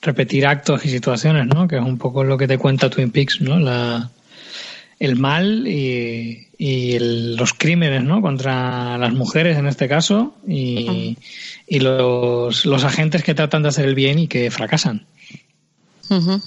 repetir 0.00 0.46
actos 0.46 0.84
y 0.84 0.90
situaciones, 0.90 1.46
¿no? 1.46 1.66
Que 1.66 1.76
es 1.76 1.82
un 1.82 1.98
poco 1.98 2.24
lo 2.24 2.36
que 2.38 2.46
te 2.46 2.56
cuenta 2.58 2.88
Twin 2.90 3.10
Peaks, 3.10 3.40
¿no? 3.40 3.58
La, 3.58 4.10
el 5.00 5.16
mal 5.16 5.66
y, 5.66 6.46
y 6.58 6.92
el- 6.94 7.36
los 7.36 7.52
crímenes, 7.54 8.04
¿no? 8.04 8.20
Contra 8.20 8.96
las 8.98 9.12
mujeres 9.12 9.56
en 9.58 9.66
este 9.66 9.88
caso 9.88 10.36
y, 10.46 11.16
y 11.66 11.80
los, 11.80 12.64
los 12.66 12.84
agentes 12.84 13.22
que 13.24 13.34
tratan 13.34 13.62
de 13.62 13.70
hacer 13.70 13.86
el 13.86 13.94
bien 13.94 14.18
y 14.18 14.28
que 14.28 14.50
fracasan. 14.50 15.04
Ujú. 16.10 16.40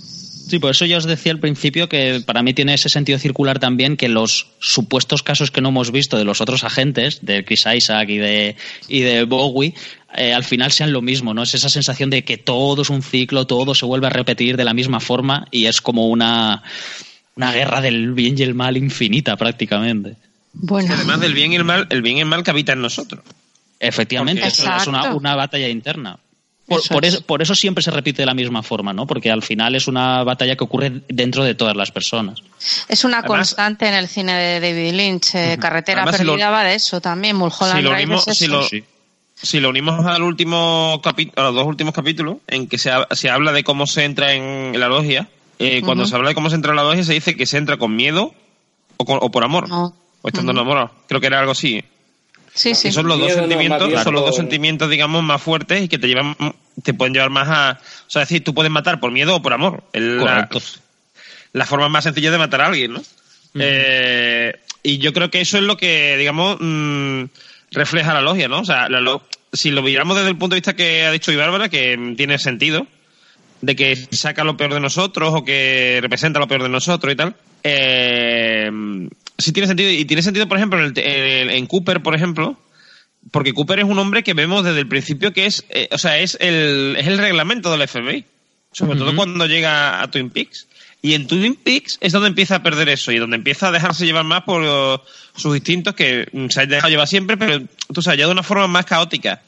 Sí, 0.47 0.59
por 0.59 0.71
eso 0.71 0.85
ya 0.85 0.97
os 0.97 1.05
decía 1.05 1.33
al 1.33 1.39
principio 1.39 1.89
que 1.89 2.21
para 2.25 2.41
mí 2.41 2.53
tiene 2.53 2.73
ese 2.73 2.87
sentido 2.87 3.19
circular 3.19 3.59
también 3.59 3.97
que 3.97 4.07
los 4.07 4.47
supuestos 4.59 5.21
casos 5.21 5.51
que 5.51 5.59
no 5.59 5.69
hemos 5.69 5.91
visto 5.91 6.17
de 6.17 6.23
los 6.23 6.39
otros 6.39 6.63
agentes, 6.63 7.19
de 7.21 7.43
Chris 7.43 7.65
Isaac 7.75 8.07
y 8.09 8.17
de, 8.17 8.55
y 8.87 9.01
de 9.01 9.25
Bowie, 9.25 9.73
eh, 10.15 10.33
al 10.33 10.45
final 10.45 10.71
sean 10.71 10.93
lo 10.93 11.01
mismo, 11.01 11.33
¿no? 11.33 11.43
Es 11.43 11.53
esa 11.53 11.67
sensación 11.67 12.09
de 12.09 12.23
que 12.23 12.37
todo 12.37 12.83
es 12.83 12.89
un 12.89 13.03
ciclo, 13.03 13.45
todo 13.45 13.75
se 13.75 13.85
vuelve 13.85 14.07
a 14.07 14.09
repetir 14.09 14.55
de 14.55 14.63
la 14.63 14.73
misma 14.73 15.01
forma 15.01 15.47
y 15.51 15.65
es 15.65 15.81
como 15.81 16.07
una, 16.07 16.63
una 17.35 17.51
guerra 17.51 17.81
del 17.81 18.13
bien 18.13 18.35
y 18.37 18.43
el 18.43 18.55
mal 18.55 18.77
infinita 18.77 19.35
prácticamente. 19.35 20.15
Bueno. 20.53 20.93
además 20.93 21.19
del 21.19 21.33
bien 21.33 21.51
y 21.51 21.57
el 21.57 21.65
mal 21.65 21.87
el 21.89 22.01
bien 22.01 22.17
y 22.17 22.21
el 22.21 22.25
mal 22.25 22.41
que 22.41 22.49
habita 22.49 22.73
en 22.73 22.81
nosotros 22.81 23.21
Efectivamente, 23.79 24.47
eso 24.47 24.63
es 24.75 24.87
una, 24.87 25.13
una 25.13 25.35
batalla 25.35 25.69
interna. 25.69 26.17
Por 26.67 26.79
Eso 26.81 26.93
por 26.93 27.05
es. 27.05 27.13
eso, 27.13 27.21
por 27.23 27.41
eso 27.41 27.55
siempre 27.55 27.81
se 27.81 27.91
repite 27.91 28.21
de 28.21 28.25
la 28.25 28.33
misma 28.33 28.61
forma, 28.61 28.91
¿no? 28.91 29.07
Porque 29.07 29.31
al 29.31 29.41
final 29.41 29.73
es 29.75 29.87
una 29.87 30.23
batalla 30.25 30.57
que 30.57 30.63
ocurre 30.65 31.01
dentro 31.07 31.45
de 31.45 31.55
todas 31.55 31.77
las 31.77 31.91
personas. 31.91 32.41
Es 32.89 33.05
una 33.05 33.19
Además- 33.19 33.37
constante 33.37 33.87
en 33.87 33.93
el 33.93 34.07
cine 34.09 34.33
de 34.33 34.59
David 34.59 34.93
Lynch. 34.93 35.35
eh, 35.35 35.57
Carretera 35.61 36.01
Además, 36.01 36.17
si 36.19 36.25
lo- 36.25 36.33
perdida 36.33 36.49
va 36.49 36.63
de 36.65 36.75
eso 36.75 36.99
también. 36.99 37.37
Mulholland 37.37 37.77
si 37.77 37.81
lo 37.83 37.89
Drive 37.91 38.03
unimos, 38.03 38.27
es 38.27 38.37
si 38.37 38.45
eso. 38.45 38.53
lo, 38.53 38.63
Sí. 38.67 38.83
si 39.41 39.59
lo 39.61 39.69
unimos 39.69 40.05
al 40.05 40.21
último 40.23 41.01
a 41.35 41.41
los 41.41 41.55
dos 41.55 41.65
últimos 41.67 41.93
capítulos, 41.93 42.37
en 42.47 42.67
que 42.67 42.77
se, 42.77 42.91
ha- 42.91 43.07
se 43.11 43.29
habla 43.29 43.53
de 43.53 43.63
cómo 43.63 43.87
se 43.87 44.03
entra 44.03 44.33
en 44.33 44.77
la 44.77 44.89
logia, 44.89 45.29
eh, 45.59 45.81
cuando 45.85 46.05
se 46.05 46.15
habla 46.15 46.29
de 46.29 46.35
cómo 46.35 46.49
se 46.49 46.55
entra 46.57 46.71
en 46.71 46.75
la 46.75 46.83
logia 46.83 47.03
se 47.05 47.13
dice 47.13 47.37
que 47.37 47.45
se 47.45 47.57
entra 47.57 47.77
con 47.77 47.95
miedo 47.95 48.33
o, 48.97 49.05
con- 49.05 49.19
o 49.21 49.31
por 49.31 49.45
amor, 49.45 49.69
No. 49.69 49.95
o 50.21 50.27
estando 50.27 50.51
enamorado. 50.51 50.91
Creo 51.07 51.21
que 51.21 51.27
era 51.27 51.39
algo 51.39 51.53
así. 51.53 51.81
Sí, 52.57 52.73
sí. 52.75 52.91
Son 52.91 53.07
los 53.07 53.19
dos 53.19 53.27
sentimientos, 53.41 53.87
son 54.03 54.13
los 54.15 54.21
dos 54.25 54.35
sentimientos, 54.35 54.89
digamos, 54.89 55.23
más 55.23 55.41
fuertes 55.41 55.83
y 55.83 55.87
que 55.87 55.97
te 55.99 56.07
llevan, 56.07 56.35
te 56.83 56.93
pueden 56.93 57.13
llevar 57.13 57.29
más 57.29 57.47
a, 57.49 57.79
o 57.79 58.09
sea, 58.09 58.23
es 58.23 58.29
decir, 58.29 58.43
tú 58.43 58.53
puedes 58.53 58.71
matar 58.71 58.99
por 58.99 59.11
miedo 59.11 59.35
o 59.35 59.41
por 59.41 59.53
amor. 59.53 59.83
El- 59.93 60.17
la, 60.25 60.47
la 61.53 61.65
forma 61.65 61.87
más 61.89 62.03
sencilla 62.03 62.31
de 62.31 62.37
matar 62.37 62.61
a 62.61 62.65
alguien, 62.67 62.93
¿no? 62.93 63.01
Eh, 63.59 64.55
y 64.83 64.97
yo 64.97 65.13
creo 65.13 65.29
que 65.31 65.41
eso 65.41 65.57
es 65.57 65.63
lo 65.63 65.77
que, 65.77 66.17
digamos, 66.17 66.57
mm, 66.59 67.23
refleja 67.71 68.13
la 68.13 68.21
logia, 68.21 68.47
¿no? 68.47 68.59
O 68.61 68.65
sea, 68.65 68.89
la 68.89 69.01
lo- 69.01 69.23
si 69.53 69.71
lo 69.71 69.81
miramos 69.81 70.17
desde 70.17 70.29
el 70.29 70.37
punto 70.37 70.55
de 70.55 70.59
vista 70.59 70.75
que 70.75 71.05
ha 71.05 71.11
dicho 71.11 71.35
Bárbara, 71.37 71.69
que 71.69 72.13
tiene 72.17 72.37
sentido, 72.39 72.85
de 73.61 73.75
que 73.75 73.95
saca 74.11 74.43
lo 74.43 74.57
peor 74.57 74.73
de 74.73 74.79
nosotros 74.79 75.31
o 75.33 75.43
que 75.45 75.99
representa 76.01 76.39
lo 76.39 76.47
peor 76.47 76.63
de 76.63 76.69
nosotros 76.69 77.13
y 77.13 77.15
tal, 77.15 77.35
eh, 77.63 78.69
sí 79.37 79.51
tiene 79.51 79.67
sentido. 79.67 79.89
Y 79.91 80.05
tiene 80.05 80.21
sentido, 80.23 80.47
por 80.47 80.57
ejemplo, 80.57 80.79
en, 80.79 80.85
el- 80.85 80.99
en- 80.99 81.49
en 81.49 81.65
Cooper, 81.67 82.01
por 82.01 82.15
ejemplo, 82.15 82.59
porque 83.31 83.53
Cooper 83.53 83.79
es 83.79 83.85
un 83.85 83.99
hombre 83.99 84.23
que 84.23 84.33
vemos 84.33 84.63
desde 84.63 84.79
el 84.79 84.87
principio 84.87 85.33
que 85.33 85.45
es, 85.45 85.65
eh, 85.69 85.89
o 85.91 85.97
sea, 85.97 86.19
es 86.19 86.37
el, 86.39 86.95
es 86.97 87.07
el 87.07 87.17
reglamento 87.17 87.71
del 87.75 87.87
FBI. 87.87 88.25
Sobre 88.71 88.97
todo 88.97 89.15
cuando 89.15 89.45
llega 89.47 90.01
a 90.01 90.11
Twin 90.11 90.29
Peaks. 90.29 90.67
Y 91.01 91.13
en 91.13 91.25
Twin 91.27 91.55
Peaks 91.55 91.97
es 92.01 92.11
donde 92.11 92.27
empieza 92.29 92.55
a 92.55 92.63
perder 92.63 92.89
eso 92.89 93.11
y 93.11 93.17
donde 93.17 93.37
empieza 93.37 93.67
a 93.67 93.71
dejarse 93.71 94.05
llevar 94.05 94.23
más 94.25 94.43
por 94.43 94.61
uh, 94.61 94.99
sus 95.39 95.55
instintos 95.55 95.95
que 95.95 96.27
mm, 96.31 96.47
se 96.49 96.61
ha 96.61 96.65
dejado 96.65 96.89
llevar 96.89 97.07
siempre, 97.07 97.37
pero 97.37 97.61
tú 97.93 98.01
sabes, 98.01 98.19
ya 98.19 98.25
de 98.25 98.31
una 98.31 98.43
forma 98.43 98.67
más 98.67 98.85
caótica. 98.85 99.41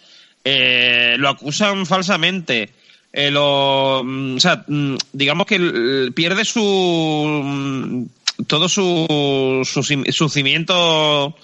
Eh, 0.44 1.16
lo 1.20 1.30
acusan 1.30 1.86
falsamente. 1.86 2.70
Eh, 3.12 3.30
lo, 3.32 4.02
mm, 4.06 4.36
o 4.38 4.40
sea, 4.40 4.64
mm, 4.68 4.96
digamos 5.14 5.46
que 5.48 6.12
pierde 6.16 6.46
su 6.46 8.08
todo 8.48 8.70
su 8.70 9.62
su, 9.66 9.84
su 9.84 10.30
cimiento 10.30 11.36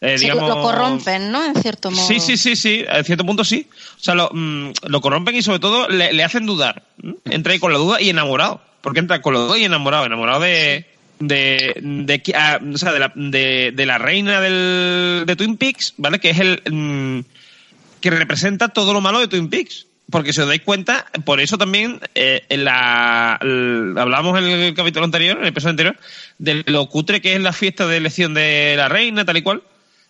eh, 0.00 0.16
Sí, 0.16 0.24
digamos 0.24 0.48
lo, 0.48 0.62
corrompen, 0.62 1.32
¿no? 1.32 1.44
En 1.44 1.54
cierto 1.60 1.90
modo. 1.90 2.06
Sí, 2.06 2.20
sí, 2.20 2.36
sí, 2.36 2.54
sí, 2.54 2.84
a 2.88 3.02
cierto 3.02 3.24
punto 3.26 3.44
sí. 3.44 3.66
O 3.96 4.00
sea, 4.00 4.14
lo, 4.14 4.30
mm, 4.32 4.70
lo 4.86 5.00
corrompen 5.00 5.34
y 5.34 5.42
sobre 5.42 5.58
todo 5.58 5.88
le, 5.88 6.12
le 6.12 6.22
hacen 6.24 6.46
dudar. 6.46 6.84
Entra 7.24 7.52
ahí 7.52 7.58
con 7.58 7.72
la 7.72 7.78
duda 7.78 8.00
y 8.00 8.08
enamorado. 8.10 8.60
Porque 8.80 9.00
entra 9.00 9.20
con 9.20 9.34
la 9.34 9.40
duda 9.40 9.58
y 9.58 9.64
enamorado. 9.64 10.06
Enamorado 10.06 10.40
de. 10.40 10.86
De, 11.20 11.74
de, 11.82 12.22
qui- 12.22 12.32
ah, 12.36 12.60
o 12.72 12.78
sea, 12.78 12.92
de, 12.92 13.00
la, 13.00 13.12
de, 13.12 13.72
de 13.74 13.86
la 13.86 13.98
reina 13.98 14.40
del, 14.40 15.24
de 15.26 15.34
Twin 15.34 15.56
Peaks, 15.56 15.94
¿vale? 15.96 16.20
Que 16.20 16.30
es 16.30 16.38
el. 16.38 16.62
mm, 16.70 17.24
que 18.00 18.10
representa 18.10 18.68
todo 18.68 18.92
lo 18.92 19.00
malo 19.00 19.18
de 19.18 19.26
Twin 19.26 19.50
Peaks. 19.50 19.87
Porque 20.10 20.32
si 20.32 20.40
os 20.40 20.48
dais 20.48 20.62
cuenta, 20.62 21.04
por 21.26 21.38
eso 21.40 21.58
también 21.58 22.00
eh, 22.14 22.44
en 22.48 22.64
la, 22.64 23.38
el- 23.42 23.94
hablamos 23.98 24.38
en 24.38 24.46
el 24.46 24.74
capítulo 24.74 25.04
anterior, 25.04 25.36
en 25.36 25.42
el 25.42 25.48
episodio 25.50 25.70
anterior, 25.70 25.96
de 26.38 26.64
lo 26.66 26.86
cutre 26.86 27.20
que 27.20 27.34
es 27.34 27.40
la 27.42 27.52
fiesta 27.52 27.86
de 27.86 27.98
elección 27.98 28.32
de 28.32 28.74
la 28.76 28.88
reina, 28.88 29.24
tal 29.24 29.36
y 29.36 29.42
cual. 29.42 29.62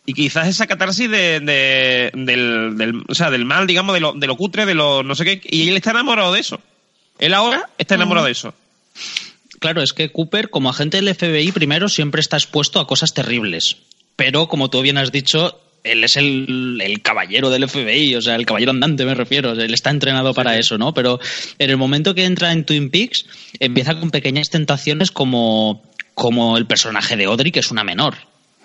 Y 0.06 0.14
quizás 0.14 0.46
esa 0.48 0.66
catarsis 0.68 1.10
de, 1.10 1.40
de- 1.40 2.10
del, 2.14 2.76
del- 2.78 3.02
o 3.08 3.14
sea, 3.14 3.30
del 3.30 3.44
mal, 3.44 3.66
digamos, 3.66 3.92
de 3.94 4.00
lo, 4.00 4.12
de 4.12 4.26
lo 4.28 4.36
cutre, 4.36 4.66
de 4.66 4.74
lo 4.74 5.02
no 5.02 5.14
sé 5.16 5.24
qué. 5.24 5.40
Y 5.50 5.68
él 5.68 5.76
está 5.76 5.90
enamorado 5.90 6.32
de 6.32 6.40
eso. 6.40 6.60
Él 7.18 7.34
ahora 7.34 7.68
está 7.76 7.96
enamorado 7.96 8.26
de 8.26 8.32
eso. 8.32 8.54
Claro, 9.58 9.82
es 9.82 9.92
que 9.92 10.12
Cooper, 10.12 10.50
como 10.50 10.70
agente 10.70 10.98
del 11.02 11.12
FBI, 11.12 11.50
primero 11.50 11.88
siempre 11.88 12.20
está 12.20 12.36
expuesto 12.36 12.78
a 12.78 12.86
cosas 12.86 13.12
terribles. 13.14 13.78
Pero, 14.14 14.46
como 14.46 14.70
tú 14.70 14.80
bien 14.82 14.98
has 14.98 15.10
dicho, 15.10 15.60
él 15.84 16.04
es 16.04 16.16
el, 16.16 16.80
el 16.82 17.02
caballero 17.02 17.50
del 17.50 17.68
FBI, 17.68 18.14
o 18.16 18.22
sea, 18.22 18.34
el 18.36 18.46
caballero 18.46 18.70
andante 18.70 19.04
me 19.04 19.14
refiero. 19.14 19.52
Él 19.52 19.74
está 19.74 19.90
entrenado 19.90 20.34
para 20.34 20.58
eso, 20.58 20.78
¿no? 20.78 20.92
Pero 20.94 21.18
en 21.58 21.70
el 21.70 21.76
momento 21.76 22.14
que 22.14 22.24
entra 22.24 22.52
en 22.52 22.64
Twin 22.64 22.90
Peaks, 22.90 23.26
empieza 23.60 23.98
con 23.98 24.10
pequeñas 24.10 24.50
tentaciones 24.50 25.10
como, 25.10 25.82
como 26.14 26.56
el 26.58 26.66
personaje 26.66 27.16
de 27.16 27.24
Audrey, 27.24 27.52
que 27.52 27.60
es 27.60 27.70
una 27.70 27.84
menor. 27.84 28.16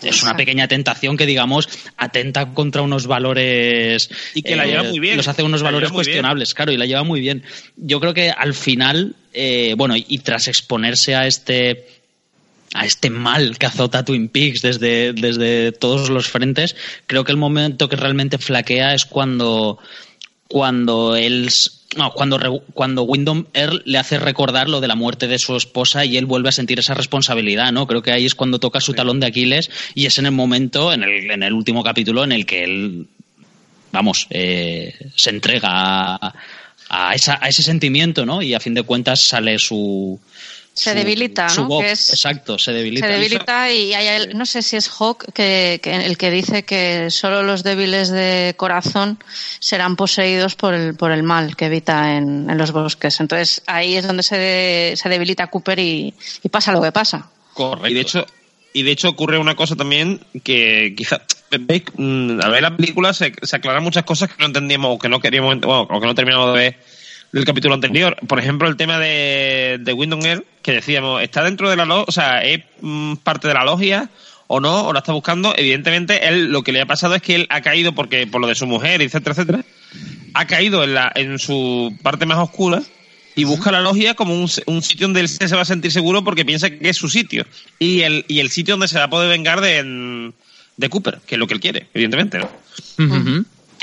Es 0.01 0.21
una 0.21 0.35
pequeña 0.35 0.67
tentación 0.67 1.15
que, 1.15 1.25
digamos, 1.25 1.69
atenta 1.95 2.53
contra 2.53 2.81
unos 2.81 3.07
valores. 3.07 4.09
Y 4.33 4.41
que 4.41 4.55
la 4.57 4.65
lleva 4.65 4.83
muy 4.83 4.99
bien. 4.99 5.15
Los 5.15 5.29
hace 5.29 5.43
unos 5.43 5.61
La 5.61 5.65
valores 5.65 5.89
bien. 5.91 5.95
cuestionables, 5.95 6.53
claro, 6.53 6.73
y 6.73 6.77
la 6.77 6.85
lleva 6.85 7.03
muy 7.03 7.21
bien. 7.21 7.43
Yo 7.77 8.01
creo 8.01 8.13
que 8.13 8.29
al 8.29 8.53
final, 8.53 9.15
eh, 9.33 9.75
bueno, 9.77 9.95
y 9.95 10.19
tras 10.19 10.49
exponerse 10.49 11.15
a 11.15 11.25
este 11.25 11.85
a 12.73 12.85
este 12.85 13.09
mal 13.09 13.57
que 13.57 13.65
azota 13.65 14.03
Twin 14.03 14.29
Peaks 14.29 14.61
desde, 14.61 15.13
desde 15.13 15.71
todos 15.71 16.09
los 16.09 16.27
frentes, 16.27 16.75
creo 17.07 17.23
que 17.23 17.31
el 17.31 17.37
momento 17.37 17.89
que 17.89 17.95
realmente 17.95 18.37
flaquea 18.37 18.93
es 18.93 19.05
cuando 19.05 19.79
cuando 20.47 21.15
él 21.15 21.49
no, 21.97 22.11
cuando 22.11 22.63
cuando 22.73 23.03
Wyndham 23.03 23.47
Earl 23.53 23.81
le 23.85 23.97
hace 23.97 24.19
recordar 24.19 24.69
lo 24.69 24.81
de 24.81 24.87
la 24.87 24.95
muerte 24.95 25.27
de 25.27 25.39
su 25.39 25.55
esposa 25.55 26.05
y 26.05 26.17
él 26.17 26.25
vuelve 26.25 26.49
a 26.49 26.51
sentir 26.51 26.79
esa 26.79 26.93
responsabilidad, 26.93 27.71
¿no? 27.71 27.87
Creo 27.87 28.01
que 28.01 28.11
ahí 28.11 28.25
es 28.25 28.35
cuando 28.35 28.59
toca 28.59 28.81
su 28.81 28.93
talón 28.93 29.19
de 29.19 29.27
Aquiles 29.27 29.69
y 29.93 30.05
es 30.05 30.17
en 30.17 30.25
el 30.25 30.31
momento, 30.31 30.91
en 30.91 31.03
el, 31.03 31.29
en 31.29 31.43
el 31.43 31.53
último 31.53 31.83
capítulo, 31.83 32.23
en 32.23 32.31
el 32.31 32.45
que 32.45 32.63
él, 32.63 33.07
vamos, 33.91 34.27
eh, 34.31 34.93
se 35.15 35.29
entrega 35.29 35.69
a, 35.71 36.33
a 36.89 37.13
esa, 37.13 37.37
a 37.41 37.49
ese 37.49 37.63
sentimiento, 37.63 38.25
¿no? 38.25 38.41
Y 38.41 38.53
a 38.53 38.59
fin 38.59 38.73
de 38.73 38.83
cuentas 38.83 39.21
sale 39.21 39.57
su... 39.59 40.19
Se 40.73 40.89
su- 40.91 40.95
debilita, 40.97 41.49
su 41.49 41.61
¿no? 41.61 41.67
voz. 41.67 41.83
Que 41.85 41.91
es- 41.91 42.09
Exacto, 42.09 42.57
se 42.57 42.71
debilita. 42.71 43.05
Se 43.07 43.13
debilita 43.13 43.71
y 43.71 43.93
hay 43.93 44.07
el- 44.07 44.37
no 44.37 44.45
sé 44.45 44.61
si 44.63 44.75
es 44.75 44.87
Hawk 44.89 45.31
que, 45.33 45.79
que 45.83 45.95
el 46.05 46.17
que 46.17 46.31
dice 46.31 46.63
que 46.63 47.09
solo 47.11 47.43
los 47.43 47.63
débiles 47.63 48.09
de 48.09 48.55
corazón 48.57 49.19
serán 49.59 49.95
poseídos 49.95 50.55
por 50.55 50.73
el, 50.73 50.95
por 50.95 51.11
el 51.11 51.21
mal 51.23 51.55
que 51.55 51.65
evita 51.65 52.15
en, 52.17 52.49
en 52.49 52.57
los 52.57 52.71
bosques. 52.71 53.19
Entonces 53.19 53.61
ahí 53.67 53.95
es 53.95 54.07
donde 54.07 54.23
se, 54.23 54.93
se 54.95 55.09
debilita 55.09 55.47
Cooper 55.47 55.77
y, 55.79 56.13
y 56.43 56.49
pasa 56.49 56.71
lo 56.71 56.81
que 56.81 56.91
pasa. 56.91 57.29
Correcto. 57.53 57.87
Y 57.89 57.93
de 57.93 58.01
hecho, 58.01 58.25
y 58.73 58.81
de 58.81 58.91
hecho 58.91 59.09
ocurre 59.09 59.37
una 59.37 59.55
cosa 59.55 59.75
también 59.75 60.21
que 60.43 60.95
quizá 60.97 61.21
mm, 61.97 62.39
al 62.41 62.51
ver 62.51 62.61
la 62.63 62.75
película 62.75 63.13
se, 63.13 63.31
se 63.43 63.55
aclaran 63.55 63.83
muchas 63.83 64.03
cosas 64.05 64.29
que 64.29 64.35
no 64.39 64.47
entendíamos 64.47 64.95
o 64.95 64.97
que 64.99 65.07
no 65.09 65.19
queríamos, 65.19 65.59
bueno, 65.59 65.87
o 65.89 65.99
que 66.01 66.07
no 66.07 66.15
terminamos 66.15 66.53
de 66.53 66.59
ver 66.59 66.79
del 67.33 67.45
capítulo 67.45 67.73
anterior. 67.73 68.15
Por 68.27 68.39
ejemplo, 68.39 68.69
el 68.69 68.77
tema 68.77 68.99
de, 68.99 69.79
de 69.81 69.91
Earl, 69.91 70.45
que 70.61 70.71
decíamos, 70.71 71.21
¿está 71.21 71.43
dentro 71.43 71.69
de 71.69 71.75
la 71.75 71.83
logia? 71.83 72.05
O 72.07 72.11
sea, 72.11 72.43
¿es 72.43 72.61
mm, 72.79 73.15
parte 73.15 73.47
de 73.47 73.55
la 73.55 73.65
logia 73.65 74.09
o 74.47 74.59
no? 74.59 74.85
¿O 74.85 74.93
la 74.93 74.99
está 74.99 75.11
buscando? 75.13 75.53
Evidentemente, 75.57 76.27
él 76.27 76.51
lo 76.51 76.61
que 76.61 76.71
le 76.71 76.81
ha 76.81 76.85
pasado 76.85 77.15
es 77.15 77.21
que 77.21 77.35
él 77.35 77.47
ha 77.49 77.61
caído 77.61 77.93
porque 77.93 78.27
por 78.27 78.39
lo 78.39 78.47
de 78.47 78.55
su 78.55 78.67
mujer, 78.67 79.01
etcétera, 79.01 79.33
etcétera. 79.33 79.65
Ha 80.35 80.47
caído 80.47 80.83
en, 80.83 80.93
la, 80.93 81.11
en 81.15 81.39
su 81.39 81.97
parte 82.03 82.27
más 82.27 82.37
oscura 82.37 82.83
y 83.35 83.45
busca 83.45 83.71
la 83.71 83.81
logia 83.81 84.13
como 84.13 84.35
un, 84.35 84.47
un 84.67 84.81
sitio 84.83 85.07
donde 85.07 85.21
él 85.21 85.27
se 85.27 85.55
va 85.55 85.61
a 85.61 85.65
sentir 85.65 85.91
seguro 85.91 86.23
porque 86.23 86.45
piensa 86.45 86.69
que 86.69 86.87
es 86.87 86.97
su 86.97 87.09
sitio. 87.09 87.47
Y 87.79 88.01
el, 88.01 88.25
y 88.27 88.39
el 88.39 88.51
sitio 88.51 88.75
donde 88.75 88.87
se 88.87 88.99
va 88.99 89.05
a 89.05 89.09
poder 89.09 89.29
vengar 89.29 89.59
de, 89.59 90.31
de 90.77 90.89
Cooper, 90.89 91.19
que 91.25 91.35
es 91.35 91.39
lo 91.39 91.47
que 91.47 91.55
él 91.55 91.59
quiere, 91.59 91.87
evidentemente. 91.95 92.37
¿no? 92.37 92.49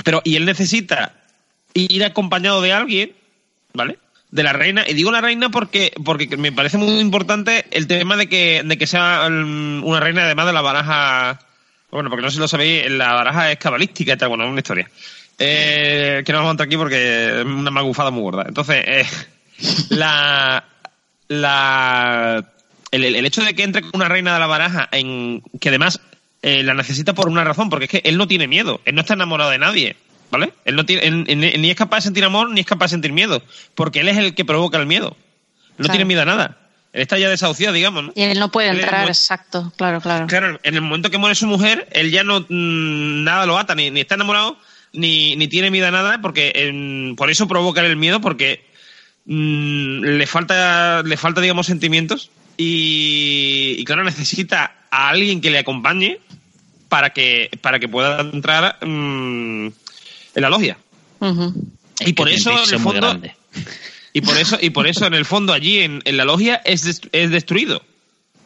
Pero, 0.05 0.22
y 0.24 0.36
él 0.36 0.44
necesita 0.44 1.14
ir 1.74 2.05
acompañado 2.05 2.62
de 2.62 2.72
alguien, 2.72 3.12
¿vale? 3.75 3.99
De 4.31 4.43
la 4.43 4.53
reina. 4.53 4.85
Y 4.87 4.95
digo 4.95 5.11
la 5.11 5.21
reina 5.21 5.51
porque, 5.51 5.93
porque 6.05 6.37
me 6.37 6.53
parece 6.53 6.79
muy 6.79 7.01
importante 7.01 7.66
el 7.71 7.87
tema 7.87 8.16
de 8.16 8.29
que, 8.29 8.62
de 8.64 8.79
que 8.79 8.87
sea 8.87 9.29
mm, 9.29 9.85
una 9.85 10.01
reina 10.01 10.25
además 10.25 10.47
de 10.47 10.53
la 10.53 10.62
baraja. 10.62 11.41
Bueno, 11.91 12.09
porque 12.09 12.23
no 12.23 12.31
sé 12.31 12.35
si 12.35 12.41
lo 12.41 12.49
sabéis, 12.49 12.91
la 12.91 13.14
baraja 13.14 13.51
es 13.51 13.59
cabalística 13.59 14.12
y 14.12 14.16
tal, 14.16 14.29
bueno, 14.29 14.45
es 14.45 14.51
una 14.51 14.61
historia. 14.61 14.89
Eh, 15.39 16.23
que 16.25 16.33
no 16.33 16.39
vamos 16.39 16.51
a 16.51 16.53
entrar 16.53 16.66
aquí 16.66 16.77
porque 16.77 17.41
es 17.41 17.45
una 17.45 17.71
magufada 17.71 18.11
muy 18.11 18.23
gorda. 18.23 18.45
Entonces, 18.47 18.85
eh, 18.87 19.07
la, 19.91 20.62
la, 21.29 22.45
el, 22.91 23.27
hecho 23.27 23.43
de 23.43 23.55
que 23.55 23.62
entre 23.62 23.83
una 23.93 24.09
reina 24.09 24.35
de 24.35 24.41
la 24.41 24.47
baraja, 24.47 24.89
en, 24.93 25.43
que 25.61 25.71
además 25.71 26.01
eh, 26.43 26.62
la 26.62 26.75
necesita 26.75 27.14
por 27.14 27.29
una 27.29 27.45
razón, 27.45 27.71
porque 27.71 27.85
es 27.87 27.91
que 27.91 28.03
él 28.05 28.18
no 28.18 28.29
tiene 28.29 28.49
miedo, 28.49 28.81
él 28.85 28.95
no 28.95 29.01
está 29.01 29.14
enamorado 29.14 29.51
de 29.51 29.59
nadie, 29.59 29.97
¿vale? 30.31 30.53
Él 30.64 30.76
no 30.76 30.85
tiene, 30.87 31.07
él- 31.07 31.24
él 31.28 31.61
ni 31.62 31.70
es 31.70 31.76
capaz 31.76 31.99
de 31.99 32.03
sentir 32.03 32.24
amor 32.24 32.51
ni 32.51 32.61
es 32.61 32.66
capaz 32.66 32.87
de 32.87 32.91
sentir 32.91 33.12
miedo, 33.12 33.43
porque 33.74 34.01
él 34.01 34.09
es 34.09 34.16
el 34.16 34.35
que 34.35 34.45
provoca 34.45 34.78
el 34.78 34.87
miedo. 34.87 35.16
No 35.70 35.85
Claro. 35.85 35.93
tiene 35.93 36.05
miedo 36.05 36.22
a 36.22 36.24
nada. 36.26 36.57
Él 36.93 37.03
está 37.03 37.16
ya 37.18 37.28
desahuciado, 37.28 37.72
digamos, 37.72 38.03
¿no? 38.05 38.12
Y 38.16 38.22
él 38.22 38.39
no 38.41 38.51
puede 38.51 38.70
Él 38.70 38.81
entrar, 38.81 39.07
exacto, 39.09 39.72
claro, 39.76 40.01
claro. 40.01 40.26
Claro, 40.26 40.59
en 40.64 40.74
el 40.74 40.81
momento 40.81 41.09
que 41.11 41.18
muere 41.18 41.35
su 41.37 41.47
mujer, 41.47 41.89
él 41.93 42.11
ya 42.11 42.24
no 42.24 42.41
mm, 42.41 43.22
nada 43.24 43.47
lo 43.47 43.57
ata, 43.59 43.74
ni, 43.76 43.91
ni 43.91 44.01
está 44.01 44.16
enamorado, 44.16 44.59
ni, 44.93 45.37
ni 45.37 45.47
tiene 45.47 45.70
miedo 45.70 45.87
a 45.87 45.93
nada, 45.93 46.18
porque 46.20 46.53
em, 46.55 47.14
por 47.14 47.31
eso 47.31 47.47
provoca 47.47 47.81
el 47.87 47.97
miedo, 47.97 48.20
porque 48.20 48.64
mm, 49.26 50.01
le 50.05 50.26
falta, 50.26 51.03
le 51.04 51.17
falta, 51.17 51.41
digamos, 51.41 51.67
sentimientos, 51.67 52.30
y, 52.57 53.76
y 53.79 53.84
claro, 53.84 54.03
necesita 54.04 54.72
a 54.91 55.09
alguien 55.11 55.41
que 55.41 55.50
le 55.50 55.59
acompañe 55.59 56.18
para 56.88 57.11
que, 57.11 57.50
para 57.63 57.79
que 57.79 57.88
pueda 57.88 58.21
entrar 58.21 58.79
mm, 58.84 59.68
en 60.41 60.42
la 60.42 60.50
logia. 60.50 60.79
Y 62.00 62.12
por 62.14 62.29
eso, 62.29 62.50
en 62.50 62.75
el 62.75 62.80
fondo, 62.80 63.21
y 64.12 64.21
por 64.22 64.37
eso, 64.38 64.58
y 64.61 64.71
por 64.71 64.87
eso 64.87 65.07
en 65.07 65.14
el 65.14 65.25
fondo 65.25 65.53
allí 65.53 65.80
en, 65.80 66.00
en 66.04 66.17
la 66.17 66.25
logia 66.25 66.61
es, 66.64 66.87
dest- 66.87 67.08
es 67.12 67.30
destruido. 67.30 67.83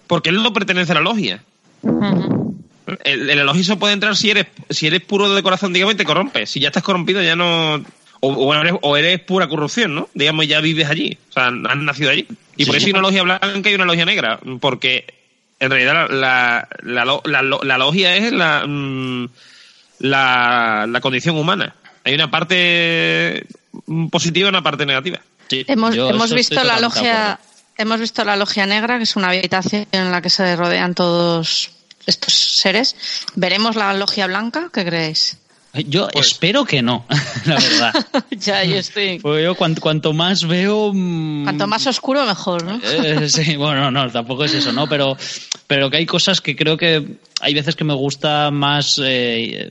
Porque 0.06 0.28
él 0.28 0.42
no 0.42 0.52
pertenece 0.52 0.92
a 0.92 0.96
la 0.96 1.00
logia. 1.00 1.42
Ujú. 1.82 2.56
El, 3.04 3.30
el 3.30 3.38
elogio 3.38 3.78
puede 3.78 3.94
entrar 3.94 4.14
si 4.16 4.30
eres, 4.30 4.46
si 4.68 4.86
eres 4.86 5.00
puro 5.02 5.32
de 5.32 5.42
corazón, 5.42 5.72
digamos, 5.72 5.94
y 5.94 5.96
te 5.96 6.04
corrompes. 6.04 6.50
Si 6.50 6.60
ya 6.60 6.68
estás 6.68 6.82
corrompido, 6.82 7.22
ya 7.22 7.34
no. 7.36 7.76
O, 8.20 8.28
o 8.32 8.54
eres, 8.54 8.74
o 8.82 8.96
eres 8.96 9.20
pura 9.20 9.48
corrupción, 9.48 9.94
¿no? 9.94 10.08
Digamos, 10.14 10.46
ya 10.46 10.60
vives 10.60 10.88
allí. 10.90 11.16
O 11.30 11.32
sea, 11.32 11.46
has 11.46 11.76
nacido 11.78 12.10
allí. 12.10 12.26
Y 12.56 12.64
por 12.66 12.76
eso 12.76 12.86
hay 12.86 12.92
una 12.92 13.00
logia 13.02 13.22
blanca 13.22 13.70
y 13.70 13.74
una 13.74 13.84
logia 13.86 14.04
negra. 14.04 14.38
Porque 14.60 15.06
en 15.60 15.70
realidad 15.70 16.10
la, 16.10 16.68
la, 16.82 17.04
la, 17.24 17.42
la 17.62 17.78
logia 17.78 18.16
es 18.16 18.32
la, 18.32 18.66
mm, 18.66 19.28
la, 20.00 20.86
la 20.88 21.00
condición 21.00 21.36
humana. 21.36 21.74
Hay 22.04 22.14
una 22.14 22.30
parte 22.30 23.46
positiva 24.10 24.46
y 24.46 24.50
una 24.50 24.62
parte 24.62 24.86
negativa. 24.86 25.20
Sí, 25.48 25.64
Hemos, 25.66 26.32
visto 26.32 26.62
la 26.64 26.80
logia, 26.80 27.32
acuerdo. 27.32 27.50
hemos 27.78 28.00
visto 28.00 28.24
la 28.24 28.36
logia 28.36 28.66
negra, 28.66 28.96
que 28.98 29.04
es 29.04 29.16
una 29.16 29.28
habitación 29.28 29.86
en 29.92 30.10
la 30.10 30.22
que 30.22 30.30
se 30.30 30.56
rodean 30.56 30.94
todos 30.94 31.70
estos 32.06 32.32
seres. 32.34 32.96
¿Veremos 33.34 33.76
la 33.76 33.92
logia 33.94 34.26
blanca? 34.26 34.70
¿Qué 34.72 34.84
creéis? 34.84 35.38
Yo 35.88 36.06
Pues- 36.12 36.28
espero 36.28 36.64
que 36.64 36.82
no, 36.82 37.04
la 37.46 37.56
verdad. 37.56 37.92
ya, 38.30 38.62
yo 38.64 38.76
estoy. 38.76 39.20
Yo 39.22 39.54
cuanto, 39.56 39.80
cuanto 39.80 40.12
más 40.12 40.46
veo... 40.46 40.92
mm, 40.94 41.44
Cuanto 41.44 41.66
más 41.66 41.86
oscuro, 41.88 42.24
mejor, 42.26 42.62
¿no? 42.64 42.80
Eh, 42.82 43.28
sí, 43.28 43.56
bueno, 43.56 43.90
no, 43.90 44.08
tampoco 44.10 44.44
es 44.44 44.54
eso, 44.54 44.72
¿no? 44.72 44.86
Pero, 44.88 45.16
pero 45.66 45.90
que 45.90 45.96
hay 45.96 46.06
cosas 46.06 46.40
que 46.40 46.54
creo 46.54 46.76
que 46.76 47.16
hay 47.40 47.54
veces 47.54 47.74
que 47.74 47.82
me 47.84 47.94
gusta 47.94 48.50
más 48.52 49.00
eh, 49.04 49.70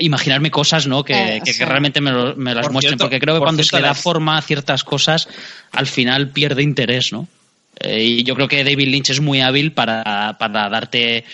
imaginarme 0.00 0.50
cosas, 0.50 0.86
¿no? 0.86 1.04
Que, 1.04 1.36
Eh, 1.36 1.40
que- 1.44 1.64
realmente 1.64 2.00
me, 2.00 2.10
lo- 2.10 2.34
me 2.36 2.54
las 2.54 2.64
Por 2.66 2.72
muestren. 2.72 2.92
cierto- 2.92 3.04
porque 3.04 3.20
creo 3.20 3.34
que 3.34 3.38
por 3.40 3.46
cuando 3.46 3.62
se 3.62 3.76
le 3.76 3.82
da 3.82 3.94
forma 3.94 4.38
a 4.38 4.42
ciertas 4.42 4.84
cosas, 4.84 5.28
al 5.72 5.86
final 5.86 6.30
pierde 6.30 6.62
interés, 6.62 7.12
¿no? 7.12 7.28
Eh, 7.80 8.02
y 8.04 8.22
yo 8.24 8.34
creo 8.34 8.48
que 8.48 8.64
David 8.64 8.88
Lynch 8.88 9.10
es 9.10 9.20
muy 9.20 9.40
hábil 9.40 9.72
para, 9.72 10.36
para 10.38 10.68
darte 10.68 11.24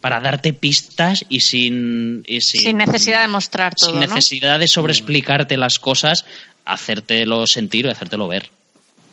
para 0.00 0.20
darte 0.20 0.52
pistas 0.52 1.24
y 1.28 1.40
sin, 1.40 2.22
y 2.24 2.40
sin, 2.40 2.60
Sin 2.62 2.76
necesidad 2.76 3.22
de 3.22 3.26
mostrar 3.28 3.74
todo, 3.74 3.90
sin 3.90 3.98
¿no? 4.00 4.06
necesidad 4.06 4.60
de 4.60 4.68
sobreexplicarte 4.68 5.56
las 5.56 5.80
cosas, 5.80 6.24
hacértelo 6.64 7.46
sentir 7.48 7.84
o 7.86 7.90
hacértelo 7.90 8.28
ver. 8.28 8.48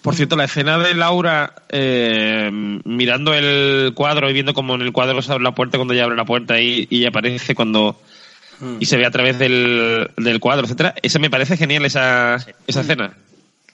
Por 0.03 0.13
cierto, 0.13 0.35
la 0.35 0.43
escena 0.45 0.77
de 0.77 0.93
Laura 0.93 1.55
eh, 1.69 2.49
mirando 2.51 3.33
el 3.33 3.93
cuadro 3.95 4.29
y 4.29 4.33
viendo 4.33 4.53
como 4.53 4.75
en 4.75 4.81
el 4.81 4.91
cuadro 4.91 5.19
se 5.23 5.31
abre 5.31 5.43
la 5.43 5.55
puerta 5.55 5.79
cuando 5.79 5.95
ella 5.95 6.03
abre 6.03 6.15
la 6.15 6.25
puerta 6.25 6.61
y, 6.61 6.85
y 6.91 7.05
aparece 7.07 7.55
cuando 7.55 7.99
y 8.79 8.85
se 8.85 8.97
ve 8.97 9.05
a 9.05 9.11
través 9.11 9.37
del, 9.37 10.09
del 10.17 10.39
cuadro, 10.39 10.65
etcétera. 10.65 10.95
Esa 11.01 11.19
me 11.19 11.29
parece 11.29 11.57
genial 11.57 11.85
esa, 11.85 12.37
esa 12.67 12.81
escena. 12.81 13.17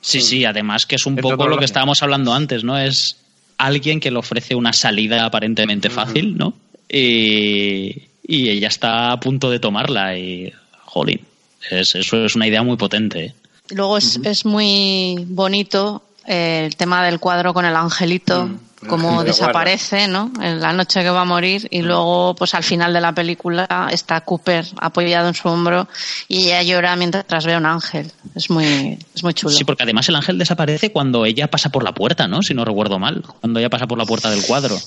Sí, 0.02 0.22
sí, 0.22 0.46
además 0.46 0.86
que 0.86 0.96
es 0.96 1.06
un 1.06 1.16
poco 1.16 1.48
lo 1.48 1.58
que 1.58 1.66
estábamos 1.66 2.02
hablando 2.02 2.34
antes, 2.34 2.64
¿no? 2.64 2.78
Es 2.78 3.18
alguien 3.58 4.00
que 4.00 4.10
le 4.10 4.18
ofrece 4.18 4.56
una 4.56 4.74
salida 4.74 5.26
aparentemente 5.26 5.90
fácil, 5.90 6.36
¿no? 6.38 6.54
Y, 6.90 8.10
y 8.24 8.50
ella 8.50 8.68
está 8.68 9.12
a 9.12 9.20
punto 9.20 9.50
de 9.50 9.60
tomarla 9.60 10.18
y, 10.18 10.52
jolín, 10.86 11.22
es, 11.70 11.96
eso 11.96 12.26
es 12.26 12.36
una 12.36 12.48
idea 12.48 12.64
muy 12.64 12.78
potente. 12.78 13.26
¿eh? 13.26 13.34
Luego 13.70 13.98
es, 13.98 14.20
es 14.24 14.46
muy 14.46 15.24
bonito 15.28 16.04
eh, 16.26 16.64
el 16.66 16.76
tema 16.76 17.06
del 17.06 17.20
cuadro 17.20 17.54
con 17.54 17.66
el 17.66 17.76
angelito, 17.76 18.48
Mm, 18.48 18.52
el 18.52 18.71
cómo 18.88 19.24
desaparece, 19.26 20.08
¿no? 20.08 20.32
En 20.42 20.60
la 20.60 20.74
noche 20.74 21.02
que 21.02 21.10
va 21.10 21.22
a 21.22 21.26
morir 21.26 21.68
y 21.72 21.82
luego, 21.82 22.36
pues 22.36 22.54
al 22.54 22.64
final 22.64 22.94
de 22.94 23.02
la 23.02 23.14
película 23.14 23.68
está 23.92 24.22
Cooper 24.22 24.66
apoyado 24.80 25.28
en 25.28 25.34
su 25.34 25.48
hombro 25.50 25.88
y 26.28 26.46
ella 26.48 26.64
llora 26.64 26.96
mientras 26.96 27.46
ve 27.46 27.54
a 27.54 27.58
un 27.58 27.66
ángel. 27.66 28.12
Es 28.36 28.50
muy, 28.50 28.98
es 29.16 29.24
muy 29.24 29.34
chulo. 29.34 29.56
Sí, 29.56 29.64
porque 29.64 29.84
además 29.84 30.08
el 30.10 30.16
ángel 30.16 30.38
desaparece 30.38 30.92
cuando 30.92 31.26
ella 31.26 31.50
pasa 31.50 31.70
por 31.70 31.84
la 31.84 31.94
puerta, 31.94 32.28
¿no? 32.28 32.42
Si 32.42 32.54
no 32.54 32.66
recuerdo 32.66 33.00
mal, 33.00 33.24
cuando 33.40 33.60
ella 33.60 33.70
pasa 33.70 33.88
por 33.88 33.98
la 33.98 34.06
puerta 34.06 34.30
del 34.30 34.44
cuadro. 34.46 34.78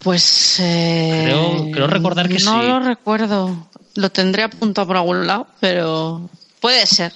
Pues 0.00 0.56
eh, 0.60 1.22
Creo- 1.26 1.70
creo 1.72 1.86
recordar 1.86 2.26
que 2.28 2.38
no 2.38 2.60
sí. 2.62 2.66
lo 2.68 2.80
recuerdo. 2.80 3.68
Lo 3.96 4.10
tendré 4.10 4.44
apuntado 4.44 4.86
por 4.86 4.96
algún 4.96 5.26
lado, 5.26 5.46
pero 5.60 6.30
puede 6.60 6.86
ser. 6.86 7.12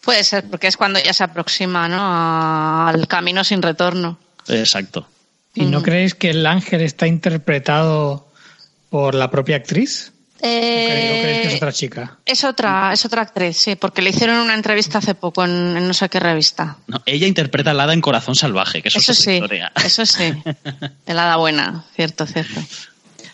Puede 0.00 0.24
ser, 0.24 0.48
porque 0.48 0.66
es 0.66 0.76
cuando 0.76 0.98
ya 0.98 1.12
se 1.12 1.22
aproxima 1.24 1.88
¿no? 1.88 2.88
al 2.88 3.06
camino 3.06 3.44
sin 3.44 3.60
retorno. 3.62 4.18
Exacto. 4.48 5.06
¿Y 5.54 5.66
no 5.66 5.82
creéis 5.82 6.14
que 6.14 6.30
el 6.30 6.46
ángel 6.46 6.80
está 6.80 7.06
interpretado 7.06 8.26
por 8.88 9.14
la 9.14 9.30
propia 9.30 9.56
actriz? 9.56 10.12
¿O 10.42 10.46
Eh, 10.46 10.86
creéis, 10.88 11.10
o 11.18 11.22
creéis 11.22 11.40
que 11.42 11.48
es 11.48 11.54
otra 11.56 11.72
chica? 11.72 12.18
es 12.24 12.44
otra, 12.44 12.92
es 12.92 13.04
otra 13.04 13.22
actriz, 13.22 13.56
sí, 13.58 13.74
porque 13.76 14.00
le 14.00 14.10
hicieron 14.10 14.36
una 14.38 14.54
entrevista 14.54 14.98
hace 14.98 15.14
poco 15.14 15.44
en, 15.44 15.76
en 15.76 15.86
no 15.86 15.92
sé 15.92 16.08
qué 16.08 16.18
revista. 16.20 16.78
No, 16.86 17.02
ella 17.04 17.26
interpreta 17.26 17.72
al 17.72 17.80
hada 17.80 17.92
en 17.92 18.00
Corazón 18.00 18.34
Salvaje, 18.34 18.80
que 18.80 18.88
eso, 18.88 18.98
Eso 19.00 19.12
es 19.12 19.18
otra 19.20 19.30
sí, 19.32 19.36
historia. 19.36 19.72
eso 19.84 20.06
sí. 20.06 20.32
El 21.06 21.18
hada 21.18 21.36
buena, 21.36 21.84
cierto, 21.94 22.26
cierto. 22.26 22.60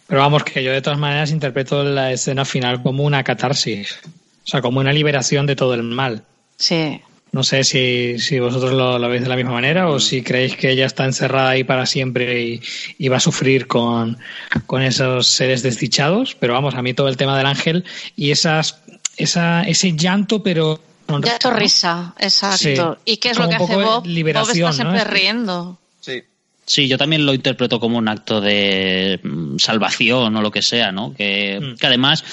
Pero 0.09 0.21
vamos, 0.21 0.43
que 0.45 0.63
yo 0.65 0.73
de 0.73 0.83
todas 0.83 0.99
maneras 0.99 1.31
interpreto 1.31 1.83
la 1.85 2.13
escena 2.13 2.45
final 2.45 2.83
como 2.83 3.03
una 3.05 3.23
catarsis. 3.25 3.99
O 4.45 4.49
sea, 4.49 4.61
como 4.63 4.81
una 4.81 4.93
liberación 4.93 5.47
de 5.47 5.57
todo 5.57 5.75
el 5.75 5.83
mal. 5.83 6.23
Sí. 6.57 7.01
No 7.33 7.43
sé 7.43 7.65
si, 7.65 8.19
si 8.19 8.39
vosotros 8.41 8.73
lo, 8.73 8.99
lo 8.99 9.09
veis 9.09 9.23
de 9.23 9.29
la 9.29 9.37
misma 9.37 9.53
manera 9.53 9.91
o 9.91 10.01
si 10.01 10.23
creéis 10.23 10.57
que 10.57 10.71
ella 10.71 10.87
está 10.87 11.05
encerrada 11.05 11.51
ahí 11.51 11.65
para 11.65 11.85
siempre 11.85 12.41
y, 12.43 12.63
y 12.99 13.09
va 13.09 13.19
a 13.19 13.21
sufrir 13.21 13.67
con, 13.67 14.17
con 14.65 14.83
esos 14.83 15.27
seres 15.27 15.63
desdichados. 15.63 16.35
Pero 16.35 16.55
vamos, 16.55 16.75
a 16.75 16.83
mí 16.83 16.95
todo 16.95 17.09
el 17.09 17.17
tema 17.17 17.37
del 17.37 17.47
ángel 17.47 17.85
y 18.17 18.31
esas, 18.31 18.81
esa, 19.17 19.63
ese 19.65 19.95
llanto, 19.97 20.43
pero... 20.43 20.81
Ya 21.23 21.39
tu 21.39 21.51
risa, 21.51 22.15
exacto. 22.19 22.99
Sí. 23.05 23.13
¿Y 23.13 23.17
qué 23.19 23.31
es 23.31 23.37
Como 23.37 23.51
lo 23.53 23.57
que 23.59 23.63
hace 23.65 23.77
Bob? 23.77 23.85
Bob 23.85 24.07
liberación, 24.07 24.71
está 24.71 24.85
¿no? 24.85 24.91
siempre 24.93 25.05
riendo. 25.13 25.79
Sí. 26.01 26.23
Sí, 26.65 26.89
yo 26.89 26.99
también 26.99 27.25
lo 27.25 27.33
interpreto 27.33 27.79
como 27.79 27.97
un 27.97 28.09
acto 28.09 28.41
de 28.41 29.21
mm, 29.23 29.57
salvación 29.59 30.35
o 30.35 30.43
lo 30.43 30.51
que 30.51 30.63
sea, 30.63 30.91
¿no? 30.91 31.15
Que, 31.15 31.61
Mm. 31.61 31.77
que 31.77 31.87
además, 31.87 32.25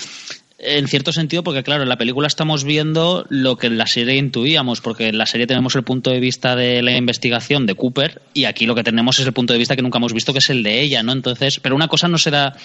en 0.65 0.88
cierto 0.88 1.11
sentido, 1.11 1.44
porque 1.44 1.64
claro, 1.64 1.84
en 1.84 1.90
la 1.90 1.98
película 1.98 2.27
estamos 2.27 2.64
viendo 2.64 3.26
lo 3.30 3.57
que 3.57 3.68
en 3.68 3.77
la 3.77 3.88
serie 3.88 4.15
intuíamos, 4.15 4.81
porque 4.81 5.07
en 5.07 5.18
la 5.18 5.26
serie 5.26 5.48
tenemos 5.48 5.76
el 5.76 5.84
punto 5.84 6.10
de 6.10 6.19
vista 6.19 6.56
de 6.56 6.81
la 6.81 6.95
investigación 6.98 7.65
de 7.65 7.76
Cooper 7.76 8.22
y 8.34 8.45
aquí 8.45 8.65
lo 8.65 8.76
que 8.76 8.84
tenemos 8.84 9.19
es 9.19 9.26
el 9.26 9.34
punto 9.34 9.53
de 9.53 9.60
vista 9.60 9.76
que 9.76 9.81
nunca 9.81 9.98
hemos 9.98 10.14
visto, 10.14 10.34
que 10.34 10.40
es 10.40 10.49
el 10.49 10.64
de 10.64 10.81
ella, 10.81 11.03
¿no? 11.03 11.11
Entonces, 11.11 11.60
pero 11.60 11.76
una 11.76 11.88
cosa 11.88 12.07
no 12.07 12.18
se 12.18 12.31
da 12.31 12.56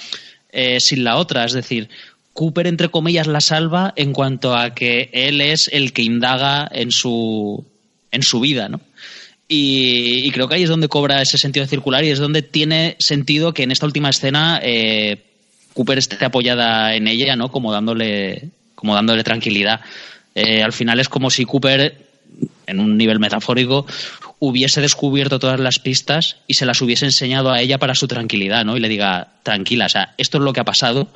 eh, 0.50 0.80
sin 0.80 1.04
la 1.04 1.16
otra, 1.16 1.44
es 1.44 1.52
decir, 1.52 1.88
Cooper, 2.32 2.66
entre 2.66 2.88
comillas, 2.88 3.26
la 3.26 3.40
salva 3.40 3.92
en 3.96 4.12
cuanto 4.12 4.56
a 4.56 4.74
que 4.74 5.10
él 5.12 5.40
es 5.40 5.68
el 5.72 5.92
que 5.92 6.02
indaga 6.02 6.68
en 6.70 6.92
su, 6.92 7.64
en 8.12 8.22
su 8.22 8.40
vida, 8.40 8.68
¿no? 8.68 8.80
Y, 9.48 10.26
y 10.26 10.30
creo 10.30 10.46
que 10.46 10.56
ahí 10.56 10.62
es 10.62 10.68
donde 10.68 10.88
cobra 10.88 11.22
ese 11.22 11.38
sentido 11.38 11.66
circular 11.66 12.04
y 12.04 12.10
es 12.10 12.18
donde 12.18 12.42
tiene 12.42 12.96
sentido 12.98 13.54
que 13.54 13.62
en 13.62 13.70
esta 13.70 13.86
última 13.86 14.10
escena 14.10 14.60
eh, 14.62 15.27
Cooper 15.78 15.96
esté 15.98 16.24
apoyada 16.24 16.96
en 16.96 17.06
ella, 17.06 17.36
¿no? 17.36 17.52
Como 17.52 17.72
dándole, 17.72 18.48
como 18.74 18.96
dándole 18.96 19.22
tranquilidad. 19.22 19.80
Eh, 20.34 20.60
al 20.60 20.72
final 20.72 20.98
es 20.98 21.08
como 21.08 21.30
si 21.30 21.44
Cooper, 21.44 22.04
en 22.66 22.80
un 22.80 22.96
nivel 22.98 23.20
metafórico, 23.20 23.86
hubiese 24.40 24.80
descubierto 24.80 25.38
todas 25.38 25.60
las 25.60 25.78
pistas 25.78 26.38
y 26.48 26.54
se 26.54 26.66
las 26.66 26.82
hubiese 26.82 27.04
enseñado 27.04 27.52
a 27.52 27.60
ella 27.60 27.78
para 27.78 27.94
su 27.94 28.08
tranquilidad, 28.08 28.64
¿no? 28.64 28.76
Y 28.76 28.80
le 28.80 28.88
diga, 28.88 29.28
tranquila, 29.44 29.86
o 29.86 29.88
sea, 29.88 30.14
esto 30.18 30.38
es 30.38 30.42
lo 30.42 30.52
que 30.52 30.58
ha 30.58 30.64
pasado 30.64 31.06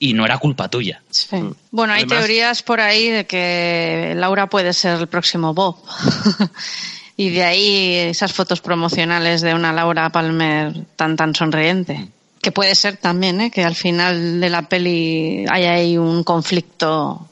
y 0.00 0.14
no 0.14 0.24
era 0.24 0.38
culpa 0.38 0.68
tuya. 0.68 1.00
Sí. 1.10 1.36
Bueno, 1.70 1.92
hay 1.92 2.00
Además- 2.00 2.18
teorías 2.18 2.62
por 2.64 2.80
ahí 2.80 3.10
de 3.10 3.24
que 3.24 4.14
Laura 4.16 4.48
puede 4.48 4.72
ser 4.72 4.98
el 4.98 5.06
próximo 5.06 5.54
Bob. 5.54 5.76
y 7.16 7.28
de 7.28 7.44
ahí 7.44 7.94
esas 8.10 8.32
fotos 8.32 8.60
promocionales 8.60 9.42
de 9.42 9.54
una 9.54 9.72
Laura 9.72 10.10
Palmer 10.10 10.72
tan 10.96 11.14
tan 11.14 11.36
sonriente. 11.36 12.08
Que 12.40 12.52
puede 12.52 12.74
ser 12.74 12.96
también, 12.96 13.40
¿eh? 13.40 13.50
que 13.50 13.64
al 13.64 13.74
final 13.74 14.40
de 14.40 14.50
la 14.50 14.62
peli 14.62 15.44
haya 15.50 15.72
ahí 15.72 15.98
un 15.98 16.22
conflicto 16.22 17.28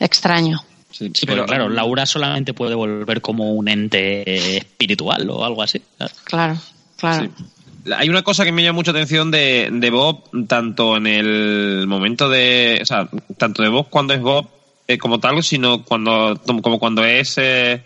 extraño. 0.00 0.64
Sí, 0.90 1.10
Sí, 1.14 1.26
pero 1.26 1.46
claro, 1.46 1.68
Laura 1.68 2.06
solamente 2.06 2.54
puede 2.54 2.74
volver 2.74 3.20
como 3.20 3.52
un 3.52 3.68
ente 3.68 4.56
espiritual 4.56 5.28
o 5.30 5.44
algo 5.44 5.62
así. 5.62 5.82
Claro, 6.24 6.56
claro. 6.96 7.24
Sí. 7.24 7.92
Hay 7.96 8.08
una 8.08 8.22
cosa 8.22 8.44
que 8.44 8.52
me 8.52 8.62
llama 8.62 8.76
mucha 8.76 8.90
atención 8.90 9.30
de, 9.30 9.68
de 9.70 9.90
Bob, 9.90 10.24
tanto 10.48 10.96
en 10.96 11.06
el 11.06 11.86
momento 11.86 12.28
de. 12.28 12.80
O 12.82 12.86
sea, 12.86 13.08
tanto 13.36 13.62
de 13.62 13.68
Bob 13.68 13.88
cuando 13.90 14.14
es 14.14 14.20
Bob 14.20 14.48
eh, 14.88 14.98
como 14.98 15.20
tal, 15.20 15.42
sino 15.44 15.84
cuando 15.84 16.40
como 16.44 16.78
cuando 16.78 17.04
es 17.04 17.38
eh, 17.38 17.84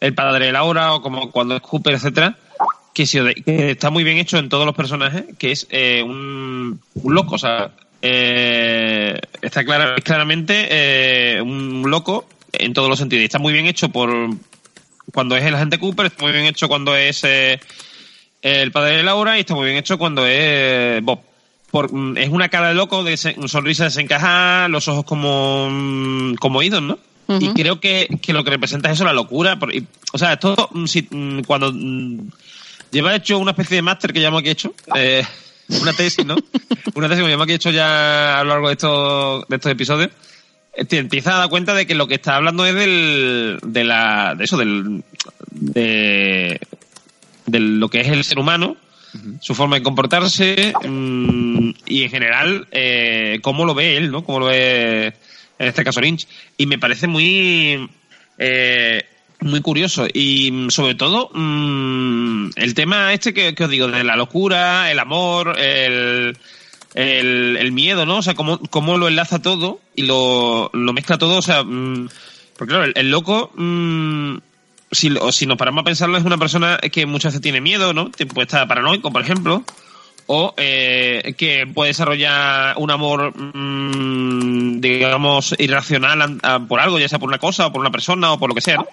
el 0.00 0.14
padre 0.14 0.46
de 0.46 0.52
Laura 0.52 0.94
o 0.94 1.02
como 1.02 1.30
cuando 1.30 1.56
es 1.56 1.62
Cooper, 1.62 1.94
etcétera 1.94 2.36
que, 2.94 3.06
si- 3.06 3.18
que 3.44 3.70
está 3.72 3.90
muy 3.90 4.04
bien 4.04 4.18
hecho 4.18 4.38
en 4.38 4.48
todos 4.48 4.66
los 4.66 4.74
personajes, 4.74 5.24
que 5.38 5.52
es 5.52 5.66
eh, 5.70 6.02
un, 6.04 6.80
un 6.94 7.14
loco, 7.14 7.36
o 7.36 7.38
sea, 7.38 7.70
eh, 8.02 9.18
está 9.40 9.64
clara- 9.64 9.96
claramente 9.96 10.66
eh, 10.70 11.40
un 11.42 11.84
loco 11.88 12.26
en 12.52 12.72
todos 12.74 12.88
los 12.88 12.98
sentidos. 12.98 13.24
Está 13.24 13.38
muy 13.38 13.52
bien 13.52 13.66
hecho 13.66 13.88
por 13.90 14.10
cuando 15.12 15.36
es 15.36 15.44
el 15.44 15.54
agente 15.54 15.78
Cooper, 15.78 16.06
está 16.06 16.22
muy 16.24 16.32
bien 16.32 16.44
hecho 16.46 16.68
cuando 16.68 16.94
es 16.96 17.22
eh, 17.24 17.60
el 18.42 18.72
padre 18.72 18.96
de 18.98 19.02
Laura 19.02 19.36
y 19.36 19.40
está 19.40 19.54
muy 19.54 19.64
bien 19.66 19.76
hecho 19.78 19.98
cuando 19.98 20.26
es 20.26 21.02
Bob. 21.02 21.20
Por, 21.70 21.90
es 22.16 22.28
una 22.28 22.50
cara 22.50 22.68
de 22.68 22.74
loco, 22.74 23.02
de 23.02 23.16
se- 23.16 23.34
sonrisa 23.48 23.84
desencajada, 23.84 24.68
los 24.68 24.88
ojos 24.88 25.04
como, 25.04 25.68
mm, 25.70 26.34
como 26.34 26.62
idos, 26.62 26.82
¿no? 26.82 26.98
Y 27.40 27.48
creo 27.54 27.80
que, 27.80 28.08
que 28.20 28.34
lo 28.34 28.44
que 28.44 28.50
representa 28.50 28.90
es 28.90 28.96
eso, 28.96 29.04
la 29.06 29.12
locura. 29.14 29.58
por- 29.58 29.74
y- 29.74 29.86
o 30.12 30.18
sea, 30.18 30.34
esto, 30.34 30.68
mm, 30.72 30.84
si, 30.86 31.08
mm, 31.10 31.40
cuando 31.46 31.72
lleva 32.92 33.16
hecho 33.16 33.38
una 33.38 33.52
especie 33.52 33.76
de 33.76 33.82
máster 33.82 34.12
que 34.12 34.20
ya 34.20 34.28
hemos 34.28 34.40
aquí 34.40 34.50
hecho, 34.50 34.74
eh, 34.94 35.24
una 35.80 35.92
tesis, 35.92 36.24
¿no? 36.24 36.36
una 36.94 37.08
tesis 37.08 37.24
que 37.24 37.28
ya 37.28 37.34
hemos 37.34 37.44
aquí 37.44 37.54
hecho 37.54 37.70
ya 37.70 38.38
a 38.38 38.44
lo 38.44 38.50
largo 38.50 38.68
de 38.68 38.74
estos, 38.74 39.48
de 39.48 39.56
estos 39.56 39.72
episodios, 39.72 40.10
eh, 40.74 40.84
te 40.84 40.98
empiezas 40.98 41.34
a 41.34 41.38
dar 41.38 41.48
cuenta 41.48 41.74
de 41.74 41.86
que 41.86 41.94
lo 41.94 42.06
que 42.06 42.14
está 42.14 42.36
hablando 42.36 42.64
es 42.66 42.74
del, 42.74 43.58
de 43.62 43.84
la, 43.84 44.34
de 44.36 44.44
eso, 44.44 44.56
del, 44.56 45.02
de, 45.50 46.60
de 47.46 47.60
lo 47.60 47.88
que 47.88 48.00
es 48.00 48.08
el 48.08 48.24
ser 48.24 48.38
humano, 48.38 48.76
su 49.40 49.54
forma 49.54 49.76
de 49.76 49.82
comportarse 49.82 50.72
mm, 50.88 51.70
y 51.86 52.02
en 52.04 52.10
general 52.10 52.66
eh, 52.70 53.40
cómo 53.42 53.66
lo 53.66 53.74
ve 53.74 53.98
él, 53.98 54.10
¿no? 54.10 54.24
Cómo 54.24 54.40
lo 54.40 54.46
ve 54.46 55.12
en 55.58 55.68
este 55.68 55.84
caso 55.84 56.00
Lynch. 56.00 56.26
Y 56.56 56.64
me 56.64 56.78
parece 56.78 57.06
muy 57.06 57.90
eh, 58.38 59.04
muy 59.42 59.60
curioso 59.60 60.06
y 60.12 60.50
mm, 60.50 60.70
sobre 60.70 60.94
todo 60.94 61.30
mm, 61.34 62.50
el 62.56 62.74
tema 62.74 63.12
este 63.12 63.32
que, 63.34 63.54
os 63.62 63.70
digo 63.70 63.88
de 63.88 64.04
la 64.04 64.16
locura, 64.16 64.90
el 64.90 64.98
amor, 64.98 65.58
el 65.58 66.36
el, 66.94 67.72
miedo, 67.72 68.04
¿no? 68.04 68.18
O 68.18 68.22
sea, 68.22 68.34
cómo, 68.34 68.58
cómo 68.70 68.98
lo 68.98 69.08
enlaza 69.08 69.40
todo 69.40 69.80
y 69.94 70.02
lo, 70.02 70.70
lo 70.74 70.92
mezcla 70.92 71.16
todo, 71.18 71.38
o 71.38 71.42
sea, 71.42 71.62
mm, 71.64 72.08
porque 72.58 72.74
claro, 72.74 72.92
el, 72.94 73.10
loco, 73.10 73.50
si, 74.90 75.08
lo- 75.08 75.32
si 75.32 75.46
nos 75.46 75.56
paramos 75.56 75.82
a 75.82 75.84
pensarlo, 75.84 76.18
es 76.18 76.24
una 76.24 76.36
persona 76.36 76.78
que 76.78 77.06
muchas 77.06 77.32
veces 77.32 77.40
tiene 77.42 77.60
miedo, 77.60 77.94
¿no? 77.94 78.10
Puede 78.10 78.42
estar 78.42 78.68
paranoico, 78.68 79.10
por 79.10 79.22
ejemplo, 79.22 79.64
o 80.26 80.54
eh, 80.58 81.34
que 81.38 81.66
puede 81.66 81.88
desarrollar 81.88 82.74
un 82.76 82.90
amor, 82.90 83.32
digamos, 84.80 85.54
irracional 85.58 86.40
por 86.68 86.80
algo, 86.80 86.98
ya 86.98 87.08
sea 87.08 87.18
por 87.18 87.28
una 87.28 87.38
cosa, 87.38 87.68
o 87.68 87.72
por 87.72 87.80
una 87.80 87.90
persona, 87.90 88.32
o 88.32 88.38
por 88.38 88.50
lo 88.50 88.54
que 88.54 88.60
sea, 88.60 88.76
¿no? 88.76 88.86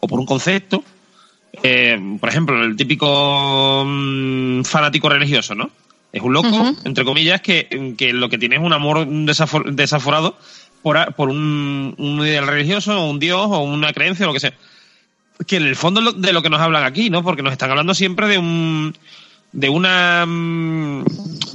O 0.00 0.06
por 0.08 0.18
un 0.20 0.26
concepto. 0.26 0.82
Eh, 1.62 1.98
por 2.20 2.28
ejemplo, 2.28 2.62
el 2.62 2.76
típico 2.76 3.84
mm, 3.86 4.62
fanático 4.62 5.08
religioso, 5.08 5.54
¿no? 5.54 5.70
Es 6.12 6.22
un 6.22 6.32
loco, 6.32 6.48
entre 6.84 7.04
comillas, 7.04 7.40
que, 7.40 7.94
que 7.96 8.12
lo 8.12 8.28
que 8.28 8.38
tiene 8.38 8.56
es 8.56 8.62
un 8.62 8.72
amor 8.72 9.06
desafor- 9.06 9.70
desaforado 9.72 10.38
por, 10.82 10.96
a- 10.96 11.10
por 11.10 11.28
un, 11.28 11.94
un 11.98 12.20
ideal 12.26 12.46
religioso, 12.46 12.98
o 13.00 13.10
un 13.10 13.18
dios, 13.18 13.46
o 13.50 13.60
una 13.60 13.92
creencia, 13.92 14.24
o 14.24 14.28
lo 14.28 14.32
que 14.34 14.40
sea. 14.40 14.54
Que 15.46 15.56
en 15.56 15.64
el 15.64 15.76
fondo 15.76 16.00
es 16.00 16.06
lo- 16.06 16.12
de 16.12 16.32
lo 16.32 16.42
que 16.42 16.50
nos 16.50 16.60
hablan 16.60 16.84
aquí, 16.84 17.10
¿no? 17.10 17.22
Porque 17.22 17.42
nos 17.42 17.52
están 17.52 17.70
hablando 17.70 17.94
siempre 17.94 18.26
de 18.28 18.38
un 18.38 18.94
de 19.50 19.68
una 19.70 20.26
mm, 20.26 21.04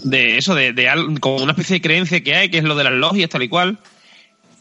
de 0.04 0.38
eso 0.38 0.56
de, 0.56 0.74
de 0.74 0.90
al- 0.90 1.20
como 1.20 1.38
una 1.38 1.52
especie 1.52 1.76
de 1.76 1.82
creencia 1.82 2.24
que 2.24 2.36
hay 2.36 2.50
que 2.50 2.58
es 2.58 2.64
lo 2.64 2.76
de 2.76 2.84
las 2.84 2.94
logias 2.94 3.30
tal 3.30 3.44
y 3.44 3.50
cual 3.50 3.78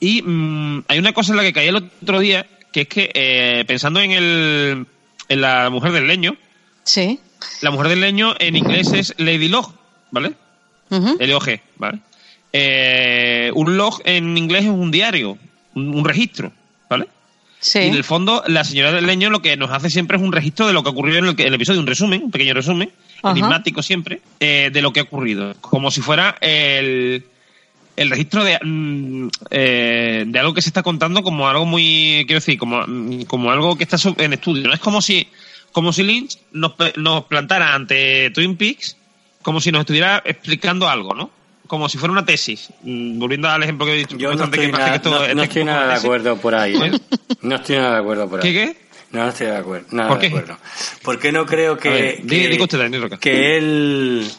y 0.00 0.20
mm, 0.22 0.84
hay 0.88 0.98
una 0.98 1.12
cosa 1.14 1.32
en 1.32 1.38
la 1.38 1.42
que 1.42 1.52
caí 1.54 1.68
el 1.68 1.76
otro 1.76 2.20
día 2.20 2.46
que 2.73 2.81
es 2.82 2.89
que 2.89 3.11
eh, 3.15 3.65
pensando 3.66 4.01
en 4.01 4.11
el 4.12 4.86
en 5.28 5.40
la 5.40 5.70
mujer 5.70 5.93
del 5.93 6.07
leño 6.07 6.36
Sí. 6.85 7.20
la 7.61 7.70
mujer 7.70 7.89
del 7.89 8.01
leño 8.01 8.35
en 8.39 8.57
inglés 8.57 8.93
es 8.93 9.15
Lady 9.19 9.49
Log 9.49 9.73
¿vale? 10.11 10.32
Ujú. 10.90 11.16
L-O-G 11.20 11.61
¿vale? 11.77 11.99
Eh, 12.53 13.51
un 13.55 13.77
log 13.77 14.01
en 14.05 14.36
inglés 14.36 14.65
es 14.65 14.70
un 14.70 14.90
diario 14.90 15.39
un, 15.74 15.94
un 15.94 16.05
registro 16.05 16.53
¿vale? 16.90 17.07
Sí. 17.61 17.78
Y 17.78 17.86
en 17.86 17.94
el 17.94 18.03
fondo, 18.05 18.43
la 18.49 18.65
señora 18.65 18.90
del 18.90 19.07
leño 19.07 19.31
lo 19.31 19.40
que 19.40 19.57
nos 19.57 19.70
hace 19.70 19.89
siempre 19.89 20.16
es 20.16 20.23
un 20.23 20.32
registro 20.32 20.66
de 20.66 20.73
lo 20.73 20.82
que 20.82 20.89
ocurrió 20.89 21.16
en 21.19 21.27
el, 21.27 21.35
el 21.40 21.55
episodio, 21.55 21.78
un 21.81 21.86
resumen, 21.86 22.24
un 22.24 22.31
pequeño 22.32 22.55
resumen, 22.55 22.90
enigmático 23.23 23.82
siempre, 23.85 24.20
eh, 24.40 24.70
de 24.73 24.82
lo 24.82 24.93
que 24.93 24.99
ha 24.99 25.05
ocurrido. 25.05 25.55
Como 25.61 25.93
si 25.93 26.01
fuera 26.01 26.36
el, 26.40 27.24
el 28.02 28.10
registro 28.10 28.44
de, 28.44 28.58
mm, 28.62 29.28
eh, 29.50 30.24
de 30.26 30.38
algo 30.38 30.52
que 30.54 30.62
se 30.62 30.68
está 30.68 30.82
contando 30.82 31.22
como 31.22 31.48
algo 31.48 31.64
muy, 31.64 32.24
quiero 32.26 32.40
decir, 32.40 32.58
como, 32.58 32.82
mm, 32.86 33.22
como 33.22 33.50
algo 33.50 33.76
que 33.76 33.84
está 33.84 33.96
en 34.18 34.32
estudio. 34.34 34.66
No 34.68 34.74
es 34.74 34.80
como 34.80 35.00
si, 35.00 35.26
como 35.72 35.92
si 35.92 36.02
Lynch 36.02 36.38
nos, 36.52 36.72
nos 36.96 37.24
plantara 37.24 37.74
ante 37.74 38.30
Twin 38.30 38.56
Peaks 38.56 38.96
como 39.42 39.60
si 39.60 39.72
nos 39.72 39.80
estuviera 39.80 40.22
explicando 40.24 40.88
algo, 40.88 41.14
¿no? 41.14 41.30
Como 41.66 41.88
si 41.88 41.98
fuera 41.98 42.12
una 42.12 42.24
tesis. 42.24 42.68
Mm, 42.82 43.18
Volviendo 43.18 43.48
al 43.48 43.62
ejemplo 43.62 43.86
que 43.86 43.94
he 43.94 43.96
dicho. 43.98 44.16
Yo 44.16 44.34
no 44.34 44.44
estoy, 44.44 44.66
que 44.66 44.72
nada, 44.72 44.90
que 44.90 44.96
esto- 44.96 45.10
no- 45.10 45.22
este 45.22 45.34
no 45.34 45.42
es 45.42 45.48
estoy 45.48 45.64
nada 45.64 45.88
de 45.88 45.94
acuerdo 45.94 46.36
por 46.36 46.54
ahí. 46.54 46.74
¿eh? 46.76 46.92
No 47.40 47.56
estoy 47.56 47.76
nada 47.76 47.94
de 47.94 48.00
acuerdo 48.00 48.28
por 48.28 48.40
ahí. 48.40 48.52
¿Qué, 48.52 48.66
qué? 48.66 48.76
No, 49.10 49.22
no 49.24 49.28
estoy 49.30 49.46
de 49.48 49.56
acuerdo. 49.56 49.86
Nada 49.90 50.08
¿Por 50.08 50.18
de 50.18 50.20
qué? 50.22 50.26
acuerdo. 50.28 50.58
Porque 51.02 51.32
no 51.32 51.44
creo 51.46 51.76
que, 51.78 51.88
ver, 51.88 52.20
usted, 53.10 53.18
que 53.20 53.56
él 53.58 54.30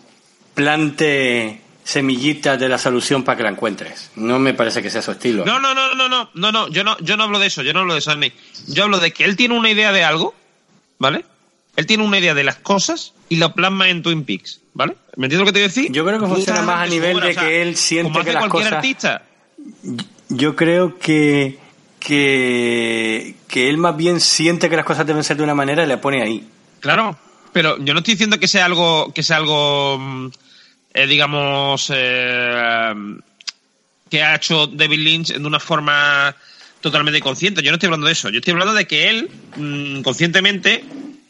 plante 0.53 1.59
semillitas 1.83 2.59
de 2.59 2.69
la 2.69 2.77
solución 2.77 3.23
para 3.23 3.37
que 3.37 3.43
la 3.43 3.49
encuentres. 3.49 4.11
No 4.15 4.39
me 4.39 4.53
parece 4.53 4.81
que 4.81 4.89
sea 4.89 5.01
su 5.01 5.11
estilo. 5.11 5.43
No, 5.45 5.59
no, 5.59 5.73
no, 5.73 5.93
no, 5.95 6.07
no, 6.09 6.29
no, 6.33 6.51
no, 6.51 6.67
yo 6.69 6.83
no, 6.83 6.97
yo 6.99 7.17
no 7.17 7.23
hablo 7.23 7.39
de 7.39 7.47
eso, 7.47 7.61
yo 7.61 7.73
no 7.73 7.81
hablo 7.81 7.93
de 7.93 7.99
eso, 7.99 8.11
Arney. 8.11 8.31
Yo 8.67 8.83
hablo 8.85 8.99
de 8.99 9.11
que 9.11 9.25
él 9.25 9.35
tiene 9.35 9.57
una 9.57 9.69
idea 9.69 9.91
de 9.91 10.03
algo, 10.03 10.33
¿vale? 10.99 11.25
Él 11.75 11.85
tiene 11.85 12.03
una 12.03 12.19
idea 12.19 12.33
de 12.33 12.43
las 12.43 12.57
cosas 12.57 13.13
y 13.29 13.37
lo 13.37 13.53
plasma 13.53 13.89
en 13.89 14.01
Twin 14.03 14.23
Peaks, 14.23 14.61
¿vale? 14.73 14.95
¿Me 15.17 15.25
entiendes 15.25 15.39
lo 15.39 15.45
que 15.45 15.51
te 15.53 15.59
voy 15.59 15.65
a 15.65 15.67
decir? 15.67 15.91
Yo 15.91 16.05
creo 16.05 16.19
que 16.19 16.27
funciona 16.27 16.61
más 16.61 16.81
a 16.81 16.85
nivel 16.85 17.19
de 17.19 17.35
que 17.35 17.61
él 17.61 17.75
siente 17.75 18.09
como 18.11 18.19
hace 18.19 18.27
que 18.29 18.33
las 18.33 18.41
cualquier 18.43 18.63
cosas- 18.63 18.73
artista. 18.77 19.23
Yo 20.29 20.55
creo 20.55 20.97
que, 20.99 21.57
que, 21.99 23.35
que 23.47 23.69
él 23.69 23.77
más 23.77 23.95
bien 23.97 24.19
siente 24.19 24.69
que 24.69 24.75
las 24.75 24.85
cosas 24.85 25.05
deben 25.05 25.23
ser 25.23 25.37
de 25.37 25.43
una 25.43 25.55
manera 25.55 25.83
y 25.83 25.87
le 25.87 25.97
pone 25.97 26.21
ahí. 26.21 26.47
Claro, 26.79 27.17
pero 27.51 27.77
yo 27.79 27.93
no 27.93 27.99
estoy 27.99 28.13
diciendo 28.15 28.39
que 28.39 28.47
sea 28.47 28.65
algo, 28.65 29.11
que 29.13 29.23
sea 29.23 29.37
algo, 29.37 29.97
mm, 29.99 30.29
eh, 30.93 31.07
digamos, 31.07 31.91
eh, 31.93 32.93
que 34.09 34.21
ha 34.23 34.35
hecho 34.35 34.67
David 34.67 34.99
Lynch 34.99 35.33
de 35.33 35.45
una 35.45 35.59
forma 35.59 36.35
totalmente 36.81 37.21
consciente. 37.21 37.61
Yo 37.63 37.71
no 37.71 37.75
estoy 37.75 37.87
hablando 37.87 38.07
de 38.07 38.13
eso. 38.13 38.29
Yo 38.29 38.39
estoy 38.39 38.51
hablando 38.51 38.73
de 38.73 38.85
que 38.85 39.09
él, 39.09 39.29
mm, 39.55 40.01
conscientemente, 40.01 40.83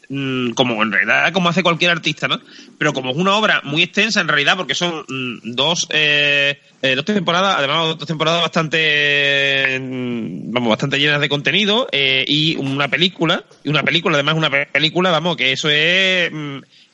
mm, 0.08 0.50
como 0.50 0.82
en 0.82 0.92
realidad 0.92 1.32
como 1.32 1.48
hace 1.48 1.62
cualquier 1.62 1.92
artista, 1.92 2.28
¿no? 2.28 2.40
Pero 2.76 2.92
como 2.92 3.12
es 3.12 3.16
una 3.16 3.36
obra 3.36 3.62
muy 3.64 3.82
extensa 3.82 4.20
en 4.20 4.28
realidad, 4.28 4.56
porque 4.56 4.74
son 4.74 5.04
mm, 5.08 5.54
dos, 5.54 5.86
eh, 5.90 6.60
eh, 6.82 6.94
dos 6.96 7.04
temporadas, 7.04 7.56
además 7.58 7.96
dos 7.96 8.06
temporadas 8.06 8.42
bastante, 8.42 9.78
vamos, 9.80 10.68
bastante 10.68 10.98
llenas 10.98 11.20
de 11.20 11.28
contenido 11.28 11.88
y 11.92 12.56
una 12.56 12.88
película, 12.88 13.44
y 13.62 13.68
una 13.70 13.82
película, 13.82 14.16
además 14.16 14.34
una 14.34 14.50
pe- 14.50 14.66
película, 14.66 15.10
vamos, 15.10 15.36
que 15.36 15.52
eso 15.52 15.70
es 15.70 16.30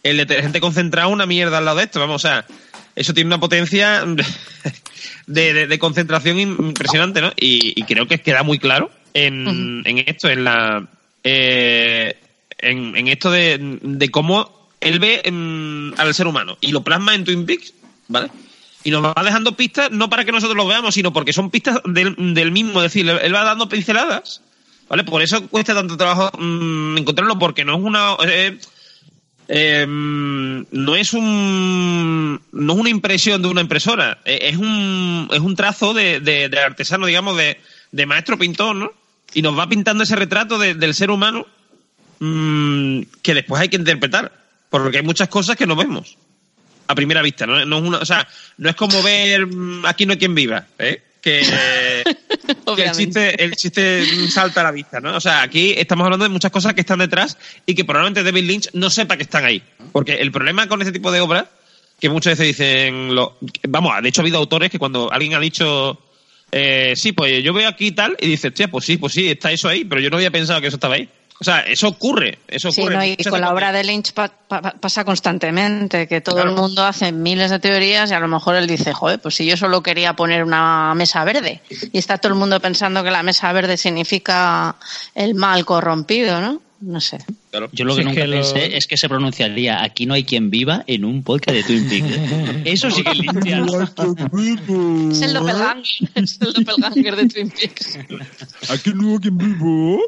el 0.02 0.16
detergente 0.16 0.60
concentrado 0.60 1.08
una 1.10 1.26
mierda 1.26 1.58
al 1.58 1.64
lado 1.64 1.78
de 1.78 1.84
esto, 1.84 2.00
vamos, 2.00 2.24
o 2.24 2.28
sea, 2.28 2.46
eso 2.96 3.14
tiene 3.14 3.28
una 3.28 3.40
potencia 3.40 4.04
de, 5.26 5.52
de- 5.52 5.66
de 5.66 5.78
concentración 5.78 6.38
impresionante, 6.38 7.20
¿no? 7.20 7.32
Y, 7.36 7.78
y 7.80 7.84
creo 7.84 8.06
que 8.06 8.20
queda 8.20 8.42
muy 8.42 8.58
claro 8.58 8.90
en, 9.14 9.82
en 9.84 9.98
esto, 9.98 10.28
en 10.28 10.44
la 10.44 10.86
eh, 11.24 12.16
en, 12.58 12.96
en 12.96 13.08
esto 13.08 13.30
de, 13.30 13.58
de 13.82 14.08
cómo 14.10 14.68
él 14.80 14.98
ve 14.98 15.22
mm, 15.30 16.00
al 16.00 16.14
ser 16.14 16.26
humano 16.26 16.56
y 16.60 16.72
lo 16.72 16.82
plasma 16.82 17.14
en 17.14 17.24
Twin 17.24 17.44
Peaks, 17.46 17.74
¿vale? 18.08 18.30
Y 18.82 18.90
nos 18.90 19.04
va 19.04 19.14
dejando 19.22 19.52
pistas 19.56 19.90
no 19.90 20.08
para 20.08 20.24
que 20.24 20.32
nosotros 20.32 20.56
lo 20.56 20.66
veamos, 20.66 20.94
sino 20.94 21.12
porque 21.12 21.34
son 21.34 21.50
pistas 21.50 21.80
del, 21.84 22.14
del 22.34 22.50
mismo, 22.50 22.82
es 22.82 22.92
decir, 22.92 23.06
él 23.08 23.34
va 23.34 23.44
dando 23.44 23.68
pinceladas, 23.68 24.40
¿vale? 24.88 25.04
Por 25.04 25.20
eso 25.22 25.46
cuesta 25.48 25.74
tanto 25.74 25.96
trabajo 25.98 26.30
mm, 26.38 26.96
encontrarlo, 26.98 27.38
porque 27.38 27.64
no 27.64 27.74
es 27.76 27.82
una... 27.82 28.16
eh, 28.26 28.58
eh, 29.52 29.84
no 29.88 30.94
es 30.94 31.12
un 31.12 32.40
no 32.52 32.72
es 32.72 32.78
una 32.78 32.88
impresión 32.88 33.42
de 33.42 33.48
una 33.48 33.60
impresora 33.62 34.18
eh, 34.24 34.38
es 34.42 34.56
un 34.56 35.28
es 35.32 35.40
un 35.40 35.56
trazo 35.56 35.92
de, 35.92 36.20
de- 36.20 36.48
artesano 36.60 37.06
digamos 37.06 37.36
de, 37.36 37.60
de 37.90 38.06
maestro 38.06 38.38
pintor 38.38 38.76
no 38.76 38.92
y 39.34 39.42
nos 39.42 39.58
va 39.58 39.68
pintando 39.68 40.04
ese 40.04 40.14
retrato 40.14 40.56
de- 40.56 40.74
del 40.74 40.94
ser 40.94 41.10
humano 41.10 41.46
mm, 42.20 43.00
que 43.22 43.34
después 43.34 43.60
hay 43.60 43.68
que 43.68 43.76
interpretar 43.76 44.30
porque 44.70 44.98
hay 44.98 45.04
muchas 45.04 45.28
cosas 45.28 45.56
que 45.56 45.66
no 45.66 45.74
vemos 45.74 46.16
a 46.86 46.94
primera 46.94 47.20
vista 47.22 47.44
no, 47.44 47.64
No 47.66 47.78
es 47.78 47.82
una 47.82 47.98
o 47.98 48.04
sea 48.04 48.26
no 48.58 48.68
es 48.70 48.76
como 48.76 49.02
ver 49.02 49.46
mm, 49.46 49.84
aquí 49.84 50.06
no 50.06 50.12
hay 50.12 50.18
quien 50.18 50.34
viva 50.36 50.66
¿eh? 50.78 51.02
Que 51.20 51.42
que 52.76 52.84
el 52.84 52.92
chiste, 52.92 53.42
el 53.42 53.56
chiste 53.56 54.28
salta 54.28 54.60
a 54.60 54.64
la 54.64 54.70
vista, 54.70 55.00
¿no? 55.00 55.16
O 55.16 55.20
sea, 55.20 55.42
aquí 55.42 55.74
estamos 55.76 56.04
hablando 56.04 56.24
de 56.24 56.30
muchas 56.30 56.50
cosas 56.50 56.74
que 56.74 56.80
están 56.80 56.98
detrás 56.98 57.36
y 57.66 57.74
que 57.74 57.84
probablemente 57.84 58.22
David 58.22 58.44
Lynch 58.44 58.70
no 58.74 58.90
sepa 58.90 59.16
que 59.16 59.24
están 59.24 59.44
ahí. 59.44 59.62
Porque 59.92 60.14
el 60.14 60.32
problema 60.32 60.68
con 60.68 60.80
este 60.80 60.92
tipo 60.92 61.10
de 61.10 61.20
obras, 61.20 61.46
que 62.00 62.08
muchas 62.08 62.38
veces 62.38 62.56
dicen, 62.56 63.14
lo, 63.14 63.36
vamos, 63.68 64.02
de 64.02 64.08
hecho 64.08 64.20
ha 64.20 64.24
habido 64.24 64.38
autores 64.38 64.70
que 64.70 64.78
cuando 64.78 65.12
alguien 65.12 65.34
ha 65.34 65.40
dicho, 65.40 66.00
eh, 66.50 66.94
sí, 66.96 67.12
pues 67.12 67.42
yo 67.42 67.52
veo 67.52 67.68
aquí 67.68 67.92
tal, 67.92 68.16
y 68.20 68.26
dice, 68.26 68.48
hostia, 68.48 68.68
pues 68.68 68.84
sí, 68.84 68.96
pues 68.96 69.12
sí, 69.12 69.28
está 69.28 69.52
eso 69.52 69.68
ahí, 69.68 69.84
pero 69.84 70.00
yo 70.00 70.10
no 70.10 70.16
había 70.16 70.30
pensado 70.30 70.60
que 70.60 70.68
eso 70.68 70.76
estaba 70.76 70.94
ahí. 70.94 71.08
O 71.40 71.44
sea, 71.44 71.60
eso 71.60 71.88
ocurre, 71.88 72.38
eso 72.48 72.70
Sí, 72.70 72.82
ocurre. 72.82 72.96
no, 72.96 73.02
y 73.04 73.16
con 73.16 73.40
la 73.40 73.50
obra 73.52 73.72
de 73.72 73.82
Lynch 73.82 74.12
pa- 74.12 74.28
pa- 74.28 74.60
pasa 74.78 75.04
constantemente, 75.06 76.06
que 76.06 76.20
todo 76.20 76.34
Claro. 76.34 76.50
el 76.50 76.56
mundo 76.56 76.84
hace 76.84 77.12
miles 77.12 77.50
de 77.50 77.58
teorías 77.58 78.10
y 78.10 78.14
a 78.14 78.20
lo 78.20 78.28
mejor 78.28 78.56
él 78.56 78.66
dice, 78.66 78.92
joder, 78.92 79.20
pues 79.20 79.36
si 79.36 79.46
yo 79.46 79.56
solo 79.56 79.82
quería 79.82 80.12
poner 80.14 80.44
una 80.44 80.92
mesa 80.94 81.24
verde 81.24 81.62
y 81.92 81.96
está 81.98 82.18
todo 82.18 82.32
el 82.34 82.38
mundo 82.38 82.60
pensando 82.60 83.02
que 83.02 83.10
la 83.10 83.22
mesa 83.22 83.50
verde 83.54 83.78
significa 83.78 84.76
el 85.14 85.34
mal 85.34 85.64
corrompido, 85.64 86.40
¿no? 86.42 86.60
No 86.80 87.00
sé. 87.00 87.18
Claro. 87.50 87.68
Yo 87.72 87.84
lo 87.84 87.94
que 87.94 88.02
Sí, 88.02 88.08
nunca 88.08 88.22
que 88.22 88.26
lo- 88.26 88.36
pensé 88.36 88.76
es 88.76 88.86
que 88.86 88.96
se 88.96 89.08
pronunciaría 89.08 89.82
Aquí 89.82 90.06
no 90.06 90.14
hay 90.14 90.24
quien 90.24 90.50
viva 90.50 90.82
en 90.86 91.04
un 91.04 91.22
podcast 91.22 91.56
de 91.58 91.62
Twin 91.62 91.88
Peaks. 91.88 92.18
Eso 92.64 92.90
sí 92.90 93.02
que 93.02 93.10
es 93.10 93.18
el 93.18 93.26
doppelganger, 93.26 93.62
es 96.14 96.38
el 96.40 96.52
doppelganger 96.54 97.16
de 97.16 97.28
Twin 97.28 97.50
Peaks. 97.50 97.98
Aquí 98.70 98.92
no 98.94 99.12
hay 99.12 99.18
quien 99.18 99.38
vivo. 99.38 100.00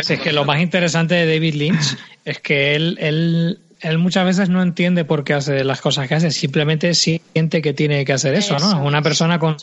Si 0.00 0.12
es 0.12 0.20
que 0.20 0.32
lo 0.32 0.44
más 0.44 0.60
interesante 0.60 1.14
de 1.14 1.26
David 1.32 1.54
Lynch 1.54 1.96
es 2.24 2.38
que 2.40 2.74
él, 2.76 2.96
él, 3.00 3.58
él 3.80 3.98
muchas 3.98 4.24
veces 4.24 4.48
no 4.48 4.62
entiende 4.62 5.04
por 5.04 5.24
qué 5.24 5.34
hace 5.34 5.64
las 5.64 5.80
cosas 5.80 6.08
que 6.08 6.14
hace, 6.14 6.30
simplemente 6.30 6.94
siente 6.94 7.62
que 7.62 7.72
tiene 7.72 8.04
que 8.04 8.12
hacer 8.12 8.34
eso, 8.34 8.58
¿no? 8.58 8.68
Es 8.70 8.86
una 8.86 9.02
persona 9.02 9.38
con 9.38 9.56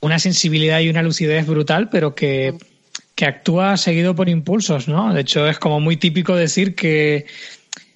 una 0.00 0.18
sensibilidad 0.18 0.80
y 0.80 0.88
una 0.90 1.02
lucidez 1.02 1.46
brutal, 1.46 1.88
pero 1.88 2.14
que, 2.14 2.54
que 3.16 3.24
actúa 3.24 3.76
seguido 3.78 4.14
por 4.14 4.28
impulsos, 4.28 4.86
¿no? 4.88 5.12
De 5.12 5.22
hecho, 5.22 5.48
es 5.48 5.58
como 5.58 5.80
muy 5.80 5.96
típico 5.96 6.36
decir 6.36 6.74
que 6.74 7.24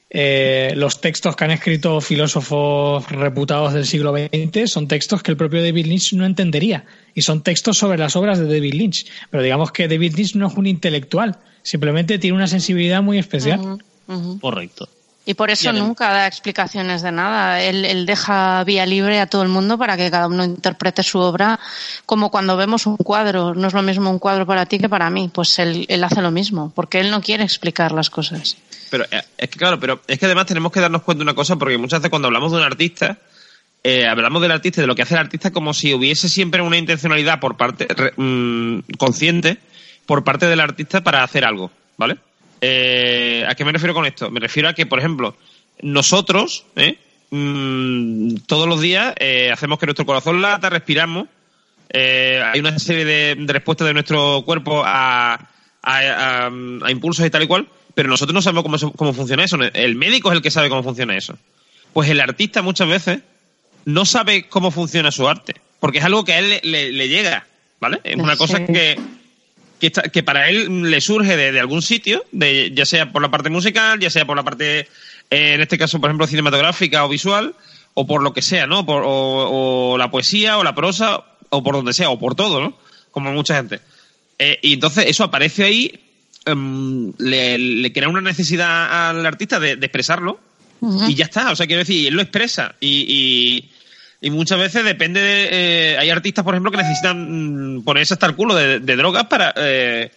eh, 0.09 0.73
los 0.77 1.03
textos 1.03 1.37
que 1.37 1.45
han 1.45 1.51
escrito 1.51 2.01
filósofos 2.01 3.07
reputados 3.11 3.75
del 3.75 3.87
siglo 3.87 4.13
XX 4.13 4.69
son 4.69 4.89
textos 4.89 5.23
que 5.23 5.31
el 5.31 5.37
propio 5.37 5.63
David 5.63 5.87
Lynch 5.87 6.15
no 6.15 6.25
entendería. 6.25 6.87
Y 7.15 7.21
son 7.21 7.43
textos 7.43 7.77
sobre 7.77 7.99
las 7.99 8.17
obras 8.17 8.39
de 8.39 8.47
David 8.47 8.73
Lynch. 8.73 9.07
Pero 9.31 9.43
digamos 9.43 9.73
que 9.73 9.89
David 9.89 10.15
Lynch 10.17 10.37
no 10.37 10.49
es 10.49 10.55
un 10.55 10.67
intelectual, 10.67 11.39
simplemente 11.63 12.19
tiene 12.19 12.37
una 12.37 12.49
sensibilidad 12.49 13.03
muy 13.03 13.19
especial. 13.19 13.79
Correcto. 14.41 14.89
Y 15.31 15.35
por 15.35 15.49
eso 15.51 15.71
nunca 15.87 16.11
da 16.13 16.27
explicaciones 16.27 17.03
de 17.03 17.13
nada. 17.13 17.63
Él, 17.63 17.85
él 17.85 18.05
deja 18.05 18.65
vía 18.65 18.85
libre 18.85 19.21
a 19.21 19.27
todo 19.27 19.43
el 19.43 19.49
mundo 19.49 19.79
para 19.79 19.97
que 19.97 20.11
cada 20.11 20.27
uno 20.27 20.43
interprete 20.43 21.05
su 21.05 21.21
obra, 21.21 21.61
como 22.05 22.31
cuando 22.33 22.57
vemos 22.57 22.85
un 22.87 22.97
cuadro. 22.97 23.55
No 23.55 23.69
es 23.69 23.75
lo 23.75 23.83
mismo 23.83 24.11
un 24.11 24.19
cuadro 24.19 24.45
para 24.45 24.67
ti 24.67 24.81
que 24.81 24.89
para 24.89 25.09
mí. 25.09 25.31
Pues 25.33 25.57
él, 25.61 25.87
él 25.89 26.03
hace 26.03 26.21
lo 26.21 26.33
mismo, 26.33 26.73
porque 26.75 26.99
él 26.99 27.13
no 27.13 27.21
quiere 27.21 27.45
explicar 27.45 27.93
las 27.93 28.11
cosas. 28.11 28.57
Pero 28.91 29.05
eh, 29.13 29.23
es 29.39 29.49
que 29.51 29.57
claro, 29.57 29.79
pero 29.79 30.01
es 30.09 30.19
que 30.19 30.27
además 30.27 30.47
tenemos 30.47 30.73
que 30.73 30.81
darnos 30.81 31.03
cuenta 31.03 31.21
de 31.21 31.31
una 31.31 31.35
cosa, 31.35 31.55
porque 31.55 31.79
muchas 31.79 32.01
veces 32.01 32.11
cuando 32.11 32.27
hablamos 32.27 32.51
de 32.51 32.59
un 32.59 32.65
artista, 32.65 33.19
eh, 33.85 34.09
hablamos 34.09 34.43
del 34.43 34.51
artista 34.51 34.81
y 34.81 34.83
de 34.83 34.89
lo 34.89 34.97
que 34.97 35.03
hace 35.03 35.15
el 35.15 35.21
artista 35.21 35.53
como 35.53 35.73
si 35.75 35.95
hubiese 35.95 36.29
siempre 36.29 36.61
una 36.61 36.77
intencionalidad 36.77 37.39
por 37.39 37.57
parte 37.57 37.87
re- 37.89 38.15
mm, 38.17 38.81
consciente 38.99 39.59
por 40.07 40.25
parte 40.25 40.47
del 40.47 40.59
artista 40.59 41.03
para 41.03 41.23
hacer 41.23 41.45
algo, 41.45 41.71
¿vale? 41.97 42.17
Eh, 42.61 43.45
¿A 43.49 43.55
qué 43.55 43.65
me 43.65 43.73
refiero 43.73 43.95
con 43.95 44.07
esto? 44.07 44.31
Me 44.31 44.41
refiero 44.41 44.69
a 44.69 44.75
que, 44.75 44.87
por 44.87 44.99
ejemplo, 44.99 45.37
nosotros, 45.83 46.65
¿eh? 46.77 46.99
Mm, 47.31 48.37
todos 48.47 48.69
los 48.69 48.81
días 48.81 49.15
eh, 49.19 49.51
hacemos 49.53 49.79
que 49.79 49.87
nuestro 49.87 50.05
corazón 50.07 50.43
lata, 50.43 50.69
respiramos, 50.69 51.27
hay 51.93 52.61
una 52.61 52.79
serie 52.79 53.05
de, 53.05 53.35
de 53.39 53.53
respuestas 53.53 53.87
de 53.87 53.95
nuestro 53.95 54.43
cuerpo 54.45 54.83
a, 54.85 55.35
a- 55.35 55.47
a- 55.83 56.47
a 56.47 56.91
impulsos 56.91 57.25
y 57.27 57.31
tal 57.31 57.43
y 57.43 57.47
cual, 57.47 57.67
pero 57.95 58.09
nosotros 58.09 58.35
no 58.35 58.43
sabemos 58.43 58.63
cómo, 58.65 58.93
cómo 58.93 59.13
funciona 59.13 59.45
eso. 59.45 59.57
El 59.73 59.95
médico 59.97 60.31
es 60.31 60.37
el 60.37 60.43
que 60.43 60.51
sabe 60.51 60.69
cómo 60.69 60.83
funciona 60.83 61.17
eso. 61.17 61.37
Pues 61.93 62.09
el 62.11 62.21
artista 62.21 62.63
muchas 62.63 62.89
veces 62.89 63.21
no 63.87 64.05
sabe 64.05 64.49
cómo 64.49 64.71
funciona 64.71 65.11
su 65.11 65.29
arte, 65.29 65.55
porque 65.81 65.99
es 65.99 66.05
algo 66.05 66.25
que 66.25 66.33
a 66.35 66.39
él 66.41 66.51
le, 66.51 66.61
le- 66.63 66.93
le 66.93 67.09
llega, 67.09 67.47
¿vale? 67.81 68.01
Es 68.05 68.17
una 68.17 68.37
cosa 68.37 68.65
que, 68.67 68.99
que, 69.81 69.89
está- 69.89 70.03
que 70.03 70.23
para 70.23 70.49
él 70.49 70.83
le 70.91 71.01
surge 71.01 71.37
de, 71.37 71.51
de 71.51 71.59
algún 71.61 71.83
sitio, 71.83 72.25
de, 72.31 72.71
ya 72.75 72.87
sea 72.87 73.11
por 73.11 73.23
la 73.23 73.31
parte 73.31 73.51
musical, 73.51 73.99
ya 73.99 74.11
sea 74.11 74.25
por 74.25 74.37
la 74.37 74.45
parte, 74.45 74.81
eh, 74.81 74.87
en 75.55 75.61
este 75.61 75.77
caso, 75.79 76.01
por 76.01 76.11
ejemplo, 76.11 76.27
cinematográfica 76.29 77.05
o 77.05 77.09
visual, 77.09 77.55
o 77.95 78.07
por 78.07 78.23
lo 78.23 78.33
que 78.33 78.43
sea, 78.43 78.67
¿no? 78.69 78.87
Por, 78.87 79.03
o, 79.05 79.09
o 79.95 79.99
la 79.99 80.11
poesía, 80.11 80.59
o 80.59 80.63
la 80.65 80.75
prosa, 80.77 81.25
o 81.49 81.63
por 81.65 81.75
donde 81.75 81.93
sea, 81.93 82.11
o 82.11 82.19
por 82.19 82.37
todo, 82.37 82.61
¿no? 82.61 82.77
Como 83.11 83.33
mucha 83.33 83.57
gente. 83.57 83.81
Eh, 84.39 84.59
y 84.63 84.75
entonces 84.75 85.07
eso 85.09 85.25
aparece 85.25 85.65
ahí, 85.65 86.01
em, 86.47 87.13
le, 87.19 87.59
le 87.59 87.93
crea 87.93 88.09
una 88.09 88.21
necesidad 88.21 89.11
al 89.11 89.27
artista 89.27 89.59
de, 89.59 89.77
de 89.77 89.87
expresarlo, 89.87 90.39
y 91.09 91.15
ya 91.15 91.25
está. 91.27 91.51
O 91.51 91.57
sea, 91.57 91.67
quiero 91.67 91.81
decir, 91.81 92.07
él 92.09 92.15
lo 92.15 92.23
expresa. 92.23 92.75
Y, 92.81 93.05
y, 93.09 93.70
y 94.21 94.31
muchas 94.31 94.59
veces 94.59 94.85
depende 94.85 95.21
de. 95.21 95.49
eh, 95.51 95.99
hay 95.99 96.11
artistas, 96.11 96.45
por 96.45 96.55
ejemplo, 96.55 96.71
que 96.71 96.77
necesitan 96.79 97.77
mm, 97.79 97.83
ponerse 97.85 98.15
hasta 98.15 98.27
el 98.27 98.35
culo 98.35 98.55
de, 98.55 98.81
de 98.81 98.97
drogas 98.97 99.27
para, 99.27 99.53
eh, 99.57 100.11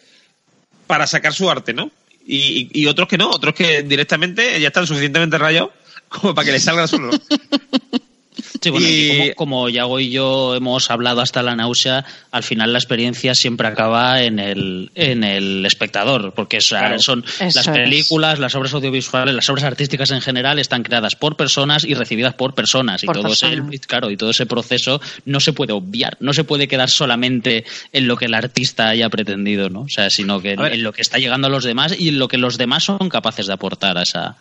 para 0.88 1.08
sacar 1.08 1.34
su 1.34 1.50
arte, 1.50 1.74
¿no? 1.74 1.92
Y, 2.26 2.70
y- 2.74 2.86
otros 2.88 3.08
que 3.10 3.18
no, 3.18 3.30
otros 3.30 3.54
que 3.54 3.84
directamente 3.84 4.60
ya 4.62 4.68
están 4.68 4.88
suficientemente 4.88 5.38
rayados 5.38 5.72
como 6.08 6.34
para 6.34 6.46
que 6.46 6.52
les 6.54 6.64
salga 6.64 6.88
solo. 6.88 7.10
Sí, 8.62 8.70
bueno, 8.70 8.88
y 8.88 8.92
Y- 8.92 9.34
como, 9.34 9.36
como 9.36 9.70
Yago 9.70 10.00
y 10.00 10.10
yo 10.10 10.56
hemos 10.56 10.90
hablado 10.92 11.22
hasta 11.22 11.42
la 11.44 11.56
náusea, 11.56 12.06
al 12.32 12.44
final 12.44 12.72
la 12.74 12.80
experiencia 12.80 13.36
siempre 13.36 13.68
acaba 13.68 14.22
en 14.24 14.40
el, 14.40 14.92
en 14.96 15.24
el 15.24 15.66
espectador, 15.66 16.34
porque 16.34 16.58
o 16.58 16.62
sea, 16.62 16.80
Claro. 16.80 17.00
son 17.00 17.24
Eso 17.40 17.60
las 17.60 17.68
es. 17.68 17.74
películas, 17.74 18.40
las 18.40 18.56
obras 18.56 18.74
audiovisuales, 18.74 19.34
las 19.36 19.50
obras 19.50 19.64
artísticas 19.66 20.12
en 20.12 20.22
general 20.22 20.60
están 20.60 20.84
creadas 20.84 21.16
por 21.16 21.36
personas 21.38 21.84
y 21.84 21.94
recibidas 21.94 22.34
por 22.34 22.54
personas. 22.54 23.04
Y 23.04 23.06
Por 23.08 23.18
todo 23.18 23.28
ese, 23.34 23.62
claro, 23.88 24.12
y 24.12 24.18
todo 24.18 24.30
ese 24.32 24.46
proceso 24.46 25.02
no 25.26 25.40
se 25.40 25.54
puede 25.54 25.74
obviar, 25.74 26.18
no 26.20 26.34
se 26.34 26.44
puede 26.44 26.68
quedar 26.68 26.90
solamente 26.90 27.66
en 27.92 28.08
lo 28.08 28.18
que 28.18 28.26
el 28.26 28.34
artista 28.34 28.90
haya 28.90 29.10
pretendido, 29.10 29.70
¿no? 29.70 29.82
O 29.82 29.90
sea, 29.90 30.10
sino 30.10 30.42
que 30.42 30.52
en, 30.54 30.62
en 30.66 30.84
lo 30.84 30.94
que 30.94 31.02
está 31.02 31.18
llegando 31.18 31.48
a 31.48 31.50
los 31.50 31.64
demás 31.64 31.96
y 31.98 32.10
en 32.10 32.20
lo 32.20 32.28
que 32.28 32.38
los 32.38 32.58
demás 32.58 32.84
son 32.84 33.10
capaces 33.10 33.48
de 33.48 33.54
aportar 33.54 33.98
a 33.98 34.04
esa, 34.04 34.36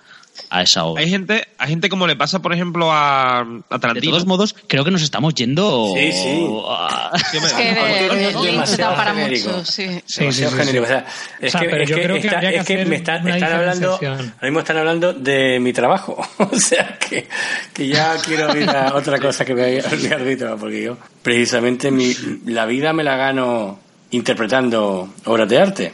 a 0.51 0.63
esa 0.63 0.85
obra. 0.85 1.03
Hay 1.03 1.11
gente, 1.11 1.47
hay 1.59 1.69
gente 1.69 1.89
como 1.89 2.07
le 2.07 2.17
pasa, 2.17 2.41
por 2.41 2.53
ejemplo, 2.55 2.91
a, 2.93 3.41
a 3.41 3.45
De 3.45 3.79
Tarantino. 3.79 4.13
todos 4.13 4.27
modos, 4.27 4.55
creo 4.67 4.85
que 4.85 4.91
nos 4.91 5.03
estamos 5.03 5.35
yendo. 5.35 5.93
Sí, 5.95 6.13
sí. 6.13 6.47
a- 6.69 7.11
Sí, 7.31 7.37
Es 7.39 7.53
que 7.53 7.63
de, 7.75 8.33
de 8.33 8.51
demasiado 8.53 8.95
para 8.97 9.15
genérico. 9.15 9.51
mucho, 9.51 9.65
sí. 9.65 10.01
Sí, 10.07 10.21
demasiado 10.21 10.57
genérico. 10.57 10.85
O 10.85 10.87
sea, 10.87 11.07
es 11.41 11.49
O 11.55 11.59
sea, 11.59 11.61
que, 11.61 11.69
pero 11.69 11.83
es 11.85 11.89
yo 11.91 11.97
que 11.97 12.03
creo 12.03 12.15
que 12.21 12.27
está- 12.27 12.41
que 12.41 12.57
es 12.57 12.67
que 12.67 12.85
me 12.87 12.97
está- 12.97 13.17
están 13.17 13.53
hablando, 13.53 13.93
ahora 13.93 14.33
mismo 14.43 14.59
están 14.61 14.77
hablando 14.79 15.13
de 15.13 15.59
mi 15.61 15.73
trabajo. 15.73 16.27
o 16.39 16.59
sea, 16.59 16.99
que, 16.99 17.29
que 17.75 17.89
ya 17.89 18.17
quiero 18.25 18.57
ir 18.57 18.69
a 18.71 18.95
otra 18.95 19.19
cosa 19.19 19.45
que 19.45 19.55
me 19.55 19.63
había 19.65 20.17
olvidado, 20.17 20.57
porque 20.57 20.83
yo, 20.83 20.97
precisamente, 21.23 21.91
mi, 21.91 22.15
la 22.47 22.65
vida 22.67 22.93
me 22.93 23.03
la 23.05 23.17
gano 23.17 23.79
interpretando 24.11 25.09
obras 25.27 25.49
de 25.49 25.59
arte 25.59 25.93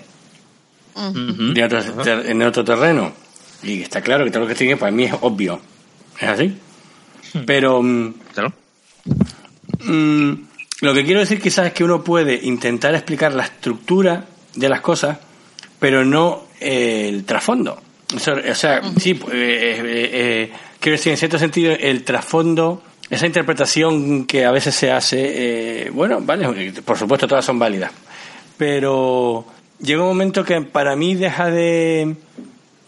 Ujú. 0.95 1.53
en 1.55 1.63
otro, 1.65 1.83
ter- 2.03 2.27
en 2.31 2.43
otro 2.43 2.65
terreno. 2.65 3.13
Y 3.63 3.83
está 3.83 4.01
claro 4.01 4.25
que 4.25 4.31
todo 4.31 4.43
lo 4.43 4.49
que 4.49 4.55
tiene 4.55 4.77
para 4.77 4.93
mí 4.93 5.05
es 5.05 5.15
obvio. 5.21 5.61
Es 6.21 6.29
así. 6.29 6.57
Pero 7.47 7.83
mm, 7.83 8.15
Claro. 8.35 8.53
mm, 9.85 10.33
lo 10.83 10.95
que 10.95 11.05
quiero 11.05 11.21
decir 11.21 11.41
quizás 11.41 11.67
es 11.67 11.73
que 11.73 11.85
uno 11.85 12.03
puede 12.03 12.35
intentar 12.43 12.95
explicar 12.95 13.35
la 13.35 13.45
estructura 13.45 14.25
de 14.55 14.69
las 14.69 14.81
cosas, 14.81 15.19
pero 15.79 16.05
no 16.05 16.45
eh, 16.61 17.09
el 17.09 17.25
trasfondo. 17.25 17.81
O 18.15 18.19
sea, 18.19 18.35
o 18.35 18.55
sea, 18.55 18.81
sí, 18.99 19.15
pues, 19.15 19.35
eh, 19.35 19.39
eh, 19.39 20.11
eh, 20.13 20.53
quiero 20.81 20.97
decir, 20.97 21.13
en 21.13 21.19
cierto 21.19 21.39
sentido, 21.39 21.73
el 21.79 22.05
trasfondo, 22.05 22.83
esa 23.11 23.27
interpretación 23.27 24.25
que 24.27 24.45
a 24.47 24.51
veces 24.51 24.75
se 24.75 24.91
hace, 24.91 25.87
eh, 25.87 25.91
bueno, 25.91 26.21
vale, 26.23 26.73
por 26.85 26.97
supuesto 26.97 27.27
todas 27.29 27.45
son 27.45 27.59
válidas, 27.59 27.93
pero 28.57 29.45
llega 29.81 30.03
un 30.03 30.09
momento 30.09 30.43
que 30.45 30.61
para 30.63 30.97
mí 30.97 31.15
deja 31.17 31.51
de, 31.51 32.17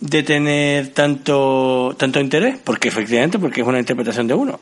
de 0.00 0.22
tener 0.22 0.88
tanto, 0.88 1.94
tanto 1.98 2.20
interés, 2.20 2.56
porque 2.64 2.88
efectivamente, 2.88 3.38
porque 3.38 3.60
es 3.60 3.66
una 3.66 3.78
interpretación 3.78 4.26
de 4.26 4.34
uno. 4.34 4.58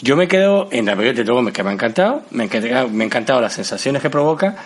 Yo 0.00 0.16
me 0.16 0.26
quedo 0.28 0.68
en 0.72 0.86
la 0.86 0.96
desde 0.96 1.24
luego 1.24 1.42
me- 1.42 1.52
que 1.52 1.62
me 1.62 1.70
ha 1.70 1.72
encantado, 1.74 2.22
me 2.30 2.42
ha 2.44 2.46
encantado, 2.46 2.88
me 2.88 3.04
ha 3.04 3.06
encantado 3.06 3.40
las 3.40 3.52
sensaciones 3.54 4.02
que 4.02 4.10
provoca 4.10 4.56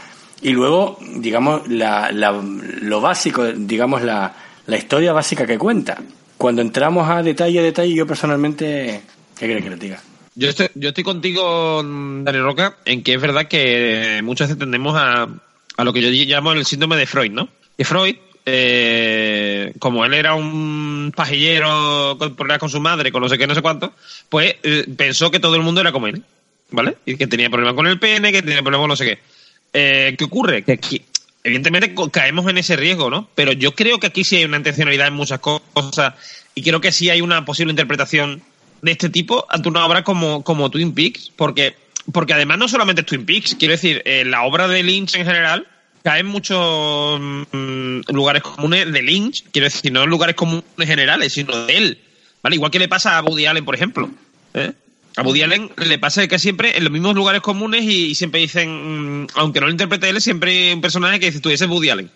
y 0.40 0.50
luego, 0.50 0.98
digamos, 1.16 1.68
la, 1.68 2.10
lo 2.12 3.00
básico, 3.00 3.44
digamos, 3.44 4.02
la, 4.02 4.34
la 4.66 4.76
historia 4.76 5.12
básica 5.12 5.46
que 5.46 5.58
cuenta. 5.58 5.98
Cuando 6.38 6.62
entramos 6.62 7.08
a 7.10 7.22
detalle 7.22 7.58
a 7.58 7.62
detalle, 7.62 7.94
yo 7.94 8.06
personalmente, 8.06 9.00
¿qué 9.38 9.46
crees 9.46 9.62
que 9.64 9.70
le 9.70 9.76
diga? 9.76 10.00
Yo 10.34 10.50
estoy, 10.50 10.68
yo 10.74 10.90
estoy 10.90 11.02
contigo, 11.04 11.82
Dani 11.82 12.38
Roca, 12.38 12.76
en 12.84 13.02
que 13.02 13.14
es 13.14 13.20
verdad 13.20 13.48
que 13.48 14.20
muchas 14.22 14.48
veces 14.48 14.58
tendemos 14.58 14.94
a, 14.96 15.26
a 15.78 15.84
lo 15.84 15.92
que 15.92 16.02
yo 16.02 16.08
llamo 16.10 16.52
el 16.52 16.64
síndrome 16.66 16.96
de 16.96 17.06
Freud, 17.06 17.32
¿no? 17.32 17.48
Y 17.78 17.84
Freud, 17.84 18.16
eh, 18.48 19.72
como 19.80 20.04
él 20.04 20.14
era 20.14 20.34
un 20.34 21.12
pajillero 21.14 22.16
con 22.16 22.36
problemas 22.36 22.60
con 22.60 22.70
su 22.70 22.80
madre, 22.80 23.10
con 23.10 23.20
no 23.20 23.28
sé 23.28 23.36
qué, 23.36 23.46
no 23.48 23.56
sé 23.56 23.60
cuánto, 23.60 23.92
pues 24.28 24.54
eh, 24.62 24.86
pensó 24.96 25.32
que 25.32 25.40
todo 25.40 25.56
el 25.56 25.62
mundo 25.62 25.80
era 25.80 25.90
como 25.90 26.06
él, 26.06 26.22
¿vale? 26.70 26.96
Y 27.04 27.16
que 27.16 27.26
tenía 27.26 27.50
problemas 27.50 27.74
con 27.74 27.88
el 27.88 27.98
pene, 27.98 28.30
que 28.30 28.42
tenía 28.42 28.62
problemas 28.62 28.82
con 28.82 28.88
no 28.90 28.96
sé 28.96 29.04
qué. 29.04 29.18
Eh, 29.72 30.14
¿Qué 30.16 30.24
ocurre? 30.24 30.62
Que 30.62 30.72
aquí, 30.72 31.02
evidentemente 31.42 31.92
caemos 32.12 32.48
en 32.48 32.58
ese 32.58 32.76
riesgo, 32.76 33.10
¿no? 33.10 33.28
Pero 33.34 33.50
yo 33.50 33.74
creo 33.74 33.98
que 33.98 34.06
aquí 34.06 34.22
sí 34.22 34.36
hay 34.36 34.44
una 34.44 34.58
intencionalidad 34.58 35.08
en 35.08 35.14
muchas 35.14 35.40
cosas 35.40 36.14
y 36.54 36.62
creo 36.62 36.80
que 36.80 36.92
sí 36.92 37.10
hay 37.10 37.22
una 37.22 37.44
posible 37.44 37.72
interpretación 37.72 38.42
de 38.80 38.92
este 38.92 39.10
tipo 39.10 39.44
ante 39.48 39.68
una 39.68 39.84
obra 39.84 40.04
como, 40.04 40.44
como 40.44 40.70
Twin 40.70 40.94
Peaks, 40.94 41.32
porque, 41.34 41.74
porque 42.12 42.34
además 42.34 42.58
no 42.58 42.68
solamente 42.68 43.00
es 43.00 43.06
Twin 43.06 43.26
Peaks, 43.26 43.56
quiero 43.58 43.72
decir, 43.72 44.02
eh, 44.04 44.24
la 44.24 44.44
obra 44.44 44.68
de 44.68 44.84
Lynch 44.84 45.16
en 45.16 45.26
general 45.26 45.66
cae 46.06 46.20
en 46.20 46.26
muchos 46.26 47.18
mm, 47.20 48.02
lugares 48.14 48.40
comunes 48.40 48.92
de 48.92 49.02
Lynch, 49.02 49.42
quiero 49.50 49.64
decir, 49.64 49.90
no 49.90 50.04
en 50.04 50.08
lugares 50.08 50.36
comunes 50.36 50.62
generales, 50.78 51.32
sino 51.32 51.66
de 51.66 51.76
él, 51.76 51.98
¿vale? 52.44 52.54
Igual 52.54 52.70
que 52.70 52.78
le 52.78 52.86
pasa 52.86 53.18
a 53.18 53.22
Woody 53.22 53.46
Allen, 53.46 53.64
por 53.64 53.74
ejemplo. 53.74 54.08
¿eh? 54.54 54.72
A 55.16 55.22
Woody 55.22 55.42
Allen 55.42 55.68
le 55.76 55.98
pasa 55.98 56.28
que 56.28 56.38
siempre 56.38 56.76
en 56.78 56.84
los 56.84 56.92
mismos 56.92 57.16
lugares 57.16 57.40
comunes 57.40 57.82
y, 57.82 58.14
siempre 58.14 58.38
dicen, 58.38 59.24
mm, 59.24 59.26
aunque 59.34 59.58
no 59.58 59.66
lo 59.66 59.72
interprete 59.72 60.08
él, 60.08 60.20
siempre 60.20 60.68
hay 60.68 60.74
un 60.74 60.80
personaje 60.80 61.18
que 61.18 61.26
dice, 61.26 61.40
tú, 61.40 61.50
ese 61.50 61.64
es 61.64 61.90
Allen. 61.90 62.08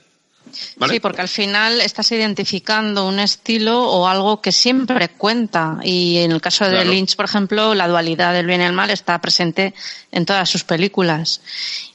¿Vale? 0.76 0.94
Sí, 0.94 1.00
porque 1.00 1.20
al 1.20 1.28
final 1.28 1.80
estás 1.80 2.10
identificando 2.12 3.06
un 3.06 3.18
estilo 3.18 3.82
o 3.82 4.06
algo 4.06 4.40
que 4.40 4.52
siempre 4.52 5.08
cuenta. 5.08 5.78
Y 5.82 6.18
en 6.18 6.32
el 6.32 6.40
caso 6.40 6.64
de 6.64 6.72
Claro. 6.72 6.90
Lynch, 6.90 7.16
por 7.16 7.24
ejemplo, 7.24 7.74
la 7.74 7.88
dualidad 7.88 8.32
del 8.32 8.46
bien 8.46 8.60
y 8.60 8.64
el 8.64 8.72
mal 8.72 8.90
está 8.90 9.20
presente 9.20 9.74
en 10.12 10.26
todas 10.26 10.48
sus 10.48 10.64
películas 10.64 11.40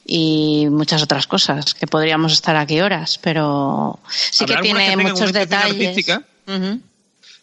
y 0.04 0.66
muchas 0.70 1.02
otras 1.02 1.26
cosas 1.26 1.74
que 1.74 1.86
podríamos 1.86 2.32
estar 2.32 2.56
aquí 2.56 2.80
horas, 2.80 3.18
pero 3.18 3.98
sí 4.08 4.44
que 4.44 4.56
tiene 4.56 4.90
que 4.90 4.96
muchos 4.96 5.30
una 5.30 5.40
detalles. 5.40 6.06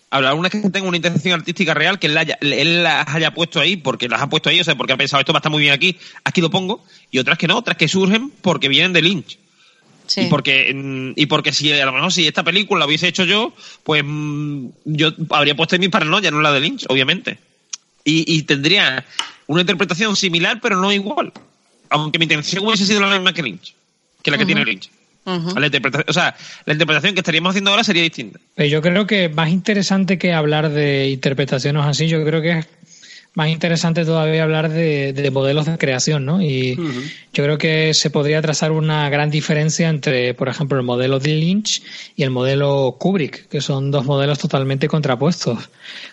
Habrá 0.09 0.35
unas 0.35 0.51
que 0.51 0.59
tengan 0.59 0.85
una 0.85 0.97
intención 0.97 1.39
artística 1.39 1.73
real 1.73 1.97
que 1.97 2.05
él, 2.05 2.15
haya, 2.15 2.37
él 2.39 2.83
las 2.83 3.07
haya 3.07 3.33
puesto 3.33 3.59
ahí 3.59 3.77
porque 3.77 4.07
las 4.07 4.21
ha 4.21 4.29
puesto 4.29 4.47
ahí, 4.47 4.59
o 4.59 4.63
sea, 4.63 4.75
porque 4.75 4.93
ha 4.93 4.97
pensado 4.97 5.21
esto 5.21 5.33
va 5.33 5.37
a 5.37 5.41
estar 5.41 5.51
muy 5.51 5.61
bien 5.61 5.73
aquí, 5.73 5.97
aquí 6.23 6.39
lo 6.39 6.51
pongo, 6.51 6.85
y 7.09 7.17
otras 7.17 7.39
que 7.39 7.47
no, 7.47 7.57
otras 7.57 7.77
que 7.77 7.87
surgen 7.87 8.31
porque 8.41 8.67
vienen 8.67 8.93
de 8.93 9.01
Lynch. 9.01 9.39
Sí. 10.07 10.21
Y 10.21 10.25
porque 10.27 10.73
mm, 10.73 11.13
y 11.15 11.25
porque 11.27 11.51
si 11.51 11.71
a 11.71 11.85
lo 11.85 11.93
mejor 11.93 12.11
si 12.11 12.27
esta 12.27 12.43
película 12.43 12.79
la 12.79 12.85
hubiese 12.85 13.07
hecho 13.07 13.23
yo, 13.23 13.53
pues 13.83 14.03
mm, 14.05 14.67
yo 14.85 15.13
habría 15.29 15.55
puesto 15.55 15.75
en 15.75 15.81
mi 15.81 15.89
paranoia, 15.89 16.31
no 16.31 16.41
la 16.41 16.51
de 16.51 16.59
Lynch, 16.59 16.85
obviamente. 16.89 17.37
Y, 18.03 18.35
y 18.35 18.43
tendría 18.43 19.05
una 19.47 19.61
interpretación 19.61 20.15
similar, 20.15 20.59
pero 20.61 20.77
no 20.77 20.91
igual. 20.91 21.31
Aunque 21.89 22.19
mi 22.19 22.25
intención 22.25 22.65
hubiese 22.65 22.85
sido 22.85 22.99
la 22.99 23.07
misma 23.07 23.33
que 23.33 23.43
Lynch, 23.43 23.75
que 24.21 24.31
la 24.31 24.37
que 24.37 24.45
tiene 24.45 24.65
Lynch. 24.65 24.89
La 25.25 25.67
interpretación, 25.67 26.05
o 26.09 26.13
sea, 26.13 26.35
la 26.65 26.73
interpretación 26.73 27.13
que 27.13 27.21
estaríamos 27.21 27.51
haciendo 27.51 27.71
ahora 27.71 27.85
sería 27.85 28.03
distinta. 28.03 28.39
Pero 28.55 28.67
yo 28.67 28.81
creo 28.81 29.07
que 29.07 29.29
más 29.29 29.49
interesante 29.49 30.17
que 30.17 30.33
hablar 30.33 30.69
de 30.69 31.09
interpretaciones 31.11 31.85
así, 31.85 32.09
yo 32.09 32.25
creo 32.25 32.41
que 32.41 32.59
es 32.59 32.67
más 33.35 33.49
interesante 33.49 34.05
todavía 34.05 34.43
hablar 34.43 34.69
de, 34.69 35.11
de 35.11 35.31
modelos 35.31 35.65
de 35.65 35.77
creación, 35.77 36.23
¿no? 36.23 36.41
Y 36.41 36.75
yo 37.33 37.43
creo 37.43 37.57
que 37.57 37.93
se 37.95 38.11
podría 38.11 38.41
trazar 38.41 38.71
una 38.71 39.09
gran 39.09 39.31
diferencia 39.31 39.89
entre, 39.89 40.35
por 40.35 40.49
ejemplo, 40.49 40.77
el 40.77 40.85
modelo 40.85 41.19
de 41.19 41.33
Lynch 41.33 41.81
y 42.15 42.23
el 42.23 42.29
modelo 42.29 42.97
Kubrick, 42.99 43.47
que 43.47 43.59
son 43.59 43.89
dos 43.89 44.05
modelos 44.05 44.37
totalmente 44.37 44.87
contrapuestos. 44.87 45.69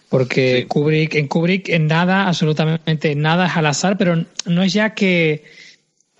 Porque 0.08 0.66
Kubrick, 0.66 1.14
en 1.14 1.28
Kubrick, 1.28 1.68
en 1.68 1.88
nada, 1.88 2.26
absolutamente 2.26 3.14
nada 3.14 3.46
es 3.46 3.56
al 3.56 3.66
azar, 3.66 3.98
pero 3.98 4.24
no 4.46 4.62
es 4.62 4.72
ya 4.72 4.94
que. 4.94 5.44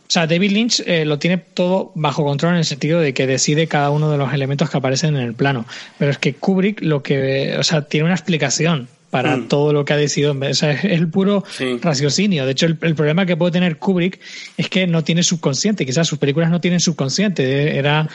O 0.07 0.13
sea, 0.13 0.27
David 0.27 0.51
Lynch 0.51 0.83
eh, 0.87 1.05
lo 1.05 1.21
tiene 1.21 1.39
todo 1.39 1.93
bajo 1.95 2.25
control 2.25 2.55
en 2.55 2.59
el 2.59 2.65
sentido 2.65 3.01
de 3.01 3.15
que 3.15 3.29
decide 3.29 3.69
cada 3.69 3.91
uno 3.91 4.11
de 4.11 4.19
los 4.19 4.33
elementos 4.35 4.69
que 4.69 4.77
aparecen 4.77 5.17
en 5.17 5.23
el 5.23 5.35
plano. 5.35 5.67
Pero 5.99 6.11
es 6.11 6.19
que 6.19 6.35
Kubrick 6.35 6.83
lo 6.83 7.03
que, 7.03 7.57
o 7.57 7.63
sea, 7.63 7.83
tiene 7.83 8.07
una 8.07 8.15
explicación 8.15 8.89
para 9.11 9.37
Mm. 9.37 9.49
todo 9.49 9.73
lo 9.73 9.85
que 9.85 9.93
ha 9.93 9.97
decidido. 9.97 10.33
O 10.39 10.55
sea, 10.55 10.71
es 10.73 10.85
el 10.85 11.09
puro 11.09 11.45
Sí. 11.57 11.79
raciocinio. 11.83 12.47
De 12.47 12.53
hecho, 12.53 12.67
el, 12.67 12.79
el 12.83 12.95
problema 12.95 13.27
que 13.27 13.37
puede 13.37 13.53
tener 13.53 13.77
Kubrick 13.77 14.21
es 14.57 14.69
que 14.69 14.87
no 14.87 15.03
tiene 15.05 15.23
subconsciente. 15.23 15.85
Quizás 15.85 16.07
sus 16.07 16.19
películas 16.19 16.51
no 16.51 16.61
tienen 16.61 16.81
subconsciente. 16.81 17.77
Era, 17.77 18.09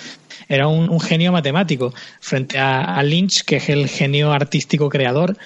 era 0.47 0.67
un, 0.67 0.89
un 0.89 0.99
genio 0.99 1.31
matemático 1.31 1.93
frente 2.22 2.57
a, 2.57 2.95
a 2.95 3.03
Lynch, 3.03 3.43
que 3.43 3.57
es 3.57 3.69
el 3.69 3.88
genio 3.89 4.31
artístico 4.31 4.89
creador. 4.89 5.38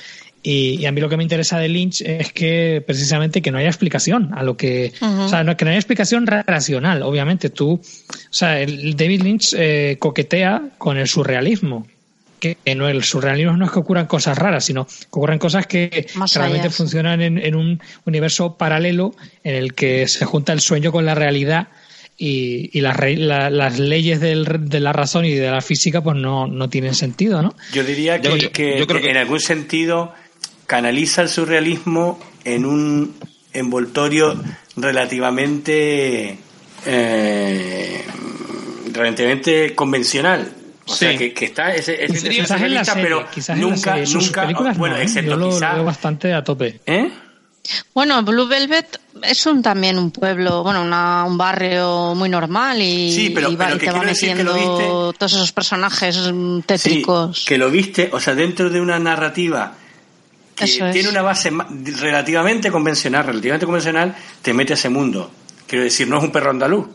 Y, 0.42 0.76
y 0.80 0.86
a 0.86 0.92
mí 0.94 1.02
lo 1.02 1.10
que 1.10 1.18
me 1.18 1.24
interesa 1.24 1.60
de 1.60 1.68
Lynch 1.68 2.02
es 2.02 2.32
que 2.32 2.82
precisamente 2.86 3.42
que 3.42 3.52
no 3.52 3.58
haya 3.58 3.68
explicación 3.68 4.32
a 4.34 4.42
lo 4.44 4.56
que, 4.56 4.94
o 5.02 5.28
sea, 5.28 5.44
no, 5.44 5.58
que 5.58 5.66
no 5.66 5.72
haya 5.72 5.80
explicación 5.80 6.26
ra- 6.28 6.44
racional. 6.48 7.02
Obviamente, 7.04 7.50
tú, 7.50 7.72
o 7.74 7.82
sea, 8.30 8.62
el 8.62 8.96
David 8.96 9.22
Lynch 9.24 9.54
eh, 9.58 9.98
coquetea 10.00 10.62
con 10.78 10.98
el 10.98 11.08
surrealismo. 11.10 11.88
Que, 12.40 12.56
que 12.64 12.76
no 12.76 12.88
el 12.88 13.04
surrealismo 13.04 13.58
no 13.58 13.66
es 13.66 13.72
que 13.72 13.80
ocurran 13.80 14.06
cosas 14.08 14.38
raras, 14.38 14.64
sino 14.66 14.86
que 14.86 14.94
ocurran 15.12 15.40
cosas 15.40 15.68
que 15.68 16.08
Más 16.16 16.34
realmente 16.36 16.68
allá, 16.68 16.76
funcionan 16.76 17.22
en, 17.22 17.38
en 17.38 17.56
un 17.56 17.82
universo 18.06 18.56
paralelo 18.58 19.14
en 19.44 19.56
el 19.56 19.74
que 19.74 20.08
se 20.08 20.26
junta 20.26 20.54
el 20.54 20.62
sueño 20.62 20.92
con 20.92 21.06
la 21.06 21.16
realidad 21.16 21.68
y, 22.18 22.70
y 22.78 22.82
las, 22.82 22.98
re- 22.98 23.16
la- 23.18 23.50
las 23.50 23.80
leyes 23.80 24.20
del- 24.22 24.46
de 24.70 24.80
la 24.80 24.92
razón 24.94 25.26
y 25.26 25.34
de 25.34 25.50
la 25.52 25.62
física 25.62 26.02
pues 26.02 26.18
no, 26.18 26.48
no 26.48 26.70
tienen 26.70 26.94
sentido, 26.96 27.42
¿no? 27.42 27.54
Yo 27.74 27.84
diría 27.84 28.20
que, 28.22 28.30
Yo- 28.30 28.36
yo- 28.38 28.52
que 28.52 28.80
yo 28.80 28.88
creo 28.88 29.02
que- 29.02 29.10
en 29.10 29.18
algún 29.18 29.40
sentido 29.40 30.14
canaliza 30.66 31.22
el 31.22 31.30
surrealismo 31.30 32.20
en 32.46 32.66
un 32.66 33.16
envoltorio 33.54 34.40
relativamente 34.78 36.38
eh, 36.86 38.02
relativamente 38.94 39.76
convencional. 39.76 40.54
O 40.92 40.96
sea, 40.96 41.18
que, 41.18 41.34
que 41.34 41.46
está 41.46 41.74
ese, 41.76 42.04
ese 42.04 42.18
Sería- 42.20 42.42
Quizás 42.44 42.62
en 42.62 42.74
la 42.74 42.84
surrealista, 42.84 42.94
serie, 42.94 43.04
pero 43.10 43.30
quizás 43.32 43.50
en 43.58 43.62
la 43.64 43.70
nunca, 43.70 43.94
serie. 43.96 44.14
Nunca, 44.14 44.42
películas 44.42 44.78
bueno, 44.78 44.96
no, 44.96 45.02
excepto 45.02 45.32
yo 45.32 45.38
lo, 45.38 45.50
quizá, 45.50 45.70
lo 45.70 45.76
veo 45.76 45.84
bastante 45.86 46.34
a 46.34 46.44
tope. 46.44 46.82
¿eh? 46.86 47.12
Bueno, 47.94 48.24
Blue 48.24 48.48
Velvet 48.48 49.00
es 49.22 49.46
un 49.46 49.62
también 49.62 50.00
un 50.00 50.10
pueblo, 50.12 50.64
bueno, 50.64 50.82
una- 50.82 51.24
un 51.26 51.38
barrio 51.38 52.16
muy 52.16 52.28
normal 52.30 52.82
y, 52.82 53.14
Sí, 53.14 53.30
pero- 53.30 53.50
y 53.52 53.56
va- 53.56 53.66
pero 53.66 53.76
y 53.76 53.80
que 53.80 53.86
te 53.86 53.92
va 53.92 53.98
quiero 54.00 54.10
decir 54.10 54.36
que 54.36 54.44
lo 54.44 54.54
metiendo 54.54 55.10
viste- 55.12 55.18
todos 55.20 55.34
esos 55.34 55.52
personajes 55.52 56.18
mm, 56.34 56.58
Sí, 56.58 56.64
tétricos. 56.66 57.46
que 57.48 57.58
lo 57.60 57.70
viste, 57.70 58.10
o 58.12 58.20
sea, 58.20 58.34
dentro 58.34 58.70
de 58.72 58.82
una 58.82 58.98
narrativa 58.98 59.74
que 60.56 60.66
Eso 60.66 60.88
es. 60.88 60.94
tiene 60.94 61.10
una 61.10 61.22
base 61.22 61.52
relativamente 62.02 62.72
convencional, 62.72 63.26
relativamente 63.26 63.66
convencional, 63.66 64.16
te 64.42 64.54
mete 64.54 64.74
a 64.74 64.76
ese 64.76 64.90
mundo. 64.90 65.32
Quiero 65.68 65.84
decir, 65.84 66.08
no 66.08 66.18
es 66.18 66.24
un 66.24 66.32
perro 66.32 66.50
andaluz. 66.50 66.88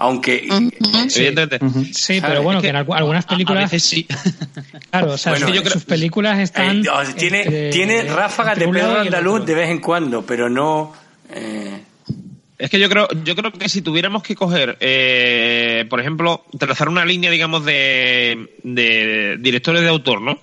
Aunque, 0.00 0.46
Evidentemente. 0.48 1.58
Sí, 1.92 1.92
¿Sabes? 2.20 2.22
pero 2.22 2.42
bueno, 2.42 2.60
Es 2.60 2.62
que 2.62 2.70
que 2.72 2.78
en 2.78 2.86
algu- 2.86 2.96
algunas 2.96 3.24
A 3.24 3.28
películas, 3.28 3.64
veces 3.70 3.82
sí. 3.82 4.06
claro, 4.90 5.12
o 5.12 5.18
sea, 5.18 5.32
Bueno, 5.32 5.48
sus- 5.48 5.56
yo 5.56 5.62
creo- 5.62 5.72
sus 5.74 5.84
películas 5.84 6.38
están... 6.38 6.84
Eh, 6.84 6.88
o 6.88 7.04
sea, 7.04 7.14
tiene, 7.16 7.42
entre- 7.42 7.70
tiene 7.70 8.02
ráfagas 8.04 8.58
de 8.58 8.64
el 8.64 8.76
andaluz 8.80 9.44
de 9.44 9.54
vez 9.54 9.68
en 9.70 9.80
cuando, 9.80 10.24
pero 10.24 10.48
no. 10.48 10.92
eh, 11.30 11.80
Es 12.58 12.70
que 12.70 12.78
yo 12.78 12.88
creo, 12.88 13.08
yo 13.24 13.34
creo 13.34 13.52
que 13.52 13.68
si 13.68 13.82
tuviéramos 13.82 14.22
que 14.22 14.36
coger, 14.36 14.76
eh, 14.80 15.84
por 15.90 16.00
ejemplo, 16.00 16.44
trazar 16.58 16.88
una 16.88 17.04
línea, 17.04 17.30
digamos, 17.32 17.64
de, 17.64 18.54
de 18.62 19.36
directores 19.40 19.82
de 19.82 19.88
autor, 19.88 20.20
¿no? 20.20 20.38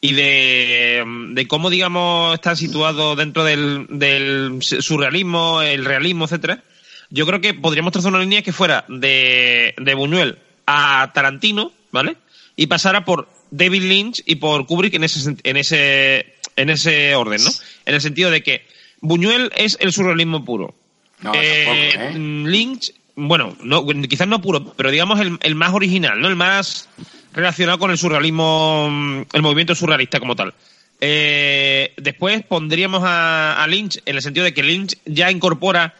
Y 0.00 0.12
de, 0.12 1.02
de 1.32 1.46
cómo, 1.48 1.68
digamos, 1.70 2.34
está 2.34 2.54
situado 2.56 3.16
dentro 3.16 3.44
del, 3.44 3.86
del 3.88 4.58
surrealismo, 4.60 5.62
el 5.62 5.84
realismo, 5.84 6.24
etcétera. 6.24 6.62
Yo 7.10 7.26
creo 7.26 7.40
que 7.40 7.54
podríamos 7.54 7.92
trazar 7.92 8.12
una 8.12 8.20
línea 8.22 8.42
que 8.42 8.52
fuera 8.52 8.84
de, 8.88 9.74
de 9.76 9.94
Buñuel 9.94 10.38
a 10.66 11.10
Tarantino, 11.14 11.72
¿vale? 11.92 12.16
Y 12.56 12.66
pasara 12.66 13.04
por 13.04 13.28
David 13.50 13.82
Lynch 13.82 14.22
y 14.26 14.36
por 14.36 14.66
Kubrick 14.66 14.94
en 14.94 15.04
ese, 15.04 15.36
en 15.42 15.56
ese, 15.56 16.34
en 16.56 16.70
ese 16.70 17.14
orden, 17.14 17.42
¿no? 17.42 17.50
En 17.86 17.94
el 17.94 18.00
sentido 18.00 18.30
de 18.30 18.42
que 18.42 18.66
Buñuel 19.00 19.50
es 19.56 19.76
el 19.80 19.92
surrealismo 19.92 20.44
puro. 20.44 20.74
No, 21.20 21.32
Eh, 21.34 21.90
tampoco, 21.92 22.16
¿eh? 22.16 22.18
mm, 22.18 22.46
Lynch, 22.46 22.92
bueno, 23.16 23.56
no, 23.62 23.86
quizás 24.08 24.26
no 24.26 24.40
puro, 24.42 24.74
pero 24.76 24.90
digamos 24.90 25.20
el, 25.20 25.38
el 25.42 25.54
más 25.54 25.72
original, 25.72 26.20
¿no? 26.20 26.28
El 26.28 26.36
más 26.36 26.88
relacionado 27.32 27.78
con 27.78 27.90
el 27.90 27.98
surrealismo, 27.98 28.88
mm, 28.90 29.22
el 29.32 29.42
movimiento 29.42 29.74
surrealista 29.74 30.18
como 30.20 30.34
tal. 30.36 30.54
Eh, 31.00 31.92
después 31.96 32.42
pondríamos 32.44 33.02
a, 33.04 33.62
a 33.62 33.66
Lynch 33.66 34.00
en 34.06 34.16
el 34.16 34.22
sentido 34.22 34.44
de 34.44 34.54
que 34.54 34.62
Lynch 34.62 34.96
ya 35.04 35.30
incorpora 35.30 35.94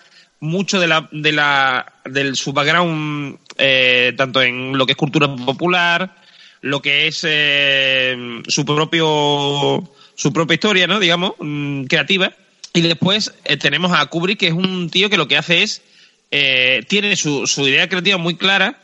mucho 0.45 0.79
de 0.79 0.87
la, 0.87 1.09
de 1.11 1.33
la, 1.33 1.93
del 2.05 2.37
su 2.37 2.53
background, 2.53 3.39
eh, 3.59 4.13
tanto 4.17 4.43
en 4.43 4.77
lo 4.77 4.87
que 4.87 4.93
es 4.93 4.97
cultura 4.97 5.35
popular, 5.35 6.15
lo 6.61 6.81
que 6.81 7.09
es 7.09 7.25
eh, 7.27 8.43
su 8.47 8.65
propio, 8.65 9.89
su 10.15 10.33
propia 10.33 10.55
historia, 10.55 10.87
¿no? 10.87 11.01
Digamos, 11.01 11.33
mm, 11.39 11.85
creativa. 11.85 12.33
Y 12.73 12.83
después 12.83 13.35
eh, 13.45 13.57
tenemos 13.57 13.93
a 13.93 14.07
Kubrick, 14.07 14.39
que 14.39 14.49
es 14.49 14.53
un 14.53 14.91
tío 14.91 15.11
que 15.11 15.17
lo 15.17 15.29
que 15.29 15.37
hace 15.37 15.63
es, 15.63 15.83
eh, 16.31 16.85
tiene 16.89 17.17
su, 17.17 17.47
su 17.47 17.67
idea 17.69 17.89
creativa 17.89 18.19
muy 18.19 18.37
clara 18.37 18.79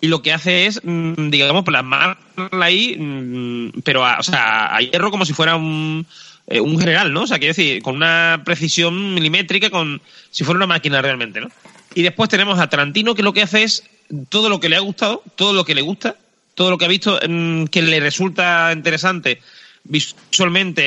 y 0.00 0.08
lo 0.08 0.22
que 0.22 0.32
hace 0.32 0.66
es, 0.66 0.80
mm, 0.82 1.30
digamos, 1.30 1.64
plasmarla 1.64 2.16
ahí, 2.60 2.96
mm, 2.98 3.80
pero 3.84 4.04
a, 4.04 4.18
o 4.18 4.22
sea, 4.22 4.74
a 4.74 4.80
hierro 4.80 5.10
como 5.10 5.24
si 5.24 5.32
fuera 5.32 5.56
un, 5.56 6.06
eh, 6.46 6.60
un 6.60 6.78
general, 6.78 7.12
¿no? 7.12 7.22
O 7.22 7.26
sea, 7.26 7.38
quiero 7.38 7.54
decir, 7.54 7.82
con 7.82 7.96
una 7.96 8.42
precisión 8.44 9.14
milimétrica, 9.14 9.70
con 9.70 10.02
si 10.30 10.44
fuera 10.44 10.58
una 10.58 10.66
máquina 10.66 11.00
realmente, 11.00 11.40
¿no? 11.40 11.48
Y 11.94 12.02
después 12.02 12.28
tenemos 12.28 12.58
a 12.58 12.68
Tarantino, 12.68 13.14
que 13.14 13.22
lo 13.22 13.32
que 13.32 13.42
hace 13.42 13.62
es 13.62 13.84
todo 14.28 14.48
lo 14.48 14.60
que 14.60 14.68
le 14.68 14.76
ha 14.76 14.80
gustado, 14.80 15.22
todo 15.36 15.52
lo 15.52 15.64
que 15.64 15.74
le 15.74 15.82
gusta, 15.82 16.16
todo 16.54 16.70
lo 16.70 16.78
que 16.78 16.84
ha 16.84 16.88
visto 16.88 17.18
mm, 17.26 17.64
que 17.66 17.82
le 17.82 18.00
resulta 18.00 18.72
interesante 18.72 19.40
visualmente 19.84 20.82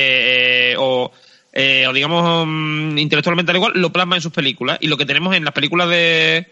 eh, 0.71 0.75
o, 0.77 1.11
eh, 1.53 1.85
o 1.87 1.93
digamos 1.93 2.45
mm, 2.47 2.97
intelectualmente 2.97 3.51
al 3.51 3.57
igual, 3.57 3.73
lo 3.75 3.91
plasma 3.91 4.15
en 4.15 4.21
sus 4.21 4.31
películas. 4.31 4.77
Y 4.81 4.87
lo 4.87 4.97
que 4.97 5.05
tenemos 5.05 5.35
en 5.35 5.45
las 5.45 5.53
películas 5.53 5.89
de, 5.89 6.47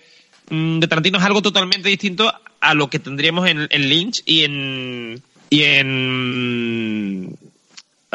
mm, 0.49 0.80
de 0.80 0.88
Tarantino 0.88 1.18
es 1.18 1.23
algo 1.23 1.41
totalmente 1.41 1.90
distinto 1.90 2.34
a 2.60 2.73
lo 2.73 2.90
que 2.90 2.99
tendríamos 2.99 3.48
en, 3.48 3.68
en 3.69 3.90
Lynch 3.90 4.23
y 4.26 4.44
en 4.44 5.22
y 5.49 5.64
en 5.64 7.38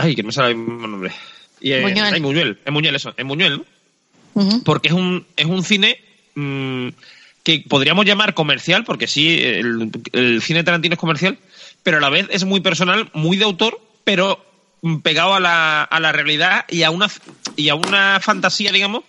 ay 0.01 0.15
que 0.15 0.23
no 0.23 0.29
me 0.29 0.33
sale 0.33 0.51
el 0.51 0.57
mismo 0.57 0.87
nombre 0.87 1.13
y 1.61 1.73
en 1.73 1.83
Buñuel. 1.83 2.15
ay, 2.15 2.21
Buñuel 2.21 2.59
en 2.65 2.75
Buñuel 2.75 2.97
eso 2.97 3.15
en 3.17 3.29
Buñuel 3.29 3.57
¿no? 3.59 3.65
Porque 4.65 4.89
es 4.89 4.95
un 4.95 5.27
es 5.37 5.47
un 5.47 5.63
cine 5.65 5.99
mm, 6.35 6.89
que 7.43 7.65
podríamos 7.69 8.05
llamar 8.07 8.35
comercial 8.35 8.85
porque 8.85 9.07
sí 9.07 9.39
el, 9.43 9.91
el 10.13 10.41
cine 10.43 10.63
Tarantino 10.65 10.95
es 10.95 10.99
comercial 11.01 11.39
pero 11.83 11.99
a 11.99 12.01
la 12.01 12.11
vez 12.11 12.27
es 12.31 12.45
muy 12.45 12.61
personal 12.61 13.11
muy 13.13 13.37
de 13.37 13.45
autor 13.45 13.81
pero 14.05 14.45
pegado 15.03 15.35
a 15.35 15.41
la, 15.41 15.83
a 15.83 16.01
la 16.01 16.13
realidad 16.13 16.65
y 16.69 16.83
a 16.85 16.91
una 16.91 17.09
y 17.57 17.69
a 17.69 17.75
una 17.75 18.19
fantasía 18.21 18.73
digamos 18.73 19.03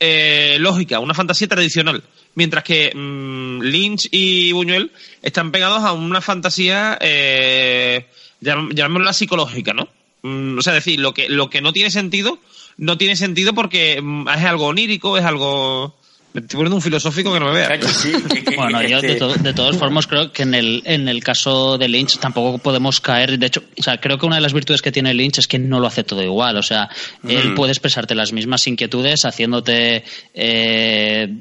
eh, 0.00 0.56
lógica 0.60 1.00
una 1.00 1.12
fantasía 1.14 1.48
tradicional 1.48 2.02
mientras 2.34 2.62
que 2.62 2.92
mm, 2.94 3.60
Lynch 3.62 4.08
y 4.12 4.52
Buñuel 4.52 4.92
están 5.22 5.50
pegados 5.50 5.82
a 5.82 5.92
una 5.92 6.20
fantasía 6.20 6.96
eh, 7.00 8.06
llam- 8.40 8.72
llamémosla 8.72 9.12
psicológica 9.12 9.72
no 9.74 9.88
o 10.22 10.62
sea 10.62 10.72
decir 10.72 10.98
lo 11.00 11.14
que 11.14 11.28
lo 11.28 11.48
que 11.50 11.60
no 11.60 11.72
tiene 11.72 11.90
sentido 11.90 12.38
no 12.76 12.98
tiene 12.98 13.16
sentido 13.16 13.54
porque 13.54 14.00
mm, 14.02 14.28
es 14.28 14.44
algo 14.44 14.66
onírico 14.66 15.16
es 15.18 15.24
algo 15.24 15.94
me 16.34 16.42
estoy 16.42 16.58
poniendo 16.58 16.76
un 16.76 16.82
filosófico 16.82 17.32
que 17.32 17.40
no 17.40 17.46
me 17.46 17.52
vea 17.52 17.68
Chacho, 17.68 17.88
sí, 17.88 18.12
que- 18.30 18.44
que- 18.44 18.56
Bueno, 18.56 18.82
yo 18.82 19.00
de, 19.00 19.06
este, 19.12 19.18
to- 19.18 19.34
de 19.34 19.54
todas 19.54 19.76
formas 19.78 20.06
creo 20.06 20.30
que 20.30 20.42
en 20.42 20.54
el, 20.54 20.82
en 20.84 21.08
el 21.08 21.24
caso 21.24 21.78
de 21.78 21.88
Lynch 21.88 22.18
tampoco 22.18 22.58
podemos 22.58 23.00
caer. 23.00 23.38
De 23.38 23.46
hecho, 23.46 23.62
o 23.78 23.82
sea, 23.82 23.98
creo 23.98 24.18
que 24.18 24.26
una 24.26 24.34
de 24.36 24.42
las 24.42 24.52
virtudes 24.52 24.82
que 24.82 24.92
tiene 24.92 25.14
Lynch 25.14 25.38
es 25.38 25.46
que 25.48 25.58
no 25.58 25.80
lo 25.80 25.86
hace 25.86 26.04
todo 26.04 26.22
igual. 26.22 26.58
O 26.58 26.62
sea, 26.62 26.90
él 27.26 27.52
Mm. 27.52 27.54
puede 27.54 27.72
expresarte 27.72 28.14
las 28.14 28.32
mismas 28.34 28.66
inquietudes 28.66 29.24
haciéndote 29.24 30.04
eh, 30.34 31.34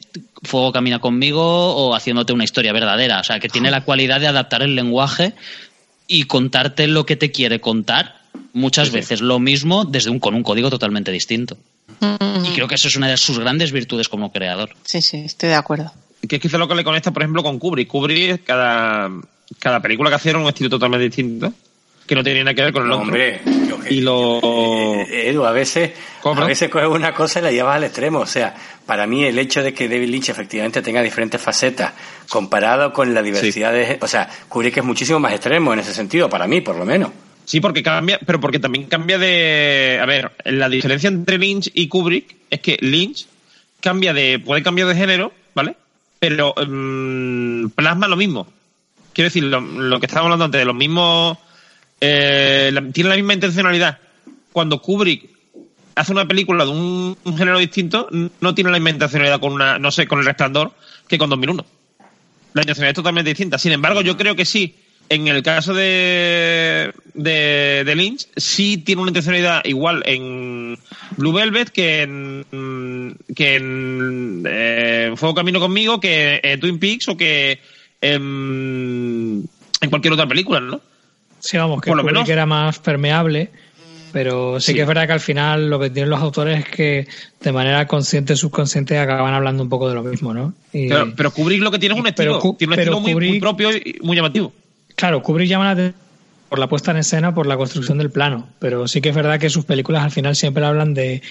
Fuego 0.43 0.71
camina 0.71 0.99
conmigo 0.99 1.43
o 1.43 1.93
haciéndote 1.93 2.31
una 2.31 2.45
historia 2.45 2.71
verdadera. 2.71 3.19
O 3.19 3.23
sea, 3.25 3.39
que 3.41 3.49
tiene 3.49 3.69
la 3.71 3.83
cualidad 3.83 4.21
de 4.21 4.27
adaptar 4.27 4.61
el 4.61 4.73
lenguaje 4.75 5.33
y 6.07 6.23
contarte 6.23 6.87
lo 6.87 7.05
que 7.05 7.17
te 7.17 7.31
quiere 7.31 7.59
contar 7.59 8.21
muchas 8.53 8.91
veces 8.91 9.21
lo 9.21 9.39
mismo 9.39 9.85
desde 9.85 10.09
un 10.09 10.19
con 10.19 10.35
un 10.35 10.43
código 10.43 10.69
totalmente 10.69 11.11
distinto. 11.11 11.57
Y 12.01 12.49
creo 12.53 12.67
que 12.67 12.75
eso 12.75 12.87
es 12.87 12.95
una 12.95 13.07
de 13.07 13.17
sus 13.17 13.39
grandes 13.39 13.71
virtudes 13.71 14.09
como 14.09 14.31
creador. 14.31 14.69
Sí, 14.83 15.01
sí, 15.01 15.17
estoy 15.25 15.49
de 15.49 15.55
acuerdo. 15.55 15.91
que 16.27 16.35
es 16.37 16.41
quizá 16.41 16.57
lo 16.57 16.67
que 16.67 16.75
le 16.75 16.83
conecta, 16.83 17.11
por 17.11 17.23
ejemplo, 17.23 17.43
con 17.43 17.59
Kubrick. 17.59 17.87
Kubrick, 17.87 18.43
cada, 18.43 19.09
cada 19.59 19.81
película 19.81 20.09
que 20.09 20.15
hacía 20.17 20.31
era 20.31 20.39
un 20.39 20.47
estilo 20.47 20.69
totalmente 20.69 21.05
distinto, 21.05 21.51
que 22.05 22.15
no 22.15 22.23
tenía 22.23 22.43
nada 22.43 22.53
que 22.53 22.61
ver 22.63 22.73
con 22.73 22.85
el 22.85 22.91
otro. 22.91 23.03
hombre, 23.03 23.41
Y 23.89 24.01
lo... 24.01 24.39
Eh, 24.43 25.29
Edu, 25.29 25.45
a 25.45 25.51
veces, 25.51 25.91
¿Cómo? 26.21 26.41
a 26.41 26.45
veces 26.45 26.69
coges 26.69 26.87
una 26.89 27.13
cosa 27.13 27.39
y 27.39 27.43
la 27.43 27.51
llevas 27.51 27.75
al 27.77 27.85
extremo. 27.85 28.19
O 28.19 28.25
sea, 28.25 28.53
para 28.85 29.07
mí 29.07 29.23
el 29.23 29.37
hecho 29.39 29.63
de 29.63 29.73
que 29.73 29.87
David 29.89 30.09
Lynch 30.09 30.29
efectivamente 30.29 30.81
tenga 30.81 31.01
diferentes 31.01 31.41
facetas 31.41 31.93
comparado 32.29 32.93
con 32.93 33.13
la 33.13 33.21
diversidad 33.21 33.71
de... 33.73 33.97
O 34.01 34.07
sea, 34.07 34.29
Kubrick 34.49 34.77
es 34.77 34.83
muchísimo 34.83 35.19
más 35.19 35.33
extremo 35.33 35.73
en 35.73 35.79
ese 35.79 35.93
sentido, 35.93 36.29
para 36.29 36.47
mí 36.47 36.61
por 36.61 36.75
lo 36.77 36.85
menos. 36.85 37.11
Sí, 37.47 37.61
porque 37.61 37.81
cambia, 37.81 38.19
pero 38.25 38.41
porque 38.41 38.59
también 38.59 38.87
cambia 38.87 39.17
de. 39.17 39.99
A 40.01 40.05
ver, 40.05 40.33
la 40.43 40.67
diferencia 40.67 41.07
entre 41.07 41.37
Lynch 41.37 41.71
y 41.73 41.87
Kubrick 41.87 42.35
es 42.49 42.59
que 42.59 42.77
Lynch 42.81 43.25
cambia 43.79 44.13
de. 44.13 44.37
puede 44.37 44.61
cambiar 44.61 44.89
de 44.89 44.95
género, 44.95 45.31
¿vale? 45.55 45.77
Pero 46.19 46.53
mm, 46.53 47.69
plasma 47.69 48.09
lo 48.09 48.17
mismo. 48.17 48.51
Quiero 49.13 49.27
decir, 49.27 49.43
lo, 49.45 49.61
que 49.97 50.07
estábamos 50.07 50.25
hablando 50.25 50.43
antes, 50.43 50.59
de 50.59 50.65
los 50.65 50.75
mismos. 50.75 51.37
eh, 52.01 52.69
tiene 52.91 53.11
la 53.11 53.15
misma 53.15 53.35
intencionalidad. 53.35 53.97
Cuando 54.51 54.81
Kubrick 54.81 55.29
hace 55.95 56.11
una 56.11 56.27
película 56.27 56.65
de 56.65 56.71
un, 56.71 57.17
un 57.23 57.37
género 57.37 57.59
distinto, 57.59 58.09
no 58.11 58.55
tiene 58.55 58.71
la 58.71 58.77
misma 58.77 58.89
intencionalidad 58.89 59.39
con 59.39 59.53
una, 59.53 59.79
no 59.79 59.89
sé, 59.89 60.05
con 60.05 60.19
el 60.19 60.25
resplandor 60.25 60.73
que 61.07 61.17
con 61.17 61.29
2001. 61.29 61.65
La 62.55 62.61
intencionalidad 62.61 62.91
es 62.91 62.95
totalmente 62.95 63.29
distinta. 63.29 63.57
Sin 63.57 63.71
embargo, 63.71 64.01
yo 64.01 64.17
creo 64.17 64.35
que 64.35 64.43
sí. 64.43 64.75
En 65.09 65.27
el 65.29 65.41
caso 65.41 65.73
de, 65.73 66.91
de, 67.13 67.83
de 67.85 67.95
Lynch, 67.95 68.27
sí 68.35 68.77
tiene 68.77 69.01
una 69.01 69.09
intencionalidad 69.11 69.63
igual 69.65 70.03
en 70.05 70.77
Blue 71.15 71.31
Velvet 71.31 71.69
que 71.69 72.01
en, 72.01 72.41
mm, 72.51 73.33
que 73.33 73.55
en 73.55 74.43
eh, 74.47 75.13
Fuego 75.15 75.33
Camino 75.35 75.59
conmigo, 75.61 75.99
que 76.01 76.41
en 76.43 76.59
Twin 76.59 76.77
Peaks 76.77 77.07
o 77.07 77.15
que 77.15 77.59
en, 78.01 79.47
en 79.81 79.89
cualquier 79.89 80.13
otra 80.13 80.27
película, 80.27 80.59
¿no? 80.59 80.81
Sí, 81.39 81.57
vamos, 81.57 81.81
que 81.81 81.89
Por 81.89 81.97
lo 81.97 82.03
menos- 82.03 82.27
era 82.27 82.45
más 82.45 82.79
permeable, 82.79 83.49
pero 84.11 84.59
sí, 84.59 84.67
Sí. 84.71 84.73
que 84.75 84.81
es 84.81 84.87
verdad 84.87 85.07
que 85.07 85.13
al 85.13 85.19
final 85.19 85.69
lo 85.69 85.79
que 85.79 85.89
tienen 85.89 86.09
los 86.09 86.19
autores 86.19 86.59
es 86.59 86.69
que 86.69 87.07
de 87.41 87.51
manera 87.51 87.87
consciente 87.87 88.33
y 88.33 88.35
subconsciente 88.35 88.97
acaban 88.97 89.33
hablando 89.33 89.63
un 89.63 89.69
poco 89.69 89.87
de 89.87 89.95
lo 89.95 90.03
mismo, 90.03 90.33
¿no? 90.33 90.53
Y, 90.73 90.89
Pero, 90.89 91.13
pero 91.15 91.31
Kubrick 91.31 91.61
lo 91.61 91.71
que 91.71 91.79
tiene 91.79 91.95
es 91.95 92.01
un 92.01 92.07
estilo, 92.07 92.39
tiene 92.57 92.73
un 92.73 92.79
estilo 92.79 92.99
muy, 92.99 93.39
propio 93.39 93.71
y 93.71 93.97
muy 94.01 94.15
llamativo. 94.17 94.51
Claro, 94.97 95.21
Kubrick 95.23 95.47
llama 95.47 95.63
la 95.65 95.71
atención 95.71 95.95
por 96.49 96.59
la 96.59 96.67
puesta 96.67 96.91
en 96.91 96.97
escena, 96.97 97.33
por 97.33 97.45
la 97.45 97.55
construcción 97.57 97.97
del 97.97 98.09
plano, 98.09 98.47
pero 98.59 98.87
sí 98.87 98.99
que 99.01 99.09
es 99.09 99.15
verdad 99.15 99.39
que 99.39 99.49
sus 99.49 99.63
películas 99.65 100.03
al 100.03 100.11
final 100.11 100.35
siempre 100.35 100.65
hablan 100.65 100.93
de, 100.93 101.21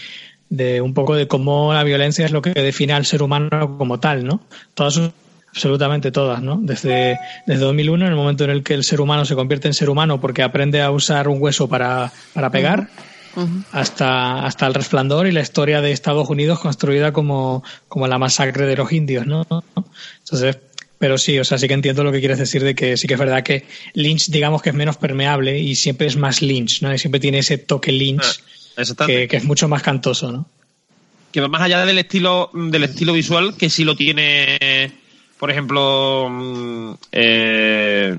de 0.50 0.80
un 0.80 0.94
poco 0.94 1.14
de 1.14 1.26
cómo 1.26 1.72
la 1.74 1.82
violencia 1.84 2.24
es 2.24 2.30
lo 2.32 2.42
que 2.42 2.50
define 2.52 2.92
al 2.92 3.06
ser 3.06 3.22
humano 3.22 3.76
como 3.78 3.98
tal, 3.98 4.24
¿no? 4.26 4.40
Todas 4.74 4.94
sus- 4.94 5.10
absolutamente 5.48 6.12
todas, 6.12 6.42
¿no? 6.42 6.58
Desde, 6.60 7.18
desde 7.46 7.64
2001, 7.64 8.04
en 8.04 8.10
el 8.12 8.16
momento 8.16 8.44
en 8.44 8.50
el 8.50 8.62
que 8.62 8.74
el 8.74 8.84
ser 8.84 9.00
humano 9.00 9.24
se 9.24 9.34
convierte 9.34 9.68
en 9.68 9.72
ser 9.74 9.88
humano 9.88 10.20
porque 10.20 10.42
aprende 10.42 10.82
a 10.82 10.90
usar 10.90 11.28
un 11.28 11.40
hueso 11.40 11.66
para, 11.66 12.12
para 12.34 12.50
pegar, 12.50 12.88
hasta, 13.72 14.44
hasta 14.46 14.66
el 14.66 14.74
resplandor 14.74 15.26
y 15.26 15.32
la 15.32 15.40
historia 15.40 15.80
de 15.80 15.92
Estados 15.92 16.28
Unidos 16.28 16.58
construida 16.58 17.12
como, 17.12 17.62
como 17.88 18.06
la 18.06 18.18
masacre 18.18 18.66
de 18.66 18.76
los 18.76 18.92
indios, 18.92 19.26
¿no? 19.26 19.46
Entonces, 20.20 20.58
pero 20.98 21.18
sí, 21.18 21.38
o 21.38 21.44
sea, 21.44 21.58
sí 21.58 21.68
que 21.68 21.74
entiendo 21.74 22.02
lo 22.04 22.12
que 22.12 22.20
quieres 22.20 22.38
decir 22.38 22.62
de 22.64 22.74
que 22.74 22.96
sí 22.96 23.06
que 23.06 23.14
es 23.14 23.20
verdad 23.20 23.42
que 23.42 23.64
Lynch, 23.94 24.28
digamos 24.30 24.62
que 24.62 24.70
es 24.70 24.74
menos 24.74 24.96
permeable 24.96 25.58
y 25.58 25.74
siempre 25.76 26.06
es 26.06 26.16
más 26.16 26.42
Lynch, 26.42 26.82
¿no? 26.82 26.92
Y 26.94 26.98
siempre 26.98 27.20
tiene 27.20 27.38
ese 27.38 27.58
toque 27.58 27.92
Lynch 27.92 28.42
Ah, 28.78 29.06
que, 29.06 29.26
que 29.26 29.36
es 29.38 29.44
mucho 29.44 29.68
más 29.68 29.82
cantoso, 29.82 30.30
¿no? 30.32 30.48
que 31.32 31.40
va 31.40 31.48
más 31.48 31.60
allá 31.62 31.84
del 31.84 31.98
estilo 31.98 32.50
del 32.54 32.84
estilo 32.84 33.12
visual 33.12 33.56
que 33.58 33.68
sí 33.68 33.84
lo 33.84 33.94
tiene 33.96 34.90
por 35.38 35.50
ejemplo 35.50 36.28
mm, 36.30 36.92
eh, 37.12 38.16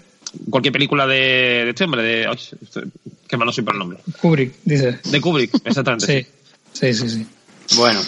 cualquier 0.52 0.72
película 0.74 1.08
de, 1.08 1.64
de 1.64 1.70
este 1.70 1.84
hombre 1.86 2.04
de 2.04 2.28
ay, 2.28 2.38
estoy- 2.64 2.92
que 3.28 3.38
mal 3.38 3.46
no 3.48 3.52
soy 3.52 3.64
por 3.64 3.74
el 3.74 3.80
nombre 3.80 3.98
Kubrick, 4.22 4.54
dices. 4.66 5.02
de 5.12 5.20
Kubrick 5.22 5.52
exactamente 5.66 6.28
Sí, 6.74 6.94
sí, 6.94 6.94
sí, 6.94 7.10
sí. 7.10 7.76
Bueno, 7.76 8.02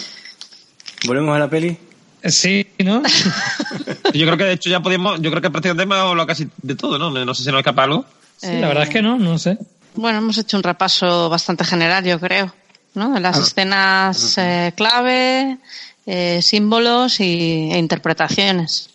volvemos 1.06 1.34
a 1.34 1.40
la 1.40 1.50
peli. 1.50 1.76
Sí, 2.24 2.66
¿no? 2.84 3.02
yo 4.14 4.26
creo 4.26 4.36
que 4.36 4.44
de 4.44 4.52
hecho 4.52 4.68
ya 4.70 4.80
podíamos 4.80 5.20
yo 5.20 5.30
creo 5.30 5.40
que 5.42 5.50
prácticamente 5.50 5.84
hemos 5.84 5.96
hablado 5.98 6.26
casi 6.26 6.48
de 6.62 6.74
todo 6.74 6.98
no 6.98 7.10
no 7.10 7.34
sé 7.34 7.42
si 7.44 7.50
nos 7.50 7.58
escapa 7.60 7.84
algo 7.84 8.04
Sí, 8.36 8.48
la 8.58 8.68
verdad 8.68 8.84
es 8.84 8.88
que 8.88 9.02
no, 9.02 9.18
no 9.18 9.38
sé. 9.38 9.58
Bueno, 9.96 10.18
hemos 10.18 10.38
hecho 10.38 10.56
un 10.56 10.62
repaso 10.62 11.28
bastante 11.28 11.62
general, 11.64 12.02
yo 12.04 12.18
creo, 12.18 12.54
¿no? 12.94 13.12
De 13.12 13.20
las 13.20 13.36
escenas 13.38 14.38
eh, 14.38 14.72
clave, 14.74 15.58
eh, 16.06 16.40
símbolos 16.40 17.20
y, 17.20 17.70
e 17.70 17.78
interpretaciones. 17.78 18.88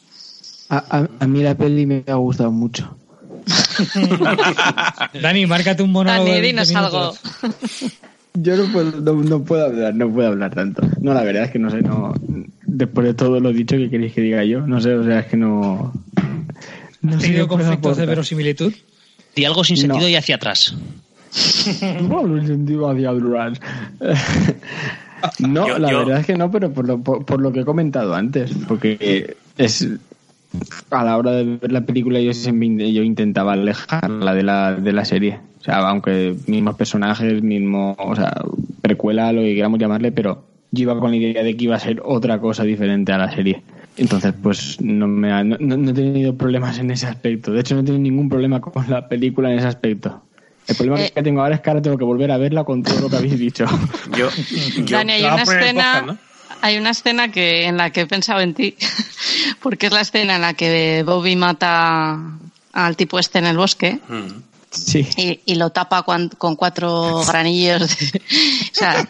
A, 0.69 0.77
a- 0.77 1.07
a 1.19 1.27
mí 1.27 1.43
la 1.43 1.53
peli 1.53 1.85
me 1.85 2.03
ha 2.07 2.15
gustado 2.15 2.49
mucho. 2.52 2.97
Dani, 5.22 5.45
márcate 5.45 5.84
un 5.84 5.91
monólogo. 5.91 6.26
Dani, 6.26 6.35
de 6.35 6.41
20 6.41 6.65
dinos 6.65 6.76
algo. 6.76 7.15
Yo 8.34 8.57
no 8.57 8.72
puedo, 8.72 8.91
no, 8.99 9.14
no 9.14 9.43
puedo 9.43 9.65
hablar, 9.65 9.93
no 9.95 10.11
puedo 10.11 10.27
hablar 10.30 10.53
tanto. 10.56 10.81
No, 11.02 11.14
la 11.14 11.23
verdad 11.23 11.43
es 11.43 11.52
que 11.52 11.60
no 11.60 11.69
sé, 11.69 11.81
no. 11.81 12.14
Después 12.68 13.06
de 13.08 13.14
todo 13.14 13.40
lo 13.40 13.52
dicho 13.54 13.76
que 13.78 13.90
queréis 13.90 14.14
que 14.14 14.22
diga 14.22 14.44
yo, 14.44 14.62
no 14.66 14.82
sé, 14.82 14.94
o 14.96 15.04
sea, 15.04 15.20
es 15.20 15.26
que 15.28 15.38
no. 15.38 15.94
No 17.02 17.16
¿Has 17.16 17.22
tenido 17.22 17.46
qué 17.46 17.50
conflictos 17.50 17.98
de 17.98 18.06
verosimilitud? 18.06 18.74
Di 19.36 19.46
algo 19.46 19.64
sin 19.64 19.76
No. 19.76 19.82
sentido 19.82 20.10
y 20.10 20.16
hacia 20.16 20.36
atrás. 20.36 20.76
No, 22.02 22.24
sentido 22.46 22.90
hacia 22.90 23.10
atrás. 23.12 23.60
No, 25.40 25.68
Yo- 25.68 25.80
la 25.80 25.92
yo- 25.92 26.00
verdad 26.00 26.20
es 26.22 26.26
que 26.26 26.36
no, 26.38 26.52
pero 26.52 26.72
por 26.72 26.88
lo, 26.88 27.00
por, 27.00 27.26
por 27.26 27.42
lo 27.42 27.52
que 27.52 27.62
he 27.62 27.66
comentado 27.66 28.14
antes, 28.16 28.52
porque 28.68 29.36
es 29.58 29.88
a 30.92 31.04
la 31.04 31.18
hora 31.18 31.32
de 31.32 31.58
ver 31.58 31.72
la 31.72 31.82
película 31.82 32.20
yo 32.20 32.32
yo 32.32 33.04
intentaba 33.04 33.54
alejarla 33.54 34.34
de 34.34 34.44
la, 34.44 34.74
de 34.76 34.94
la 34.94 35.04
serie. 35.06 35.40
O 35.60 35.64
sea, 35.64 35.80
aunque 35.90 36.36
mismos 36.48 36.76
personajes, 36.76 37.42
mismo, 37.42 37.96
o 37.98 38.16
sea, 38.16 38.34
precuela, 38.82 39.32
lo 39.34 39.42
que 39.42 39.56
queramos 39.56 39.80
llamarle, 39.80 40.12
pero 40.12 40.46
yo 40.76 40.84
iba 40.84 40.99
con 40.99 41.11
la 41.11 41.18
idea 41.18 41.43
de 41.43 41.56
que 41.57 41.64
iba 41.64 41.76
a 41.76 41.80
ser 41.80 42.02
otra 42.06 42.39
cosa 42.39 42.64
diferente 42.64 43.11
a 43.11 43.18
la 43.18 43.31
serie. 43.34 43.61
Entonces, 43.97 44.34
pues 44.43 44.80
no, 44.81 45.07
me 45.07 45.31
ha- 45.31 45.43
no, 45.43 45.57
no- 45.60 45.89
he 45.91 45.93
tenido 45.93 46.35
problemas 46.35 46.77
en 46.80 46.91
ese 46.91 47.07
aspecto. 47.07 47.52
De 47.52 47.61
hecho, 47.61 47.76
no 47.76 47.81
he 47.81 47.84
tenido 47.85 48.02
ningún 48.03 48.27
problema 48.30 48.60
con 48.61 48.73
la 48.89 49.07
película 49.07 49.52
en 49.52 49.60
ese 49.60 49.68
aspecto. 49.68 50.22
El 50.68 50.76
problema 50.76 50.99
Eh. 51.02 51.11
que 51.15 51.23
tengo 51.23 51.41
ahora 51.41 51.56
es 51.56 51.61
que 51.61 51.69
ahora 51.69 51.81
tengo 51.81 51.97
que 51.97 52.03
volver 52.03 52.31
a 52.31 52.38
verla 52.38 52.64
con 52.64 52.84
todo 52.84 52.99
lo 52.99 53.10
que 53.10 53.15
habéis 53.18 53.39
dicho. 53.39 53.65
Yo, 54.18 54.30
yo 54.85 54.97
Dani, 54.97 55.14
hay 55.14 55.23
una 55.26 55.43
escena, 55.43 55.99
podcast, 56.02 56.19
hay 56.61 56.77
una 56.77 56.89
escena 56.89 57.31
que 57.31 57.65
en 57.68 57.77
la 57.77 57.91
que 57.91 58.02
he 58.02 58.07
pensado 58.07 58.41
en 58.41 58.53
ti, 58.53 58.76
porque 59.61 59.85
es 59.88 59.93
la 59.93 60.02
escena 60.02 60.35
en 60.35 60.41
la 60.41 60.53
que 60.56 61.03
Bobby 61.06 61.35
mata 61.35 62.19
al 62.73 62.97
tipo 62.97 63.18
este 63.19 63.39
en 63.39 63.45
el 63.45 63.57
bosque 63.57 63.99
Mm. 64.10 64.27
Sí. 64.76 65.07
y, 65.18 65.39
y 65.45 65.56
lo 65.56 65.69
tapa 65.72 66.03
con 66.30 66.56
cuatro 66.56 67.23
granillos. 67.27 67.97
de- 67.97 68.22
o 68.22 68.73
sea, 68.76 69.07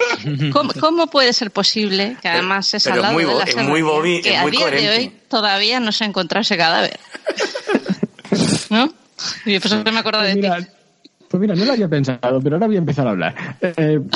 ¿cómo, 0.53 0.71
cómo 0.79 1.07
puede 1.07 1.33
ser 1.33 1.51
posible 1.51 2.15
que 2.21 2.27
además 2.29 2.73
es 2.73 2.85
al 2.87 2.95
es 2.97 3.01
lado 3.01 3.13
muy 3.13 3.25
de 3.25 3.33
la 3.33 3.43
es 3.43 3.55
muy 3.57 3.81
que 4.21 4.33
es 4.33 4.39
a 4.39 4.45
día 4.45 4.67
de 4.69 4.89
hoy 4.89 5.11
todavía 5.27 5.79
no 5.79 5.91
se 5.91 6.03
ha 6.03 6.07
encontrado 6.07 6.41
ese 6.41 6.57
cadáver? 6.57 6.99
¿No? 8.69 8.93
Y 9.45 9.59
por 9.59 9.67
eso 9.71 9.83
me 9.91 9.99
acuerdo 9.99 10.21
de 10.21 10.33
Pues 10.33 10.35
ti. 10.35 10.41
mira, 10.41 10.69
pues 11.29 11.41
mira, 11.41 11.55
no 11.55 11.65
lo 11.65 11.71
había 11.73 11.87
pensado, 11.87 12.39
pero 12.41 12.55
ahora 12.55 12.67
voy 12.67 12.75
a 12.75 12.79
empezar 12.79 13.07
a 13.07 13.11
hablar. 13.11 13.57
Eh, 13.61 13.99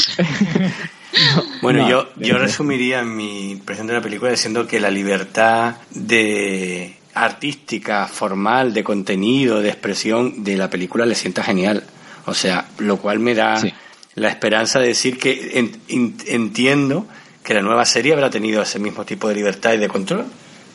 Bueno, 1.63 1.81
no, 1.83 1.89
yo, 1.89 2.09
yo 2.17 2.35
eh, 2.35 2.39
resumiría 2.39 3.01
mi 3.01 3.49
impresión 3.51 3.87
de 3.87 3.93
la 3.93 4.01
película 4.01 4.29
diciendo 4.29 4.67
que 4.67 4.79
la 4.79 4.91
libertad 4.91 5.75
de 5.89 6.95
artística, 7.23 8.07
formal, 8.07 8.73
de 8.73 8.83
contenido, 8.83 9.61
de 9.61 9.69
expresión 9.69 10.43
de 10.43 10.57
la 10.57 10.69
película 10.69 11.05
le 11.05 11.15
sienta 11.15 11.43
genial. 11.43 11.83
O 12.25 12.33
sea, 12.33 12.65
lo 12.79 12.97
cual 12.97 13.19
me 13.19 13.33
da 13.35 13.57
Sí. 13.57 13.73
la 14.15 14.29
esperanza 14.29 14.79
de 14.79 14.87
decir 14.87 15.17
que 15.17 15.57
entiendo 16.27 17.05
que 17.43 17.53
la 17.53 17.61
nueva 17.61 17.85
serie 17.85 18.13
habrá 18.13 18.29
tenido 18.29 18.61
ese 18.61 18.79
mismo 18.79 19.05
tipo 19.05 19.27
de 19.29 19.35
libertad 19.35 19.73
y 19.73 19.77
de 19.77 19.87
control. 19.87 20.25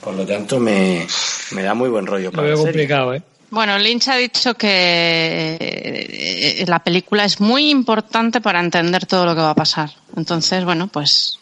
Por 0.00 0.14
lo 0.14 0.26
tanto, 0.26 0.58
me, 0.60 1.06
me 1.52 1.62
da 1.62 1.74
muy 1.74 1.88
buen 1.88 2.06
rollo 2.06 2.26
Lo 2.26 2.32
para 2.32 2.48
veo 2.48 2.58
complicado, 2.58 3.14
¿eh? 3.14 3.22
Bueno, 3.50 3.78
Lynch 3.78 4.08
ha 4.08 4.16
dicho 4.16 4.54
que 4.54 5.56
eh, 5.60 6.64
la 6.66 6.80
película 6.82 7.24
es 7.24 7.40
muy 7.40 7.70
importante 7.70 8.40
para 8.40 8.58
entender 8.60 9.06
todo 9.06 9.24
lo 9.24 9.34
que 9.34 9.40
va 9.40 9.50
a 9.50 9.54
pasar. 9.54 9.90
Entonces, 10.16 10.64
bueno, 10.64 10.88
pues 10.88 11.38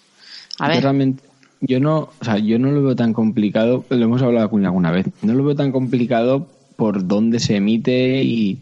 a 0.59 0.67
yo 0.69 0.75
ver. 0.75 0.83
realmente, 0.83 1.25
yo 1.63 1.81
no, 1.81 2.11
o 2.21 2.25
sea, 2.25 2.37
yo 2.39 2.59
no 2.59 2.71
lo 2.71 2.83
veo 2.83 2.95
tan 2.97 3.13
complicado, 3.15 3.85
lo 3.89 4.05
hemos 4.05 4.21
hablado 4.23 4.51
con 4.51 4.65
alguna 4.67 4.91
vez, 4.91 5.07
no 5.23 5.33
lo 5.33 5.43
veo 5.45 5.55
tan 5.57 5.73
complicado 5.73 6.49
por 6.77 7.07
dónde 7.07 7.39
se 7.41 7.57
emite 7.57 8.23
y, 8.23 8.59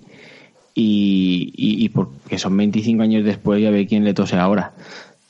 y, 0.74 1.52
y, 1.56 1.84
y 1.84 1.88
porque 1.88 2.38
son 2.38 2.56
25 2.56 3.02
años 3.02 3.24
después 3.24 3.60
y 3.60 3.66
a 3.66 3.70
ver 3.70 3.86
quién 3.86 4.04
le 4.04 4.14
tose 4.14 4.36
ahora. 4.36 4.72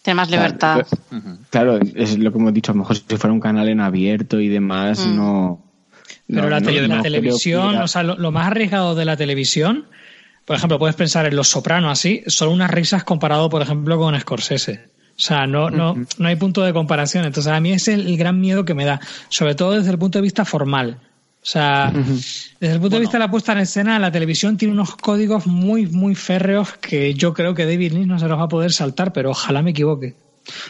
Tiene 0.03 0.17
más 0.17 0.31
libertad. 0.31 0.87
Claro, 1.51 1.79
es 1.95 2.19
lo 2.19 2.33
que 2.33 2.39
hemos 2.39 2.55
dicho, 2.55 2.73
a 2.73 2.75
lo 2.75 2.81
mejor 2.81 2.97
si 2.97 3.17
fuera 3.17 3.33
un 3.33 3.41
canal 3.41 3.69
en 3.69 3.81
abierto 3.81 4.41
y 4.41 4.49
demás, 4.49 5.07
Mm. 5.07 5.17
no... 5.17 5.65
Pero 6.27 6.43
no- 6.43 6.49
la, 6.51 6.61
no- 6.61 6.67
tele- 6.67 6.81
la 6.83 6.87
no 6.89 7.03
creo 7.03 7.03
televisión, 7.03 7.77
o 7.77 7.89
sea, 7.89 8.03
lo, 8.05 8.17
lo 8.17 8.31
más 8.31 8.47
arriesgado 8.47 8.95
de 8.95 9.05
la 9.05 9.17
televisión, 9.17 9.87
por 10.45 10.57
ejemplo, 10.57 10.79
puedes 10.79 10.95
pensar 10.97 11.27
en 11.27 11.35
Los 11.37 11.49
Sopranos 11.49 11.91
así, 11.93 12.23
son 12.27 12.51
unas 12.51 12.71
risas 12.71 13.03
comparado, 13.05 13.51
por 13.51 13.63
ejemplo, 13.63 13.99
con 13.99 14.19
Scorsese. 14.19 14.90
O 15.21 15.23
sea, 15.23 15.47
no, 15.47 15.69
no, 15.69 15.95
no 16.17 16.29
hay 16.29 16.37
punto 16.37 16.63
de 16.63 16.73
comparación. 16.73 17.27
Entonces, 17.27 17.53
a 17.53 17.61
mí 17.61 17.73
ese 17.73 17.93
es 17.93 17.99
el 17.99 18.17
gran 18.17 18.41
miedo 18.41 18.65
que 18.65 18.73
me 18.73 18.87
da, 18.87 19.01
sobre 19.29 19.55
todo 19.55 19.73
desde 19.73 19.91
el 19.91 19.99
punto 19.99 20.17
de 20.17 20.23
vista 20.23 20.47
formal. 20.47 20.97
O 21.43 21.47
sea, 21.47 21.93
desde 22.59 22.75
el 22.75 22.81
punto 22.81 22.97
de 22.97 23.01
vista 23.01 23.19
de 23.19 23.25
la 23.25 23.31
puesta 23.31 23.53
en 23.53 23.59
escena, 23.59 23.99
la 23.99 24.11
televisión 24.11 24.57
tiene 24.57 24.73
unos 24.73 24.97
códigos 24.97 25.47
muy, 25.47 25.85
muy 25.87 26.15
férreos 26.15 26.73
que 26.79 27.13
yo 27.13 27.35
creo 27.35 27.55
que 27.55 27.67
David 27.67 27.93
Lynch 27.93 28.07
no 28.07 28.19
se 28.19 28.29
los 28.29 28.39
va 28.39 28.45
a 28.45 28.49
poder 28.49 28.73
saltar, 28.73 29.13
pero 29.13 29.31
ojalá 29.33 29.61
me 29.61 29.73
equivoque. 29.73 30.15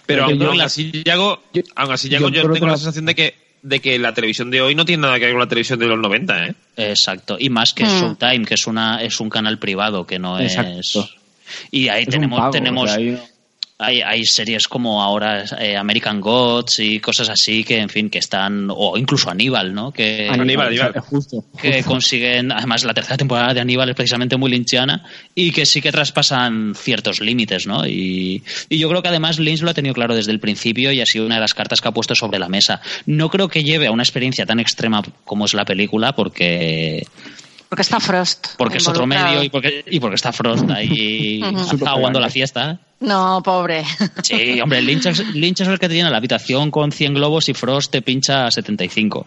Pero 0.07 0.25
aún, 0.25 0.39
yo- 0.39 0.49
aún 0.51 0.61
así, 0.61 0.91
Yago, 1.05 1.41
yo- 1.55 1.63
aún 1.77 1.93
así, 1.93 2.09
Yago, 2.09 2.29
yo 2.29 2.51
tengo 2.51 2.67
la 2.67 2.77
sensación 2.77 3.07
de 3.07 3.15
que, 3.15 3.35
de 3.63 3.79
que 3.81 3.99
la 4.01 4.15
televisión 4.15 4.51
de 4.51 4.61
hoy 4.63 4.75
no 4.75 4.85
tiene 4.85 5.03
nada 5.03 5.19
que 5.21 5.27
ver 5.27 5.35
con 5.35 5.41
la 5.41 5.49
televisión 5.49 5.79
de 5.79 5.87
los 5.87 5.99
90, 5.99 6.47
¿eh? 6.49 6.55
Exacto. 6.77 7.37
Y 7.39 7.51
más 7.51 7.73
que 7.73 7.85
Mm. 7.85 8.01
Showtime, 8.01 8.45
que 8.47 8.55
es 8.55 8.67
una 8.67 9.01
es 9.03 9.21
un 9.21 9.31
canal 9.31 9.59
privado 9.61 10.07
que 10.07 10.19
no 10.19 10.39
es. 10.41 10.57
Y 11.71 11.89
ahí 11.89 12.03
Es 12.03 12.07
un 12.09 12.13
tenemos, 12.13 12.39
pago, 12.41 12.51
tenemos 12.53 12.85
o 12.85 12.87
sea, 12.89 12.97
ahí- 12.97 13.19
hay, 13.81 14.03
hay 14.03 14.25
series 14.27 14.69
como 14.69 15.03
ahora 15.03 15.45
eh, 15.59 15.77
American 15.77 16.21
Gods 16.21 16.81
y 16.81 17.01
cosas 17.01 17.31
así 17.31 17.65
que, 17.65 17.79
en 17.79 17.89
fin, 17.89 18.11
que 18.11 18.19
están. 18.19 18.69
O 18.71 18.97
incluso 18.99 19.31
Aníbal, 19.31 19.73
¿no? 19.73 19.91
Que, 19.91 20.29
Aníbal, 20.29 20.69
Aníbal. 20.69 20.93
Justo. 21.01 21.45
que 21.61 21.83
consiguen, 21.83 22.53
además 22.53 22.85
la 22.85 22.93
tercera 22.93 23.17
temporada 23.17 23.55
de 23.55 23.61
Aníbal 23.61 23.89
es 23.89 23.97
precisamente 23.97 24.37
muy 24.37 24.51
lynchiana 24.51 25.05
y 25.35 25.51
que 25.51 25.65
sí 25.65 25.81
que 25.81 25.91
traspasan 25.91 26.75
ciertos 26.75 27.21
límites, 27.21 27.67
¿no? 27.67 27.87
Y, 27.87 28.43
y 28.69 28.79
yo 28.79 28.89
creo 28.91 29.03
que 29.03 29.09
además 29.09 29.39
Lynch 29.39 29.63
lo 29.63 29.71
ha 29.71 29.75
tenido 29.75 29.95
claro 29.95 30.15
desde 30.15 30.33
el 30.33 30.41
principio 30.41 30.93
y 30.93 31.01
ha 31.01 31.07
sido 31.07 31.25
una 31.25 31.37
de 31.37 31.41
las 31.41 31.55
cartas 31.55 31.81
que 31.81 31.89
ha 31.89 31.93
puesto 31.93 32.15
sobre 32.15 32.39
la 32.39 32.49
mesa. 32.49 32.83
No 33.07 33.31
creo 33.31 33.49
que 33.49 33.65
lleve 33.65 33.87
a 33.87 33.93
una 33.93 34.03
experiencia 34.03 34.45
tan 34.45 34.61
extrema 34.61 35.03
como 35.25 35.47
es 35.47 35.55
la 35.55 35.65
película 35.65 36.15
porque 36.15 37.07
Porque 37.71 37.83
está 37.83 38.01
Frost. 38.01 38.49
porque 38.59 38.79
es 38.79 38.89
otro 38.89 39.07
medio 39.07 39.45
y 39.45 39.49
porque, 39.49 39.85
y 39.89 40.01
porque 40.01 40.17
está 40.17 40.33
Frost 40.33 40.69
ahí 40.71 41.41
aguando 41.87 42.19
la 42.19 42.29
fiesta. 42.29 42.81
No, 42.99 43.41
pobre. 43.45 43.85
Sí, 44.25 44.61
hombre, 44.61 44.83
Lynch 44.83 45.07
es, 45.07 45.21
Lynch 45.35 45.61
es 45.61 45.69
el 45.69 45.79
que 45.79 45.89
te 45.89 45.95
tiene 45.95 46.11
la 46.11 46.17
habitación 46.17 46.73
con 46.73 46.91
100 46.91 47.15
globos 47.15 47.49
y 47.49 47.55
Frost 47.55 47.93
te 47.93 48.03
pincha 48.03 48.47
a 48.47 48.51
75. 48.51 49.27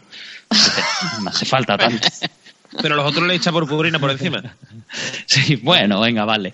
No 1.21 1.29
hace 1.29 1.45
falta 1.45 1.77
tanto. 1.77 2.05
Pero 2.81 2.95
los 2.95 3.05
otros 3.05 3.25
le 3.27 3.35
echan 3.35 3.53
purpurina 3.53 3.97
por 3.97 4.11
encima. 4.11 4.43
Sí, 5.25 5.55
bueno, 5.55 6.01
venga, 6.01 6.25
vale. 6.25 6.53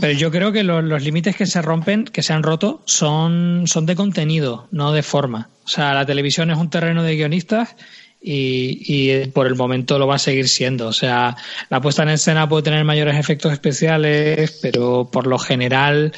Pero 0.00 0.12
yo 0.12 0.30
creo 0.30 0.50
que 0.52 0.62
los, 0.62 0.82
los 0.82 1.02
límites 1.02 1.36
que 1.36 1.46
se 1.46 1.62
rompen, 1.62 2.04
que 2.04 2.22
se 2.22 2.32
han 2.32 2.42
roto, 2.42 2.82
son, 2.84 3.62
son 3.66 3.86
de 3.86 3.96
contenido, 3.96 4.66
no 4.72 4.92
de 4.92 5.02
forma. 5.02 5.48
O 5.64 5.68
sea, 5.68 5.94
la 5.94 6.04
televisión 6.04 6.50
es 6.50 6.58
un 6.58 6.68
terreno 6.68 7.02
de 7.02 7.16
guionistas 7.16 7.76
y, 8.22 8.82
y 8.86 9.26
por 9.28 9.46
el 9.46 9.54
momento 9.56 9.98
lo 9.98 10.06
va 10.06 10.16
a 10.16 10.18
seguir 10.18 10.48
siendo. 10.48 10.88
O 10.88 10.92
sea, 10.92 11.36
la 11.70 11.80
puesta 11.80 12.02
en 12.02 12.10
escena 12.10 12.48
puede 12.48 12.62
tener 12.64 12.84
mayores 12.84 13.16
efectos 13.16 13.52
especiales, 13.52 14.58
pero 14.62 15.08
por 15.10 15.26
lo 15.26 15.38
general 15.38 16.12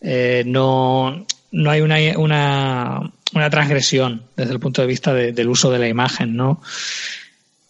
eh, 0.00 0.44
no, 0.46 1.26
no 1.52 1.70
hay 1.70 1.80
una, 1.80 1.96
una, 2.18 3.12
una 3.34 3.50
transgresión 3.50 4.22
desde 4.36 4.52
el 4.52 4.60
punto 4.60 4.82
de 4.82 4.88
vista 4.88 5.12
de- 5.14 5.32
del 5.32 5.48
uso 5.48 5.70
de 5.70 5.78
la 5.80 5.88
imagen, 5.88 6.36
¿no? 6.36 6.60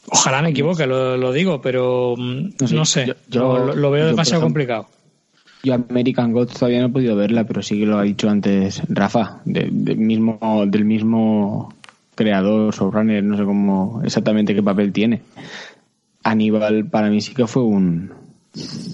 Ojalá 0.08 0.40
me 0.42 0.50
equivoque, 0.50 0.86
lo, 0.86 1.16
lo 1.16 1.32
digo, 1.32 1.60
pero 1.60 2.14
mm, 2.16 2.48
No 2.60 2.68
sé, 2.68 2.74
no 2.74 2.84
sé, 2.84 3.06
yo- 3.06 3.14
yo- 3.28 3.58
lo, 3.58 3.74
lo 3.74 3.90
veo 3.90 4.02
yo, 4.04 4.08
demasiado 4.10 4.40
ejemplo, 4.42 4.46
complicado. 4.46 4.88
Yo 5.64 5.74
American 5.74 6.32
Gods 6.32 6.54
todavía 6.54 6.80
no 6.80 6.86
he 6.86 6.90
podido 6.90 7.16
verla, 7.16 7.42
pero 7.44 7.60
sí 7.62 7.78
que 7.80 7.86
lo 7.86 7.98
ha 7.98 8.02
dicho 8.02 8.28
antes 8.30 8.82
Rafa, 8.88 9.40
de- 9.44 9.70
mismo, 9.70 10.38
del 10.66 10.84
mismo 10.84 11.74
creador, 12.16 12.74
showrunner, 12.74 13.22
no 13.22 13.36
sé 13.36 13.44
cómo 13.44 14.00
exactamente 14.02 14.54
qué 14.54 14.62
papel 14.62 14.92
tiene. 14.92 15.22
Aníbal 16.24 16.86
para 16.86 17.08
mí 17.08 17.20
sí 17.20 17.34
que 17.34 17.46
fue 17.46 17.62
un, 17.62 18.10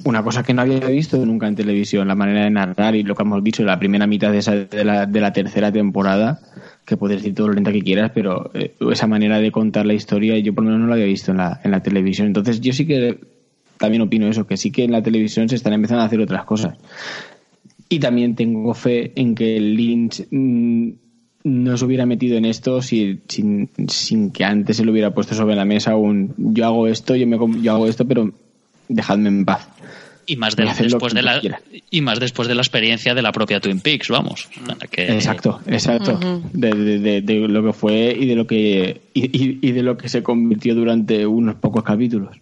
una 0.05 0.23
cosa 0.23 0.43
que 0.43 0.53
no 0.53 0.63
había 0.63 0.81
visto 0.89 1.25
nunca 1.25 1.47
en 1.47 1.55
televisión, 1.55 2.09
la 2.09 2.15
manera 2.15 2.45
de 2.45 2.51
narrar 2.51 2.95
y 2.95 3.05
lo 3.05 3.15
que 3.15 3.23
hemos 3.23 3.43
dicho, 3.43 3.63
la 3.63 3.79
primera 3.79 4.07
mitad 4.07 4.33
de, 4.33 4.39
esa, 4.39 4.57
de, 4.57 4.85
la, 4.85 5.07
de 5.07 5.21
la 5.21 5.33
tercera 5.33 5.71
temporada, 5.73 6.41
que 6.85 6.97
puedes 6.97 7.19
decir 7.19 7.35
todo 7.35 7.49
lo 7.49 7.55
lenta 7.55 7.73
que 7.73 7.83
quieras, 7.83 8.11
pero 8.13 8.51
eh, 8.55 8.75
esa 8.91 9.07
manera 9.07 9.39
de 9.39 9.53
contar 9.53 9.87
la 9.87 9.95
historia 9.95 10.39
yo 10.39 10.53
por 10.53 10.65
lo 10.65 10.71
menos 10.71 10.83
no 10.83 10.89
la 10.89 10.95
había 10.95 11.07
visto 11.07 11.31
en 11.31 11.39
la, 11.39 11.61
en 11.63 11.71
la 11.71 11.81
televisión. 11.81 12.27
Entonces 12.27 12.61
yo 12.61 12.73
sí 12.73 12.87
que 12.87 13.21
también 13.79 14.03
opino 14.03 14.29
eso, 14.29 14.47
que 14.47 14.57
sí 14.57 14.71
que 14.71 14.85
en 14.85 14.93
la 14.93 15.03
televisión 15.03 15.49
se 15.49 15.55
están 15.55 15.73
empezando 15.73 16.03
a 16.03 16.07
hacer 16.07 16.21
otras 16.21 16.45
cosas. 16.45 16.77
Y 17.89 18.01
también 18.01 18.35
tengo 18.35 18.75
fe 18.75 19.13
en 19.17 19.35
que 19.35 19.61
Lynch 19.61 20.27
mm, 20.31 20.91
no 21.45 21.77
se 21.77 21.85
hubiera 21.85 22.07
metido 22.07 22.37
en 22.37 22.45
esto 22.45 22.83
si- 22.83 23.21
sin, 23.29 23.69
sin 23.89 24.31
que 24.31 24.45
antes 24.45 24.77
se 24.77 24.85
lo 24.85 24.93
hubiera 24.93 25.13
puesto 25.13 25.35
sobre 25.35 25.57
la 25.57 25.65
mesa 25.65 25.97
un 25.97 26.35
yo 26.37 26.65
hago 26.67 26.87
esto, 26.89 27.17
yo, 27.17 27.27
me, 27.27 27.39
yo 27.63 27.73
hago 27.73 27.87
esto, 27.89 28.07
pero 28.07 28.31
dejadme 28.89 29.29
en 29.29 29.45
paz. 29.45 29.69
Y 30.25 30.37
más, 30.37 30.55
de- 30.55 30.63
después 30.85 31.15
de 31.15 31.23
la, 31.23 31.41
y 31.91 32.01
más 32.01 32.21
después 32.21 32.47
de 32.47 32.55
la 32.55 32.63
experiencia 32.63 33.13
de 33.15 33.23
la 33.23 33.33
propia 33.33 33.59
Twin 33.59 33.81
Peaks, 33.81 34.09
vamos. 34.09 34.49
Que- 34.91 35.13
Exacto, 35.13 35.61
exacto. 35.67 36.19
De, 36.53 36.71
de- 36.73 36.99
de- 37.01 37.21
de 37.23 37.35
lo 37.49 37.65
que 37.65 37.73
fue 37.73 38.17
y 38.19 38.27
de 38.27 38.37
lo 38.37 38.47
que 38.47 39.01
y, 39.15 39.25
y- 39.25 39.59
y 39.61 39.73
de 39.73 39.83
lo 39.83 39.97
que 39.99 40.09
se 40.09 40.23
convirtió 40.23 40.77
durante 40.77 41.27
unos 41.27 41.57
pocos 41.57 41.83
capítulos. 41.83 42.37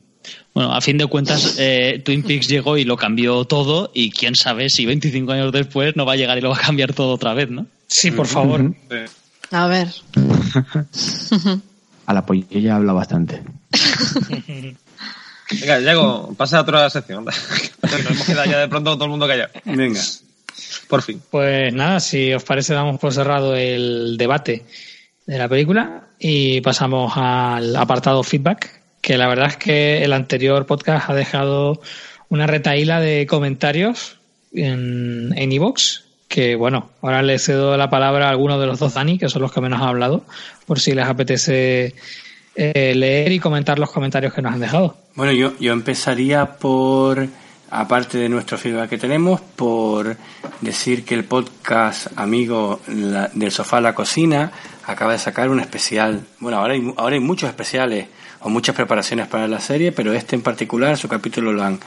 Bueno, 0.53 0.75
a 0.75 0.81
fin 0.83 0.99
de 0.99 1.07
cuentas, 1.07 1.57
eh, 1.59 2.03
Twin 2.05 2.23
Peaks 2.23 2.49
llegó 2.49 2.77
y 2.77 2.85
lo 2.85 2.97
cambió 2.99 3.47
todo 3.47 3.91
y 3.95 4.11
quién 4.11 4.35
sabe 4.35 4.69
si 4.69 4.85
25 4.85 5.33
años 5.33 5.51
después 5.53 5.97
no 5.97 6.05
va 6.05 6.13
a 6.13 6.17
llegar 6.17 6.37
y 6.37 6.43
lo 6.43 6.51
va 6.51 6.57
a 6.57 6.61
cambiar 6.61 6.93
todo 6.93 7.15
otra 7.15 7.33
vez, 7.33 7.51
¿no? 7.51 7.67
Sí, 7.91 8.13
por 8.13 8.27
favor. 8.27 8.73
A 9.51 9.67
ver. 9.67 9.89
A 12.07 12.15
la 12.15 12.25
pollo 12.25 12.47
ya 12.51 12.77
habla 12.77 12.93
bastante. 12.93 13.43
Venga, 15.51 15.81
Yago, 15.81 16.33
pasa 16.37 16.59
a 16.59 16.61
otra 16.63 16.89
sección. 16.91 17.25
Nos 17.83 17.93
hemos 17.93 18.27
quedado 18.27 18.51
ya 18.51 18.59
de 18.61 18.69
pronto 18.69 18.95
todo 18.95 19.05
el 19.05 19.11
mundo 19.11 19.27
callado. 19.27 19.51
Venga. 19.65 20.01
Por 20.89 21.03
fin. 21.03 21.21
Pues 21.31 21.73
nada, 21.73 21.99
si 21.99 22.33
os 22.33 22.45
parece, 22.45 22.75
damos 22.75 23.01
por 23.01 23.13
cerrado 23.13 23.57
el 23.57 24.17
debate 24.17 24.65
de 25.27 25.39
la 25.39 25.49
película 25.49 26.05
y 26.19 26.61
pasamos 26.61 27.13
al 27.17 27.75
apartado 27.75 28.23
feedback, 28.23 28.83
que 29.01 29.19
la 29.19 29.27
verdad 29.27 29.49
es 29.49 29.57
que 29.57 30.05
el 30.05 30.13
anterior 30.13 30.67
podcast 30.67 31.11
ha 31.11 31.15
dejado 31.15 31.81
una 32.29 32.47
retaíla 32.47 33.01
de 33.01 33.27
comentarios 33.27 34.19
en 34.53 35.33
en 35.37 35.53
iVoox, 35.53 36.10
que 36.31 36.55
bueno, 36.55 36.91
ahora 37.03 37.23
le 37.23 37.41
cedo 37.41 37.77
la 37.77 37.91
palabra 37.91 38.29
a 38.29 38.31
algunos 38.31 38.61
de 38.61 38.67
los 38.67 38.79
dos 38.79 38.95
Dani, 38.95 39.19
que 39.19 39.29
son 39.29 39.43
los 39.43 39.53
que 39.53 39.61
menos 39.61 39.83
han 39.83 39.89
hablado, 39.89 40.23
por 40.65 40.79
si 40.79 40.95
les 40.95 41.05
apetece 41.05 41.93
eh, 42.55 42.95
leer 42.95 43.33
y 43.33 43.41
comentar 43.41 43.81
los 43.81 43.91
comentarios 43.91 44.33
que 44.33 44.41
nos 44.41 44.55
han 44.55 44.61
dejado. 44.61 44.97
Bueno, 45.17 45.33
yo, 45.33 45.59
yo 45.59 45.73
empezaría 45.73 46.47
por, 46.47 47.27
aparte 47.69 48.19
de 48.19 48.29
nuestro 48.29 48.59
feedback 48.59 48.91
que 48.91 48.99
tenemos, 48.99 49.41
por 49.41 50.17
decir 50.61 51.05
que 51.05 51.17
el 51.17 51.25
podcast 51.25 52.07
amigo 52.17 52.81
del 52.87 53.51
sofá 53.51 53.79
a 53.79 53.81
la 53.81 53.97
cocina 53.97 54.53
acaba 54.87 55.11
de 55.11 55.19
sacar 55.19 55.51
un 55.51 55.59
especial. 55.59 56.21
Bueno, 56.39 56.59
ahora 56.59 56.75
hay, 56.75 56.95
ahora 56.97 57.15
hay 57.15 57.21
muchos 57.21 57.49
especiales 57.49 58.07
o 58.39 58.49
muchas 58.49 58.77
preparaciones 58.77 59.27
para 59.27 59.49
la 59.49 59.59
serie, 59.59 59.91
pero 59.91 60.13
este 60.13 60.37
en 60.37 60.43
particular, 60.43 60.97
su 60.97 61.09
capítulo 61.09 61.53
lo 61.53 61.65
han, 61.65 61.81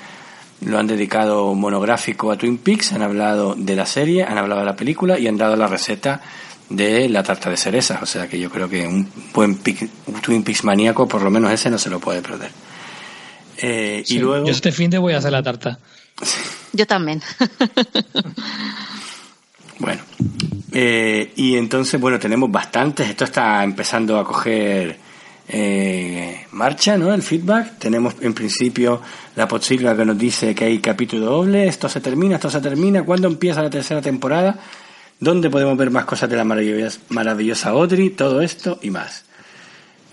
lo 0.62 0.80
han 0.80 0.88
dedicado 0.88 1.54
monográfico 1.56 2.32
a 2.32 2.38
Twin 2.38 2.58
Peaks, 2.58 2.94
han 2.94 3.02
hablado 3.02 3.56
de 3.56 3.76
la 3.76 3.86
serie, 3.86 4.24
han 4.24 4.38
hablado 4.38 4.62
de 4.62 4.66
la 4.68 4.76
película 4.76 5.20
y 5.20 5.28
han 5.28 5.38
dado 5.38 5.56
la 5.56 5.68
receta 5.68 6.22
de 6.70 7.10
la 7.10 7.24
tarta 7.24 7.50
de 7.50 7.58
cerezas. 7.58 8.02
O 8.02 8.06
sea 8.06 8.28
que 8.28 8.40
yo 8.40 8.50
creo 8.50 8.70
que 8.70 8.88
un 8.88 9.10
buen 9.34 9.62
pic- 9.62 9.90
un 10.08 10.22
Twin 10.22 10.44
Peaks 10.44 10.64
maníaco, 10.64 11.08
por 11.08 11.22
lo 11.22 11.30
menos 11.30 11.52
ese, 11.52 11.70
no 11.70 11.78
se 11.78 11.90
lo 11.90 12.00
puede 12.00 12.22
perder. 12.22 12.52
Eh, 13.58 14.04
y 14.08 14.18
luego, 14.20 14.46
Yo 14.46 14.52
este 14.52 14.72
fin 14.72 14.90
de 14.90 14.98
voy 14.98 15.14
a 15.14 15.18
hacer 15.18 15.32
la 15.32 15.44
tarta. 15.44 15.80
Yo 16.74 16.88
también. 16.88 17.22
bueno, 19.80 20.02
eh, 20.72 21.34
y 21.36 21.56
entonces, 21.58 22.00
bueno, 22.00 22.20
tenemos 22.20 22.50
bastantes, 22.52 23.10
esto 23.10 23.26
está 23.26 23.64
empezando 23.64 24.18
a 24.18 24.26
coger 24.26 24.98
eh, 25.48 26.46
marcha, 26.52 26.98
¿no? 26.98 27.14
El 27.14 27.22
feedback. 27.22 27.78
Tenemos 27.80 28.16
en 28.22 28.34
principio 28.34 29.02
la 29.36 29.48
Potsilva 29.48 29.96
que 29.96 30.06
nos 30.06 30.18
dice 30.18 30.56
que 30.56 30.66
hay 30.66 30.80
capítulo 30.80 31.26
doble, 31.26 31.68
esto 31.68 31.90
se 31.90 32.02
termina, 32.02 32.36
esto 32.36 32.50
se 32.50 32.62
termina, 32.62 33.04
¿cuándo 33.04 33.28
empieza 33.28 33.62
la 33.62 33.70
tercera 33.70 34.02
temporada? 34.02 34.58
¿Dónde 35.20 35.50
podemos 35.50 35.78
ver 35.78 35.90
más 35.90 36.06
cosas 36.06 36.30
de 36.30 36.36
la 36.36 36.44
maravillosa, 36.44 37.00
maravillosa 37.10 37.70
Audrey? 37.70 38.10
Todo 38.12 38.42
esto 38.42 38.80
y 38.82 38.90
más. 38.90 39.26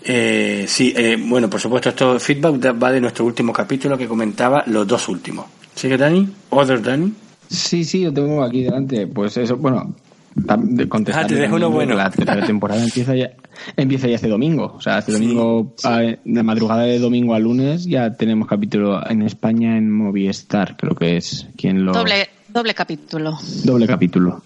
Eh, 0.03 0.65
sí, 0.67 0.93
eh, 0.95 1.17
bueno, 1.19 1.49
por 1.49 1.59
supuesto, 1.59 1.89
esto 1.89 2.19
feedback 2.19 2.81
va 2.81 2.91
de 2.91 3.01
nuestro 3.01 3.25
último 3.25 3.53
capítulo 3.53 3.97
que 3.97 4.07
comentaba 4.07 4.63
los 4.67 4.87
dos 4.87 5.07
últimos. 5.09 5.45
¿Sigue 5.75 5.97
Dani? 5.97 6.27
¿Other 6.49 6.81
Dani? 6.81 7.13
Sí, 7.49 7.83
sí, 7.83 8.05
lo 8.05 8.13
tengo 8.13 8.43
aquí 8.43 8.63
delante. 8.63 9.07
Pues 9.07 9.37
eso, 9.37 9.57
bueno, 9.57 9.93
contestar. 10.89 11.25
Ah, 11.25 11.27
te 11.27 11.35
dejo 11.35 11.55
uno 11.55 11.69
bueno. 11.69 11.95
La 11.95 12.09
tercera 12.09 12.45
temporada 12.45 12.81
empieza 12.83 13.15
ya, 13.15 13.31
empieza 13.77 14.07
ya 14.07 14.15
este 14.15 14.27
domingo. 14.27 14.73
O 14.77 14.81
sea, 14.81 14.99
este 14.99 15.11
domingo, 15.13 15.73
a- 15.83 16.01
de 16.23 16.43
madrugada 16.43 16.83
de 16.83 16.99
domingo 16.99 17.33
a 17.33 17.39
lunes, 17.39 17.85
ya 17.85 18.13
tenemos 18.13 18.47
capítulo 18.47 19.01
en 19.09 19.21
España 19.21 19.77
en 19.77 19.91
Movistar, 19.91 20.75
creo 20.77 20.95
que 20.95 21.17
es 21.17 21.47
quien 21.57 21.85
lo. 21.85 21.93
Doble, 21.93 22.29
doble 22.49 22.73
capítulo. 22.73 23.37
Doble 23.63 23.87
capítulo. 23.87 24.41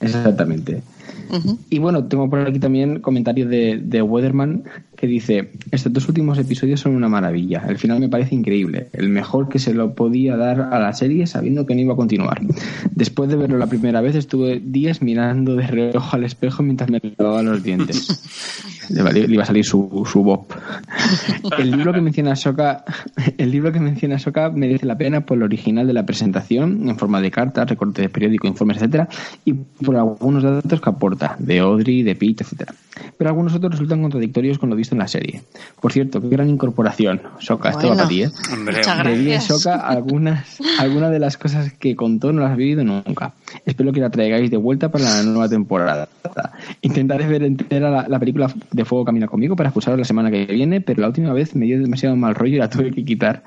Exactamente. 0.00 0.82
Ujú. 1.30 1.58
Y 1.70 1.78
bueno, 1.78 2.04
tengo 2.04 2.28
por 2.28 2.40
aquí 2.40 2.58
también 2.58 3.00
comentarios 3.00 3.48
de, 3.48 3.80
de 3.82 4.02
Weatherman 4.02 4.64
que 4.98 5.06
dice, 5.06 5.52
estos 5.70 5.92
dos 5.92 6.08
últimos 6.08 6.38
episodios 6.38 6.80
son 6.80 6.96
una 6.96 7.08
maravilla, 7.08 7.64
el 7.68 7.78
final 7.78 8.00
me 8.00 8.08
parece 8.08 8.34
increíble, 8.34 8.88
el 8.92 9.08
mejor 9.08 9.48
que 9.48 9.60
se 9.60 9.72
lo 9.72 9.94
podía 9.94 10.36
dar 10.36 10.60
a 10.72 10.80
la 10.80 10.92
serie 10.92 11.28
sabiendo 11.28 11.66
que 11.66 11.76
no 11.76 11.82
iba 11.82 11.92
a 11.92 11.96
continuar. 11.96 12.40
Después 12.90 13.30
de 13.30 13.36
verlo 13.36 13.58
la 13.58 13.68
primera 13.68 14.00
vez 14.00 14.16
estuve 14.16 14.58
días 14.58 15.00
mirando 15.00 15.54
de 15.54 15.68
reojo 15.68 16.16
al 16.16 16.24
espejo 16.24 16.64
mientras 16.64 16.90
me 16.90 17.00
lavaba 17.16 17.44
los 17.44 17.62
dientes. 17.62 18.24
Le, 18.88 19.20
iba 19.28 19.42
a 19.42 19.46
salir 19.46 19.66
su, 19.66 20.06
su 20.10 20.22
bob. 20.22 20.46
El 21.58 21.72
libro 21.72 21.92
que 21.92 22.00
menciona 22.00 22.34
Soka, 22.34 22.84
el 23.36 23.50
libro 23.50 23.70
que 23.70 23.80
menciona 23.80 24.18
Soka 24.18 24.48
merece 24.48 24.86
la 24.86 24.96
pena 24.96 25.26
por 25.26 25.36
el 25.36 25.42
original 25.42 25.86
de 25.86 25.92
la 25.92 26.06
presentación, 26.06 26.88
en 26.88 26.96
forma 26.96 27.20
de 27.20 27.30
cartas, 27.30 27.68
recortes 27.68 28.02
de 28.02 28.08
periódico, 28.08 28.46
informes, 28.46 28.78
etcétera, 28.78 29.08
y 29.44 29.52
por 29.52 29.96
algunos 29.96 30.42
datos 30.42 30.80
que 30.80 30.88
aporta, 30.98 31.36
de 31.38 31.60
Audrey, 31.60 32.02
de 32.02 32.14
Pete, 32.14 32.44
etcétera. 32.44 32.74
Pero 33.16 33.30
algunos 33.30 33.54
otros 33.54 33.72
resultan 33.72 34.02
contradictorios 34.02 34.58
con 34.58 34.68
lo 34.70 34.76
visto 34.76 34.94
en 34.94 34.98
la 34.98 35.08
serie. 35.08 35.42
Por 35.80 35.92
cierto, 35.92 36.20
qué 36.20 36.28
gran 36.28 36.48
incorporación. 36.50 37.22
Soka, 37.38 37.70
esto 37.70 37.88
va 37.88 37.94
Bueno. 37.94 37.96
para 37.96 38.08
ti, 38.08 38.22
¿eh? 38.24 38.30
Hombre. 38.52 38.82
De. 38.82 39.40
Soka, 39.40 39.76
algunas, 39.76 40.58
algunas 40.78 41.10
de 41.10 41.18
las 41.18 41.36
cosas 41.36 41.72
que 41.72 41.96
contó 41.96 42.32
no 42.32 42.42
las 42.42 42.52
has 42.52 42.56
vivido 42.56 42.84
nunca. 42.84 43.32
Espero 43.64 43.92
que 43.92 44.00
la 44.00 44.10
traigáis 44.10 44.50
de 44.50 44.56
vuelta 44.56 44.90
para 44.90 45.04
la 45.04 45.22
nueva 45.22 45.48
temporada. 45.48 46.08
Intentaré 46.82 47.26
ver 47.26 47.42
entera 47.42 47.90
la, 47.90 48.08
la 48.08 48.18
película 48.18 48.52
de 48.70 48.84
Fuego 48.84 49.04
Camina 49.04 49.26
conmigo 49.26 49.56
para 49.56 49.68
escucharla 49.68 49.98
la 49.98 50.04
semana 50.04 50.30
que 50.30 50.46
viene, 50.46 50.80
pero 50.80 51.00
la 51.00 51.08
última 51.08 51.32
vez 51.32 51.54
me 51.54 51.66
dio 51.66 51.80
demasiado 51.80 52.16
mal 52.16 52.34
rollo 52.34 52.56
y 52.56 52.58
la 52.58 52.70
tuve 52.70 52.90
que 52.90 53.04
quitar. 53.04 53.42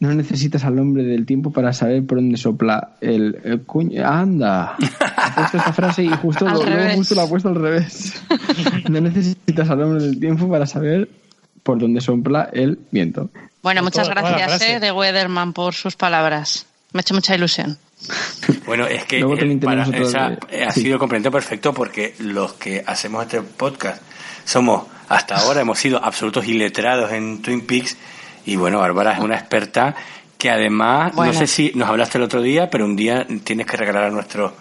No 0.00 0.14
necesitas 0.14 0.64
al 0.64 0.78
hombre 0.78 1.02
del 1.02 1.26
tiempo 1.26 1.52
para 1.52 1.72
saber 1.72 2.04
por 2.06 2.18
dónde 2.18 2.38
sopla 2.38 2.92
el, 3.00 3.38
el 3.44 3.60
cuño. 3.62 4.06
¡Anda! 4.06 4.74
Ha 4.74 5.34
puesto 5.34 5.58
esta 5.58 5.72
frase 5.74 6.04
y 6.04 6.08
justo, 6.08 6.48
lo, 6.48 6.64
luego 6.64 6.94
justo 6.94 7.14
la 7.14 7.24
ha 7.24 7.28
puesto 7.28 7.48
al 7.50 7.56
revés. 7.56 8.22
No 8.88 9.00
necesitas 9.00 9.68
al 9.68 9.82
hombre 9.82 10.02
del 10.02 10.18
tiempo 10.18 10.48
para 10.48 10.66
saber 10.66 11.08
por 11.62 11.78
dónde 11.78 12.00
sopla 12.00 12.48
el 12.52 12.78
viento. 12.90 13.28
Bueno, 13.62 13.82
muchas 13.82 14.08
gracias 14.08 14.62
eh, 14.62 14.80
de 14.80 14.90
Weatherman 14.90 15.52
por 15.52 15.74
sus 15.74 15.96
palabras. 15.96 16.66
Me 16.92 16.98
ha 16.98 17.02
hecho 17.02 17.14
mucha 17.14 17.34
ilusión. 17.34 17.78
Bueno, 18.66 18.86
es 18.86 19.04
que 19.04 19.18
Luego 19.18 19.36
eh, 19.36 19.58
para- 19.62 19.82
esa- 19.82 20.32
eh, 20.48 20.64
ha 20.64 20.70
sí. 20.70 20.82
sido 20.82 20.98
comprendido 20.98 21.30
perfecto 21.32 21.74
porque 21.74 22.14
los 22.20 22.52
que 22.54 22.82
hacemos 22.86 23.22
este 23.24 23.40
podcast 23.42 24.00
somos, 24.44 24.84
hasta 25.08 25.36
ahora 25.36 25.60
hemos 25.60 25.78
sido 25.78 26.02
absolutos 26.02 26.46
iletrados 26.46 27.10
en 27.12 27.42
Twin 27.42 27.66
Peaks 27.66 27.96
y 28.46 28.54
bueno, 28.56 28.78
Bárbara 28.78 29.14
es 29.14 29.18
una 29.20 29.36
experta 29.36 29.94
que 30.38 30.50
además, 30.50 31.12
Bueno. 31.14 31.32
no 31.32 31.38
sé 31.38 31.46
si 31.48 31.72
nos 31.74 31.88
hablaste 31.88 32.18
el 32.18 32.24
otro 32.24 32.40
día, 32.42 32.70
pero 32.70 32.84
un 32.84 32.94
día 32.96 33.26
tienes 33.44 33.66
que 33.66 33.76
regalar 33.76 34.04
a 34.04 34.10
nuestros 34.10 34.52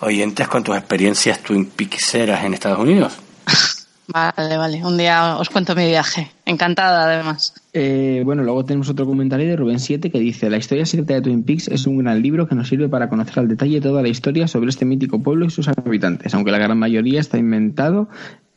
oyentes 0.00 0.46
con 0.48 0.62
tus 0.62 0.76
experiencias 0.76 1.40
Twin 1.40 1.66
Peakseras 1.66 2.44
en 2.44 2.54
Estados 2.54 2.78
Unidos. 2.78 3.14
Vale, 4.08 4.56
vale. 4.56 4.84
Un 4.84 4.96
día 4.96 5.36
os 5.36 5.50
cuento 5.50 5.74
mi 5.74 5.86
viaje. 5.86 6.30
Encantada, 6.44 7.04
además. 7.04 7.54
Eh, 7.72 8.22
bueno, 8.24 8.44
luego 8.44 8.64
tenemos 8.64 8.88
otro 8.88 9.04
comentario 9.04 9.48
de 9.48 9.56
Rubén 9.56 9.80
7 9.80 10.10
que 10.10 10.20
dice: 10.20 10.48
La 10.48 10.58
historia 10.58 10.86
secreta 10.86 11.14
de 11.14 11.22
Twin 11.22 11.42
Peaks 11.42 11.68
es 11.68 11.86
un 11.86 11.98
gran 11.98 12.22
libro 12.22 12.46
que 12.46 12.54
nos 12.54 12.68
sirve 12.68 12.88
para 12.88 13.08
conocer 13.08 13.40
al 13.40 13.48
detalle 13.48 13.80
toda 13.80 14.02
la 14.02 14.08
historia 14.08 14.46
sobre 14.46 14.70
este 14.70 14.84
mítico 14.84 15.22
pueblo 15.22 15.46
y 15.46 15.50
sus 15.50 15.68
habitantes. 15.68 16.34
Aunque 16.34 16.52
la 16.52 16.58
gran 16.58 16.78
mayoría 16.78 17.18
está 17.18 17.38
inventado, 17.38 18.08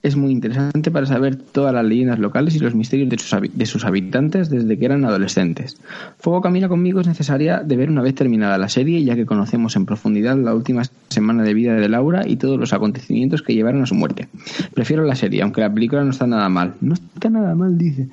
es 0.01 0.15
muy 0.15 0.31
interesante 0.31 0.91
para 0.91 1.05
saber 1.05 1.35
todas 1.35 1.73
las 1.73 1.83
leyendas 1.83 2.19
locales 2.19 2.55
y 2.55 2.59
los 2.59 2.73
misterios 2.73 3.09
de 3.09 3.17
sus, 3.17 3.37
de 3.53 3.65
sus 3.65 3.83
habitantes 3.83 4.49
desde 4.49 4.77
que 4.77 4.85
eran 4.85 5.03
adolescentes. 5.03 5.77
Fuego 6.19 6.41
Camina 6.41 6.69
conmigo 6.69 7.01
es 7.01 7.07
necesaria 7.07 7.63
de 7.63 7.75
ver 7.75 7.89
una 7.89 8.01
vez 8.01 8.15
terminada 8.15 8.57
la 8.57 8.69
serie, 8.69 9.03
ya 9.03 9.15
que 9.15 9.25
conocemos 9.25 9.75
en 9.75 9.85
profundidad 9.85 10.37
la 10.37 10.55
última 10.55 10.83
semana 11.09 11.43
de 11.43 11.53
vida 11.53 11.73
de 11.73 11.89
Laura 11.89 12.25
y 12.25 12.37
todos 12.37 12.57
los 12.57 12.71
acontecimientos 12.71 13.41
que 13.41 13.53
llevaron 13.53 13.81
a 13.81 13.85
su 13.85 13.95
muerte. 13.95 14.29
Prefiero 14.73 15.03
la 15.03 15.15
serie, 15.15 15.41
aunque 15.41 15.61
la 15.61 15.73
película 15.73 16.03
no 16.05 16.11
está 16.11 16.25
nada 16.27 16.47
mal. 16.47 16.75
No 16.79 16.93
está 16.93 17.29
nada 17.29 17.53
mal, 17.55 17.77
dice. 17.77 18.07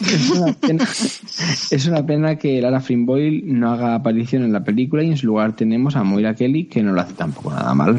Es 0.00 0.30
una 0.30 0.52
pena, 0.52 0.84
es 1.70 1.86
una 1.86 2.04
pena 2.04 2.36
que 2.36 2.60
Lara 2.60 2.80
Flynn 2.80 3.06
Boyle 3.06 3.42
no 3.46 3.72
haga 3.72 3.94
aparición 3.94 4.42
en 4.42 4.52
la 4.52 4.62
película 4.62 5.02
y 5.02 5.08
en 5.08 5.16
su 5.16 5.26
lugar 5.26 5.56
tenemos 5.56 5.96
a 5.96 6.04
Moira 6.04 6.34
Kelly, 6.34 6.64
que 6.64 6.82
no 6.82 6.92
lo 6.92 7.00
hace 7.00 7.14
tampoco 7.14 7.50
nada 7.50 7.72
mal. 7.74 7.98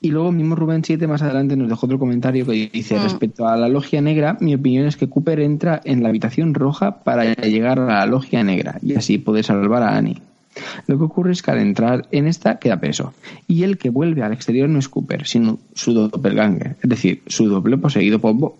Y 0.00 0.10
luego 0.10 0.30
mismo 0.30 0.54
Rubén 0.54 0.84
7 0.84 1.06
más 1.06 1.22
adelante 1.22 1.56
nos 1.56 1.68
dejó 1.68 1.86
otro 1.86 1.98
comentario 1.98 2.46
que 2.46 2.70
dice, 2.72 2.98
Mm. 2.98 3.02
respecto 3.02 3.48
a 3.48 3.56
la 3.56 3.68
logia 3.68 4.00
negra, 4.00 4.36
mi 4.40 4.54
opinión 4.54 4.86
es 4.86 4.96
que 4.96 5.08
Cooper 5.08 5.40
entra 5.40 5.80
en 5.84 6.02
la 6.02 6.08
habitación 6.10 6.54
roja 6.54 7.02
para 7.02 7.34
llegar 7.34 7.80
a 7.80 7.86
la 7.86 8.06
logia 8.06 8.44
negra 8.44 8.78
y 8.82 8.94
así 8.94 9.18
poder 9.18 9.44
salvar 9.44 9.82
a 9.82 9.96
Annie. 9.96 10.22
Lo 10.86 10.98
que 10.98 11.04
ocurre 11.04 11.32
es 11.32 11.42
que 11.42 11.50
al 11.50 11.58
entrar 11.58 12.06
en 12.10 12.26
esta 12.26 12.58
queda 12.58 12.78
preso. 12.78 13.12
Y 13.46 13.62
el 13.62 13.78
que 13.78 13.90
vuelve 13.90 14.22
al 14.22 14.32
exterior 14.32 14.68
no 14.68 14.78
es 14.78 14.88
Cooper, 14.88 15.26
sino 15.26 15.58
su 15.74 15.92
doppelganger, 15.92 16.76
es 16.82 16.88
decir, 16.88 17.22
su 17.26 17.48
doble 17.48 17.78
poseído 17.78 18.18
por 18.18 18.34
Bob. 18.34 18.54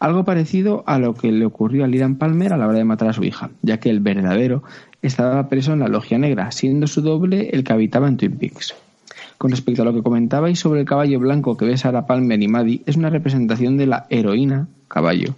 Algo 0.00 0.24
parecido 0.24 0.84
a 0.86 0.98
lo 0.98 1.14
que 1.14 1.32
le 1.32 1.44
ocurrió 1.44 1.84
a 1.84 1.88
Liran 1.88 2.16
Palmer 2.16 2.52
a 2.52 2.56
la 2.56 2.66
hora 2.68 2.78
de 2.78 2.84
matar 2.84 3.08
a 3.08 3.12
su 3.12 3.24
hija, 3.24 3.50
ya 3.62 3.78
que 3.78 3.90
el 3.90 4.00
verdadero 4.00 4.62
estaba 5.02 5.48
preso 5.48 5.72
en 5.72 5.80
la 5.80 5.88
logia 5.88 6.18
negra, 6.18 6.50
siendo 6.52 6.86
su 6.86 7.02
doble 7.02 7.50
el 7.52 7.64
que 7.64 7.72
habitaba 7.72 8.08
en 8.08 8.16
Twin 8.16 8.36
Peaks. 8.36 8.74
Con 9.38 9.52
respecto 9.52 9.82
a 9.82 9.84
lo 9.84 9.94
que 9.94 10.02
comentabais 10.02 10.58
sobre 10.58 10.80
el 10.80 10.86
caballo 10.86 11.20
blanco 11.20 11.56
que 11.56 11.64
ves 11.64 11.82
Sarah 11.82 12.06
Palmer 12.06 12.42
y 12.42 12.48
Maddie, 12.48 12.82
es 12.86 12.96
una 12.96 13.08
representación 13.08 13.76
de 13.76 13.86
la 13.86 14.06
heroína 14.10 14.66
caballo, 14.88 15.36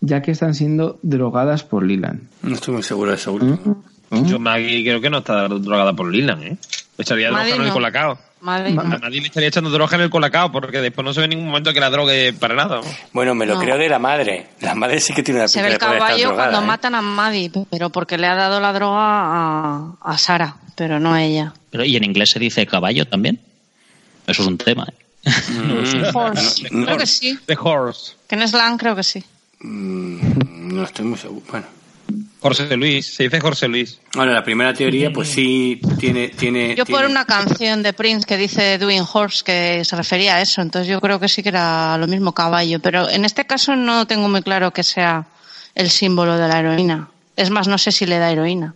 ya 0.00 0.22
que 0.22 0.30
están 0.30 0.54
siendo 0.54 0.98
drogadas 1.02 1.64
por 1.64 1.84
Lilan. 1.84 2.28
No 2.42 2.54
estoy 2.54 2.74
muy 2.74 2.82
seguro 2.84 3.10
de 3.10 3.16
eso. 3.16 3.34
¿Mm? 3.34 4.24
Yo 4.26 4.38
Maggie 4.38 4.84
creo 4.84 5.00
que 5.00 5.10
no 5.10 5.18
está 5.18 5.48
drogada 5.48 5.92
por 5.94 6.12
Lilan, 6.12 6.42
¿eh? 6.44 6.56
Le 6.96 7.02
echaría 7.02 7.28
droga 7.28 7.42
Maddie 7.42 7.54
en 7.56 7.60
el 7.62 7.68
no. 7.68 7.74
colacao. 7.74 8.18
Madre 8.44 8.70
Ma- 8.72 8.82
mía. 8.84 8.96
A 8.96 8.98
Maddie 8.98 9.20
le 9.22 9.26
estaría 9.28 9.48
echando 9.48 9.70
droga 9.70 9.96
en 9.96 10.02
el 10.02 10.10
colacao 10.10 10.52
porque 10.52 10.80
después 10.80 11.04
no 11.04 11.12
se 11.14 11.20
ve 11.20 11.24
en 11.24 11.30
ningún 11.30 11.46
momento 11.46 11.72
que 11.72 11.80
la 11.80 11.90
drogue 11.90 12.32
para 12.34 12.54
nada. 12.54 12.76
¿no? 12.76 12.82
Bueno, 13.12 13.34
me 13.34 13.46
lo 13.46 13.54
No. 13.54 13.60
creo 13.60 13.78
de 13.78 13.88
la 13.88 13.98
madre. 13.98 14.48
La 14.60 14.74
madre 14.74 15.00
sí 15.00 15.14
que 15.14 15.22
tiene 15.22 15.40
una 15.40 15.48
Se 15.48 15.60
pinta 15.60 15.64
ve 15.64 15.68
de 15.70 15.74
el 15.74 15.78
caballo 16.00 16.26
drogada, 16.28 16.50
cuando 16.50 16.58
¿eh? 16.64 16.66
matan 16.68 16.94
a 16.94 17.00
Maddie, 17.02 17.50
pero 17.70 17.90
porque 17.90 18.18
le 18.18 18.26
ha 18.26 18.34
dado 18.34 18.60
la 18.60 18.72
droga 18.72 19.00
a, 19.00 19.92
a 20.02 20.18
Sara, 20.18 20.56
pero 20.76 21.00
no 21.00 21.14
a 21.14 21.22
ella. 21.22 21.54
Pero, 21.70 21.84
¿Y 21.84 21.96
en 21.96 22.04
inglés 22.04 22.30
se 22.30 22.38
dice 22.38 22.66
caballo 22.66 23.06
también? 23.08 23.40
Eso 24.26 24.42
es 24.42 24.48
un 24.48 24.58
tema. 24.58 24.86
¿eh? 25.24 25.30
Mm, 25.52 26.14
Horse. 26.16 26.68
no, 26.70 26.84
Creo 26.84 26.98
que 26.98 27.06
sí. 27.06 27.38
The 27.46 27.56
Horse. 27.58 28.12
Que 28.28 28.34
en 28.36 28.46
slang 28.46 28.76
creo 28.78 28.94
que 28.94 29.02
sí. 29.02 29.24
mm, 29.60 30.74
no 30.74 30.84
estoy 30.84 31.06
muy 31.06 31.18
seguro. 31.18 31.42
Bueno. 31.50 31.66
Jorge 32.44 32.76
Luis. 32.76 33.06
Se 33.14 33.22
dice 33.22 33.40
Jorge 33.40 33.68
Luis. 33.68 33.98
Bueno, 34.14 34.32
la 34.34 34.44
primera 34.44 34.74
teoría, 34.74 35.10
pues 35.10 35.28
sí 35.30 35.80
tiene. 35.98 36.28
tiene 36.28 36.74
Yo 36.76 36.84
por 36.84 36.98
tiene- 36.98 37.10
una 37.10 37.24
canción 37.24 37.82
de 37.82 37.94
Prince 37.94 38.26
que 38.26 38.36
dice 38.36 38.76
Doing 38.76 39.04
Horse 39.10 39.42
que 39.42 39.82
se 39.82 39.96
refería 39.96 40.34
a 40.36 40.42
eso, 40.42 40.60
entonces 40.60 40.86
yo 40.88 41.00
creo 41.00 41.18
que 41.18 41.26
sí 41.28 41.42
que 41.42 41.48
era 41.48 41.96
lo 41.96 42.06
mismo 42.06 42.32
caballo, 42.32 42.80
pero 42.80 43.08
en 43.08 43.24
este 43.24 43.46
caso 43.46 43.74
no 43.76 44.06
tengo 44.06 44.28
muy 44.28 44.42
claro 44.42 44.72
que 44.72 44.82
sea 44.82 45.24
el 45.74 45.88
símbolo 45.88 46.36
de 46.36 46.46
la 46.46 46.58
heroína. 46.60 47.08
Es 47.34 47.48
más, 47.48 47.66
no 47.66 47.78
sé 47.78 47.90
si 47.92 48.04
le 48.04 48.18
da 48.18 48.30
heroína 48.30 48.74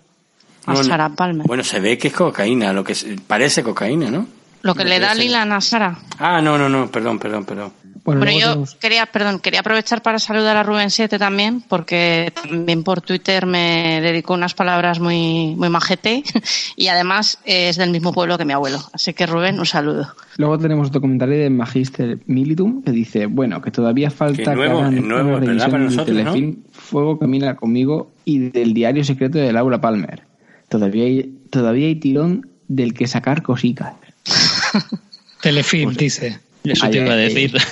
a 0.65 0.73
Bueno, 0.73 0.89
Sarah 0.89 1.11
Palmer. 1.11 1.47
Bueno, 1.47 1.63
se 1.63 1.79
ve 1.79 1.99
que 1.99 2.09
es 2.09 2.15
cocaína, 2.15 2.73
lo 2.73 2.83
que 2.83 2.95
se- 2.95 3.17
parece 3.27 3.63
cocaína, 3.63 4.11
¿no? 4.11 4.27
lo 4.63 4.75
que 4.75 4.85
le 4.85 4.99
da 4.99 5.15
Lilan 5.15 5.53
a 5.53 5.61
Sara. 5.61 5.97
Ah, 6.19 6.41
no, 6.43 6.57
no, 6.59 6.69
no, 6.69 6.91
perdón, 6.91 7.19
perdón, 7.19 7.45
perdón. 7.45 7.73
Bueno, 8.17 8.31
yo 8.33 8.49
tenemos- 8.49 8.75
quería, 8.77 9.07
perdón, 9.07 9.41
quería 9.41 9.61
aprovechar 9.61 10.03
para 10.03 10.19
saludar 10.19 10.57
a 10.57 10.63
Rubén 10.63 10.91
7 10.91 11.19
también, 11.19 11.61
porque 11.61 12.33
también 12.35 12.83
por 12.85 13.01
Twitter 13.01 13.47
me 13.47 14.01
dedicó 14.01 14.35
unas 14.35 14.55
palabras 14.55 15.01
muy, 15.01 15.55
muy 15.57 15.69
majete 15.69 16.23
y 16.77 16.89
además 16.89 17.39
es 17.45 17.77
del 17.77 17.91
mismo 17.91 18.13
pueblo 18.13 18.39
que 18.39 18.45
mi 18.45 18.53
abuelo. 18.53 18.79
Así 18.93 19.13
que 19.15 19.27
Rubén, 19.27 19.59
un 19.59 19.67
saludo. 19.67 20.09
Luego 20.37 20.59
tenemos 20.59 20.89
otro 20.89 21.01
comentario 21.01 21.37
de 21.39 21.51
Magister 21.51 22.19
Militum 22.27 22.83
que 22.83 22.93
dice, 22.93 23.27
bueno, 23.27 23.61
que 23.61 23.71
todavía 23.71 24.11
falta 24.11 24.43
Que 24.51 24.55
nuevo, 24.57 24.79
que 24.79 24.85
hagan 24.85 25.09
nuevo, 25.09 25.29
una 25.31 25.41
revisión 25.41 25.71
Para 25.71 25.85
del 25.85 25.91
nosotros, 25.97 26.17
¿no? 26.17 26.23
telefilm 26.33 26.57
Fuego 26.73 27.19
Camina 27.19 27.57
conmigo 27.57 28.11
y 28.25 28.39
del 28.51 28.73
diario 28.75 29.05
secreto 29.05 29.39
de 29.39 29.53
Laura 29.53 29.81
Palmer. 29.81 30.23
Todavía 30.69 31.05
hay, 31.05 31.35
todavía 31.51 31.87
hay 31.89 31.97
tirón 31.97 32.49
del 32.69 32.95
que 32.95 33.07
sacar 33.07 33.43
cositas. 33.43 33.95
Telefilm, 35.43 35.95
dice. 35.95 36.41
Eso 36.65 36.87
Ay, 36.87 36.93
te 36.93 36.99
iba 36.99 37.13
a 37.13 37.17
decir. 37.17 37.53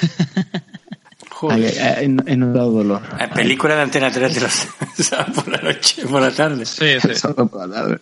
Joder. 1.31 1.73
Ay, 1.99 2.17
he, 2.27 2.37
notado 2.37 2.71
dolor. 2.71 3.03
Eh, 3.21 3.29
Película 3.35 3.77
de 3.77 3.83
Antena 3.83 4.11
3 4.11 4.35
de 4.35 4.41
los 4.41 4.69
por 5.35 5.49
la 5.49 5.59
noche, 5.59 6.07
por 6.07 6.23
la 6.23 6.31
tarde. 6.31 6.65
Sí, 6.65 6.87
sí. 7.01 7.15
Solo 7.15 7.47
por 7.47 7.69
la 7.69 7.75
tarde. 7.75 7.99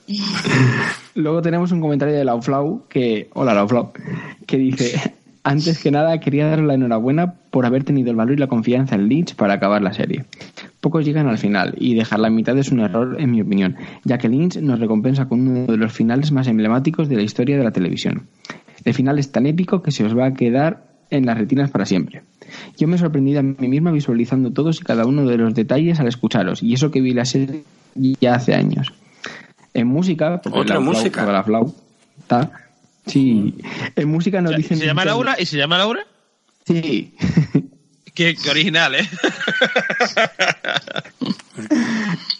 Luego 1.16 1.42
tenemos 1.42 1.72
un 1.72 1.80
comentario 1.80 2.14
de 2.14 2.24
Lauflau 2.24 2.86
que, 2.88 3.28
hola 3.34 3.52
Lauflau, 3.52 3.92
que 4.46 4.56
dice, 4.56 5.00
antes 5.42 5.82
que 5.82 5.90
nada 5.90 6.18
quería 6.20 6.46
darle 6.46 6.66
la 6.66 6.74
enhorabuena 6.74 7.34
por 7.50 7.66
haber 7.66 7.82
tenido 7.82 8.10
el 8.10 8.16
valor 8.16 8.34
y 8.34 8.38
la 8.38 8.46
confianza 8.46 8.94
en 8.94 9.08
Lynch 9.08 9.34
para 9.34 9.54
acabar 9.54 9.82
la 9.82 9.92
serie. 9.92 10.24
Pocos 10.80 11.04
llegan 11.04 11.28
al 11.28 11.38
final 11.38 11.74
y 11.76 11.94
dejar 11.94 12.20
la 12.20 12.30
mitad 12.30 12.56
es 12.56 12.70
un 12.70 12.80
error 12.80 13.16
en 13.18 13.30
mi 13.30 13.42
opinión, 13.42 13.76
ya 14.04 14.16
que 14.16 14.28
Lynch 14.28 14.58
nos 14.58 14.78
recompensa 14.78 15.28
con 15.28 15.46
uno 15.46 15.66
de 15.66 15.76
los 15.76 15.92
finales 15.92 16.30
más 16.30 16.46
emblemáticos 16.46 17.08
de 17.08 17.16
la 17.16 17.22
historia 17.22 17.58
de 17.58 17.64
la 17.64 17.72
televisión. 17.72 18.28
El 18.84 18.94
final 18.94 19.18
es 19.18 19.32
tan 19.32 19.46
épico 19.46 19.82
que 19.82 19.90
se 19.90 20.04
os 20.04 20.16
va 20.16 20.26
a 20.26 20.34
quedar 20.34 20.84
en 21.10 21.26
las 21.26 21.38
retinas 21.38 21.70
para 21.70 21.86
siempre. 21.86 22.22
Yo 22.76 22.86
me 22.88 22.96
he 22.96 22.98
sorprendido 22.98 23.40
a 23.40 23.42
mí 23.42 23.68
misma 23.68 23.90
visualizando 23.92 24.50
todos 24.52 24.80
y 24.80 24.84
cada 24.84 25.06
uno 25.06 25.26
de 25.26 25.36
los 25.38 25.54
detalles 25.54 26.00
al 26.00 26.08
escucharos, 26.08 26.62
y 26.62 26.74
eso 26.74 26.90
que 26.90 27.00
vi 27.00 27.12
la 27.14 27.24
serie 27.24 27.64
ya 28.20 28.34
hace 28.34 28.54
años. 28.54 28.92
En 29.72 29.86
música, 29.88 30.40
porque 30.42 30.58
Otra 30.58 30.76
la 30.76 30.80
Flau- 30.80 30.84
música. 30.84 31.26
la 31.32 31.44
Sí. 33.06 33.54
En 33.96 34.08
música 34.08 34.40
nos 34.40 34.50
O 34.50 34.52
sea, 34.52 34.58
dicen. 34.58 34.78
¿Se 34.78 34.86
llama 34.86 35.04
Laura? 35.04 35.36
¿Y 35.38 35.46
se 35.46 35.56
llama 35.58 35.78
Laura? 35.78 36.00
Sí. 36.66 37.14
Qué, 38.14 38.36
original, 38.48 38.94
¿eh? 38.94 39.08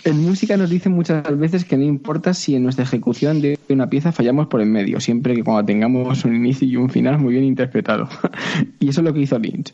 En 0.05 0.21
música 0.21 0.57
nos 0.59 0.69
dicen 0.69 0.93
muchas 0.93 1.39
veces 1.39 1.65
que 1.65 1.79
no 1.79 1.83
importa 1.85 2.35
si 2.35 2.55
en 2.55 2.63
nuestra 2.63 2.85
ejecución 2.85 3.41
de 3.41 3.59
una 3.71 3.89
pieza 3.89 4.13
fallamos 4.13 4.49
por 4.49 4.61
en 4.61 4.71
medio, 4.71 5.01
siempre 5.01 5.35
que 5.35 5.43
cuando 5.43 5.65
tengamos 5.65 6.25
un 6.27 6.37
inicio 6.37 6.69
y 6.69 6.77
un 6.77 6.91
final 6.91 7.19
muy 7.19 7.33
bien 7.33 7.45
interpretado. 7.45 8.09
y 8.81 8.91
eso 8.91 9.01
es 9.01 9.05
lo 9.05 9.15
que 9.15 9.21
hizo 9.21 9.39
Lynch. 9.39 9.73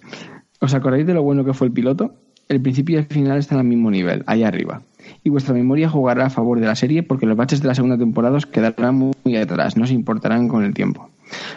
¿Os 0.60 0.72
acordáis 0.72 1.06
de 1.06 1.14
lo 1.14 1.22
bueno 1.24 1.44
que 1.44 1.52
fue 1.52 1.66
el 1.66 1.72
piloto? 1.72 2.14
El 2.48 2.60
principio 2.60 2.97
y 2.97 2.98
el 3.01 3.06
final 3.06 3.39
están 3.39 3.59
al 3.59 3.64
mismo 3.64 3.90
nivel, 3.90 4.22
allá 4.27 4.48
arriba. 4.48 4.82
Y 5.24 5.31
vuestra 5.31 5.52
memoria 5.52 5.89
jugará 5.89 6.27
a 6.27 6.31
favor 6.31 6.60
de 6.60 6.66
la 6.66 6.77
serie 6.77 7.02
porque 7.02 7.27
los 7.27 7.36
baches 7.36 7.60
de 7.60 7.68
la 7.68 7.74
segunda 7.74 7.98
temporada 7.98 8.36
os 8.36 8.47
quedarán 8.47 8.94
muy 8.94 9.36
atrás, 9.36 9.77
no 9.77 9.86
se 9.86 9.94
importarán 9.94 10.47
con 10.47 10.64
el 10.64 10.74
tiempo. 10.74 11.10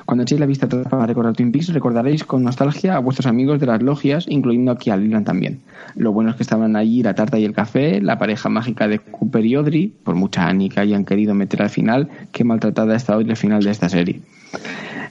Cuando 0.06 0.24
echéis 0.24 0.40
la 0.40 0.46
vista 0.46 0.66
atrás 0.66 0.88
para 0.90 1.06
recordar 1.06 1.34
Twin 1.34 1.52
Peaks, 1.52 1.74
recordaréis 1.74 2.24
con 2.24 2.44
nostalgia 2.44 2.96
a 2.96 3.00
vuestros 3.00 3.26
amigos 3.26 3.60
de 3.60 3.68
las 3.68 3.82
logias, 3.82 4.26
incluyendo 4.28 4.72
aquí 4.72 4.90
a 4.90 4.98
Leland 4.98 5.26
también. 5.26 5.62
Lo 5.96 6.12
bueno 6.12 6.32
es 6.32 6.36
que 6.36 6.44
estaban 6.44 6.76
allí 6.76 7.04
la 7.04 7.16
tarta 7.16 7.40
y 7.40 7.46
el 7.46 7.54
café, 7.54 8.02
la 8.02 8.18
pareja 8.18 8.50
mágica 8.50 8.88
de 8.88 9.00
Cooper 9.00 9.46
y 9.46 9.56
Audrey, 9.56 9.94
por 10.04 10.16
mucha 10.16 10.48
Annie 10.48 10.70
que 10.70 10.80
hayan 10.80 11.06
querido 11.06 11.34
meter 11.34 11.62
al 11.62 11.70
final, 11.70 12.10
qué 12.32 12.44
maltratada 12.44 12.96
está 12.96 13.18
hoy 13.18 13.26
el 13.28 13.38
final 13.38 13.64
de 13.64 13.72
esta 13.72 13.90
serie. 13.90 14.22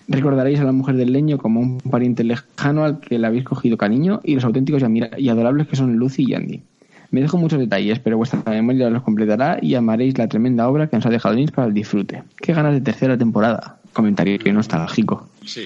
Recordaréis 0.09 0.61
a 0.61 0.65
la 0.65 0.73
mujer 0.73 0.97
del 0.97 1.13
leño 1.13 1.39
como 1.39 1.61
un 1.61 1.79
pariente 1.79 2.25
lejano 2.25 2.85
al 2.85 3.01
que 3.01 3.19
le 3.19 3.27
habéis 3.27 3.45
cogido 3.45 3.77
cariño 3.77 4.21
y 4.25 4.35
los 4.35 4.45
auténticos 4.45 4.83
y, 5.19 5.29
adorables 5.29 5.69
que 5.69 5.77
son 5.77 5.97
Lucy 5.97 6.25
y 6.29 6.35
Andy. 6.35 6.63
Me 7.11 7.21
dejo 7.21 7.37
muchos 7.37 7.59
detalles, 7.59 7.99
pero 7.99 8.17
vuestra 8.17 8.43
memoria 8.47 8.89
los 8.91 9.03
completará 9.03 9.59
y 9.61 9.75
amaréis 9.75 10.17
la 10.17 10.29
tremenda 10.29 10.69
obra 10.69 10.89
que 10.89 10.97
nos 10.97 11.07
ha 11.07 11.11
dejado 11.11 11.35
Lynch 11.35 11.53
para 11.53 11.69
el 11.69 11.75
disfrute. 11.75 12.23
Qué 12.37 12.55
ganas 12.55 12.73
de 12.73 12.81
tercera 12.81 13.19
temporada. 13.19 13.82
Comentario 13.93 14.39
nostálgico. 14.53 15.29
Sí. 15.45 15.65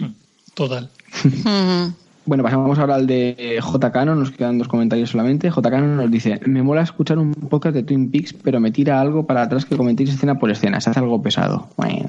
Total. 0.54 0.88
Ujú. 1.24 1.94
Bueno, 2.24 2.42
pasamos 2.42 2.76
ahora 2.80 2.96
al 2.96 3.06
de 3.06 3.58
J. 3.62 3.92
Cano, 3.92 4.16
nos 4.16 4.32
quedan 4.32 4.58
dos 4.58 4.66
comentarios 4.66 5.10
solamente. 5.10 5.48
J. 5.48 5.70
Cano 5.70 5.86
nos 5.94 6.10
dice, 6.10 6.40
me 6.46 6.60
mola 6.62 6.82
escuchar 6.82 7.18
un 7.18 7.32
podcast 7.32 7.74
de 7.76 7.84
Twin 7.84 8.10
Peaks, 8.10 8.32
pero 8.32 8.58
me 8.58 8.72
tira 8.72 9.00
algo 9.00 9.26
para 9.26 9.42
atrás 9.42 9.64
que 9.64 9.76
comentéis 9.76 10.10
escena 10.10 10.36
por 10.36 10.50
escena, 10.50 10.80
se 10.80 10.90
hace 10.90 10.98
algo 10.98 11.22
pesado. 11.22 11.68
Bueno, 11.76 12.06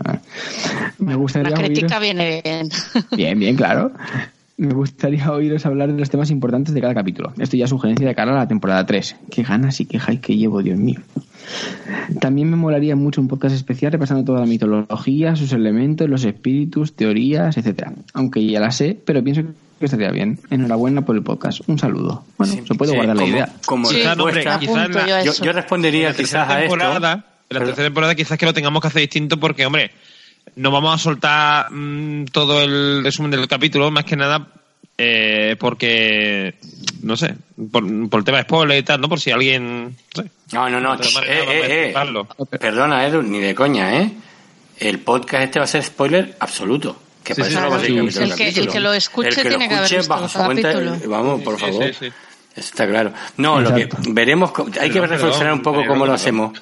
me 0.98 1.14
gustaría 1.16 1.52
La 1.52 1.58
crítica 1.58 2.00
oíros- 2.00 2.02
viene 2.02 2.42
bien. 2.44 2.70
Bien, 3.16 3.38
bien, 3.38 3.56
claro. 3.56 3.92
Me 4.58 4.74
gustaría 4.74 5.32
oíros 5.32 5.66
hablar 5.66 5.92
de 5.94 6.00
los 6.00 6.10
temas 6.10 6.32
importantes 6.32 6.74
de 6.74 6.82
cada 6.82 6.94
capítulo. 6.94 7.32
Esto 7.38 7.56
ya 7.58 7.66
es 7.66 7.70
sugerencia 7.70 8.08
de 8.08 8.16
cara 8.16 8.32
a 8.34 8.36
la 8.36 8.48
temporada 8.48 8.86
3. 8.86 9.16
Qué 9.32 9.44
ganas 9.44 9.80
y 9.80 9.86
qué 9.86 10.00
hype 10.00 10.20
que 10.20 10.36
llevo, 10.36 10.62
Dios 10.64 10.78
mío. 10.78 11.00
También 12.20 12.50
me 12.50 12.56
molaría 12.58 12.96
mucho 12.96 13.22
un 13.22 13.28
podcast 13.28 13.56
especial 13.56 13.92
repasando 13.92 14.24
toda 14.26 14.40
la 14.42 14.46
mitología, 14.48 15.36
sus 15.36 15.54
elementos, 15.54 16.10
los 16.10 16.24
espíritus, 16.26 16.94
teorías, 16.96 17.56
etcétera. 17.58 17.94
Aunque 18.14 18.46
ya 18.46 18.60
la 18.60 18.72
sé, 18.72 18.98
pero 19.06 19.24
pienso 19.24 19.44
que 19.80 19.86
estaría 19.86 20.10
bien. 20.12 20.40
Enhorabuena 20.50 21.06
por 21.06 21.16
el 21.16 21.22
podcast. 21.24 21.62
Un 21.68 21.78
saludo. 21.78 22.26
Bueno, 22.38 22.54
Sí, 22.54 22.62
se 22.68 22.74
puede 22.76 22.92
sí, 22.92 22.98
guardar 22.98 23.16
la 23.16 23.26
idea. 23.26 23.50
Como 23.66 23.88
Sí, 23.88 23.98
Quizás, 23.98 24.18
hombre, 24.18 24.44
la- 24.44 25.24
yo 25.24 25.54
respondería 25.54 26.14
quizás 26.14 26.50
a 26.50 26.64
esto. 26.64 26.76
temporada, 26.76 27.26
en 27.50 27.60
la 27.60 27.66
tercera 27.66 27.88
temporada 27.88 28.16
quizás 28.16 28.38
que 28.38 28.46
lo 28.46 28.54
tengamos 28.54 28.82
que 28.82 28.88
hacer 28.88 29.02
distinto 29.02 29.40
porque, 29.40 29.66
hombre, 29.66 29.92
no 30.56 30.72
vamos 30.72 30.96
a 30.96 30.98
soltar 30.98 31.72
mm, 31.72 32.26
todo 32.26 32.62
el 32.64 33.04
resumen 33.04 33.32
del 33.32 33.48
capítulo, 33.48 33.92
más 33.92 34.06
que 34.06 34.16
nada 34.16 34.48
eh, 34.98 35.56
porque, 35.60 36.56
no 37.04 37.16
sé, 37.16 37.36
por, 37.72 38.10
por 38.10 38.20
el 38.20 38.26
tema 38.26 38.38
de 38.40 38.44
spoiler 38.44 38.78
y 38.80 38.84
tal, 38.84 39.00
¿no? 39.02 39.10
Por 39.10 39.20
si 39.20 39.30
alguien... 39.32 39.96
no 40.16 40.24
sé. 40.24 40.32
No, 40.54 40.70
no, 40.70 40.80
no. 40.80 40.96
Eh, 40.96 41.00
eh, 41.28 41.94
eh. 41.96 42.58
Perdona, 42.60 43.06
Edu, 43.06 43.22
ni 43.22 43.40
de 43.40 43.54
coña, 43.54 44.02
¿eh? 44.02 44.12
El 44.80 45.00
podcast 45.00 45.44
este 45.44 45.60
va 45.60 45.66
a 45.66 45.68
ser 45.68 45.84
spoiler 45.84 46.36
absoluto. 46.40 47.00
Que 47.24 47.36
Sí, 47.36 47.44
sí, 47.44 47.50
eso 47.50 47.62
no 47.62 47.70
va 47.70 47.76
a 47.76 47.80
ser 47.80 47.90
sí, 47.90 47.98
El 47.98 48.14
que- 48.14 48.24
el 48.24 48.30
capítulo. 48.30 48.72
que 48.72 48.80
lo 48.80 48.94
escuche 48.94 49.28
El 49.30 49.36
que 49.36 49.44
lo 49.44 49.50
tiene 49.50 49.68
que 49.70 49.76
haber 49.76 49.90
visto 49.98 50.08
bajo 50.14 50.30
su 50.30 50.40
cuenta, 50.40 50.72
capítulo. 50.74 50.98
Vamos, 51.10 51.42
por 51.42 51.56
Sí, 51.56 51.62
favor. 51.66 51.84
sí, 51.86 51.94
sí. 52.00 52.06
Eso 52.06 52.14
está 52.70 52.88
claro. 52.88 53.14
No, 53.38 53.60
lo 53.62 53.76
que 53.76 53.88
veremos, 54.10 54.52
hay 54.80 54.90
que 54.90 55.00
Perdón, 55.00 55.10
reflexionar 55.10 55.54
un 55.54 55.62
poco 55.62 55.78
perdón, 55.80 55.88
cómo 55.94 56.06
lo 56.06 56.14
perdón. 56.14 56.16
hacemos. 56.16 56.62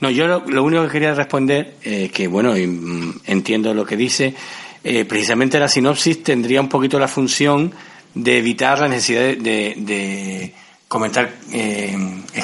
No, 0.00 0.10
yo 0.10 0.26
lo, 0.26 0.44
lo 0.46 0.64
único 0.64 0.84
que 0.86 0.90
quería 0.92 1.14
responder, 1.14 1.74
eh, 1.82 2.10
que 2.12 2.26
bueno, 2.28 2.56
y, 2.56 2.66
mm, 2.66 3.20
entiendo 3.26 3.74
lo 3.74 3.84
que 3.84 3.96
dice, 3.96 4.34
eh, 4.82 5.04
precisamente 5.04 5.58
la 5.60 5.68
sinopsis 5.68 6.22
tendría 6.22 6.60
un 6.60 6.68
poquito 6.68 6.98
la 6.98 7.08
función 7.08 7.72
de 8.14 8.38
evitar 8.38 8.78
la 8.80 8.88
necesidad 8.88 9.20
de, 9.20 9.36
de- 9.36 9.74
de 9.76 10.54
comentar 10.88 11.30
eh, 11.52 11.96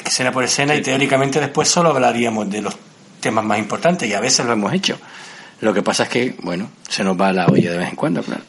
escena 0.04 0.30
por 0.32 0.44
escena 0.44 0.74
y 0.76 0.82
teóricamente 0.82 1.40
después 1.40 1.66
solo 1.68 1.90
hablaríamos 1.90 2.48
de 2.48 2.62
los 2.62 2.76
temas 3.20 3.44
más 3.44 3.58
importantes 3.58 4.08
y 4.08 4.12
a 4.12 4.20
veces 4.20 4.44
lo 4.46 4.52
hemos 4.52 4.72
hecho. 4.72 4.98
Lo 5.62 5.72
que 5.72 5.82
pasa 5.82 6.02
es 6.04 6.08
que, 6.10 6.34
bueno, 6.42 6.68
se 6.88 7.02
nos 7.02 7.18
va 7.18 7.32
la 7.32 7.46
olla 7.46 7.72
de 7.72 7.78
vez 7.78 7.88
en 7.88 7.96
cuando, 7.96 8.22
claro. 8.22 8.42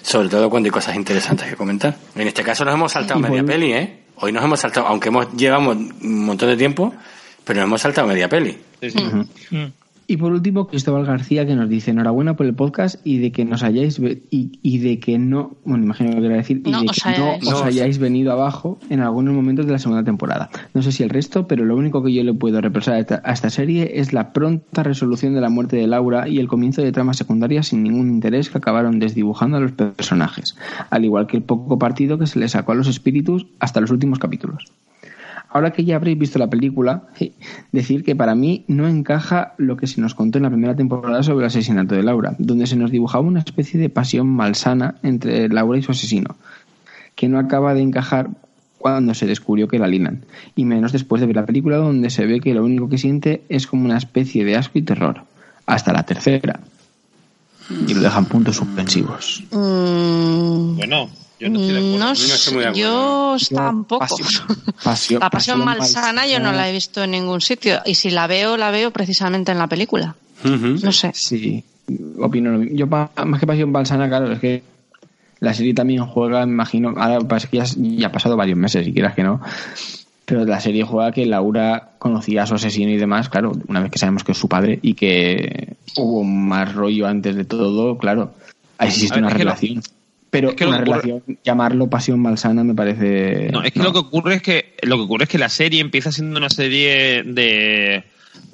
Sobre 0.00 0.28
todo 0.28 0.48
cuando 0.48 0.68
hay 0.68 0.70
cosas 0.70 0.94
interesantes 0.96 1.48
que 1.48 1.56
comentar. 1.56 1.96
En 2.14 2.28
este 2.28 2.42
caso 2.44 2.64
nos 2.64 2.74
hemos 2.74 2.92
saltado 2.92 3.18
media 3.20 3.42
peli, 3.44 3.72
¿eh? 3.72 3.98
Hoy 4.16 4.30
nos 4.32 4.44
hemos 4.44 4.60
saltado, 4.60 4.86
aunque 4.86 5.08
hemos 5.08 5.32
llevamos 5.34 5.76
un 5.76 6.24
montón 6.24 6.48
de 6.50 6.56
tiempo, 6.56 6.94
pero 7.44 7.62
hemos 7.62 7.82
saltado 7.82 8.08
media 8.08 8.28
peli. 8.28 8.56
Sí, 8.80 8.90
sí. 8.90 8.98
Mm. 9.50 9.66
Y 10.06 10.18
por 10.18 10.32
último, 10.32 10.66
Cristóbal 10.66 11.06
García 11.06 11.46
que 11.46 11.54
nos 11.54 11.66
dice 11.70 11.90
enhorabuena 11.90 12.36
por 12.36 12.44
el 12.44 12.52
podcast 12.54 12.96
y 13.04 13.16
de 13.20 13.32
que 13.32 13.46
nos 13.46 13.62
hayáis 13.62 13.98
y, 13.98 14.58
y 14.62 14.78
de 14.80 14.98
que 15.00 15.18
no, 15.18 15.52
bueno, 15.64 15.84
imagino 15.84 16.10
que 16.10 16.20
quería 16.20 16.36
decir, 16.36 16.60
y 16.62 16.70
No 16.70 16.82
de 16.82 16.88
os 16.90 17.00
que 17.02 17.08
no 17.18 17.24
hayáis. 17.24 17.42
os 17.48 17.60
No, 17.60 17.64
hayáis 17.64 17.98
venido 17.98 18.30
abajo 18.30 18.78
en 18.90 19.00
algunos 19.00 19.34
momentos 19.34 19.64
de 19.64 19.72
la 19.72 19.78
segunda 19.78 20.04
temporada. 20.04 20.50
No 20.74 20.82
sé 20.82 20.92
si 20.92 21.04
el 21.04 21.08
resto, 21.08 21.48
pero 21.48 21.64
lo 21.64 21.74
único 21.74 22.02
que 22.02 22.12
yo 22.12 22.22
le 22.22 22.34
puedo 22.34 22.60
reprochar 22.60 22.96
a 22.96 22.98
esta, 22.98 23.22
a 23.24 23.32
esta 23.32 23.48
serie 23.48 23.92
es 23.98 24.12
la 24.12 24.34
pronta 24.34 24.82
resolución 24.82 25.32
de 25.32 25.40
la 25.40 25.48
muerte 25.48 25.76
de 25.76 25.86
Laura 25.86 26.28
y 26.28 26.38
el 26.38 26.48
comienzo 26.48 26.82
de 26.82 26.92
tramas 26.92 27.16
secundarias 27.16 27.68
sin 27.68 27.82
ningún 27.82 28.10
interés 28.10 28.50
que 28.50 28.58
acabaron 28.58 28.98
desdibujando 28.98 29.56
a 29.56 29.60
los 29.60 29.72
personajes, 29.72 30.54
al 30.90 31.06
igual 31.06 31.26
que 31.26 31.38
el 31.38 31.42
poco 31.44 31.78
partido 31.78 32.18
que 32.18 32.26
se 32.26 32.38
le 32.38 32.48
sacó 32.50 32.72
a 32.72 32.74
los 32.74 32.88
espíritus 32.88 33.46
hasta 33.58 33.80
los 33.80 33.90
últimos 33.90 34.18
capítulos. 34.18 34.66
Ahora 35.54 35.70
que 35.70 35.84
ya 35.84 35.94
habréis 35.94 36.18
visto 36.18 36.40
la 36.40 36.50
película, 36.50 37.04
decir 37.70 38.02
que 38.02 38.16
para 38.16 38.34
mí 38.34 38.64
no 38.66 38.88
encaja 38.88 39.54
lo 39.56 39.76
que 39.76 39.86
se 39.86 40.00
nos 40.00 40.12
contó 40.12 40.38
en 40.38 40.42
la 40.42 40.50
primera 40.50 40.74
temporada 40.74 41.22
sobre 41.22 41.44
el 41.44 41.46
asesinato 41.46 41.94
de 41.94 42.02
Laura, 42.02 42.34
donde 42.40 42.66
se 42.66 42.74
nos 42.74 42.90
dibujaba 42.90 43.24
una 43.24 43.38
especie 43.38 43.78
de 43.78 43.88
pasión 43.88 44.26
malsana 44.26 44.96
entre 45.04 45.48
Laura 45.48 45.78
y 45.78 45.82
su 45.82 45.92
asesino, 45.92 46.34
que 47.14 47.28
no 47.28 47.38
acaba 47.38 47.72
de 47.72 47.82
encajar 47.82 48.30
cuando 48.78 49.14
se 49.14 49.26
descubrió 49.26 49.68
que 49.68 49.78
la 49.78 49.86
linan, 49.86 50.24
y 50.56 50.64
menos 50.64 50.90
después 50.90 51.20
de 51.20 51.28
ver 51.28 51.36
la 51.36 51.46
película 51.46 51.76
donde 51.76 52.10
se 52.10 52.26
ve 52.26 52.40
que 52.40 52.52
lo 52.52 52.64
único 52.64 52.88
que 52.88 52.98
siente 52.98 53.44
es 53.48 53.68
como 53.68 53.84
una 53.84 53.96
especie 53.96 54.44
de 54.44 54.56
asco 54.56 54.80
y 54.80 54.82
terror, 54.82 55.22
hasta 55.66 55.92
la 55.92 56.02
tercera. 56.02 56.58
Y 57.86 57.94
lo 57.94 58.00
dejan 58.00 58.24
puntos 58.24 58.56
suspensivos. 58.56 59.44
Mm, 59.52 60.76
Bueno, 60.78 61.08
yo 61.40 61.48
no 61.50 61.58
estoy 61.60 61.72
de 61.74 61.78
acuerdo. 61.78 61.98
no 61.98 62.12
estoy 62.12 62.54
muy 62.54 62.62
de 62.62 62.68
acuerdo. 62.68 63.36
yo 63.36 63.36
tampoco. 63.56 64.04
pasión- 64.06 64.46
pasión- 64.84 65.20
la 65.20 65.30
pasión 65.30 65.58
pasión 65.58 65.64
malsana 65.64 66.26
yo 66.26 66.40
no 66.40 66.52
la 66.52 66.68
he 66.68 66.72
visto 66.72 67.02
en 67.04 67.10
ningún 67.12 67.40
sitio. 67.40 67.80
Y 67.86 67.94
si 67.96 68.10
la 68.10 68.26
veo, 68.26 68.56
la 68.56 68.70
veo 68.70 68.90
precisamente 68.90 69.52
en 69.52 69.58
la 69.58 69.66
película. 69.66 70.14
No 70.44 70.92
sé. 70.92 71.10
Sí, 71.14 71.64
opino 72.20 72.50
lo 72.52 72.58
mismo. 72.58 72.76
Yo, 72.76 72.88
pa- 72.88 73.10
más 73.24 73.40
que 73.40 73.46
pasión 73.46 73.72
balsana, 73.72 74.08
claro, 74.08 74.30
es 74.32 74.40
que 74.40 74.62
la 75.40 75.52
serie 75.54 75.74
también 75.74 76.04
juega, 76.06 76.46
me 76.46 76.52
imagino, 76.52 76.94
ahora 76.96 77.18
pasa 77.20 77.48
que 77.48 77.58
ya, 77.58 77.64
ya 77.76 78.06
ha 78.08 78.12
pasado 78.12 78.36
varios 78.36 78.56
meses, 78.58 78.84
si 78.84 78.92
quieras 78.92 79.14
que 79.14 79.22
no, 79.22 79.40
pero 80.24 80.44
la 80.46 80.58
serie 80.60 80.84
juega 80.84 81.12
que 81.12 81.26
Laura 81.26 81.90
conocía 81.98 82.44
a 82.44 82.46
su 82.46 82.54
asesino 82.54 82.90
y 82.90 82.96
demás, 82.96 83.28
claro, 83.28 83.52
una 83.68 83.80
vez 83.80 83.90
que 83.90 83.98
sabemos 83.98 84.24
que 84.24 84.32
es 84.32 84.38
su 84.38 84.48
padre 84.48 84.78
y 84.80 84.94
que 84.94 85.76
hubo 85.96 86.24
más 86.24 86.74
rollo 86.74 87.06
antes 87.06 87.36
de 87.36 87.44
todo, 87.44 87.98
claro, 87.98 88.32
existe 88.78 89.16
ver, 89.16 89.24
una 89.24 89.34
relación. 89.34 89.82
Pero 90.34 90.48
es 90.50 90.54
que 90.56 90.66
una 90.66 90.78
ocurre- 90.80 90.84
relación, 91.02 91.22
llamarlo 91.44 91.88
pasión 91.88 92.20
malsana 92.20 92.64
me 92.64 92.74
parece... 92.74 93.50
No, 93.52 93.62
es 93.62 93.72
que 93.72 93.78
lo 93.80 93.92
que 93.92 93.98
ocurre 94.00 94.34
es 94.34 94.42
que 94.42 94.74
lo 94.82 94.96
que 94.96 95.02
ocurre 95.02 95.24
es 95.24 95.30
que 95.30 95.38
la 95.38 95.48
serie 95.48 95.80
empieza 95.80 96.10
siendo 96.10 96.38
una 96.38 96.50
serie 96.50 97.22
de 97.24 98.02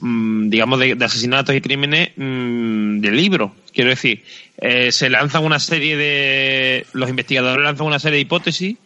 mm, 0.01 0.51
digamos 0.51 0.79
de, 0.79 0.95
de 0.95 1.05
asesinatos 1.05 1.55
y 1.55 1.61
crímenes 1.61 2.11
mm, 2.17 3.01
de 3.01 3.11
libro. 3.11 3.55
Quiero 3.73 3.91
decir, 3.91 4.23
eh, 4.59 4.93
se 4.93 5.09
lanzan 5.09 5.45
una 5.45 5.59
serie 5.59 5.97
de 5.97 6.87
los 6.93 7.09
investigadores 7.09 7.65
lanzan 7.65 7.87
una 7.87 7.99
serie 7.99 8.17
de 8.17 8.23
hipótesis 8.23 8.77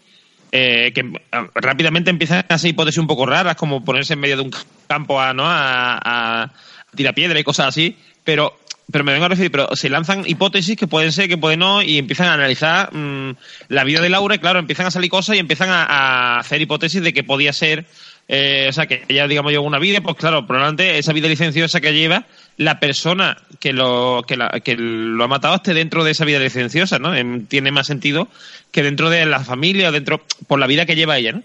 eh, 0.52 0.92
que 0.94 1.10
ah, 1.32 1.46
rápidamente 1.56 2.10
empiezan 2.10 2.44
a 2.48 2.58
ser 2.58 2.70
hipótesis 2.70 2.98
un 2.98 3.08
poco 3.08 3.26
raras, 3.26 3.56
como 3.56 3.84
ponerse 3.84 4.12
en 4.12 4.20
medio 4.20 4.36
de 4.36 4.42
un 4.42 4.52
campo 4.86 5.20
a, 5.20 5.34
¿no? 5.34 5.44
a, 5.46 5.94
a- 5.96 6.42
a 6.44 6.52
tirar 6.96 7.12
piedra 7.14 7.40
y 7.40 7.42
cosas 7.44 7.66
así, 7.66 7.96
pero 8.22 8.56
pero 8.90 9.04
me 9.04 9.12
vengo 9.12 9.24
a 9.24 9.28
referir, 9.28 9.50
pero 9.50 9.74
se 9.74 9.88
lanzan 9.88 10.24
hipótesis 10.26 10.76
que 10.76 10.86
pueden 10.86 11.12
ser, 11.12 11.28
que 11.28 11.38
pueden 11.38 11.60
no, 11.60 11.82
y 11.82 11.98
empiezan 11.98 12.26
a 12.28 12.34
analizar 12.34 12.94
mm, 12.94 13.36
la 13.68 13.84
vida 13.84 14.00
de 14.00 14.08
Laura, 14.08 14.34
y 14.34 14.38
claro, 14.38 14.58
empiezan 14.58 14.86
a 14.86 14.90
salir 14.90 15.10
cosas 15.10 15.36
y 15.36 15.38
empiezan 15.38 15.68
a, 15.70 16.38
hacer 16.38 16.60
hipótesis 16.60 17.02
de 17.02 17.12
que 17.12 17.24
podía 17.24 17.52
ser, 17.52 17.86
eh, 18.28 18.66
o 18.68 18.72
sea, 18.72 18.86
que 18.86 19.04
ella, 19.08 19.26
digamos, 19.26 19.52
lleva 19.52 19.64
una 19.64 19.78
vida, 19.78 20.00
pues 20.00 20.16
claro, 20.16 20.46
probablemente 20.46 20.98
esa 20.98 21.12
vida 21.12 21.28
licenciosa 21.28 21.80
que 21.80 21.92
lleva, 21.94 22.26
la 22.56 22.78
persona 22.78 23.38
que 23.58 23.72
lo, 23.72 24.24
que, 24.26 24.36
la- 24.36 24.60
que 24.60 24.76
lo 24.76 25.24
ha 25.24 25.28
matado 25.28 25.56
esté 25.56 25.74
dentro 25.74 26.04
de 26.04 26.12
esa 26.12 26.24
vida 26.24 26.38
licenciosa, 26.38 26.98
¿no? 26.98 27.14
Em, 27.14 27.46
tiene 27.46 27.70
más 27.70 27.86
sentido 27.86 28.28
que 28.70 28.82
dentro 28.82 29.10
de 29.10 29.24
la 29.26 29.40
familia 29.40 29.88
o 29.88 29.92
dentro, 29.92 30.22
por 30.46 30.58
la 30.58 30.66
vida 30.66 30.86
que 30.86 30.94
lleva 30.94 31.18
ella, 31.18 31.32
¿no? 31.32 31.42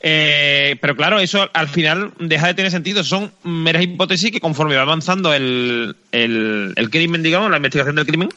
Eh, 0.00 0.76
pero 0.80 0.96
claro, 0.96 1.20
eso 1.20 1.48
al 1.52 1.68
final 1.68 2.12
deja 2.18 2.46
de 2.48 2.54
tener 2.54 2.70
sentido. 2.70 3.04
Son 3.04 3.32
meras 3.44 3.82
hipótesis 3.82 4.30
que 4.30 4.40
conforme 4.40 4.76
va 4.76 4.82
avanzando 4.82 5.32
el, 5.34 5.96
el, 6.12 6.88
crimen, 6.90 7.22
digamos, 7.22 7.50
la 7.50 7.58
investigación 7.58 7.96
del 7.96 8.06
crimen, 8.06 8.28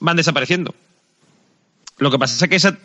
van 0.00 0.16
desapareciendo. 0.16 0.74
Lo 1.98 2.10
que 2.10 2.18
pasa 2.18 2.44
es 2.44 2.48
que, 2.50 2.56
esa, 2.56 2.76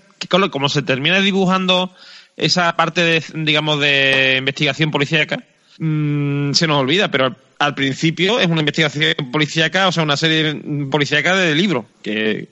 como- 0.51 0.69
se 0.69 0.81
termina 0.81 1.19
dibujando 1.19 1.93
esa 2.35 2.75
parte 2.75 3.01
de, 3.01 3.23
digamos, 3.33 3.79
de 3.79 4.35
investigación 4.39 4.91
policíaca, 4.91 5.43
mm, 5.79 6.53
se 6.53 6.67
nos 6.67 6.77
olvida, 6.81 7.09
pero 7.09 7.25
al, 7.25 7.37
al 7.59 7.73
principio 7.75 8.39
es 8.39 8.47
una 8.47 8.59
investigación 8.59 9.15
policíaca, 9.31 9.87
o 9.87 9.91
sea, 9.91 10.03
una 10.03 10.17
serie 10.17 10.53
policíaca 10.91 11.35
de 11.35 11.55
libro, 11.55 11.87
que 12.03 12.49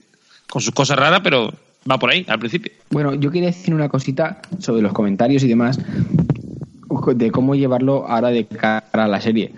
con 0.50 0.62
sus 0.62 0.74
cosas 0.74 0.98
raras, 0.98 1.22
pero 1.24 1.54
va 1.90 2.00
por 2.00 2.12
ahí, 2.12 2.26
al 2.28 2.40
principio. 2.40 2.72
Bueno, 2.90 3.14
yo 3.14 3.32
quería 3.32 3.50
decir 3.50 3.74
una 3.74 3.90
cosita 3.90 4.42
sobre 4.60 4.82
los 4.82 4.94
comentarios 4.94 5.44
y 5.44 5.48
demás, 5.48 5.80
de 7.08 7.32
cómo 7.32 7.56
llevarlo 7.56 8.08
ahora 8.08 8.30
de 8.30 8.46
cara 8.46 8.84
a 8.92 9.08
la 9.08 9.22
serie. 9.22 9.52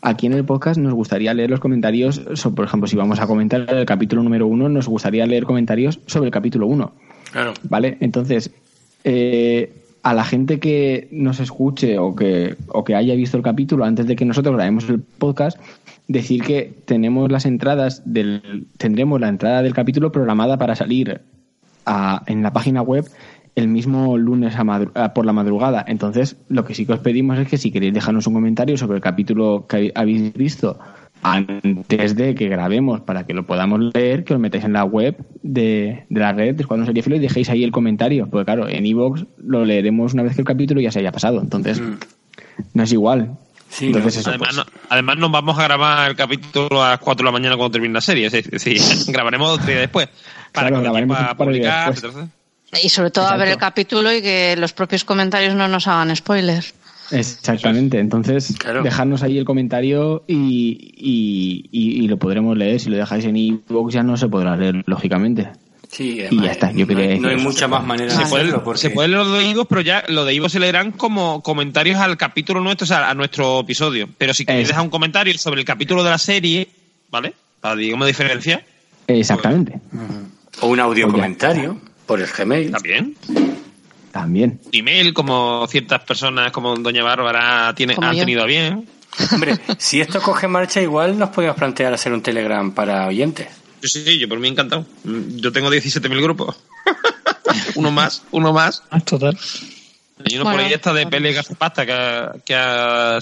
Aquí 0.00 0.26
en 0.26 0.34
el 0.34 0.44
podcast 0.44 0.78
nos 0.78 0.94
gustaría 0.94 1.34
leer 1.34 1.50
los 1.50 1.60
comentarios, 1.60 2.22
sobre, 2.34 2.56
por 2.56 2.64
ejemplo, 2.66 2.88
si 2.88 2.96
vamos 2.96 3.20
a 3.20 3.26
comentar 3.26 3.66
el 3.68 3.86
capítulo 3.86 4.22
número 4.22 4.46
uno, 4.46 4.68
nos 4.68 4.88
gustaría 4.88 5.26
leer 5.26 5.44
comentarios 5.44 6.00
sobre 6.06 6.26
el 6.26 6.32
capítulo 6.32 6.66
uno. 6.66 6.92
Claro. 7.32 7.54
¿Vale? 7.64 7.96
Entonces, 8.00 8.50
eh, 9.02 9.72
a 10.02 10.14
la 10.14 10.24
gente 10.24 10.60
que 10.60 11.08
nos 11.10 11.40
escuche 11.40 11.98
o 11.98 12.14
que, 12.14 12.56
o 12.68 12.84
que 12.84 12.94
haya 12.94 13.14
visto 13.14 13.36
el 13.36 13.42
capítulo 13.42 13.84
antes 13.84 14.06
de 14.06 14.16
que 14.16 14.24
nosotros 14.24 14.54
grabemos 14.54 14.88
el 14.88 15.00
podcast, 15.00 15.58
decir 16.06 16.42
que 16.42 16.72
tenemos 16.84 17.32
las 17.32 17.46
entradas 17.46 18.02
del, 18.04 18.66
tendremos 18.76 19.20
la 19.20 19.28
entrada 19.28 19.62
del 19.62 19.72
capítulo 19.72 20.12
programada 20.12 20.58
para 20.58 20.76
salir 20.76 21.22
a- 21.86 22.22
en 22.26 22.42
la 22.42 22.52
página 22.52 22.82
web 22.82 23.04
el 23.56 23.68
mismo 23.68 24.18
lunes 24.18 24.56
a 24.56 24.64
madru- 24.64 24.90
a- 24.94 25.14
por 25.14 25.24
la 25.26 25.32
madrugada. 25.32 25.84
Entonces, 25.86 26.36
lo 26.48 26.64
que 26.64 26.74
sí 26.74 26.86
que 26.86 26.92
os 26.94 26.98
pedimos 27.00 27.38
es 27.38 27.46
que 27.48 27.56
si 27.56 27.70
queréis 27.70 27.94
dejarnos 27.94 28.26
un 28.26 28.34
comentario 28.34 28.76
sobre 28.76 28.96
el 28.96 29.02
capítulo 29.02 29.66
que 29.68 29.92
habéis 29.94 30.32
visto 30.34 30.78
antes 31.22 32.16
de 32.16 32.34
que 32.34 32.48
grabemos 32.48 33.00
para 33.00 33.24
que 33.26 33.32
lo 33.32 33.46
podamos 33.46 33.80
leer, 33.94 34.24
que 34.24 34.34
os 34.34 34.40
metáis 34.40 34.64
en 34.64 34.72
la 34.74 34.84
web 34.84 35.16
de, 35.42 36.04
de 36.08 36.20
la 36.20 36.32
red 36.32 36.54
de 36.54 36.62
Escuadrón 36.62 36.86
Seriéfilo 36.86 37.16
y 37.16 37.20
dejéis 37.20 37.48
ahí 37.48 37.64
el 37.64 37.72
comentario. 37.72 38.28
Porque 38.28 38.44
claro, 38.44 38.68
en 38.68 38.84
iVoox 38.86 39.24
lo 39.42 39.64
leeremos 39.64 40.12
una 40.14 40.22
vez 40.22 40.34
que 40.34 40.42
el 40.42 40.46
capítulo 40.46 40.80
ya 40.80 40.90
se 40.92 40.98
haya 40.98 41.12
pasado. 41.12 41.40
Entonces, 41.40 41.80
no 42.74 42.82
es 42.82 42.92
igual. 42.92 43.36
Sí, 43.70 43.86
Entonces 43.86 44.16
no, 44.16 44.20
eso, 44.20 44.30
Además, 44.30 44.48
pues, 44.54 44.56
no- 44.66 44.80
además 44.90 45.16
nos 45.18 45.32
vamos 45.32 45.58
a 45.58 45.62
grabar 45.64 46.10
el 46.10 46.16
capítulo 46.16 46.82
a 46.84 46.90
las 46.90 46.98
4 47.00 47.24
de 47.24 47.32
la 47.32 47.32
mañana 47.32 47.56
cuando 47.56 47.72
termine 47.72 47.94
la 47.94 48.00
serie. 48.00 48.28
Decir, 48.30 48.78
grabaremos 49.12 49.50
otro 49.50 49.66
día 49.66 49.78
después. 49.80 50.08
Para, 50.54 50.68
Claro, 50.68 50.94
que 50.94 51.06
para 51.06 51.36
publicar. 51.36 51.94
Y 52.82 52.88
sobre 52.88 53.10
todo 53.10 53.26
a 53.26 53.36
ver 53.36 53.48
el 53.48 53.56
capítulo 53.58 54.12
y 54.12 54.22
que 54.22 54.54
los 54.56 54.72
propios 54.72 55.04
comentarios 55.04 55.54
no 55.54 55.66
nos 55.68 55.86
hagan 55.88 56.14
spoiler. 56.14 56.64
Exactamente, 57.10 57.98
entonces 57.98 58.54
Claro. 58.58 58.82
dejarnos 58.82 59.22
ahí 59.22 59.36
el 59.36 59.44
comentario 59.44 60.24
y, 60.26 60.94
y, 60.96 61.68
y- 61.70 62.04
y 62.04 62.08
lo 62.08 62.16
podremos 62.16 62.56
leer. 62.56 62.80
Si 62.80 62.88
lo 62.88 62.96
dejáis 62.96 63.24
en 63.24 63.36
iVoox 63.36 63.92
ya 63.92 64.02
no 64.02 64.16
se 64.16 64.28
podrá 64.28 64.56
leer, 64.56 64.82
lógicamente. 64.86 65.50
Sí, 65.90 66.24
Y 66.30 66.42
ya 66.42 66.50
está, 66.50 66.72
yo 66.72 66.86
no, 66.86 66.98
hay, 66.98 67.18
no 67.20 67.28
hay 67.28 67.36
mucha 67.36 67.68
más 67.68 67.84
manera 67.84 68.10
Se 68.10 68.18
de 68.18 68.24
hacerlo 68.24 68.64
porque 68.64 68.80
se 68.80 68.90
puede 68.90 69.08
leer 69.08 69.20
lo 69.24 69.32
de 69.32 69.44
Ivo, 69.44 69.64
pero 69.66 69.80
ya 69.80 70.02
lo 70.08 70.24
de 70.24 70.34
Ivo 70.34 70.48
se 70.48 70.58
leerán 70.58 70.90
como 70.92 71.40
comentarios 71.42 71.98
al 72.00 72.16
capítulo 72.16 72.60
nuestro, 72.60 72.84
o 72.84 72.88
sea, 72.88 73.10
a 73.10 73.14
nuestro 73.14 73.60
episodio. 73.60 74.08
Pero 74.18 74.34
si 74.34 74.44
queréis 74.44 74.68
dejar 74.68 74.82
un 74.82 74.90
comentario 74.90 75.36
sobre 75.38 75.60
el 75.60 75.66
capítulo 75.66 76.02
de 76.02 76.10
la 76.10 76.18
serie, 76.18 76.68
¿vale? 77.10 77.34
Para, 77.60 77.76
digamos, 77.76 78.06
diferencia, 78.08 78.64
Exactamente, 79.06 79.78
o 80.60 80.66
un 80.68 80.80
audio 80.80 81.10
comentario 81.10 81.80
por 82.06 82.20
el 82.20 82.26
Gmail. 82.26 82.70
también. 82.72 83.16
también. 84.10 84.60
Email, 84.72 85.12
como 85.12 85.66
ciertas 85.68 86.02
personas, 86.02 86.52
como 86.52 86.76
Doña 86.76 87.02
Bárbara, 87.02 87.74
tiene, 87.74 87.94
Como 87.94 88.08
han 88.08 88.14
yo. 88.14 88.20
tenido 88.20 88.42
a 88.42 88.46
bien. 88.46 88.88
Hombre, 89.32 89.58
si 89.78 90.00
esto 90.00 90.20
coge 90.20 90.48
marcha, 90.48 90.80
igual 90.80 91.18
nos 91.18 91.30
podemos 91.30 91.56
plantear 91.56 91.92
hacer 91.94 92.12
un 92.12 92.22
Telegram 92.22 92.72
para 92.72 93.06
oyentes. 93.06 93.48
Yo 93.82 93.88
sí, 93.88 94.02
sí, 94.04 94.18
yo 94.18 94.28
por 94.28 94.38
mí 94.40 94.48
encantado. 94.48 94.86
Yo 95.04 95.52
tengo 95.52 95.70
17.000 95.70 96.20
grupos. 96.22 96.56
uno 97.76 97.90
más, 97.90 98.22
uno 98.32 98.52
más. 98.52 98.82
Ah, 98.90 99.00
Total. 99.00 99.36
Hay 100.26 100.36
uno 100.36 100.44
por 100.44 100.52
Bueno, 100.54 100.68
ahí 100.68 100.72
esta 100.74 100.90
de 100.92 101.02
bueno. 101.04 101.10
Pele 101.10 101.32
Gazpasta 101.32 101.84
que 101.84 101.92
ha, 101.92 102.32
que 102.44 102.54
ha, 102.54 103.18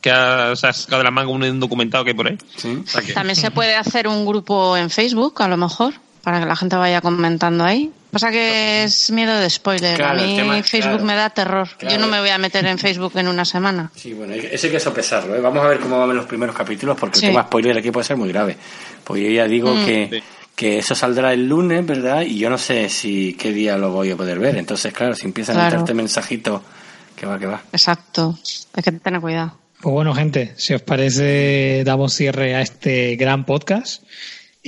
que 0.00 0.10
ha 0.10 0.56
sacado 0.56 0.98
de 0.98 1.04
la 1.04 1.10
manga 1.10 1.30
un 1.30 1.60
documentado 1.60 2.02
que 2.04 2.10
hay 2.10 2.16
por 2.16 2.28
ahí. 2.28 2.38
¿sí? 2.56 2.82
O 2.84 2.88
sea 2.88 3.02
que- 3.02 3.12
También 3.12 3.36
se 3.36 3.50
puede 3.50 3.74
hacer 3.74 4.08
un 4.08 4.24
grupo 4.24 4.76
en 4.76 4.88
Facebook, 4.90 5.42
a 5.42 5.48
lo 5.48 5.56
mejor, 5.56 5.94
para 6.26 6.40
que 6.40 6.46
la 6.46 6.56
gente 6.56 6.74
vaya 6.74 7.00
comentando 7.00 7.62
ahí. 7.62 7.88
Pasa 8.10 8.32
que 8.32 8.82
es 8.82 9.12
miedo 9.12 9.38
de 9.38 9.48
spoiler. 9.48 9.96
Claro, 9.96 10.18
a 10.20 10.24
mí 10.24 10.34
tema- 10.34 10.60
Facebook 10.64 10.80
claro. 10.90 11.04
me 11.04 11.14
da 11.14 11.30
terror. 11.30 11.68
Claro. 11.78 11.94
Yo 11.94 12.00
no 12.00 12.08
me 12.08 12.18
voy 12.18 12.30
a 12.30 12.38
meter 12.38 12.66
en 12.66 12.78
Facebook 12.80 13.12
en 13.14 13.28
una 13.28 13.44
semana. 13.44 13.92
Sí, 13.94 14.12
bueno, 14.12 14.34
eso 14.34 14.66
hay 14.66 14.72
que 14.72 14.80
sopesarlo. 14.80 15.36
¿eh? 15.36 15.40
Vamos 15.40 15.64
a 15.64 15.68
ver 15.68 15.78
cómo 15.78 16.00
van 16.04 16.16
los 16.16 16.26
primeros 16.26 16.56
capítulos, 16.56 16.96
porque 16.98 17.20
Sí. 17.20 17.26
el 17.26 17.30
tema 17.30 17.44
spoiler 17.44 17.78
aquí 17.78 17.92
puede 17.92 18.02
ser 18.04 18.16
muy 18.16 18.28
grave. 18.30 18.56
Porque 19.04 19.22
yo 19.22 19.30
ya 19.30 19.46
digo 19.46 19.72
Mm. 19.72 19.84
que, 19.84 20.08
Sí. 20.10 20.22
que 20.56 20.78
eso 20.78 20.96
saldrá 20.96 21.32
el 21.32 21.46
lunes, 21.48 21.86
¿verdad? 21.86 22.22
Y 22.22 22.38
yo 22.40 22.50
no 22.50 22.58
sé 22.58 22.88
si 22.88 23.34
qué 23.34 23.52
día 23.52 23.78
lo 23.78 23.92
voy 23.92 24.10
a 24.10 24.16
poder 24.16 24.40
ver. 24.40 24.56
Entonces, 24.56 24.92
claro, 24.92 25.14
si 25.14 25.26
empiezan 25.26 25.58
a 25.60 25.64
entrarte 25.66 25.94
mensajitos, 25.94 26.60
que 27.14 27.24
va, 27.26 27.38
que 27.38 27.46
va. 27.46 27.62
Exacto. 27.70 28.36
Hay 28.74 28.82
que 28.82 28.90
tener 28.90 29.20
cuidado. 29.20 29.56
Pues 29.80 29.92
bueno, 29.92 30.12
gente, 30.12 30.54
si 30.56 30.74
os 30.74 30.82
parece, 30.82 31.82
damos 31.84 32.12
cierre 32.14 32.56
a 32.56 32.62
este 32.62 33.14
gran 33.14 33.44
podcast. 33.44 34.02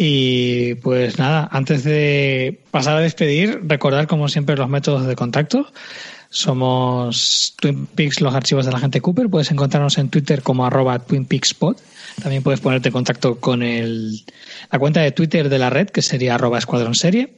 Y 0.00 0.76
pues 0.76 1.18
nada, 1.18 1.48
antes 1.50 1.82
de 1.82 2.60
pasar 2.70 2.96
a 2.96 3.00
despedir, 3.00 3.62
recordar 3.64 4.06
como 4.06 4.28
siempre 4.28 4.56
los 4.56 4.68
métodos 4.68 5.08
de 5.08 5.16
contacto. 5.16 5.72
Somos 6.30 7.54
Twin 7.60 7.86
Peaks, 7.86 8.20
los 8.20 8.32
archivos 8.32 8.64
de 8.64 8.70
la 8.70 8.78
gente 8.78 9.00
Cooper. 9.00 9.28
Puedes 9.28 9.50
encontrarnos 9.50 9.98
en 9.98 10.08
Twitter 10.08 10.42
como 10.42 10.64
arroba 10.64 11.00
Twin 11.00 11.24
Peaks 11.24 11.52
Pod. 11.52 11.78
También 12.22 12.44
puedes 12.44 12.60
ponerte 12.60 12.90
en 12.90 12.92
contacto 12.92 13.40
con 13.40 13.64
el, 13.64 14.24
la 14.70 14.78
cuenta 14.78 15.00
de 15.00 15.10
Twitter 15.10 15.48
de 15.48 15.58
la 15.58 15.68
red, 15.68 15.88
que 15.88 16.02
sería 16.02 16.36
arroba 16.36 16.58
Escuadrón 16.58 16.94
Serie. 16.94 17.34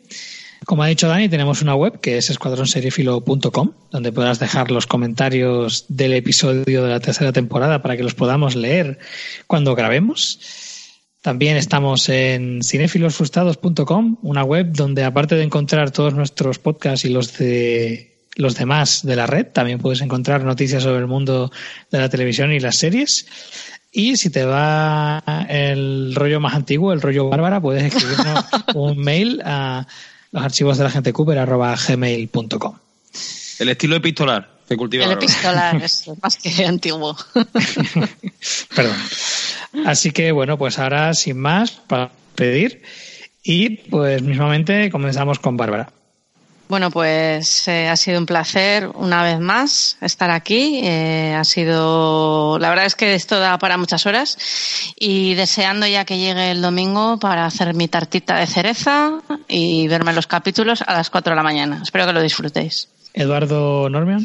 Como 0.67 0.83
ha 0.83 0.89
dicho 0.89 1.09
Dani, 1.09 1.31
tenemos 1.31 1.63
una 1.63 1.75
web 1.75 1.99
que 2.03 2.19
es 2.19 2.29
escuadronseriefilo.com, 2.29 3.73
donde 3.91 4.13
podrás 4.13 4.39
dejar 4.39 4.71
los 4.71 4.87
comentarios 4.87 5.87
del 5.89 6.13
episodio 6.13 6.85
de 6.85 6.91
la 6.91 7.01
tercera 7.01 7.33
temporada 7.33 7.81
para 7.81 7.97
que 7.97 8.03
los 8.03 8.15
podamos 8.15 8.55
leer 8.55 8.99
cuando 9.47 9.75
grabemos. 9.75 10.69
También 11.21 11.57
estamos 11.57 12.09
en 12.09 12.63
cinefilosfrustrados.com, 12.63 14.17
una 14.23 14.43
web 14.43 14.73
donde 14.73 15.05
aparte 15.05 15.35
de 15.35 15.43
encontrar 15.43 15.91
todos 15.91 16.15
nuestros 16.15 16.59
podcasts 16.59 17.05
y 17.05 17.11
los 17.11 17.37
de 17.37 18.11
los 18.37 18.55
demás 18.55 19.03
de 19.05 19.17
la 19.17 19.27
red, 19.27 19.47
también 19.47 19.79
puedes 19.81 20.01
encontrar 20.01 20.45
noticias 20.45 20.83
sobre 20.83 21.01
el 21.01 21.07
mundo 21.07 21.53
de 21.91 21.99
la 21.99 22.09
televisión 22.09 22.53
y 22.53 22.61
las 22.61 22.79
series. 22.79 23.27
Y 23.93 24.17
si 24.17 24.31
te 24.31 24.45
va 24.45 25.23
el 25.49 26.15
rollo 26.15 26.41
más 26.41 26.55
antiguo, 26.55 26.93
el 26.93 27.03
rollo 27.03 27.29
bárbara, 27.29 27.61
puedes 27.61 27.83
escribirnos 27.83 28.45
un 28.75 28.99
mail 28.99 29.43
a 29.45 29.87
los 30.31 30.43
archivos 30.43 30.79
de 30.79 30.85
la 30.85 30.91
gente 30.91 31.13
Cooper 31.13 31.39
arroba 31.39 31.77
gmail.com. 31.77 32.79
El 33.59 33.69
estilo 33.69 33.97
epistolar 33.97 34.61
que 34.67 34.77
cultiva 34.77 35.05
El 35.05 35.13
epistolar 35.13 35.77
es 35.83 36.09
más 36.23 36.37
que 36.37 36.65
antiguo. 36.65 37.17
Perdón. 38.75 38.97
Así 39.87 40.11
que 40.11 40.33
bueno, 40.33 40.59
pues 40.59 40.79
ahora 40.79 41.15
sin 41.15 41.39
más 41.39 41.73
para 41.73 42.11
pedir 42.35 42.83
y 43.43 43.71
pues 43.71 44.23
mismamente 44.23 44.91
comenzamos 44.91 45.39
con 45.39 45.57
Bárbara. 45.57 45.93
Bueno, 46.71 46.93
pues 46.93 47.67
eh, 47.67 47.89
ha 47.89 47.97
sido 47.97 48.21
un 48.21 48.27
placer 48.27 48.89
una 48.95 49.25
vez 49.25 49.41
más 49.41 49.99
estar 50.01 50.31
aquí. 50.31 50.81
Eh, 50.85 51.35
ha 51.37 51.43
sido, 51.43 52.61
la 52.61 52.69
verdad 52.69 52.87
es 52.87 52.95
que 52.95 53.15
esto 53.15 53.41
da 53.41 53.59
para 53.59 53.77
muchas 53.77 54.07
horas 54.07 54.39
y 54.97 55.35
deseando 55.35 55.89
ya 55.89 56.05
que 56.05 56.19
llegue 56.19 56.53
el 56.53 56.63
domingo 56.63 57.19
para 57.19 57.45
hacer 57.45 57.75
mi 57.75 57.89
tartita 57.89 58.39
de 58.39 58.47
cereza 58.47 59.19
y 59.49 59.89
verme 59.89 60.13
los 60.13 60.29
capítulos 60.29 60.85
a 60.87 60.95
las 60.95 61.11
4 61.11 61.33
de 61.33 61.37
la 61.37 61.43
mañana. 61.43 61.81
Espero 61.83 62.07
que 62.07 62.13
lo 62.13 62.23
disfrutéis. 62.23 62.89
Eduardo 63.15 63.91
Normion. 63.91 64.25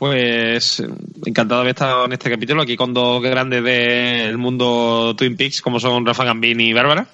Pues 0.00 0.82
encantado 1.26 1.60
de 1.60 1.64
haber 1.64 1.74
estado 1.74 2.06
en 2.06 2.12
este 2.14 2.30
capítulo 2.30 2.62
aquí 2.62 2.74
con 2.74 2.94
dos 2.94 3.22
grandes 3.22 3.62
del 3.62 4.38
mundo 4.38 5.14
Twin 5.14 5.36
Peaks 5.36 5.60
como 5.60 5.78
son 5.78 6.06
Rafa 6.06 6.24
Gambini 6.24 6.70
y 6.70 6.72
Bárbara. 6.72 7.06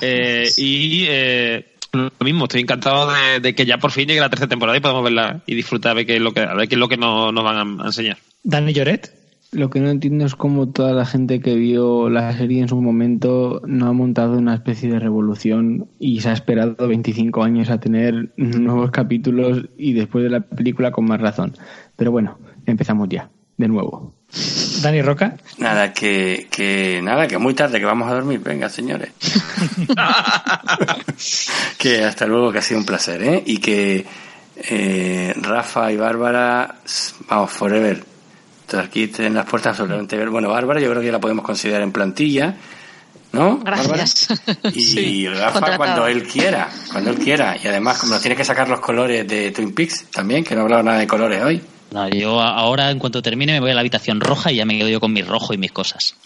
Eh, 0.00 0.48
y 0.56 1.04
eh, 1.10 1.74
lo 1.92 2.10
mismo, 2.24 2.44
estoy 2.44 2.62
encantado 2.62 3.12
de, 3.12 3.40
de 3.40 3.54
que 3.54 3.66
ya 3.66 3.76
por 3.76 3.90
fin 3.90 4.08
llegue 4.08 4.20
la 4.20 4.30
tercera 4.30 4.48
temporada 4.48 4.78
y 4.78 4.80
podamos 4.80 5.04
verla 5.04 5.42
y 5.44 5.54
disfrutar 5.54 5.94
de 5.94 6.06
qué 6.06 6.16
es 6.16 6.22
lo 6.22 6.32
que, 6.32 6.40
a 6.40 6.54
ver 6.54 6.68
qué 6.68 6.76
es 6.76 6.78
lo 6.78 6.88
que 6.88 6.96
nos, 6.96 7.34
nos 7.34 7.44
van 7.44 7.80
a, 7.80 7.82
a 7.82 7.86
enseñar. 7.88 8.16
Dani 8.42 8.72
Lloret. 8.72 9.12
Lo 9.52 9.70
que 9.70 9.80
no 9.80 9.90
entiendo 9.90 10.26
es 10.26 10.34
cómo 10.34 10.70
toda 10.70 10.92
la 10.92 11.06
gente 11.06 11.40
que 11.40 11.54
vio 11.54 12.10
la 12.10 12.36
serie 12.36 12.60
en 12.60 12.68
su 12.68 12.80
momento 12.80 13.62
no 13.64 13.86
ha 13.86 13.92
montado 13.92 14.36
una 14.36 14.54
especie 14.54 14.90
de 14.90 14.98
revolución 14.98 15.88
y 15.98 16.20
se 16.20 16.30
ha 16.30 16.32
esperado 16.32 16.88
25 16.88 17.42
años 17.44 17.70
a 17.70 17.78
tener 17.78 18.32
nuevos 18.36 18.90
capítulos 18.90 19.62
y 19.78 19.92
después 19.92 20.24
de 20.24 20.30
la 20.30 20.40
película 20.40 20.90
con 20.90 21.06
más 21.06 21.20
razón. 21.20 21.54
Pero 21.96 22.10
bueno, 22.12 22.38
empezamos 22.66 23.08
ya, 23.08 23.28
de 23.56 23.68
nuevo. 23.68 24.14
Dani 24.82 25.00
Roca. 25.02 25.36
Nada, 25.58 25.92
que, 25.92 26.46
que 26.50 27.00
nada, 27.02 27.26
que 27.26 27.38
muy 27.38 27.54
tarde, 27.54 27.78
que 27.78 27.86
vamos 27.86 28.10
a 28.10 28.14
dormir. 28.14 28.40
Venga, 28.40 28.68
señores. 28.68 29.10
que 31.78 32.04
hasta 32.04 32.26
luego, 32.26 32.52
que 32.52 32.58
ha 32.58 32.62
sido 32.62 32.80
un 32.80 32.86
placer, 32.86 33.22
¿eh? 33.22 33.42
Y 33.46 33.58
que 33.58 34.04
Eh, 34.58 35.34
Rafa 35.36 35.92
y 35.92 35.96
Bárbara, 35.98 36.76
vamos, 37.28 37.50
forever. 37.50 38.02
Entonces 38.62 38.88
aquí 38.88 39.06
tienen 39.08 39.34
las 39.34 39.44
puertas 39.44 39.70
absolutamente 39.72 40.16
ver- 40.16 40.30
Bueno, 40.30 40.48
Bárbara 40.48 40.80
yo 40.80 40.88
creo 40.90 41.02
que 41.02 41.12
la 41.12 41.20
podemos 41.20 41.44
considerar 41.44 41.82
en 41.82 41.92
plantilla, 41.92 42.54
¿no? 43.32 43.58
Gracias. 43.58 44.38
Bárbara? 44.46 44.70
Y 44.74 44.80
Sí, 44.80 45.28
Rafa 45.28 45.52
contratado. 45.52 45.76
cuando 45.76 46.06
él 46.06 46.22
quiera, 46.26 46.70
cuando 46.90 47.10
él 47.10 47.18
quiera. 47.18 47.54
Y 47.62 47.68
además, 47.68 47.98
como 47.98 48.14
nos 48.14 48.22
tiene 48.22 48.34
que 48.34 48.44
sacar 48.46 48.66
los 48.68 48.80
colores 48.80 49.28
de 49.28 49.50
Twin 49.50 49.74
Peaks 49.74 50.06
también, 50.10 50.42
que 50.42 50.54
no 50.54 50.62
he 50.62 50.64
hablado 50.64 50.82
nada 50.82 50.98
de 51.00 51.06
colores 51.06 51.42
hoy. 51.44 51.62
No, 51.96 52.08
yo 52.10 52.40
ahora, 52.42 52.90
en 52.90 52.98
cuanto 52.98 53.22
termine, 53.22 53.54
me 53.54 53.60
voy 53.60 53.70
a 53.70 53.74
la 53.74 53.80
habitación 53.80 54.20
roja 54.20 54.52
y 54.52 54.56
ya 54.56 54.66
me 54.66 54.76
quedo 54.76 54.90
yo 54.90 55.00
con 55.00 55.12
mi 55.14 55.22
rojo 55.22 55.54
y 55.54 55.56
mis 55.58 55.72
cosas. 55.72 56.14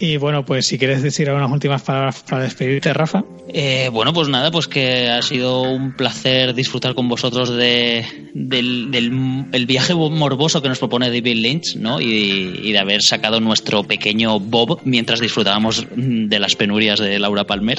Y 0.00 0.16
bueno, 0.16 0.44
pues 0.44 0.66
si 0.66 0.76
quieres 0.76 1.02
decir 1.02 1.28
algunas 1.28 1.50
últimas 1.52 1.80
palabras 1.82 2.24
para 2.28 2.42
despedirte, 2.42 2.92
Rafa. 2.92 3.22
Eh, 3.48 3.88
bueno, 3.92 4.12
pues 4.12 4.28
nada, 4.28 4.50
pues 4.50 4.66
que 4.66 5.08
ha 5.08 5.22
sido 5.22 5.62
un 5.62 5.92
placer 5.92 6.52
disfrutar 6.52 6.94
con 6.96 7.08
vosotros 7.08 7.50
de, 7.50 8.04
del, 8.34 8.90
del- 8.90 9.44
el 9.52 9.66
viaje 9.66 9.94
morboso 9.94 10.60
que 10.60 10.68
nos 10.68 10.80
propone 10.80 11.06
David 11.06 11.36
Lynch, 11.36 11.76
¿no? 11.76 12.00
Y, 12.00 12.60
y 12.64 12.72
de 12.72 12.78
haber 12.78 13.02
sacado 13.02 13.38
nuestro 13.40 13.84
pequeño 13.84 14.40
Bob 14.40 14.80
mientras 14.84 15.20
disfrutábamos 15.20 15.86
de 15.94 16.38
las 16.40 16.56
penurias 16.56 16.98
de 16.98 17.18
Laura 17.20 17.44
Palmer. 17.44 17.78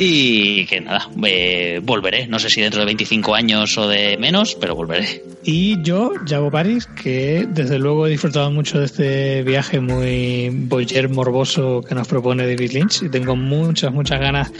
Y 0.00 0.64
que 0.66 0.80
nada, 0.80 1.08
eh, 1.24 1.80
volveré. 1.82 2.28
No 2.28 2.38
sé 2.38 2.48
si 2.50 2.60
dentro 2.60 2.80
de 2.80 2.86
25 2.86 3.34
años 3.34 3.76
o 3.78 3.88
de 3.88 4.16
menos, 4.16 4.54
pero 4.54 4.76
volveré. 4.76 5.24
Y 5.42 5.82
yo, 5.82 6.12
Yago 6.24 6.50
Paris, 6.50 6.86
que 6.86 7.48
desde 7.48 7.78
luego 7.78 8.06
he 8.06 8.10
disfrutado 8.10 8.50
mucho 8.52 8.78
de 8.78 8.84
este 8.84 9.42
viaje 9.42 9.80
muy 9.80 10.50
boyer 10.52 11.08
morboso 11.08 11.82
que 11.82 11.94
nos 11.94 12.06
propone 12.06 12.46
David 12.46 12.72
Lynch 12.72 13.02
y 13.02 13.08
tengo 13.08 13.34
muchas, 13.34 13.92
muchas 13.92 14.20
ganas 14.20 14.52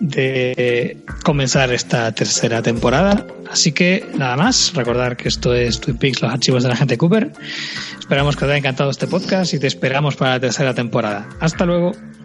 de 0.00 0.98
comenzar 1.24 1.72
esta 1.72 2.12
tercera 2.12 2.62
temporada. 2.62 3.26
Así 3.50 3.72
que 3.72 4.04
nada 4.16 4.36
más, 4.36 4.72
recordar 4.74 5.16
que 5.16 5.28
esto 5.28 5.54
es 5.54 5.80
Twin 5.80 5.98
Peaks, 5.98 6.22
los 6.22 6.32
archivos 6.32 6.62
de 6.62 6.68
la 6.68 6.76
gente 6.76 6.96
Cooper. 6.98 7.32
Esperamos 7.98 8.36
que 8.36 8.44
os 8.44 8.50
haya 8.50 8.58
encantado 8.58 8.90
este 8.90 9.06
podcast 9.06 9.54
y 9.54 9.58
te 9.58 9.66
esperamos 9.66 10.14
para 10.14 10.32
la 10.32 10.40
tercera 10.40 10.74
temporada. 10.74 11.28
Hasta 11.40 11.64
luego. 11.64 11.92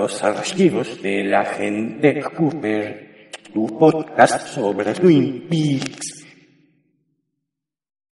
Los 0.00 0.22
archivos 0.22 1.02
de 1.02 1.24
la 1.24 1.44
gente 1.44 2.22
Cooper, 2.22 3.28
tu 3.52 3.66
podcast 3.78 4.46
sobre 4.46 4.94
Twin 4.94 5.46
Peaks. 5.46 6.19